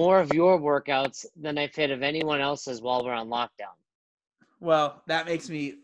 more 0.00 0.18
of 0.24 0.32
your 0.32 0.58
workouts 0.58 1.18
than 1.44 1.58
I've 1.58 1.74
hit 1.74 1.90
of 1.90 2.02
anyone 2.02 2.40
else's 2.40 2.80
while 2.80 3.04
we're 3.04 3.12
on 3.12 3.28
lockdown. 3.28 3.76
Well, 4.60 5.02
that 5.06 5.26
makes 5.26 5.50
me. 5.50 5.74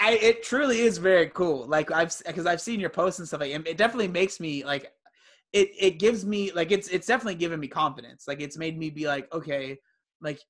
I 0.00 0.12
it 0.28 0.42
truly 0.42 0.80
is 0.80 0.96
very 0.96 1.28
cool. 1.40 1.66
Like 1.66 1.90
I've 1.90 2.16
because 2.26 2.46
I've 2.46 2.62
seen 2.62 2.80
your 2.80 2.88
posts 2.90 3.18
and 3.18 3.28
stuff. 3.28 3.40
Like 3.42 3.52
it 3.52 3.76
definitely 3.76 4.08
makes 4.08 4.40
me 4.40 4.64
like. 4.64 4.90
It 5.52 5.70
it 5.78 5.98
gives 5.98 6.24
me 6.24 6.52
like 6.52 6.70
it's 6.70 6.88
it's 6.88 7.06
definitely 7.06 7.34
given 7.34 7.60
me 7.60 7.68
confidence. 7.68 8.24
Like 8.26 8.40
it's 8.40 8.56
made 8.56 8.78
me 8.78 8.90
be 8.90 9.06
like 9.06 9.32
okay, 9.32 9.78
like 10.20 10.40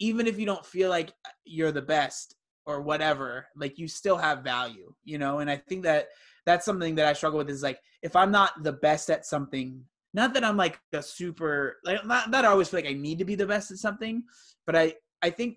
even 0.00 0.26
if 0.26 0.38
you 0.38 0.46
don't 0.46 0.64
feel 0.64 0.90
like 0.90 1.10
uh, 1.26 1.30
you're 1.44 1.72
the 1.72 1.82
best 1.82 2.36
or 2.66 2.80
whatever, 2.80 3.46
like 3.56 3.78
you 3.78 3.88
still 3.88 4.16
have 4.16 4.42
value, 4.42 4.92
you 5.04 5.18
know. 5.18 5.40
And 5.40 5.50
I 5.50 5.56
think 5.56 5.82
that 5.84 6.08
that's 6.46 6.64
something 6.64 6.94
that 6.96 7.06
I 7.06 7.12
struggle 7.12 7.38
with 7.38 7.50
is 7.50 7.62
like 7.62 7.80
if 8.02 8.16
I'm 8.16 8.30
not 8.30 8.62
the 8.62 8.72
best 8.72 9.10
at 9.10 9.26
something, 9.26 9.82
not 10.12 10.34
that 10.34 10.44
I'm 10.44 10.56
like 10.56 10.78
a 10.92 11.02
super 11.02 11.78
like 11.84 12.04
not 12.06 12.30
that 12.30 12.44
I 12.44 12.48
always 12.48 12.68
feel 12.68 12.78
like 12.78 12.90
I 12.90 12.94
need 12.94 13.18
to 13.18 13.24
be 13.24 13.34
the 13.34 13.46
best 13.46 13.70
at 13.70 13.78
something, 13.78 14.22
but 14.66 14.76
I 14.76 14.94
I 15.22 15.30
think 15.30 15.56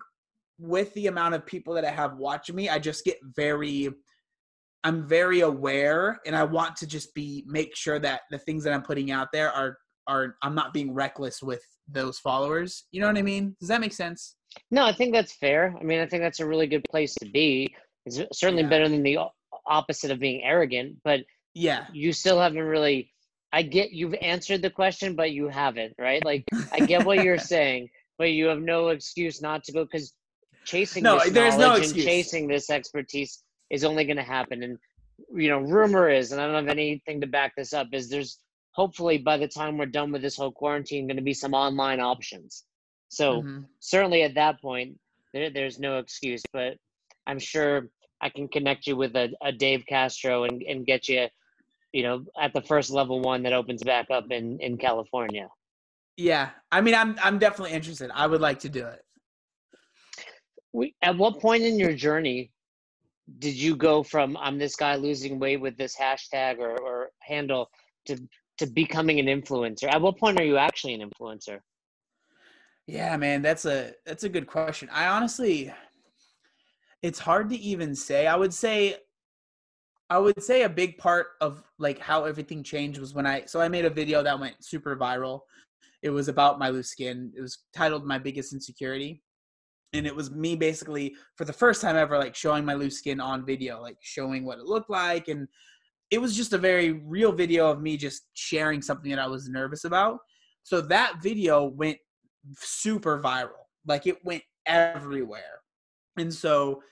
with 0.58 0.92
the 0.94 1.06
amount 1.06 1.34
of 1.34 1.46
people 1.46 1.74
that 1.74 1.84
I 1.84 1.90
have 1.90 2.16
watching 2.16 2.56
me, 2.56 2.68
I 2.68 2.78
just 2.78 3.04
get 3.04 3.18
very 3.22 3.90
I'm 4.84 5.06
very 5.08 5.40
aware 5.40 6.20
and 6.26 6.34
I 6.36 6.44
want 6.44 6.76
to 6.76 6.86
just 6.86 7.14
be 7.14 7.44
make 7.46 7.74
sure 7.76 7.98
that 7.98 8.22
the 8.30 8.38
things 8.38 8.64
that 8.64 8.72
I'm 8.72 8.82
putting 8.82 9.10
out 9.10 9.28
there 9.32 9.50
are 9.52 9.78
are 10.06 10.36
i'm 10.42 10.54
not 10.54 10.72
being 10.72 10.94
reckless 10.94 11.42
with 11.42 11.60
those 11.86 12.18
followers 12.18 12.84
you 12.92 12.98
know 13.00 13.06
what 13.06 13.18
i 13.18 13.20
mean 13.20 13.54
does 13.60 13.68
that 13.68 13.78
make 13.78 13.92
sense 13.92 14.36
No, 14.70 14.82
I 14.86 14.92
think 14.92 15.12
that's 15.12 15.34
fair. 15.34 15.76
I 15.78 15.84
mean, 15.84 16.00
I 16.00 16.06
think 16.06 16.22
that's 16.22 16.40
a 16.40 16.46
really 16.46 16.66
good 16.66 16.82
place 16.90 17.14
to 17.16 17.26
be. 17.30 17.68
It's 18.06 18.18
certainly 18.32 18.62
Yeah. 18.62 18.70
better 18.70 18.88
than 18.88 19.02
the 19.02 19.18
opposite 19.66 20.10
of 20.10 20.18
being 20.18 20.42
arrogant, 20.42 20.96
but 21.04 21.20
yeah 21.54 21.86
you 21.92 22.12
still 22.14 22.40
haven't 22.40 22.62
really. 22.76 23.12
I 23.52 23.60
get 23.62 23.92
you've 23.92 24.14
answered 24.22 24.62
the 24.62 24.70
question, 24.70 25.14
but 25.14 25.32
you 25.32 25.48
haven't, 25.48 25.92
right? 25.98 26.24
Like, 26.24 26.44
I 26.72 26.80
get 26.80 27.04
what 27.04 27.22
you're 27.22 27.38
saying, 27.54 27.90
but 28.18 28.30
you 28.30 28.46
have 28.46 28.60
no 28.62 28.88
excuse 28.88 29.42
not 29.42 29.62
to 29.64 29.72
go 29.72 29.84
because 29.84 30.14
chasing 30.64 31.02
No, 31.02 31.18
this 31.18 31.30
there's 31.30 31.58
no 31.58 31.74
excuse. 31.74 31.94
and 31.96 32.04
chasing 32.04 32.48
this 32.48 32.70
expertise 32.70 33.42
is 33.70 33.84
only 33.84 34.04
going 34.04 34.16
to 34.16 34.22
happen. 34.22 34.62
And 34.62 34.78
you 35.34 35.48
know, 35.48 35.58
rumor 35.58 36.08
is, 36.08 36.32
and 36.32 36.40
I 36.40 36.46
don't 36.46 36.54
have 36.66 36.68
anything 36.68 37.20
to 37.20 37.26
back 37.26 37.54
this 37.56 37.72
up, 37.72 37.88
is 37.92 38.08
there's 38.08 38.38
hopefully 38.72 39.18
by 39.18 39.36
the 39.36 39.48
time 39.48 39.76
we're 39.76 39.86
done 39.86 40.12
with 40.12 40.22
this 40.22 40.36
whole 40.36 40.52
quarantine, 40.52 41.06
going 41.06 41.16
to 41.16 41.22
be 41.22 41.34
some 41.34 41.54
online 41.54 42.00
options. 42.00 42.64
So 43.08 43.42
Mhm. 43.42 43.66
certainly 43.80 44.22
at 44.22 44.34
that 44.34 44.60
point, 44.60 44.98
there, 45.32 45.50
there's 45.50 45.78
no 45.78 45.98
excuse. 45.98 46.42
But 46.52 46.76
I'm 47.26 47.38
sure 47.38 47.88
I 48.20 48.28
can 48.28 48.48
connect 48.48 48.86
you 48.86 48.96
with 48.96 49.16
a, 49.16 49.30
a 49.42 49.52
Dave 49.52 49.84
Castro 49.86 50.44
and, 50.44 50.62
and 50.62 50.86
get 50.86 51.08
you, 51.08 51.26
you 51.92 52.02
know, 52.04 52.24
at 52.40 52.52
the 52.52 52.62
first 52.62 52.90
level 52.90 53.20
one 53.20 53.42
that 53.42 53.52
opens 53.52 53.82
back 53.82 54.06
up 54.10 54.30
in, 54.30 54.58
in 54.60 54.76
California. 54.78 55.48
yeah 56.16 56.50
i 56.72 56.80
mean 56.80 56.94
i'm 56.94 57.16
i'm 57.22 57.38
definitely 57.38 57.72
interested 57.72 58.10
i 58.14 58.26
would 58.26 58.40
like 58.40 58.58
to 58.58 58.68
do 58.68 58.84
it 58.86 59.04
We, 60.72 60.94
at 61.02 61.16
what 61.16 61.40
point 61.40 61.62
in 61.62 61.78
your 61.78 61.94
journey 61.94 62.50
did 63.38 63.54
you 63.54 63.76
go 63.76 64.02
from 64.02 64.36
I'm 64.38 64.58
this 64.58 64.76
guy 64.76 64.96
losing 64.96 65.38
weight 65.38 65.60
with 65.60 65.76
this 65.76 65.96
hashtag 65.96 66.58
or, 66.58 66.80
or 66.80 67.10
handle 67.20 67.68
to 68.06 68.18
to 68.58 68.66
becoming 68.66 69.20
an 69.20 69.26
influencer? 69.26 69.84
At 69.88 70.00
what 70.00 70.18
point 70.18 70.40
are 70.40 70.44
you 70.44 70.56
actually 70.56 70.94
an 70.94 71.08
influencer? 71.08 71.58
Yeah, 72.86 73.16
man, 73.16 73.42
that's 73.42 73.64
a 73.66 73.92
that's 74.06 74.24
a 74.24 74.28
good 74.28 74.46
question. 74.46 74.88
I 74.92 75.08
honestly 75.08 75.72
it's 77.02 77.18
hard 77.18 77.48
to 77.50 77.56
even 77.56 77.94
say. 77.94 78.26
I 78.26 78.36
would 78.36 78.52
say 78.52 78.96
I 80.10 80.18
would 80.18 80.42
say 80.42 80.62
a 80.62 80.68
big 80.68 80.96
part 80.96 81.28
of 81.40 81.62
like 81.78 81.98
how 81.98 82.24
everything 82.24 82.62
changed 82.62 82.98
was 82.98 83.14
when 83.14 83.26
I 83.26 83.44
so 83.44 83.60
I 83.60 83.68
made 83.68 83.84
a 83.84 83.90
video 83.90 84.22
that 84.22 84.40
went 84.40 84.64
super 84.64 84.96
viral. 84.96 85.40
It 86.02 86.10
was 86.10 86.28
about 86.28 86.58
my 86.58 86.70
loose 86.70 86.90
skin. 86.90 87.32
It 87.36 87.42
was 87.42 87.64
titled 87.74 88.06
My 88.06 88.18
Biggest 88.18 88.52
Insecurity. 88.52 89.22
And 89.92 90.06
it 90.06 90.14
was 90.14 90.30
me 90.30 90.54
basically 90.54 91.16
for 91.36 91.44
the 91.44 91.52
first 91.52 91.80
time 91.80 91.96
ever 91.96 92.18
like 92.18 92.34
showing 92.34 92.64
my 92.64 92.74
loose 92.74 92.98
skin 92.98 93.20
on 93.20 93.46
video, 93.46 93.80
like 93.80 93.96
showing 94.00 94.44
what 94.44 94.58
it 94.58 94.66
looked 94.66 94.90
like 94.90 95.28
and 95.28 95.48
it 96.10 96.20
was 96.20 96.36
just 96.36 96.52
a 96.52 96.58
very 96.58 96.92
real 96.92 97.32
video 97.32 97.70
of 97.70 97.82
me 97.82 97.96
just 97.96 98.26
sharing 98.34 98.80
something 98.80 99.10
that 99.10 99.18
I 99.18 99.26
was 99.26 99.48
nervous 99.48 99.84
about. 99.84 100.18
So 100.62 100.80
that 100.82 101.22
video 101.22 101.64
went 101.64 101.98
super 102.56 103.20
viral. 103.20 103.66
Like 103.86 104.06
it 104.06 104.18
went 104.24 104.42
everywhere. 104.66 105.60
And 106.16 106.32
so 106.32 106.82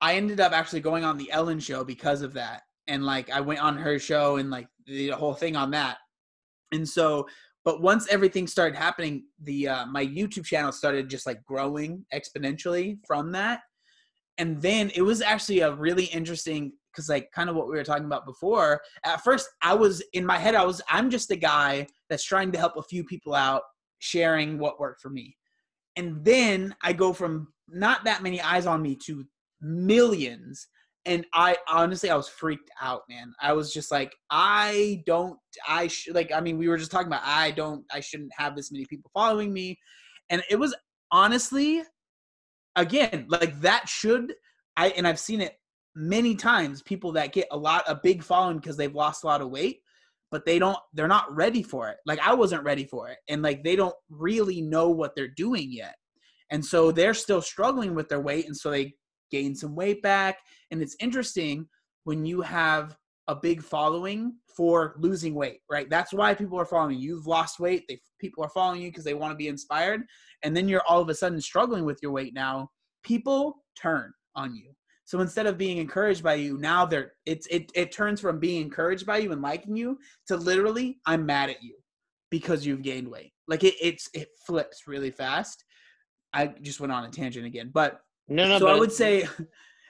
I 0.00 0.14
ended 0.14 0.40
up 0.40 0.52
actually 0.52 0.80
going 0.80 1.04
on 1.04 1.18
the 1.18 1.30
Ellen 1.30 1.60
show 1.60 1.84
because 1.84 2.22
of 2.22 2.34
that. 2.34 2.62
And 2.86 3.04
like 3.04 3.30
I 3.30 3.40
went 3.40 3.60
on 3.60 3.76
her 3.76 3.98
show 3.98 4.36
and 4.36 4.50
like 4.50 4.68
the 4.86 5.10
whole 5.10 5.34
thing 5.34 5.56
on 5.56 5.70
that. 5.72 5.98
And 6.72 6.88
so 6.88 7.26
but 7.64 7.82
once 7.82 8.08
everything 8.08 8.46
started 8.46 8.76
happening, 8.76 9.24
the 9.42 9.68
uh, 9.68 9.86
my 9.86 10.04
YouTube 10.04 10.44
channel 10.44 10.72
started 10.72 11.10
just 11.10 11.26
like 11.26 11.44
growing 11.44 12.04
exponentially 12.14 12.98
from 13.06 13.32
that. 13.32 13.60
And 14.38 14.60
then 14.62 14.90
it 14.94 15.02
was 15.02 15.20
actually 15.20 15.60
a 15.60 15.74
really 15.74 16.06
interesting 16.06 16.72
because 16.90 17.08
like 17.08 17.30
kind 17.32 17.50
of 17.50 17.56
what 17.56 17.68
we 17.68 17.76
were 17.76 17.84
talking 17.84 18.06
about 18.06 18.26
before. 18.26 18.80
At 19.04 19.22
first, 19.22 19.48
I 19.62 19.74
was 19.74 20.02
in 20.12 20.24
my 20.24 20.38
head, 20.38 20.54
I 20.54 20.64
was 20.64 20.80
I'm 20.88 21.10
just 21.10 21.30
a 21.30 21.36
guy 21.36 21.86
that's 22.08 22.24
trying 22.24 22.50
to 22.52 22.58
help 22.58 22.76
a 22.76 22.82
few 22.82 23.04
people 23.04 23.34
out, 23.34 23.62
sharing 23.98 24.58
what 24.58 24.80
worked 24.80 25.02
for 25.02 25.10
me. 25.10 25.36
And 25.96 26.24
then 26.24 26.74
I 26.82 26.92
go 26.92 27.12
from 27.12 27.48
not 27.68 28.04
that 28.04 28.22
many 28.22 28.40
eyes 28.40 28.66
on 28.66 28.80
me 28.82 28.96
to 29.06 29.24
millions. 29.60 30.66
And 31.06 31.24
I 31.32 31.56
honestly, 31.68 32.10
I 32.10 32.16
was 32.16 32.28
freaked 32.28 32.70
out, 32.80 33.02
man. 33.08 33.32
I 33.40 33.54
was 33.54 33.72
just 33.72 33.90
like, 33.90 34.14
I 34.30 35.02
don't, 35.06 35.38
I 35.66 35.86
should, 35.86 36.14
like, 36.14 36.30
I 36.32 36.40
mean, 36.40 36.58
we 36.58 36.68
were 36.68 36.76
just 36.76 36.90
talking 36.90 37.06
about, 37.06 37.22
I 37.24 37.52
don't, 37.52 37.84
I 37.92 38.00
shouldn't 38.00 38.32
have 38.36 38.54
this 38.54 38.70
many 38.70 38.84
people 38.84 39.10
following 39.14 39.52
me. 39.52 39.78
And 40.28 40.42
it 40.50 40.56
was 40.56 40.74
honestly, 41.10 41.82
again, 42.76 43.26
like 43.28 43.60
that 43.62 43.88
should, 43.88 44.34
I, 44.76 44.88
and 44.90 45.08
I've 45.08 45.18
seen 45.18 45.40
it 45.40 45.54
many 45.96 46.34
times, 46.34 46.82
people 46.82 47.12
that 47.12 47.32
get 47.32 47.48
a 47.50 47.56
lot, 47.56 47.84
a 47.86 47.94
big 47.94 48.22
following 48.22 48.58
because 48.58 48.76
they've 48.76 48.94
lost 48.94 49.24
a 49.24 49.26
lot 49.26 49.40
of 49.40 49.50
weight 49.50 49.80
but 50.30 50.46
they 50.46 50.58
don't 50.58 50.78
they're 50.94 51.08
not 51.08 51.34
ready 51.34 51.62
for 51.62 51.88
it 51.88 51.96
like 52.06 52.18
i 52.20 52.32
wasn't 52.32 52.62
ready 52.62 52.84
for 52.84 53.08
it 53.08 53.18
and 53.28 53.42
like 53.42 53.62
they 53.64 53.76
don't 53.76 53.94
really 54.08 54.60
know 54.60 54.88
what 54.88 55.14
they're 55.14 55.28
doing 55.28 55.68
yet 55.70 55.94
and 56.50 56.64
so 56.64 56.90
they're 56.90 57.14
still 57.14 57.42
struggling 57.42 57.94
with 57.94 58.08
their 58.08 58.20
weight 58.20 58.46
and 58.46 58.56
so 58.56 58.70
they 58.70 58.94
gain 59.30 59.54
some 59.54 59.74
weight 59.74 60.02
back. 60.02 60.38
And 60.70 60.82
it's 60.82 60.96
interesting 61.00 61.68
when 62.04 62.24
you 62.24 62.40
have 62.40 62.96
a 63.28 63.34
big 63.34 63.62
following 63.62 64.34
for 64.56 64.96
losing 64.98 65.34
weight 65.34 65.60
right? 65.70 65.88
That's 65.88 66.12
why 66.12 66.34
people 66.34 66.58
are 66.58 66.66
following 66.66 66.98
you. 66.98 67.14
You've 67.14 67.26
lost 67.26 67.60
weight. 67.60 67.84
They 67.88 68.00
people 68.18 68.44
are 68.44 68.50
following 68.50 68.82
you 68.82 68.88
because 68.90 69.04
they 69.04 69.14
want 69.14 69.32
to 69.32 69.36
be 69.36 69.48
inspired. 69.48 70.02
And 70.42 70.56
then 70.56 70.68
you're 70.68 70.82
all 70.88 71.00
of 71.00 71.08
a 71.08 71.14
sudden 71.14 71.40
struggling 71.40 71.84
with 71.84 72.00
your 72.02 72.12
weight 72.12 72.34
now. 72.34 72.70
People 73.04 73.64
turn 73.80 74.12
on 74.34 74.54
you. 74.54 74.72
So 75.04 75.20
instead 75.20 75.46
of 75.46 75.58
being 75.58 75.78
encouraged 75.78 76.22
by 76.22 76.34
you, 76.34 76.58
now 76.58 76.86
they're 76.86 77.12
it's 77.24 77.46
it 77.48 77.70
it 77.74 77.92
turns 77.92 78.20
from 78.20 78.38
being 78.38 78.62
encouraged 78.62 79.06
by 79.06 79.18
you 79.18 79.32
and 79.32 79.42
liking 79.42 79.76
you 79.76 79.98
to 80.26 80.36
literally 80.36 80.98
I'm 81.06 81.24
mad 81.24 81.50
at 81.50 81.62
you 81.62 81.76
because 82.30 82.66
you've 82.66 82.82
gained 82.82 83.08
weight. 83.08 83.32
Like 83.48 83.64
it 83.64 83.74
it's 83.80 84.08
it 84.14 84.28
flips 84.46 84.86
really 84.86 85.10
fast. 85.10 85.64
I 86.32 86.48
just 86.62 86.80
went 86.80 86.92
on 86.92 87.04
a 87.04 87.10
tangent 87.10 87.46
again, 87.46 87.70
but 87.72 88.00
No, 88.30 88.48
no. 88.48 88.58
so 88.58 88.66
but 88.66 88.76
I 88.76 88.78
would 88.78 88.92
say 88.92 89.26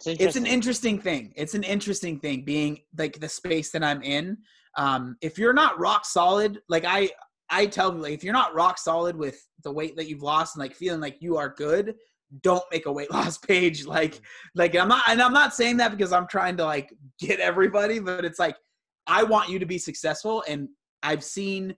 it's, 0.06 0.20
it's 0.20 0.36
an 0.42 0.46
interesting 0.46 0.98
thing. 0.98 1.32
It's 1.36 1.54
an 1.54 1.62
interesting 1.62 2.18
thing 2.18 2.42
being 2.42 2.80
like 2.96 3.20
the 3.20 3.28
space 3.28 3.70
that 3.72 3.84
I'm 3.84 4.02
in. 4.02 4.38
Um, 4.76 5.16
if 5.20 5.38
you're 5.38 5.52
not 5.52 5.78
rock 5.78 6.04
solid, 6.04 6.60
like 6.68 6.84
I 6.86 7.10
I 7.50 7.66
tell 7.66 7.92
you, 7.94 8.00
like 8.00 8.14
if 8.14 8.24
you're 8.24 8.32
not 8.32 8.54
rock 8.54 8.78
solid 8.78 9.14
with 9.14 9.46
the 9.62 9.72
weight 9.72 9.96
that 9.96 10.08
you've 10.08 10.22
lost 10.22 10.56
and 10.56 10.60
like 10.60 10.74
feeling 10.74 11.00
like 11.00 11.20
you 11.20 11.36
are 11.36 11.50
good, 11.50 11.94
don't 12.42 12.64
make 12.72 12.86
a 12.86 12.92
weight 12.92 13.10
loss 13.12 13.36
page. 13.36 13.84
Like 13.84 14.20
like 14.54 14.74
I'm 14.74 14.88
not 14.88 15.02
and 15.08 15.20
I'm 15.20 15.34
not 15.34 15.54
saying 15.54 15.76
that 15.76 15.90
because 15.90 16.12
I'm 16.12 16.26
trying 16.26 16.56
to 16.56 16.64
like 16.64 16.92
get 17.20 17.40
everybody, 17.40 17.98
but 17.98 18.24
it's 18.24 18.38
like 18.38 18.56
I 19.06 19.22
want 19.22 19.50
you 19.50 19.58
to 19.58 19.66
be 19.66 19.78
successful 19.78 20.42
and 20.48 20.68
I've 21.02 21.24
seen 21.24 21.74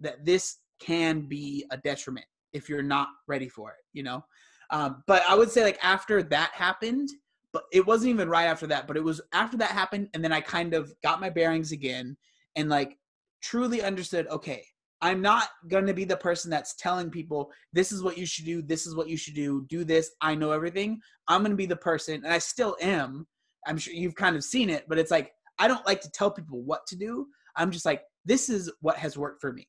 that 0.00 0.24
this 0.24 0.58
can 0.80 1.22
be 1.22 1.66
a 1.70 1.76
detriment 1.76 2.26
if 2.52 2.68
you're 2.68 2.82
not 2.82 3.08
ready 3.26 3.48
for 3.48 3.70
it, 3.70 3.84
you 3.92 4.02
know. 4.02 4.24
Um, 4.70 5.02
but 5.06 5.22
I 5.28 5.34
would 5.34 5.50
say 5.50 5.62
like 5.62 5.78
after 5.82 6.22
that 6.22 6.50
happened, 6.52 7.08
but 7.52 7.64
it 7.72 7.86
wasn't 7.86 8.10
even 8.10 8.28
right 8.28 8.46
after 8.46 8.66
that, 8.66 8.86
but 8.86 8.96
it 8.96 9.04
was 9.04 9.20
after 9.32 9.56
that 9.58 9.70
happened, 9.70 10.08
and 10.14 10.22
then 10.22 10.32
I 10.32 10.40
kind 10.40 10.74
of 10.74 10.92
got 11.02 11.20
my 11.20 11.30
bearings 11.30 11.72
again 11.72 12.16
and 12.56 12.68
like 12.68 12.96
truly 13.42 13.82
understood, 13.82 14.26
okay, 14.28 14.64
I'm 15.00 15.20
not 15.20 15.48
gonna 15.68 15.94
be 15.94 16.04
the 16.04 16.16
person 16.16 16.50
that's 16.50 16.74
telling 16.76 17.10
people 17.10 17.50
this 17.72 17.92
is 17.92 18.02
what 18.02 18.18
you 18.18 18.26
should 18.26 18.44
do, 18.44 18.62
this 18.62 18.86
is 18.86 18.96
what 18.96 19.08
you 19.08 19.16
should 19.16 19.34
do, 19.34 19.64
do 19.68 19.84
this, 19.84 20.10
I 20.20 20.34
know 20.34 20.50
everything. 20.50 21.00
I'm 21.28 21.42
gonna 21.42 21.54
be 21.54 21.66
the 21.66 21.76
person, 21.76 22.16
and 22.24 22.32
I 22.32 22.38
still 22.38 22.76
am. 22.80 23.26
I'm 23.66 23.78
sure 23.78 23.94
you've 23.94 24.14
kind 24.14 24.36
of 24.36 24.44
seen 24.44 24.70
it, 24.70 24.84
but 24.88 24.98
it's 24.98 25.10
like 25.10 25.32
I 25.58 25.68
don't 25.68 25.86
like 25.86 26.00
to 26.02 26.10
tell 26.10 26.30
people 26.30 26.62
what 26.62 26.86
to 26.88 26.96
do. 26.96 27.26
I'm 27.56 27.70
just 27.70 27.86
like, 27.86 28.02
this 28.24 28.48
is 28.48 28.70
what 28.80 28.98
has 28.98 29.16
worked 29.16 29.40
for 29.40 29.52
me. 29.52 29.66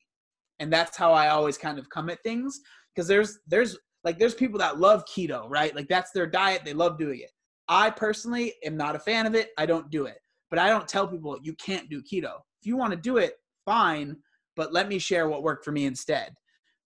And 0.60 0.72
that's 0.72 0.96
how 0.96 1.12
I 1.12 1.28
always 1.28 1.56
kind 1.56 1.78
of 1.78 1.88
come 1.88 2.10
at 2.10 2.22
things. 2.22 2.60
Because 2.94 3.08
there's 3.08 3.38
there's 3.46 3.78
like 4.08 4.18
there's 4.18 4.34
people 4.34 4.58
that 4.58 4.80
love 4.80 5.04
keto, 5.04 5.44
right? 5.50 5.76
Like 5.76 5.86
that's 5.86 6.12
their 6.12 6.26
diet, 6.26 6.62
they 6.64 6.72
love 6.72 6.96
doing 6.96 7.20
it. 7.20 7.30
I 7.68 7.90
personally 7.90 8.54
am 8.64 8.74
not 8.74 8.96
a 8.96 8.98
fan 8.98 9.26
of 9.26 9.34
it. 9.34 9.50
I 9.58 9.66
don't 9.66 9.90
do 9.90 10.06
it. 10.06 10.16
But 10.48 10.58
I 10.58 10.70
don't 10.70 10.88
tell 10.88 11.06
people 11.06 11.38
you 11.42 11.52
can't 11.56 11.90
do 11.90 12.00
keto. 12.00 12.36
If 12.58 12.66
you 12.66 12.74
want 12.74 12.92
to 12.92 12.98
do 12.98 13.18
it, 13.18 13.34
fine, 13.66 14.16
but 14.56 14.72
let 14.72 14.88
me 14.88 14.98
share 14.98 15.28
what 15.28 15.42
worked 15.42 15.62
for 15.62 15.72
me 15.72 15.84
instead. 15.84 16.32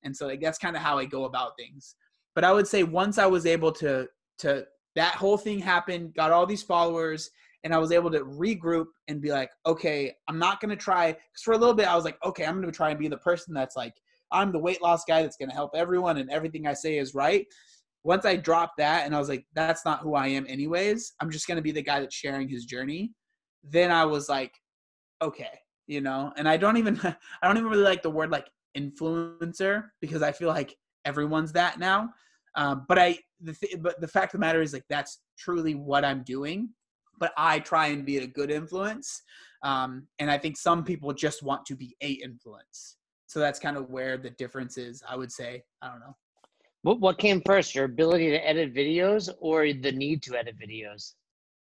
And 0.02 0.16
so 0.16 0.26
like 0.26 0.40
that's 0.40 0.58
kind 0.58 0.74
of 0.74 0.82
how 0.82 0.98
I 0.98 1.04
go 1.04 1.26
about 1.26 1.52
things. 1.56 1.94
But 2.34 2.42
I 2.42 2.50
would 2.50 2.66
say 2.66 2.82
once 2.82 3.18
I 3.18 3.26
was 3.26 3.46
able 3.46 3.70
to 3.74 4.08
to 4.38 4.66
that 4.96 5.14
whole 5.14 5.38
thing 5.38 5.60
happened, 5.60 6.14
got 6.14 6.32
all 6.32 6.44
these 6.44 6.64
followers, 6.64 7.30
and 7.62 7.72
I 7.72 7.78
was 7.78 7.92
able 7.92 8.10
to 8.10 8.24
regroup 8.24 8.86
and 9.06 9.20
be 9.20 9.30
like, 9.30 9.52
okay, 9.64 10.12
I'm 10.26 10.40
not 10.40 10.60
gonna 10.60 10.74
try. 10.74 11.12
Because 11.12 11.42
for 11.44 11.54
a 11.54 11.56
little 11.56 11.76
bit, 11.76 11.86
I 11.86 11.94
was 11.94 12.04
like, 12.04 12.18
okay, 12.24 12.46
I'm 12.46 12.60
gonna 12.60 12.72
try 12.72 12.90
and 12.90 12.98
be 12.98 13.06
the 13.06 13.18
person 13.18 13.54
that's 13.54 13.76
like, 13.76 13.94
I'm 14.32 14.52
the 14.52 14.58
weight 14.58 14.82
loss 14.82 15.04
guy 15.04 15.22
that's 15.22 15.36
gonna 15.36 15.54
help 15.54 15.72
everyone, 15.74 16.18
and 16.18 16.30
everything 16.30 16.66
I 16.66 16.72
say 16.74 16.98
is 16.98 17.14
right. 17.14 17.46
Once 18.04 18.24
I 18.24 18.36
dropped 18.36 18.78
that, 18.78 19.06
and 19.06 19.14
I 19.14 19.18
was 19.18 19.28
like, 19.28 19.46
that's 19.54 19.84
not 19.84 20.00
who 20.00 20.14
I 20.14 20.28
am, 20.28 20.46
anyways. 20.48 21.12
I'm 21.20 21.30
just 21.30 21.46
gonna 21.46 21.62
be 21.62 21.72
the 21.72 21.82
guy 21.82 22.00
that's 22.00 22.14
sharing 22.14 22.48
his 22.48 22.64
journey. 22.64 23.12
Then 23.62 23.92
I 23.92 24.04
was 24.04 24.28
like, 24.28 24.54
okay, 25.22 25.58
you 25.86 26.00
know. 26.00 26.32
And 26.36 26.48
I 26.48 26.56
don't 26.56 26.76
even, 26.76 26.98
I 27.04 27.46
don't 27.46 27.56
even 27.56 27.70
really 27.70 27.84
like 27.84 28.02
the 28.02 28.10
word 28.10 28.30
like 28.30 28.48
influencer 28.76 29.84
because 30.00 30.22
I 30.22 30.32
feel 30.32 30.48
like 30.48 30.76
everyone's 31.04 31.52
that 31.52 31.78
now. 31.78 32.10
Um, 32.54 32.84
but 32.88 32.98
I, 32.98 33.18
the 33.40 33.54
th- 33.54 33.80
but 33.80 34.00
the 34.00 34.08
fact 34.08 34.34
of 34.34 34.40
the 34.40 34.46
matter 34.46 34.62
is 34.62 34.72
like 34.72 34.84
that's 34.88 35.20
truly 35.38 35.74
what 35.74 36.04
I'm 36.04 36.22
doing. 36.22 36.70
But 37.18 37.32
I 37.36 37.60
try 37.60 37.88
and 37.88 38.04
be 38.04 38.18
a 38.18 38.26
good 38.26 38.50
influence, 38.50 39.22
um, 39.62 40.08
and 40.18 40.30
I 40.30 40.38
think 40.38 40.56
some 40.56 40.82
people 40.82 41.12
just 41.12 41.42
want 41.42 41.64
to 41.66 41.76
be 41.76 41.94
a 42.00 42.12
influence. 42.12 42.96
So 43.32 43.40
that's 43.40 43.58
kind 43.58 43.78
of 43.78 43.88
where 43.88 44.18
the 44.18 44.28
difference 44.28 44.76
is, 44.76 45.02
I 45.08 45.16
would 45.16 45.32
say. 45.32 45.64
I 45.80 45.88
don't 45.88 46.00
know. 46.00 46.14
What 46.82 47.00
what 47.00 47.16
came 47.16 47.40
first, 47.46 47.74
your 47.74 47.86
ability 47.86 48.28
to 48.28 48.46
edit 48.46 48.74
videos 48.74 49.30
or 49.40 49.72
the 49.72 49.90
need 49.90 50.22
to 50.24 50.36
edit 50.36 50.56
videos? 50.58 51.14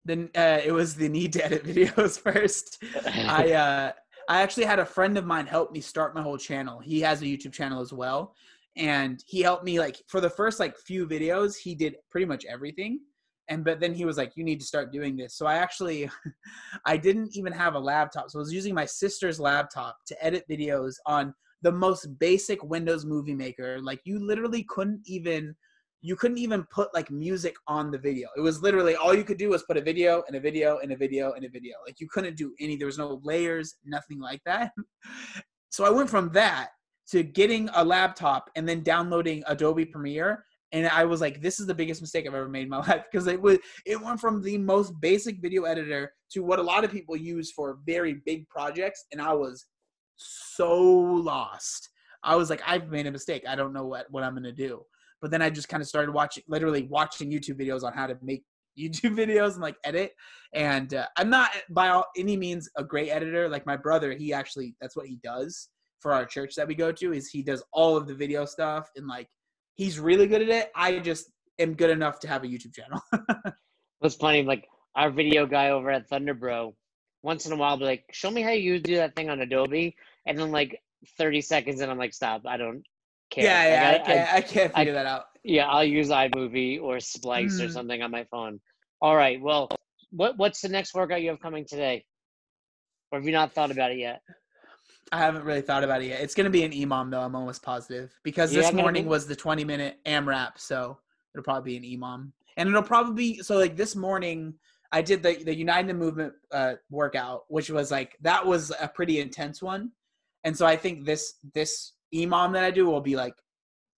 Then 0.03 0.29
uh, 0.35 0.59
it 0.65 0.73
was 0.73 0.95
the 0.95 1.07
need 1.07 1.31
to 1.33 1.45
edit 1.45 1.63
videos 1.73 2.19
first. 2.19 2.83
I 3.05 3.53
uh, 3.53 3.91
I 4.27 4.41
actually 4.41 4.65
had 4.65 4.79
a 4.79 4.85
friend 4.85 5.17
of 5.17 5.25
mine 5.25 5.45
help 5.45 5.71
me 5.71 5.79
start 5.79 6.13
my 6.13 6.21
whole 6.21 6.37
channel. 6.37 6.79
He 6.79 6.99
has 7.01 7.21
a 7.21 7.25
YouTube 7.25 7.53
channel 7.53 7.79
as 7.79 7.93
well, 7.93 8.35
and 8.75 9.23
he 9.25 9.41
helped 9.41 9.63
me 9.63 9.79
like 9.79 10.01
for 10.09 10.19
the 10.19 10.29
first 10.29 10.59
like 10.59 10.75
few 10.75 11.07
videos. 11.07 11.55
He 11.55 11.73
did 11.73 11.95
pretty 12.09 12.25
much 12.25 12.43
everything, 12.43 12.99
and 13.47 13.63
but 13.63 13.79
then 13.79 13.93
he 13.93 14.03
was 14.03 14.17
like, 14.17 14.33
"You 14.35 14.43
need 14.43 14.59
to 14.59 14.65
start 14.65 14.91
doing 14.91 15.15
this." 15.15 15.37
So 15.37 15.45
I 15.45 15.55
actually, 15.55 16.09
I 16.85 16.97
didn't 16.97 17.37
even 17.37 17.53
have 17.53 17.75
a 17.75 17.79
laptop, 17.79 18.29
so 18.29 18.39
I 18.39 18.41
was 18.41 18.51
using 18.51 18.75
my 18.75 18.85
sister's 18.85 19.39
laptop 19.39 19.99
to 20.07 20.25
edit 20.25 20.43
videos 20.49 20.95
on 21.05 21.33
the 21.61 21.71
most 21.71 22.19
basic 22.19 22.63
Windows 22.63 23.05
Movie 23.05 23.35
Maker. 23.35 23.79
Like 23.81 24.01
you 24.03 24.19
literally 24.19 24.63
couldn't 24.63 25.01
even 25.05 25.55
you 26.03 26.15
couldn't 26.15 26.39
even 26.39 26.63
put 26.71 26.93
like 26.93 27.11
music 27.11 27.55
on 27.67 27.91
the 27.91 27.97
video. 27.97 28.27
It 28.35 28.41
was 28.41 28.61
literally 28.61 28.95
all 28.95 29.13
you 29.13 29.23
could 29.23 29.37
do 29.37 29.49
was 29.49 29.63
put 29.63 29.77
a 29.77 29.81
video 29.81 30.23
and 30.27 30.35
a 30.35 30.39
video 30.39 30.79
and 30.79 30.91
a 30.91 30.95
video 30.95 31.33
and 31.33 31.45
a 31.45 31.49
video. 31.49 31.75
Like 31.85 31.99
you 31.99 32.07
couldn't 32.09 32.37
do 32.37 32.53
any. 32.59 32.75
There 32.75 32.87
was 32.87 32.97
no 32.97 33.21
layers, 33.23 33.75
nothing 33.85 34.19
like 34.19 34.41
that. 34.45 34.71
So 35.73 35.85
I 35.85 35.89
went 35.89 36.09
from 36.09 36.29
that 36.33 36.71
to 37.11 37.23
getting 37.23 37.69
a 37.75 37.85
laptop 37.85 38.49
and 38.57 38.67
then 38.67 38.83
downloading 38.83 39.41
Adobe 39.47 39.85
Premiere. 39.85 40.43
And 40.73 40.85
I 40.87 41.05
was 41.05 41.21
like, 41.21 41.41
this 41.41 41.61
is 41.61 41.67
the 41.67 41.73
biggest 41.73 42.01
mistake 42.01 42.27
I've 42.27 42.33
ever 42.33 42.49
made 42.49 42.63
in 42.63 42.69
my 42.69 42.77
life 42.87 43.05
because 43.09 43.27
it 43.27 43.41
was 43.41 43.57
it 43.85 44.01
went 44.01 44.19
from 44.19 44.41
the 44.41 44.57
most 44.57 44.93
basic 44.99 45.41
video 45.41 45.63
editor 45.63 46.13
to 46.31 46.41
what 46.41 46.59
a 46.59 46.63
lot 46.63 46.83
of 46.83 46.91
people 46.91 47.15
use 47.15 47.51
for 47.51 47.79
very 47.85 48.21
big 48.25 48.47
projects, 48.49 49.05
and 49.11 49.21
I 49.21 49.33
was 49.33 49.65
so 50.21 50.79
lost. 50.79 51.89
I 52.23 52.35
was 52.35 52.49
like, 52.49 52.61
I've 52.65 52.89
made 52.89 53.07
a 53.07 53.11
mistake. 53.11 53.43
I 53.47 53.55
don't 53.55 53.73
know 53.73 53.85
what 53.85 54.07
what 54.09 54.23
I'm 54.23 54.33
gonna 54.33 54.51
do. 54.51 54.83
But 55.21 55.31
then 55.31 55.41
I 55.41 55.49
just 55.49 55.69
kind 55.69 55.81
of 55.81 55.87
started 55.87 56.11
watching, 56.11 56.43
literally 56.47 56.83
watching 56.83 57.31
YouTube 57.31 57.59
videos 57.59 57.83
on 57.83 57.93
how 57.93 58.07
to 58.07 58.17
make 58.21 58.43
YouTube 58.79 59.15
videos 59.15 59.53
and 59.53 59.61
like 59.61 59.75
edit. 59.83 60.13
And 60.53 60.93
uh, 60.93 61.07
I'm 61.17 61.29
not 61.29 61.51
by 61.69 61.89
all, 61.89 62.05
any 62.17 62.37
means 62.37 62.69
a 62.77 62.83
great 62.83 63.09
editor. 63.09 63.49
Like 63.49 63.65
my 63.65 63.77
brother, 63.77 64.13
he 64.13 64.33
actually 64.33 64.75
that's 64.81 64.95
what 64.95 65.07
he 65.07 65.19
does 65.23 65.69
for 65.99 66.13
our 66.13 66.25
church 66.25 66.55
that 66.55 66.67
we 66.67 66.75
go 66.75 66.91
to. 66.91 67.13
Is 67.13 67.29
he 67.29 67.43
does 67.43 67.63
all 67.73 67.95
of 67.95 68.07
the 68.07 68.15
video 68.15 68.45
stuff 68.45 68.89
and 68.95 69.07
like 69.07 69.27
he's 69.75 69.99
really 69.99 70.27
good 70.27 70.41
at 70.41 70.49
it. 70.49 70.71
I 70.75 70.99
just 70.99 71.31
am 71.59 71.73
good 71.73 71.89
enough 71.89 72.19
to 72.21 72.27
have 72.27 72.43
a 72.43 72.47
YouTube 72.47 72.73
channel. 72.73 73.01
What's 73.99 74.15
funny, 74.15 74.43
like 74.43 74.67
our 74.95 75.11
video 75.11 75.45
guy 75.45 75.69
over 75.69 75.91
at 75.91 76.09
Thunderbro, 76.09 76.73
once 77.23 77.45
in 77.45 77.53
a 77.53 77.55
while, 77.55 77.77
be 77.77 77.85
like, 77.85 78.05
"Show 78.11 78.31
me 78.31 78.41
how 78.41 78.51
you 78.51 78.79
do 78.79 78.95
that 78.95 79.15
thing 79.15 79.29
on 79.29 79.41
Adobe," 79.41 79.95
and 80.25 80.37
then 80.37 80.51
like 80.51 80.79
30 81.17 81.41
seconds, 81.41 81.81
and 81.81 81.91
I'm 81.91 81.97
like, 81.97 82.13
"Stop! 82.13 82.43
I 82.45 82.57
don't 82.57 82.83
care." 83.29 83.43
yeah, 83.45 83.91
Like, 83.97 84.07
yeah, 84.07 84.11
I, 84.11 84.15
I- 84.15 84.15
can't, 84.17 84.33
I, 84.33 84.41
can't 84.41 84.71
I- 84.75 84.79
figure 84.79 84.93
that 84.93 85.05
out. 85.05 85.25
Yeah, 85.43 85.67
I'll 85.67 85.83
use 85.83 86.09
iMovie 86.09 86.79
or 86.81 86.99
Splice 86.99 87.59
or 87.59 87.65
Mm. 87.65 87.71
something 87.71 88.01
on 88.03 88.11
my 88.11 88.25
phone. 88.25 88.59
All 89.01 89.15
right. 89.15 89.41
Well, 89.41 89.69
what 90.11 90.37
what's 90.37 90.61
the 90.61 90.69
next 90.69 90.93
workout 90.93 91.21
you 91.23 91.29
have 91.31 91.39
coming 91.39 91.65
today? 91.65 92.05
Or 93.11 93.19
have 93.19 93.25
you 93.25 93.33
not 93.33 93.51
thought 93.53 93.71
about 93.71 93.91
it 93.91 93.97
yet? 93.97 94.21
I 95.11 95.17
haven't 95.17 95.43
really 95.43 95.61
thought 95.61 95.83
about 95.83 96.01
it 96.03 96.09
yet. 96.09 96.21
It's 96.21 96.35
gonna 96.35 96.51
be 96.51 96.63
an 96.63 96.71
EMOM 96.71 97.09
though. 97.09 97.21
I'm 97.21 97.35
almost 97.35 97.63
positive 97.63 98.13
because 98.23 98.53
Yeah, 98.53 98.61
this 98.61 98.71
morning 98.73 99.03
be- 99.03 99.09
was 99.09 99.25
the 99.25 99.35
20 99.35 99.65
minute 99.65 99.97
AMRAP, 100.05 100.57
so 100.59 100.99
it'll 101.33 101.43
probably 101.43 101.79
be 101.79 101.95
an 101.95 101.99
EMOM, 101.99 102.31
and 102.57 102.69
it'll 102.69 102.83
probably 102.83 103.15
be 103.15 103.41
so 103.41 103.57
like 103.57 103.75
this 103.75 103.95
morning. 103.95 104.53
I 104.91 105.01
did 105.01 105.23
the 105.23 105.43
the 105.43 105.55
United 105.55 105.93
Movement 105.95 106.33
uh, 106.51 106.75
workout, 106.91 107.45
which 107.47 107.71
was 107.71 107.89
like 107.89 108.15
that 108.21 108.45
was 108.45 108.71
a 108.79 108.87
pretty 108.87 109.19
intense 109.19 109.59
one, 109.61 109.91
and 110.43 110.55
so 110.55 110.65
I 110.65 110.75
think 110.75 111.05
this 111.05 111.35
this 111.53 111.93
EMOM 112.13 112.53
that 112.53 112.63
I 112.63 112.71
do 112.71 112.85
will 112.85 113.01
be 113.01 113.15
like 113.15 113.33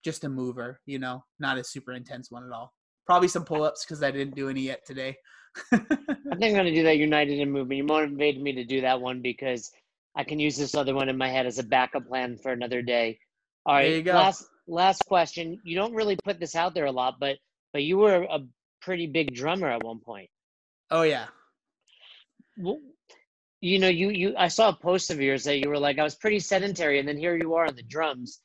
just 0.04 0.24
a 0.24 0.30
mover, 0.30 0.80
you 0.86 1.00
know, 1.00 1.24
not 1.40 1.58
a 1.58 1.64
super 1.64 1.94
intense 1.94 2.30
one 2.30 2.46
at 2.46 2.52
all. 2.52 2.74
Probably 3.06 3.28
some 3.28 3.46
pull 3.46 3.64
ups 3.64 3.86
because 3.86 4.04
I 4.04 4.12
didn't 4.12 4.36
do 4.36 4.50
any 4.50 4.62
yet 4.62 4.86
today. 4.86 5.16
I 5.72 5.78
think 5.78 6.42
I'm 6.42 6.56
gonna 6.56 6.74
do 6.74 6.84
that 6.84 6.98
United 6.98 7.40
in 7.40 7.52
Movement. 7.52 7.78
You 7.78 7.84
motivated 7.84 8.42
me 8.42 8.54
to 8.54 8.64
do 8.64 8.82
that 8.82 9.00
one 9.00 9.22
because 9.22 9.72
I 10.16 10.24
can 10.24 10.40
use 10.40 10.58
this 10.58 10.76
other 10.76 10.94
one 10.94 11.10
in 11.10 11.18
my 11.18 11.30
head 11.30 11.46
as 11.46 11.60
a 11.60 11.64
backup 11.64 12.08
plan 12.08 12.38
for 12.38 12.52
another 12.52 12.82
day. 12.82 13.20
All 13.66 13.76
right. 13.76 13.88
There 13.88 13.98
you 13.98 14.04
go. 14.04 14.14
Last 14.14 14.46
last 14.68 15.06
question. 15.06 15.60
You 15.64 15.76
don't 15.76 15.94
really 15.94 16.18
put 16.24 16.40
this 16.40 16.56
out 16.56 16.74
there 16.74 16.86
a 16.86 16.92
lot, 16.92 17.16
but 17.20 17.38
but 17.72 17.84
you 17.84 17.98
were 17.98 18.28
a 18.30 18.40
pretty 18.82 19.08
big 19.08 19.34
drummer 19.34 19.70
at 19.70 19.84
one 19.84 20.00
point. 20.00 20.30
oh 20.92 21.04
yeah, 21.04 21.26
Well, 22.58 22.80
you 23.64 23.80
know, 23.80 23.88
you 23.88 24.10
you 24.10 24.36
I 24.38 24.50
saw 24.50 24.70
a 24.70 24.76
post 24.76 25.10
of 25.12 25.22
yours 25.22 25.46
that 25.46 25.60
you 25.60 25.70
were 25.70 25.80
like, 25.80 26.00
I 26.00 26.04
was 26.04 26.16
pretty 26.16 26.40
sedentary, 26.40 27.00
and 27.00 27.08
then 27.08 27.18
here 27.18 27.38
you 27.38 27.56
are 27.56 27.68
on 27.68 27.76
the 27.76 27.84
drums. 27.84 28.42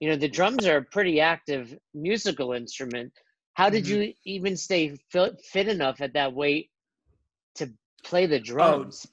You 0.00 0.10
know, 0.10 0.16
the 0.16 0.28
drums 0.28 0.66
are 0.66 0.78
a 0.78 0.84
pretty 0.84 1.20
active 1.20 1.78
musical 1.94 2.52
instrument. 2.52 3.12
How 3.54 3.70
did 3.70 3.86
Mhm. 3.86 3.88
you 3.88 4.14
even 4.24 4.56
stay 4.56 4.96
fit, 5.10 5.40
fit 5.52 5.68
enough 5.68 6.00
at 6.00 6.14
that 6.14 6.34
weight 6.34 6.70
to 7.56 7.70
play 8.04 8.26
the 8.26 8.40
drums? 8.40 9.06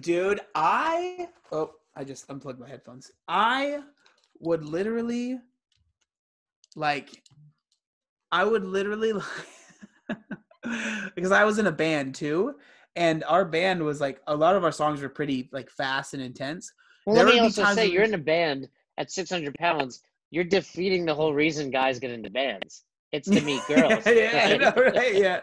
dude 0.00 0.40
i 0.54 1.28
oh 1.52 1.72
i 1.96 2.04
just 2.04 2.28
unplugged 2.30 2.60
my 2.60 2.68
headphones 2.68 3.10
i 3.28 3.80
would 4.40 4.64
literally 4.64 5.38
like 6.76 7.22
i 8.32 8.44
would 8.44 8.64
literally 8.64 9.12
like 9.12 9.24
because 11.14 11.32
i 11.32 11.44
was 11.44 11.58
in 11.58 11.66
a 11.66 11.72
band 11.72 12.14
too 12.14 12.54
and 12.96 13.22
our 13.24 13.44
band 13.44 13.82
was 13.82 14.00
like 14.00 14.20
a 14.26 14.34
lot 14.34 14.56
of 14.56 14.64
our 14.64 14.72
songs 14.72 15.00
were 15.00 15.08
pretty 15.08 15.48
like 15.52 15.70
fast 15.70 16.14
and 16.14 16.22
intense 16.22 16.72
well, 17.06 17.14
there 17.16 17.26
let 17.26 17.34
me 17.34 17.40
also 17.40 17.64
say, 17.66 17.86
you're 17.86 18.02
in 18.02 18.14
a 18.14 18.18
band 18.18 18.68
at 18.98 19.10
600 19.10 19.54
pounds. 19.54 20.02
You're 20.30 20.44
defeating 20.44 21.04
the 21.04 21.14
whole 21.14 21.32
reason 21.32 21.70
guys 21.70 22.00
get 22.00 22.10
into 22.10 22.30
bands. 22.30 22.82
It's 23.12 23.30
to 23.30 23.40
meet 23.40 23.62
girls. 23.68 24.04
yeah, 24.04 24.48
I 24.50 24.56
know, 24.56 24.72
right? 24.76 25.14
Yeah. 25.14 25.40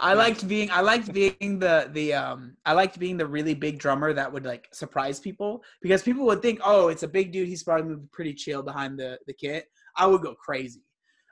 I 0.00 0.14
liked 0.14 0.48
being 0.48 0.68
I 0.72 0.80
liked 0.80 1.12
being 1.12 1.60
the 1.60 1.88
the 1.92 2.14
um 2.14 2.56
I 2.66 2.72
liked 2.72 2.98
being 2.98 3.16
the 3.16 3.26
really 3.26 3.54
big 3.54 3.78
drummer 3.78 4.12
that 4.12 4.30
would 4.30 4.44
like 4.44 4.68
surprise 4.72 5.20
people 5.20 5.62
because 5.80 6.02
people 6.02 6.26
would 6.26 6.42
think, 6.42 6.60
"Oh, 6.64 6.88
it's 6.88 7.04
a 7.04 7.08
big 7.08 7.30
dude, 7.30 7.46
he's 7.46 7.62
probably 7.62 7.96
pretty 8.12 8.34
chill 8.34 8.62
behind 8.62 8.98
the 8.98 9.18
the 9.28 9.32
kit." 9.32 9.68
I 9.96 10.06
would 10.06 10.22
go 10.22 10.34
crazy. 10.34 10.82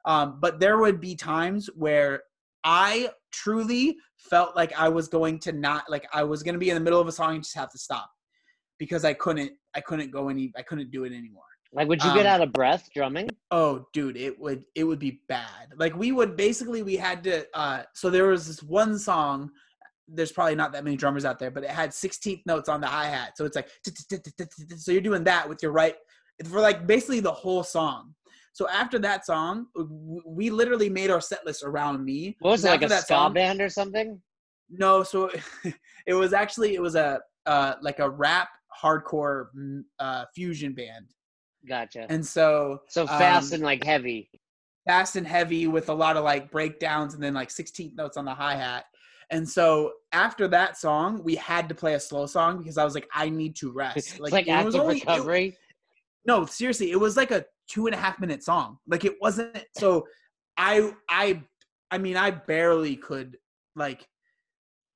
Um 0.05 0.39
but 0.41 0.61
there 0.61 0.79
would 0.79 1.01
be 1.01 1.17
times 1.17 1.69
where 1.75 2.23
I 2.65 3.11
truly 3.31 3.97
felt 4.17 4.57
like 4.57 4.73
I 4.79 4.89
was 4.89 5.09
going 5.09 5.39
to 5.41 5.53
not 5.53 5.85
like 5.89 6.07
I 6.13 6.25
was 6.25 6.43
going 6.43 6.55
to 6.55 6.59
be 6.59 6.71
in 6.71 6.75
the 6.75 6.81
middle 6.81 7.01
of 7.01 7.07
a 7.07 7.13
song 7.13 7.35
and 7.35 7.45
just 7.45 7.55
have 7.57 7.71
to 7.73 7.79
stop 7.79 8.11
because 8.79 9.05
I 9.05 9.13
couldn't 9.13 9.53
I 9.75 9.81
couldn't 9.81 10.11
go 10.11 10.29
any 10.29 10.53
I 10.57 10.63
couldn't 10.63 10.91
do 10.91 11.05
it 11.05 11.13
anymore. 11.13 11.43
Like, 11.73 11.89
would 11.89 12.03
you 12.05 12.15
get 12.15 12.25
Um, 12.25 12.33
out 12.33 12.41
of 12.41 12.53
breath 12.53 12.89
drumming? 12.95 13.29
Oh, 13.51 13.87
dude, 13.93 14.17
it 14.17 14.39
would 14.39 14.65
it 14.75 14.85
would 14.85 14.99
be 14.99 15.21
bad. 15.29 15.73
Like 15.77 15.95
we 15.97 16.13
would 16.13 16.37
basically 16.37 16.83
we 16.83 16.97
had 16.97 17.23
to 17.25 17.47
uh 17.55 17.83
so 17.95 18.11
there 18.11 18.29
was 18.29 18.47
this 18.47 18.63
one 18.63 18.99
song 18.99 19.51
there's 20.07 20.33
probably 20.33 20.55
not 20.55 20.71
that 20.73 20.85
many 20.85 20.97
drummers 20.97 21.25
out 21.25 21.39
there, 21.39 21.51
but 21.51 21.65
it 21.65 21.71
had 21.71 21.89
16th 21.91 22.43
notes 22.45 22.69
on 22.69 22.81
the 22.83 22.87
hi-hat. 22.87 23.39
So 23.39 23.47
it's 23.47 23.57
like 23.57 23.71
so 24.77 24.93
you're 24.93 25.01
doing 25.01 25.25
that 25.25 25.49
with 25.49 25.63
your 25.63 25.73
right 25.73 25.97
for 26.45 26.61
like 26.61 26.87
basically 26.87 27.21
the 27.21 27.33
whole 27.33 27.63
song. 27.63 28.15
So 28.55 28.69
after 28.69 28.99
that 29.01 29.27
song, 29.27 29.67
we 30.25 30.49
literally 30.49 30.89
made 30.89 31.11
our 31.11 31.21
set 31.21 31.45
list 31.45 31.65
around 31.65 32.05
me. 32.05 32.37
What 32.39 32.53
was 32.53 32.65
it, 32.65 32.69
like 32.69 32.83
a 32.83 32.87
that 32.89 33.03
ska 33.03 33.15
song- 33.15 33.35
band 33.35 33.61
or 33.61 33.69
something? 33.69 34.23
No, 34.71 35.03
so 35.03 35.29
it 36.07 36.15
was 36.15 36.33
actually 36.33 36.75
it 36.75 36.81
was 36.81 36.95
a 36.95 37.21
uh 37.47 37.75
like 37.83 37.99
a 37.99 38.09
rap 38.09 38.49
hardcore 38.83 39.47
mm, 39.59 39.83
uh 39.99 40.25
fusion 40.35 40.73
band. 40.73 41.07
Gotcha. 41.69 42.07
And 42.09 42.25
so 42.25 42.81
so 42.89 43.07
fast 43.07 43.53
um, 43.53 43.57
and 43.57 43.65
like 43.65 43.83
heavy. 43.85 44.31
fast 44.87 45.17
and 45.17 45.27
heavy 45.27 45.67
with 45.67 45.89
a 45.89 45.95
lot 45.95 46.17
of 46.17 46.23
like 46.25 46.51
breakdowns 46.53 47.15
and 47.15 47.23
then 47.23 47.35
like 47.35 47.49
16th 47.49 47.97
notes 47.97 48.17
on 48.17 48.25
the 48.25 48.35
hi-hat. 48.35 48.85
And 49.31 49.49
so 49.49 49.93
after 50.13 50.47
that 50.49 50.77
song, 50.77 51.23
we 51.25 51.35
had 51.35 51.69
to 51.71 51.75
play 51.75 51.95
a 51.95 52.01
slow 52.01 52.27
song 52.27 52.59
because 52.59 52.79
I 52.79 52.85
was 52.85 52.95
like, 52.95 53.09
I 53.13 53.31
need 53.31 53.57
to 53.57 53.73
rest. 53.83 53.97
it's 53.97 54.21
like 54.21 54.47
it 54.47 54.65
was 54.65 54.75
active 54.77 54.81
only- 54.81 54.97
it- 54.99 55.09
recovery. 55.09 55.57
no, 56.25 56.47
seriously, 56.47 56.93
it 56.93 57.01
was 57.01 57.17
like 57.17 57.31
a 57.33 57.45
two 57.69 57.87
and 57.87 57.95
a 57.95 57.99
half 57.99 58.21
minute 58.21 58.43
song. 58.43 58.79
Like 58.87 59.05
it 59.05 59.17
wasn't 59.21 59.65
so 59.77 60.07
I 60.57 60.93
I 61.09 61.43
I 61.91 61.99
mean 61.99 62.17
I 62.17 62.31
barely 62.31 62.97
could 62.97 63.37
like 63.77 64.07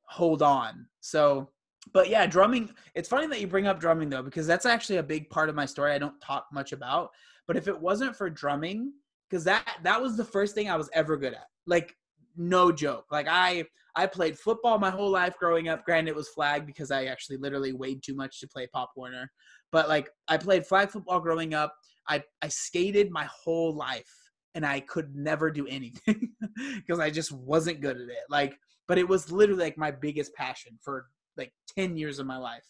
hold 0.04 0.42
on. 0.42 0.86
So 1.00 1.50
but 1.92 2.08
yeah, 2.08 2.26
drumming 2.26 2.70
it's 2.94 3.08
funny 3.08 3.26
that 3.28 3.40
you 3.40 3.46
bring 3.46 3.66
up 3.66 3.80
drumming 3.80 4.10
though, 4.10 4.22
because 4.22 4.46
that's 4.46 4.66
actually 4.66 4.98
a 4.98 5.02
big 5.02 5.30
part 5.30 5.48
of 5.48 5.54
my 5.54 5.66
story 5.66 5.92
I 5.92 5.98
don't 5.98 6.20
talk 6.20 6.46
much 6.52 6.72
about. 6.72 7.10
But 7.46 7.56
if 7.56 7.66
it 7.66 7.80
wasn't 7.80 8.14
for 8.14 8.28
drumming, 8.28 8.92
because 9.28 9.44
that 9.44 9.78
that 9.82 10.00
was 10.00 10.16
the 10.16 10.24
first 10.24 10.54
thing 10.54 10.68
I 10.70 10.76
was 10.76 10.90
ever 10.92 11.16
good 11.16 11.34
at. 11.34 11.46
Like 11.66 11.94
no 12.36 12.72
joke. 12.72 13.06
Like 13.10 13.26
I 13.28 13.64
I 13.96 14.06
played 14.06 14.38
football 14.38 14.78
my 14.78 14.90
whole 14.90 15.10
life 15.10 15.36
growing 15.38 15.68
up. 15.68 15.84
Granted, 15.84 16.10
it 16.10 16.16
was 16.16 16.28
flag 16.28 16.66
because 16.66 16.90
I 16.90 17.06
actually 17.06 17.38
literally 17.38 17.72
weighed 17.72 18.02
too 18.02 18.14
much 18.14 18.40
to 18.40 18.48
play 18.48 18.66
Pop 18.72 18.92
Warner. 18.96 19.30
But 19.72 19.88
like 19.88 20.08
I 20.28 20.36
played 20.36 20.66
flag 20.66 20.90
football 20.90 21.20
growing 21.20 21.54
up. 21.54 21.74
I 22.08 22.22
I 22.42 22.48
skated 22.48 23.10
my 23.10 23.24
whole 23.24 23.74
life 23.74 24.12
and 24.54 24.64
I 24.64 24.80
could 24.80 25.14
never 25.14 25.50
do 25.50 25.66
anything 25.66 26.32
because 26.76 26.98
I 26.98 27.10
just 27.10 27.32
wasn't 27.32 27.80
good 27.80 27.96
at 27.96 28.08
it. 28.08 28.24
Like, 28.28 28.58
but 28.88 28.98
it 28.98 29.08
was 29.08 29.30
literally 29.30 29.62
like 29.62 29.78
my 29.78 29.90
biggest 29.90 30.34
passion 30.34 30.78
for 30.82 31.06
like 31.36 31.52
10 31.76 31.96
years 31.96 32.18
of 32.18 32.26
my 32.26 32.38
life. 32.38 32.64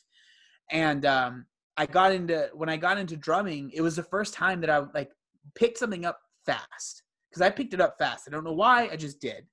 And 0.70 1.06
um 1.06 1.46
I 1.76 1.86
got 1.86 2.12
into 2.12 2.50
when 2.54 2.68
I 2.68 2.76
got 2.76 2.98
into 2.98 3.16
drumming, 3.16 3.70
it 3.72 3.80
was 3.80 3.96
the 3.96 4.02
first 4.02 4.34
time 4.34 4.60
that 4.60 4.70
I 4.70 4.78
like 4.94 5.10
picked 5.54 5.78
something 5.78 6.04
up 6.04 6.18
fast 6.44 7.04
because 7.30 7.42
I 7.42 7.50
picked 7.50 7.74
it 7.74 7.80
up 7.80 7.96
fast. 7.98 8.24
I 8.26 8.30
don't 8.30 8.44
know 8.44 8.52
why, 8.52 8.88
I 8.88 8.96
just 8.96 9.20
did. 9.20 9.46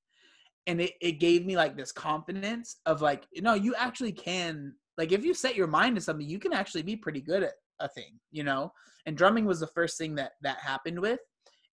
And 0.67 0.81
it, 0.81 0.93
it 0.99 1.19
gave 1.19 1.45
me 1.45 1.55
like 1.55 1.77
this 1.77 1.91
confidence 1.91 2.77
of 2.87 3.01
like, 3.01 3.27
you 3.31 3.43
know, 3.43 3.53
you 3.53 3.75
actually 3.75 4.11
can 4.11 4.73
like 4.97 5.11
if 5.11 5.23
you 5.23 5.33
set 5.33 5.55
your 5.55 5.67
mind 5.67 5.95
to 5.95 6.01
something, 6.01 6.27
you 6.27 6.39
can 6.39 6.53
actually 6.53 6.81
be 6.81 6.95
pretty 6.95 7.21
good 7.21 7.43
at 7.43 7.53
a 7.79 7.87
thing, 7.87 8.19
you 8.31 8.43
know? 8.43 8.71
And 9.05 9.17
drumming 9.17 9.45
was 9.45 9.59
the 9.59 9.67
first 9.67 9.97
thing 9.97 10.15
that 10.15 10.33
that 10.41 10.57
happened 10.57 10.99
with. 10.99 11.19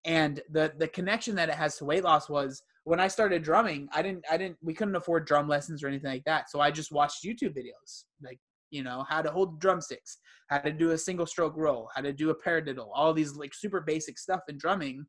And 0.05 0.41
the 0.51 0.73
the 0.77 0.87
connection 0.87 1.35
that 1.35 1.49
it 1.49 1.55
has 1.55 1.77
to 1.77 1.85
weight 1.85 2.03
loss 2.03 2.29
was 2.29 2.61
when 2.83 2.99
I 2.99 3.07
started 3.07 3.43
drumming, 3.43 3.87
I 3.93 4.01
didn't 4.01 4.25
I 4.29 4.37
didn't 4.37 4.57
we 4.61 4.73
couldn't 4.73 4.95
afford 4.95 5.25
drum 5.25 5.47
lessons 5.47 5.83
or 5.83 5.87
anything 5.87 6.11
like 6.11 6.25
that. 6.25 6.49
So 6.49 6.59
I 6.59 6.71
just 6.71 6.91
watched 6.91 7.23
YouTube 7.23 7.55
videos. 7.55 8.03
Like 8.21 8.39
you 8.73 8.83
know 8.83 9.05
how 9.07 9.21
to 9.21 9.29
hold 9.29 9.59
drumsticks 9.59 10.17
how 10.47 10.57
to 10.57 10.71
do 10.71 10.91
a 10.91 10.97
single 10.97 11.27
stroke 11.27 11.55
roll 11.55 11.89
how 11.95 12.01
to 12.01 12.11
do 12.11 12.31
a 12.31 12.35
paradiddle 12.35 12.89
all 12.93 13.13
these 13.13 13.35
like 13.35 13.53
super 13.53 13.79
basic 13.79 14.17
stuff 14.17 14.41
in 14.49 14.57
drumming 14.57 15.05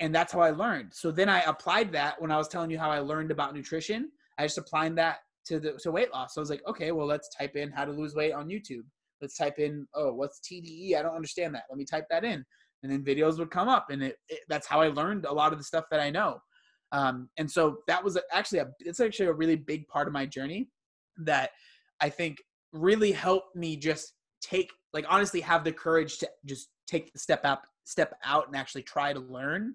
and 0.00 0.14
that's 0.14 0.32
how 0.32 0.40
i 0.40 0.50
learned 0.50 0.88
so 0.92 1.10
then 1.10 1.28
i 1.28 1.40
applied 1.42 1.92
that 1.92 2.20
when 2.20 2.32
i 2.32 2.36
was 2.36 2.48
telling 2.48 2.70
you 2.70 2.78
how 2.78 2.90
i 2.90 2.98
learned 2.98 3.30
about 3.30 3.54
nutrition 3.54 4.10
i 4.38 4.44
just 4.44 4.58
applied 4.58 4.96
that 4.96 5.18
to 5.44 5.60
the 5.60 5.72
to 5.74 5.92
weight 5.92 6.12
loss 6.12 6.34
so 6.34 6.40
i 6.40 6.42
was 6.42 6.50
like 6.50 6.66
okay 6.66 6.92
well 6.92 7.06
let's 7.06 7.28
type 7.28 7.56
in 7.56 7.70
how 7.70 7.84
to 7.84 7.92
lose 7.92 8.14
weight 8.14 8.32
on 8.32 8.48
youtube 8.48 8.84
let's 9.22 9.36
type 9.36 9.58
in 9.58 9.86
oh 9.94 10.12
what's 10.12 10.40
TDEE 10.40 10.96
i 10.96 11.02
don't 11.02 11.16
understand 11.16 11.54
that. 11.54 11.64
Let 11.70 11.78
me 11.78 11.84
type 11.84 12.06
that 12.10 12.24
in. 12.24 12.44
And 12.82 12.90
then 12.90 13.04
videos 13.04 13.38
would 13.38 13.50
come 13.50 13.68
up 13.68 13.86
and 13.90 14.02
it, 14.02 14.16
it 14.28 14.40
that's 14.48 14.66
how 14.66 14.80
i 14.80 14.88
learned 14.88 15.24
a 15.24 15.32
lot 15.32 15.52
of 15.52 15.58
the 15.58 15.64
stuff 15.64 15.84
that 15.90 16.00
i 16.00 16.10
know. 16.10 16.38
Um, 16.90 17.30
and 17.38 17.50
so 17.50 17.78
that 17.88 18.04
was 18.04 18.18
actually 18.32 18.58
a 18.58 18.68
it's 18.80 19.00
actually 19.00 19.26
a 19.26 19.32
really 19.32 19.56
big 19.56 19.88
part 19.88 20.06
of 20.06 20.12
my 20.12 20.26
journey 20.26 20.68
that 21.24 21.50
i 22.00 22.08
think 22.08 22.38
really 22.72 23.12
helped 23.12 23.54
me 23.56 23.76
just 23.76 24.14
take 24.42 24.70
like 24.92 25.06
honestly 25.08 25.40
have 25.40 25.64
the 25.64 25.72
courage 25.72 26.18
to 26.18 26.28
just 26.44 26.68
take 26.86 27.12
the 27.12 27.18
step 27.18 27.44
out 27.44 27.60
step 27.84 28.14
out 28.24 28.46
and 28.46 28.56
actually 28.56 28.82
try 28.82 29.12
to 29.12 29.20
learn. 29.20 29.74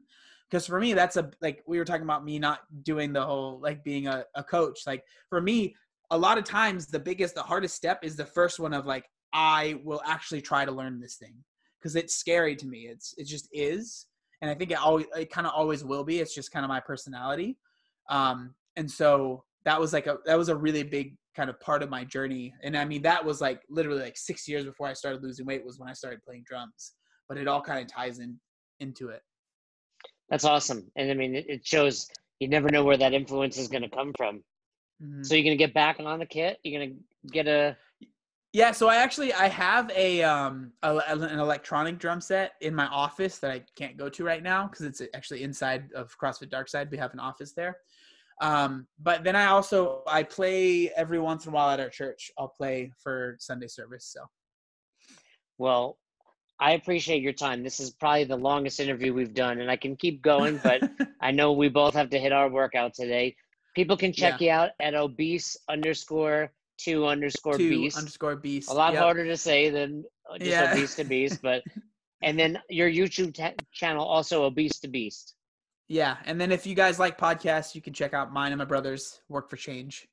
Because 0.49 0.65
for 0.65 0.80
me 0.80 0.94
that's 0.94 1.18
a 1.18 1.30
like 1.41 1.64
we 1.68 1.78
were 1.78 1.86
talking 1.86 2.03
about 2.03 2.24
me 2.24 2.40
not 2.40 2.61
doing 2.84 3.11
the 3.11 3.24
whole 3.24 3.60
like 3.61 3.84
being 3.84 4.07
a, 4.07 4.24
a 4.36 4.44
coach. 4.44 4.82
Like 4.86 5.03
for 5.30 5.41
me 5.41 5.76
a 6.11 6.18
lot 6.18 6.38
of 6.38 6.44
times 6.44 6.88
the 6.88 6.99
biggest 6.99 7.36
the 7.36 7.44
hardest 7.44 7.76
step 7.76 7.99
is 8.03 8.15
the 8.15 8.26
first 8.26 8.60
one 8.60 8.74
of 8.74 8.86
like 8.86 9.06
i 9.34 9.80
will 9.84 10.02
actually 10.06 10.41
try 10.41 10.66
to 10.66 10.72
learn 10.72 10.99
this 10.99 11.16
thing 11.16 11.36
because 11.80 11.95
it's 11.95 12.16
scary 12.16 12.56
to 12.56 12.68
me 12.68 12.88
it's 12.90 13.14
it 13.18 13.26
just 13.26 13.48
is 13.52 14.08
and 14.41 14.49
i 14.52 14.54
think 14.54 14.72
it 14.72 14.78
always 14.78 15.06
it 15.16 15.32
kind 15.32 15.48
of 15.48 15.54
always 15.56 15.84
will 15.84 16.04
be 16.04 16.20
it's 16.20 16.36
just 16.36 16.52
kind 16.52 16.64
of 16.64 16.70
my 16.70 16.80
personality 16.80 17.58
um 18.10 18.54
and 18.76 18.90
so 18.90 19.44
that 19.66 19.80
was 19.80 19.91
like 19.91 20.08
a 20.08 20.18
that 20.26 20.38
was 20.38 20.49
a 20.49 20.56
really 20.56 20.84
big 20.84 21.16
kind 21.38 21.49
of 21.52 21.60
part 21.62 21.84
of 21.84 21.90
my 21.90 22.04
journey. 22.04 22.54
And 22.64 22.76
I 22.76 22.84
mean, 22.84 23.04
that 23.04 23.24
was 23.24 23.40
like 23.40 23.62
literally 23.70 24.02
like 24.02 24.18
six 24.18 24.48
years 24.48 24.66
before 24.66 24.88
I 24.88 24.94
started 24.94 25.24
losing 25.24 25.45
weight 25.45 25.64
was 25.64 25.80
when 25.80 25.88
I 25.88 25.94
started 25.94 26.24
playing 26.24 26.44
drums. 26.48 26.94
But 27.30 27.38
it 27.38 27.48
all 27.48 27.62
kind 27.62 27.80
of 27.80 27.88
ties 27.88 28.20
in 28.20 28.40
into 28.80 29.10
it. 29.10 29.22
That's 30.30 30.45
awesome. 30.45 30.91
And 30.95 31.12
I 31.12 31.14
mean, 31.14 31.36
it 31.36 31.66
shows 31.66 32.08
you 32.40 32.48
never 32.48 32.70
know 32.70 32.84
where 32.84 32.98
that 32.98 33.14
influence 33.14 33.58
is 33.58 33.68
going 33.68 33.84
to 33.84 33.90
come 33.90 34.14
from. 34.18 34.38
Mm-hmm. 35.02 35.24
So 35.24 35.36
you're 35.36 35.44
going 35.44 35.58
to 35.58 35.64
get 35.64 35.74
back 35.74 35.99
on 35.99 36.20
the 36.20 36.26
kit. 36.26 36.58
You're 36.64 36.82
going 36.82 36.95
to 36.95 37.32
get 37.32 37.48
a. 37.48 37.78
Yeah, 38.57 38.71
so 38.71 38.88
I 38.88 38.95
actually 38.95 39.31
I 39.34 39.49
have 39.49 39.91
a 39.91 40.23
um 40.23 40.71
a, 40.81 40.97
an 41.09 41.38
electronic 41.38 41.99
drum 41.99 42.19
set 42.19 42.53
in 42.61 42.73
my 42.73 42.88
office 42.88 43.38
that 43.38 43.51
I 43.51 43.61
can't 43.75 43.97
go 43.97 44.09
to 44.09 44.23
right 44.23 44.41
now 44.41 44.67
because 44.67 44.84
it's 44.84 44.99
actually 45.13 45.43
inside 45.43 45.91
of 45.93 46.17
CrossFit 46.17 46.49
Dark 46.49 46.67
Side. 46.67 46.89
We 46.89 46.97
have 46.97 47.13
an 47.13 47.19
office 47.19 47.53
there. 47.53 47.77
Um, 48.41 48.88
but 48.99 49.23
then 49.23 49.35
I 49.35 49.45
also 49.45 50.01
I 50.07 50.23
play 50.23 50.89
every 50.97 51.19
once 51.19 51.45
in 51.45 51.51
a 51.51 51.53
while 51.53 51.69
at 51.69 51.79
our 51.79 51.89
church. 51.89 52.31
I'll 52.39 52.47
play 52.47 52.91
for 52.97 53.35
Sunday 53.39 53.67
service. 53.67 54.05
So, 54.11 54.25
well, 55.59 55.99
I 56.59 56.71
appreciate 56.71 57.21
your 57.21 57.34
time. 57.34 57.61
This 57.61 57.79
is 57.79 57.91
probably 57.91 58.23
the 58.23 58.38
longest 58.38 58.79
interview 58.79 59.13
we've 59.13 59.35
done, 59.35 59.61
and 59.61 59.69
I 59.69 59.75
can 59.75 59.95
keep 59.95 60.23
going, 60.23 60.59
but 60.63 60.81
I 61.21 61.29
know 61.29 61.51
we 61.51 61.69
both 61.69 61.93
have 61.93 62.09
to 62.09 62.17
hit 62.17 62.31
our 62.31 62.49
workout 62.49 62.95
today. 62.95 63.35
People 63.75 63.97
can 63.97 64.11
check 64.11 64.41
yeah. 64.41 64.45
you 64.47 64.51
out 64.51 64.69
at 64.79 64.95
obese 64.95 65.55
underscore 65.69 66.51
two 66.78 67.06
underscore 67.06 67.58
two 67.58 67.70
beast 67.70 67.98
underscore 67.98 68.36
beast. 68.36 68.70
A 68.70 68.74
lot 68.74 68.94
yep. 68.94 69.02
harder 69.02 69.26
to 69.26 69.38
say 69.38 69.70
than 69.70 70.04
uh, 70.30 70.38
just 70.38 70.52
yeah. 70.52 70.72
obese 70.72 70.95
to 70.95 71.04
beast, 71.04 71.41
but 71.41 71.64
and 72.22 72.38
then 72.38 72.60
your 72.70 72.90
YouTube 72.90 73.34
t- 73.34 73.66
channel 73.72 74.06
also 74.06 74.44
obese 74.44 74.80
to 74.80 74.88
beast. 74.88 75.36
Yeah, 75.88 76.18
and 76.26 76.40
then 76.40 76.52
if 76.52 76.68
you 76.68 76.76
guys 76.76 76.99
like 76.99 77.18
podcasts, 77.18 77.74
you 77.74 77.82
can 77.82 77.94
check 77.94 78.14
out 78.14 78.34
mine 78.34 78.52
and 78.52 78.60
my 78.60 78.66
brother's 78.66 79.22
Work 79.30 79.49
for 79.49 79.56
Change. 79.56 80.08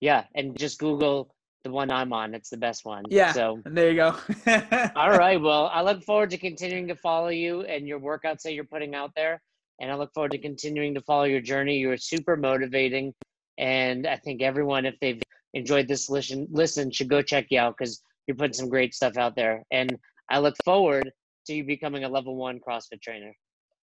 Yeah, 0.00 0.24
and 0.34 0.56
just 0.56 0.78
Google 0.78 1.34
the 1.64 1.70
one 1.70 1.90
I'm 1.90 2.12
on. 2.12 2.34
It's 2.34 2.50
the 2.50 2.56
best 2.56 2.84
one. 2.84 3.04
Yeah. 3.08 3.32
So 3.32 3.60
and 3.64 3.76
there 3.76 3.90
you 3.90 3.96
go. 3.96 4.16
all 4.94 5.10
right. 5.10 5.40
Well, 5.40 5.70
I 5.72 5.82
look 5.82 6.04
forward 6.04 6.30
to 6.30 6.38
continuing 6.38 6.86
to 6.88 6.96
follow 6.96 7.28
you 7.28 7.62
and 7.62 7.88
your 7.88 7.98
workouts 7.98 8.42
that 8.42 8.52
you're 8.52 8.64
putting 8.64 8.94
out 8.94 9.10
there, 9.16 9.40
and 9.80 9.90
I 9.90 9.96
look 9.96 10.12
forward 10.14 10.32
to 10.32 10.38
continuing 10.38 10.94
to 10.94 11.00
follow 11.00 11.24
your 11.24 11.40
journey. 11.40 11.78
You're 11.78 11.96
super 11.96 12.36
motivating, 12.36 13.14
and 13.58 14.06
I 14.06 14.16
think 14.16 14.42
everyone, 14.42 14.84
if 14.84 14.94
they've 15.00 15.20
enjoyed 15.54 15.88
this 15.88 16.10
listen, 16.10 16.46
listen 16.50 16.90
should 16.90 17.08
go 17.08 17.22
check 17.22 17.46
you 17.50 17.58
out 17.58 17.76
because 17.78 18.02
you're 18.26 18.36
putting 18.36 18.52
some 18.52 18.68
great 18.68 18.94
stuff 18.94 19.16
out 19.16 19.34
there. 19.34 19.62
And 19.70 19.96
I 20.28 20.38
look 20.38 20.54
forward 20.64 21.10
to 21.46 21.54
you 21.54 21.64
becoming 21.64 22.04
a 22.04 22.08
level 22.08 22.36
one 22.36 22.60
CrossFit 22.60 23.00
trainer. 23.02 23.34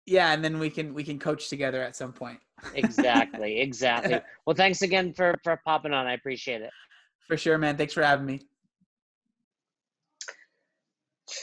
Yeah 0.06 0.32
and 0.32 0.44
then 0.44 0.58
we 0.58 0.70
can 0.70 0.94
we 0.94 1.04
can 1.04 1.20
coach 1.20 1.50
together 1.50 1.84
at 1.84 1.96
some 1.96 2.14
point. 2.14 2.40
Exactly 2.76 3.60
exactly. 3.60 4.20
Well 4.46 4.56
thanks 4.56 4.82
again 4.82 5.14
for 5.14 5.36
for 5.44 5.60
popping 5.66 5.94
on. 5.94 6.08
I 6.08 6.14
appreciate 6.14 6.62
it. 6.62 6.72
For 7.28 7.38
sure 7.38 7.58
man. 7.58 7.78
Thanks 7.78 7.94
for 7.94 8.04
having 8.04 8.26
me. 8.26 8.42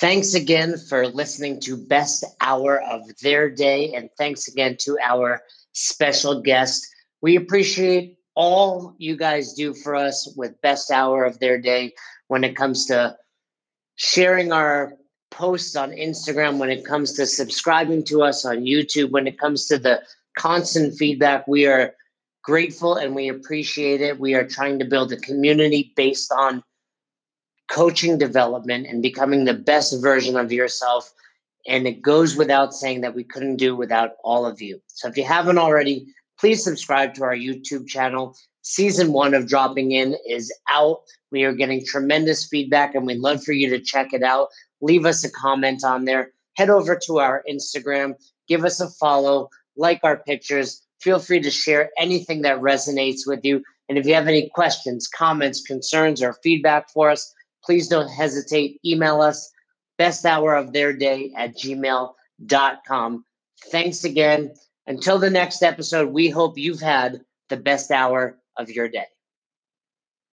Thanks 0.00 0.32
again 0.32 0.76
for 0.88 1.06
listening 1.06 1.60
to 1.60 1.76
best 1.76 2.24
hour 2.40 2.80
of 2.82 3.02
their 3.20 3.50
day 3.50 3.92
and 3.94 4.08
thanks 4.16 4.48
again 4.48 4.76
to 4.80 4.96
our 5.02 5.42
special 5.72 6.40
guest. 6.40 6.86
We 7.20 7.36
appreciate 7.36 8.16
all 8.34 8.94
you 8.98 9.16
guys 9.16 9.52
do 9.52 9.74
for 9.74 9.94
us 9.94 10.32
with 10.36 10.60
best 10.60 10.90
hour 10.90 11.24
of 11.24 11.38
their 11.38 11.60
day 11.60 11.94
when 12.28 12.44
it 12.44 12.56
comes 12.56 12.86
to 12.86 13.16
sharing 13.96 14.52
our 14.52 14.94
posts 15.30 15.76
on 15.76 15.90
Instagram, 15.90 16.58
when 16.58 16.70
it 16.70 16.84
comes 16.84 17.12
to 17.14 17.26
subscribing 17.26 18.04
to 18.04 18.22
us 18.22 18.44
on 18.44 18.58
YouTube, 18.58 19.10
when 19.10 19.26
it 19.26 19.38
comes 19.38 19.66
to 19.66 19.78
the 19.78 20.02
constant 20.36 20.94
feedback, 20.94 21.46
we 21.46 21.66
are 21.66 21.94
grateful 22.42 22.94
and 22.96 23.14
we 23.14 23.28
appreciate 23.28 24.00
it. 24.00 24.20
We 24.20 24.34
are 24.34 24.46
trying 24.46 24.78
to 24.78 24.84
build 24.84 25.12
a 25.12 25.16
community 25.16 25.92
based 25.96 26.32
on 26.32 26.62
coaching 27.70 28.18
development 28.18 28.86
and 28.86 29.02
becoming 29.02 29.44
the 29.44 29.54
best 29.54 30.00
version 30.02 30.36
of 30.36 30.52
yourself. 30.52 31.12
And 31.66 31.86
it 31.86 32.02
goes 32.02 32.36
without 32.36 32.74
saying 32.74 33.00
that 33.00 33.14
we 33.14 33.24
couldn't 33.24 33.56
do 33.56 33.74
without 33.74 34.12
all 34.22 34.44
of 34.44 34.60
you. 34.60 34.80
So 34.88 35.08
if 35.08 35.16
you 35.16 35.24
haven't 35.24 35.58
already, 35.58 36.06
please 36.38 36.62
subscribe 36.62 37.14
to 37.14 37.24
our 37.24 37.36
YouTube 37.36 37.86
channel. 37.86 38.36
Season 38.62 39.12
one 39.12 39.34
of 39.34 39.46
Dropping 39.46 39.92
In 39.92 40.16
is 40.26 40.52
out. 40.70 41.02
We 41.30 41.44
are 41.44 41.52
getting 41.52 41.84
tremendous 41.84 42.46
feedback 42.46 42.94
and 42.94 43.06
we'd 43.06 43.18
love 43.18 43.42
for 43.44 43.52
you 43.52 43.68
to 43.70 43.80
check 43.80 44.12
it 44.12 44.22
out 44.22 44.48
leave 44.84 45.06
us 45.06 45.24
a 45.24 45.30
comment 45.30 45.82
on 45.82 46.04
there. 46.04 46.30
Head 46.56 46.70
over 46.70 46.96
to 47.06 47.18
our 47.18 47.42
Instagram, 47.50 48.14
give 48.46 48.64
us 48.64 48.80
a 48.80 48.88
follow, 48.88 49.48
like 49.76 50.00
our 50.04 50.18
pictures. 50.18 50.82
Feel 51.00 51.18
free 51.18 51.40
to 51.40 51.50
share 51.50 51.90
anything 51.98 52.42
that 52.42 52.60
resonates 52.60 53.26
with 53.26 53.40
you. 53.44 53.62
And 53.88 53.98
if 53.98 54.06
you 54.06 54.14
have 54.14 54.28
any 54.28 54.50
questions, 54.54 55.08
comments, 55.08 55.60
concerns, 55.60 56.22
or 56.22 56.34
feedback 56.42 56.90
for 56.90 57.10
us, 57.10 57.34
please 57.64 57.88
don't 57.88 58.08
hesitate. 58.08 58.78
Email 58.84 59.20
us 59.20 59.50
best 59.98 60.24
hour 60.24 60.54
of 60.54 60.72
their 60.72 60.92
day 60.92 61.32
at 61.36 61.56
gmail.com. 61.56 63.24
Thanks 63.70 64.04
again. 64.04 64.54
Until 64.86 65.18
the 65.18 65.30
next 65.30 65.62
episode, 65.62 66.10
we 66.10 66.28
hope 66.28 66.58
you've 66.58 66.80
had 66.80 67.24
the 67.48 67.56
best 67.56 67.90
hour 67.90 68.38
of 68.56 68.70
your 68.70 68.88
day. 68.88 69.06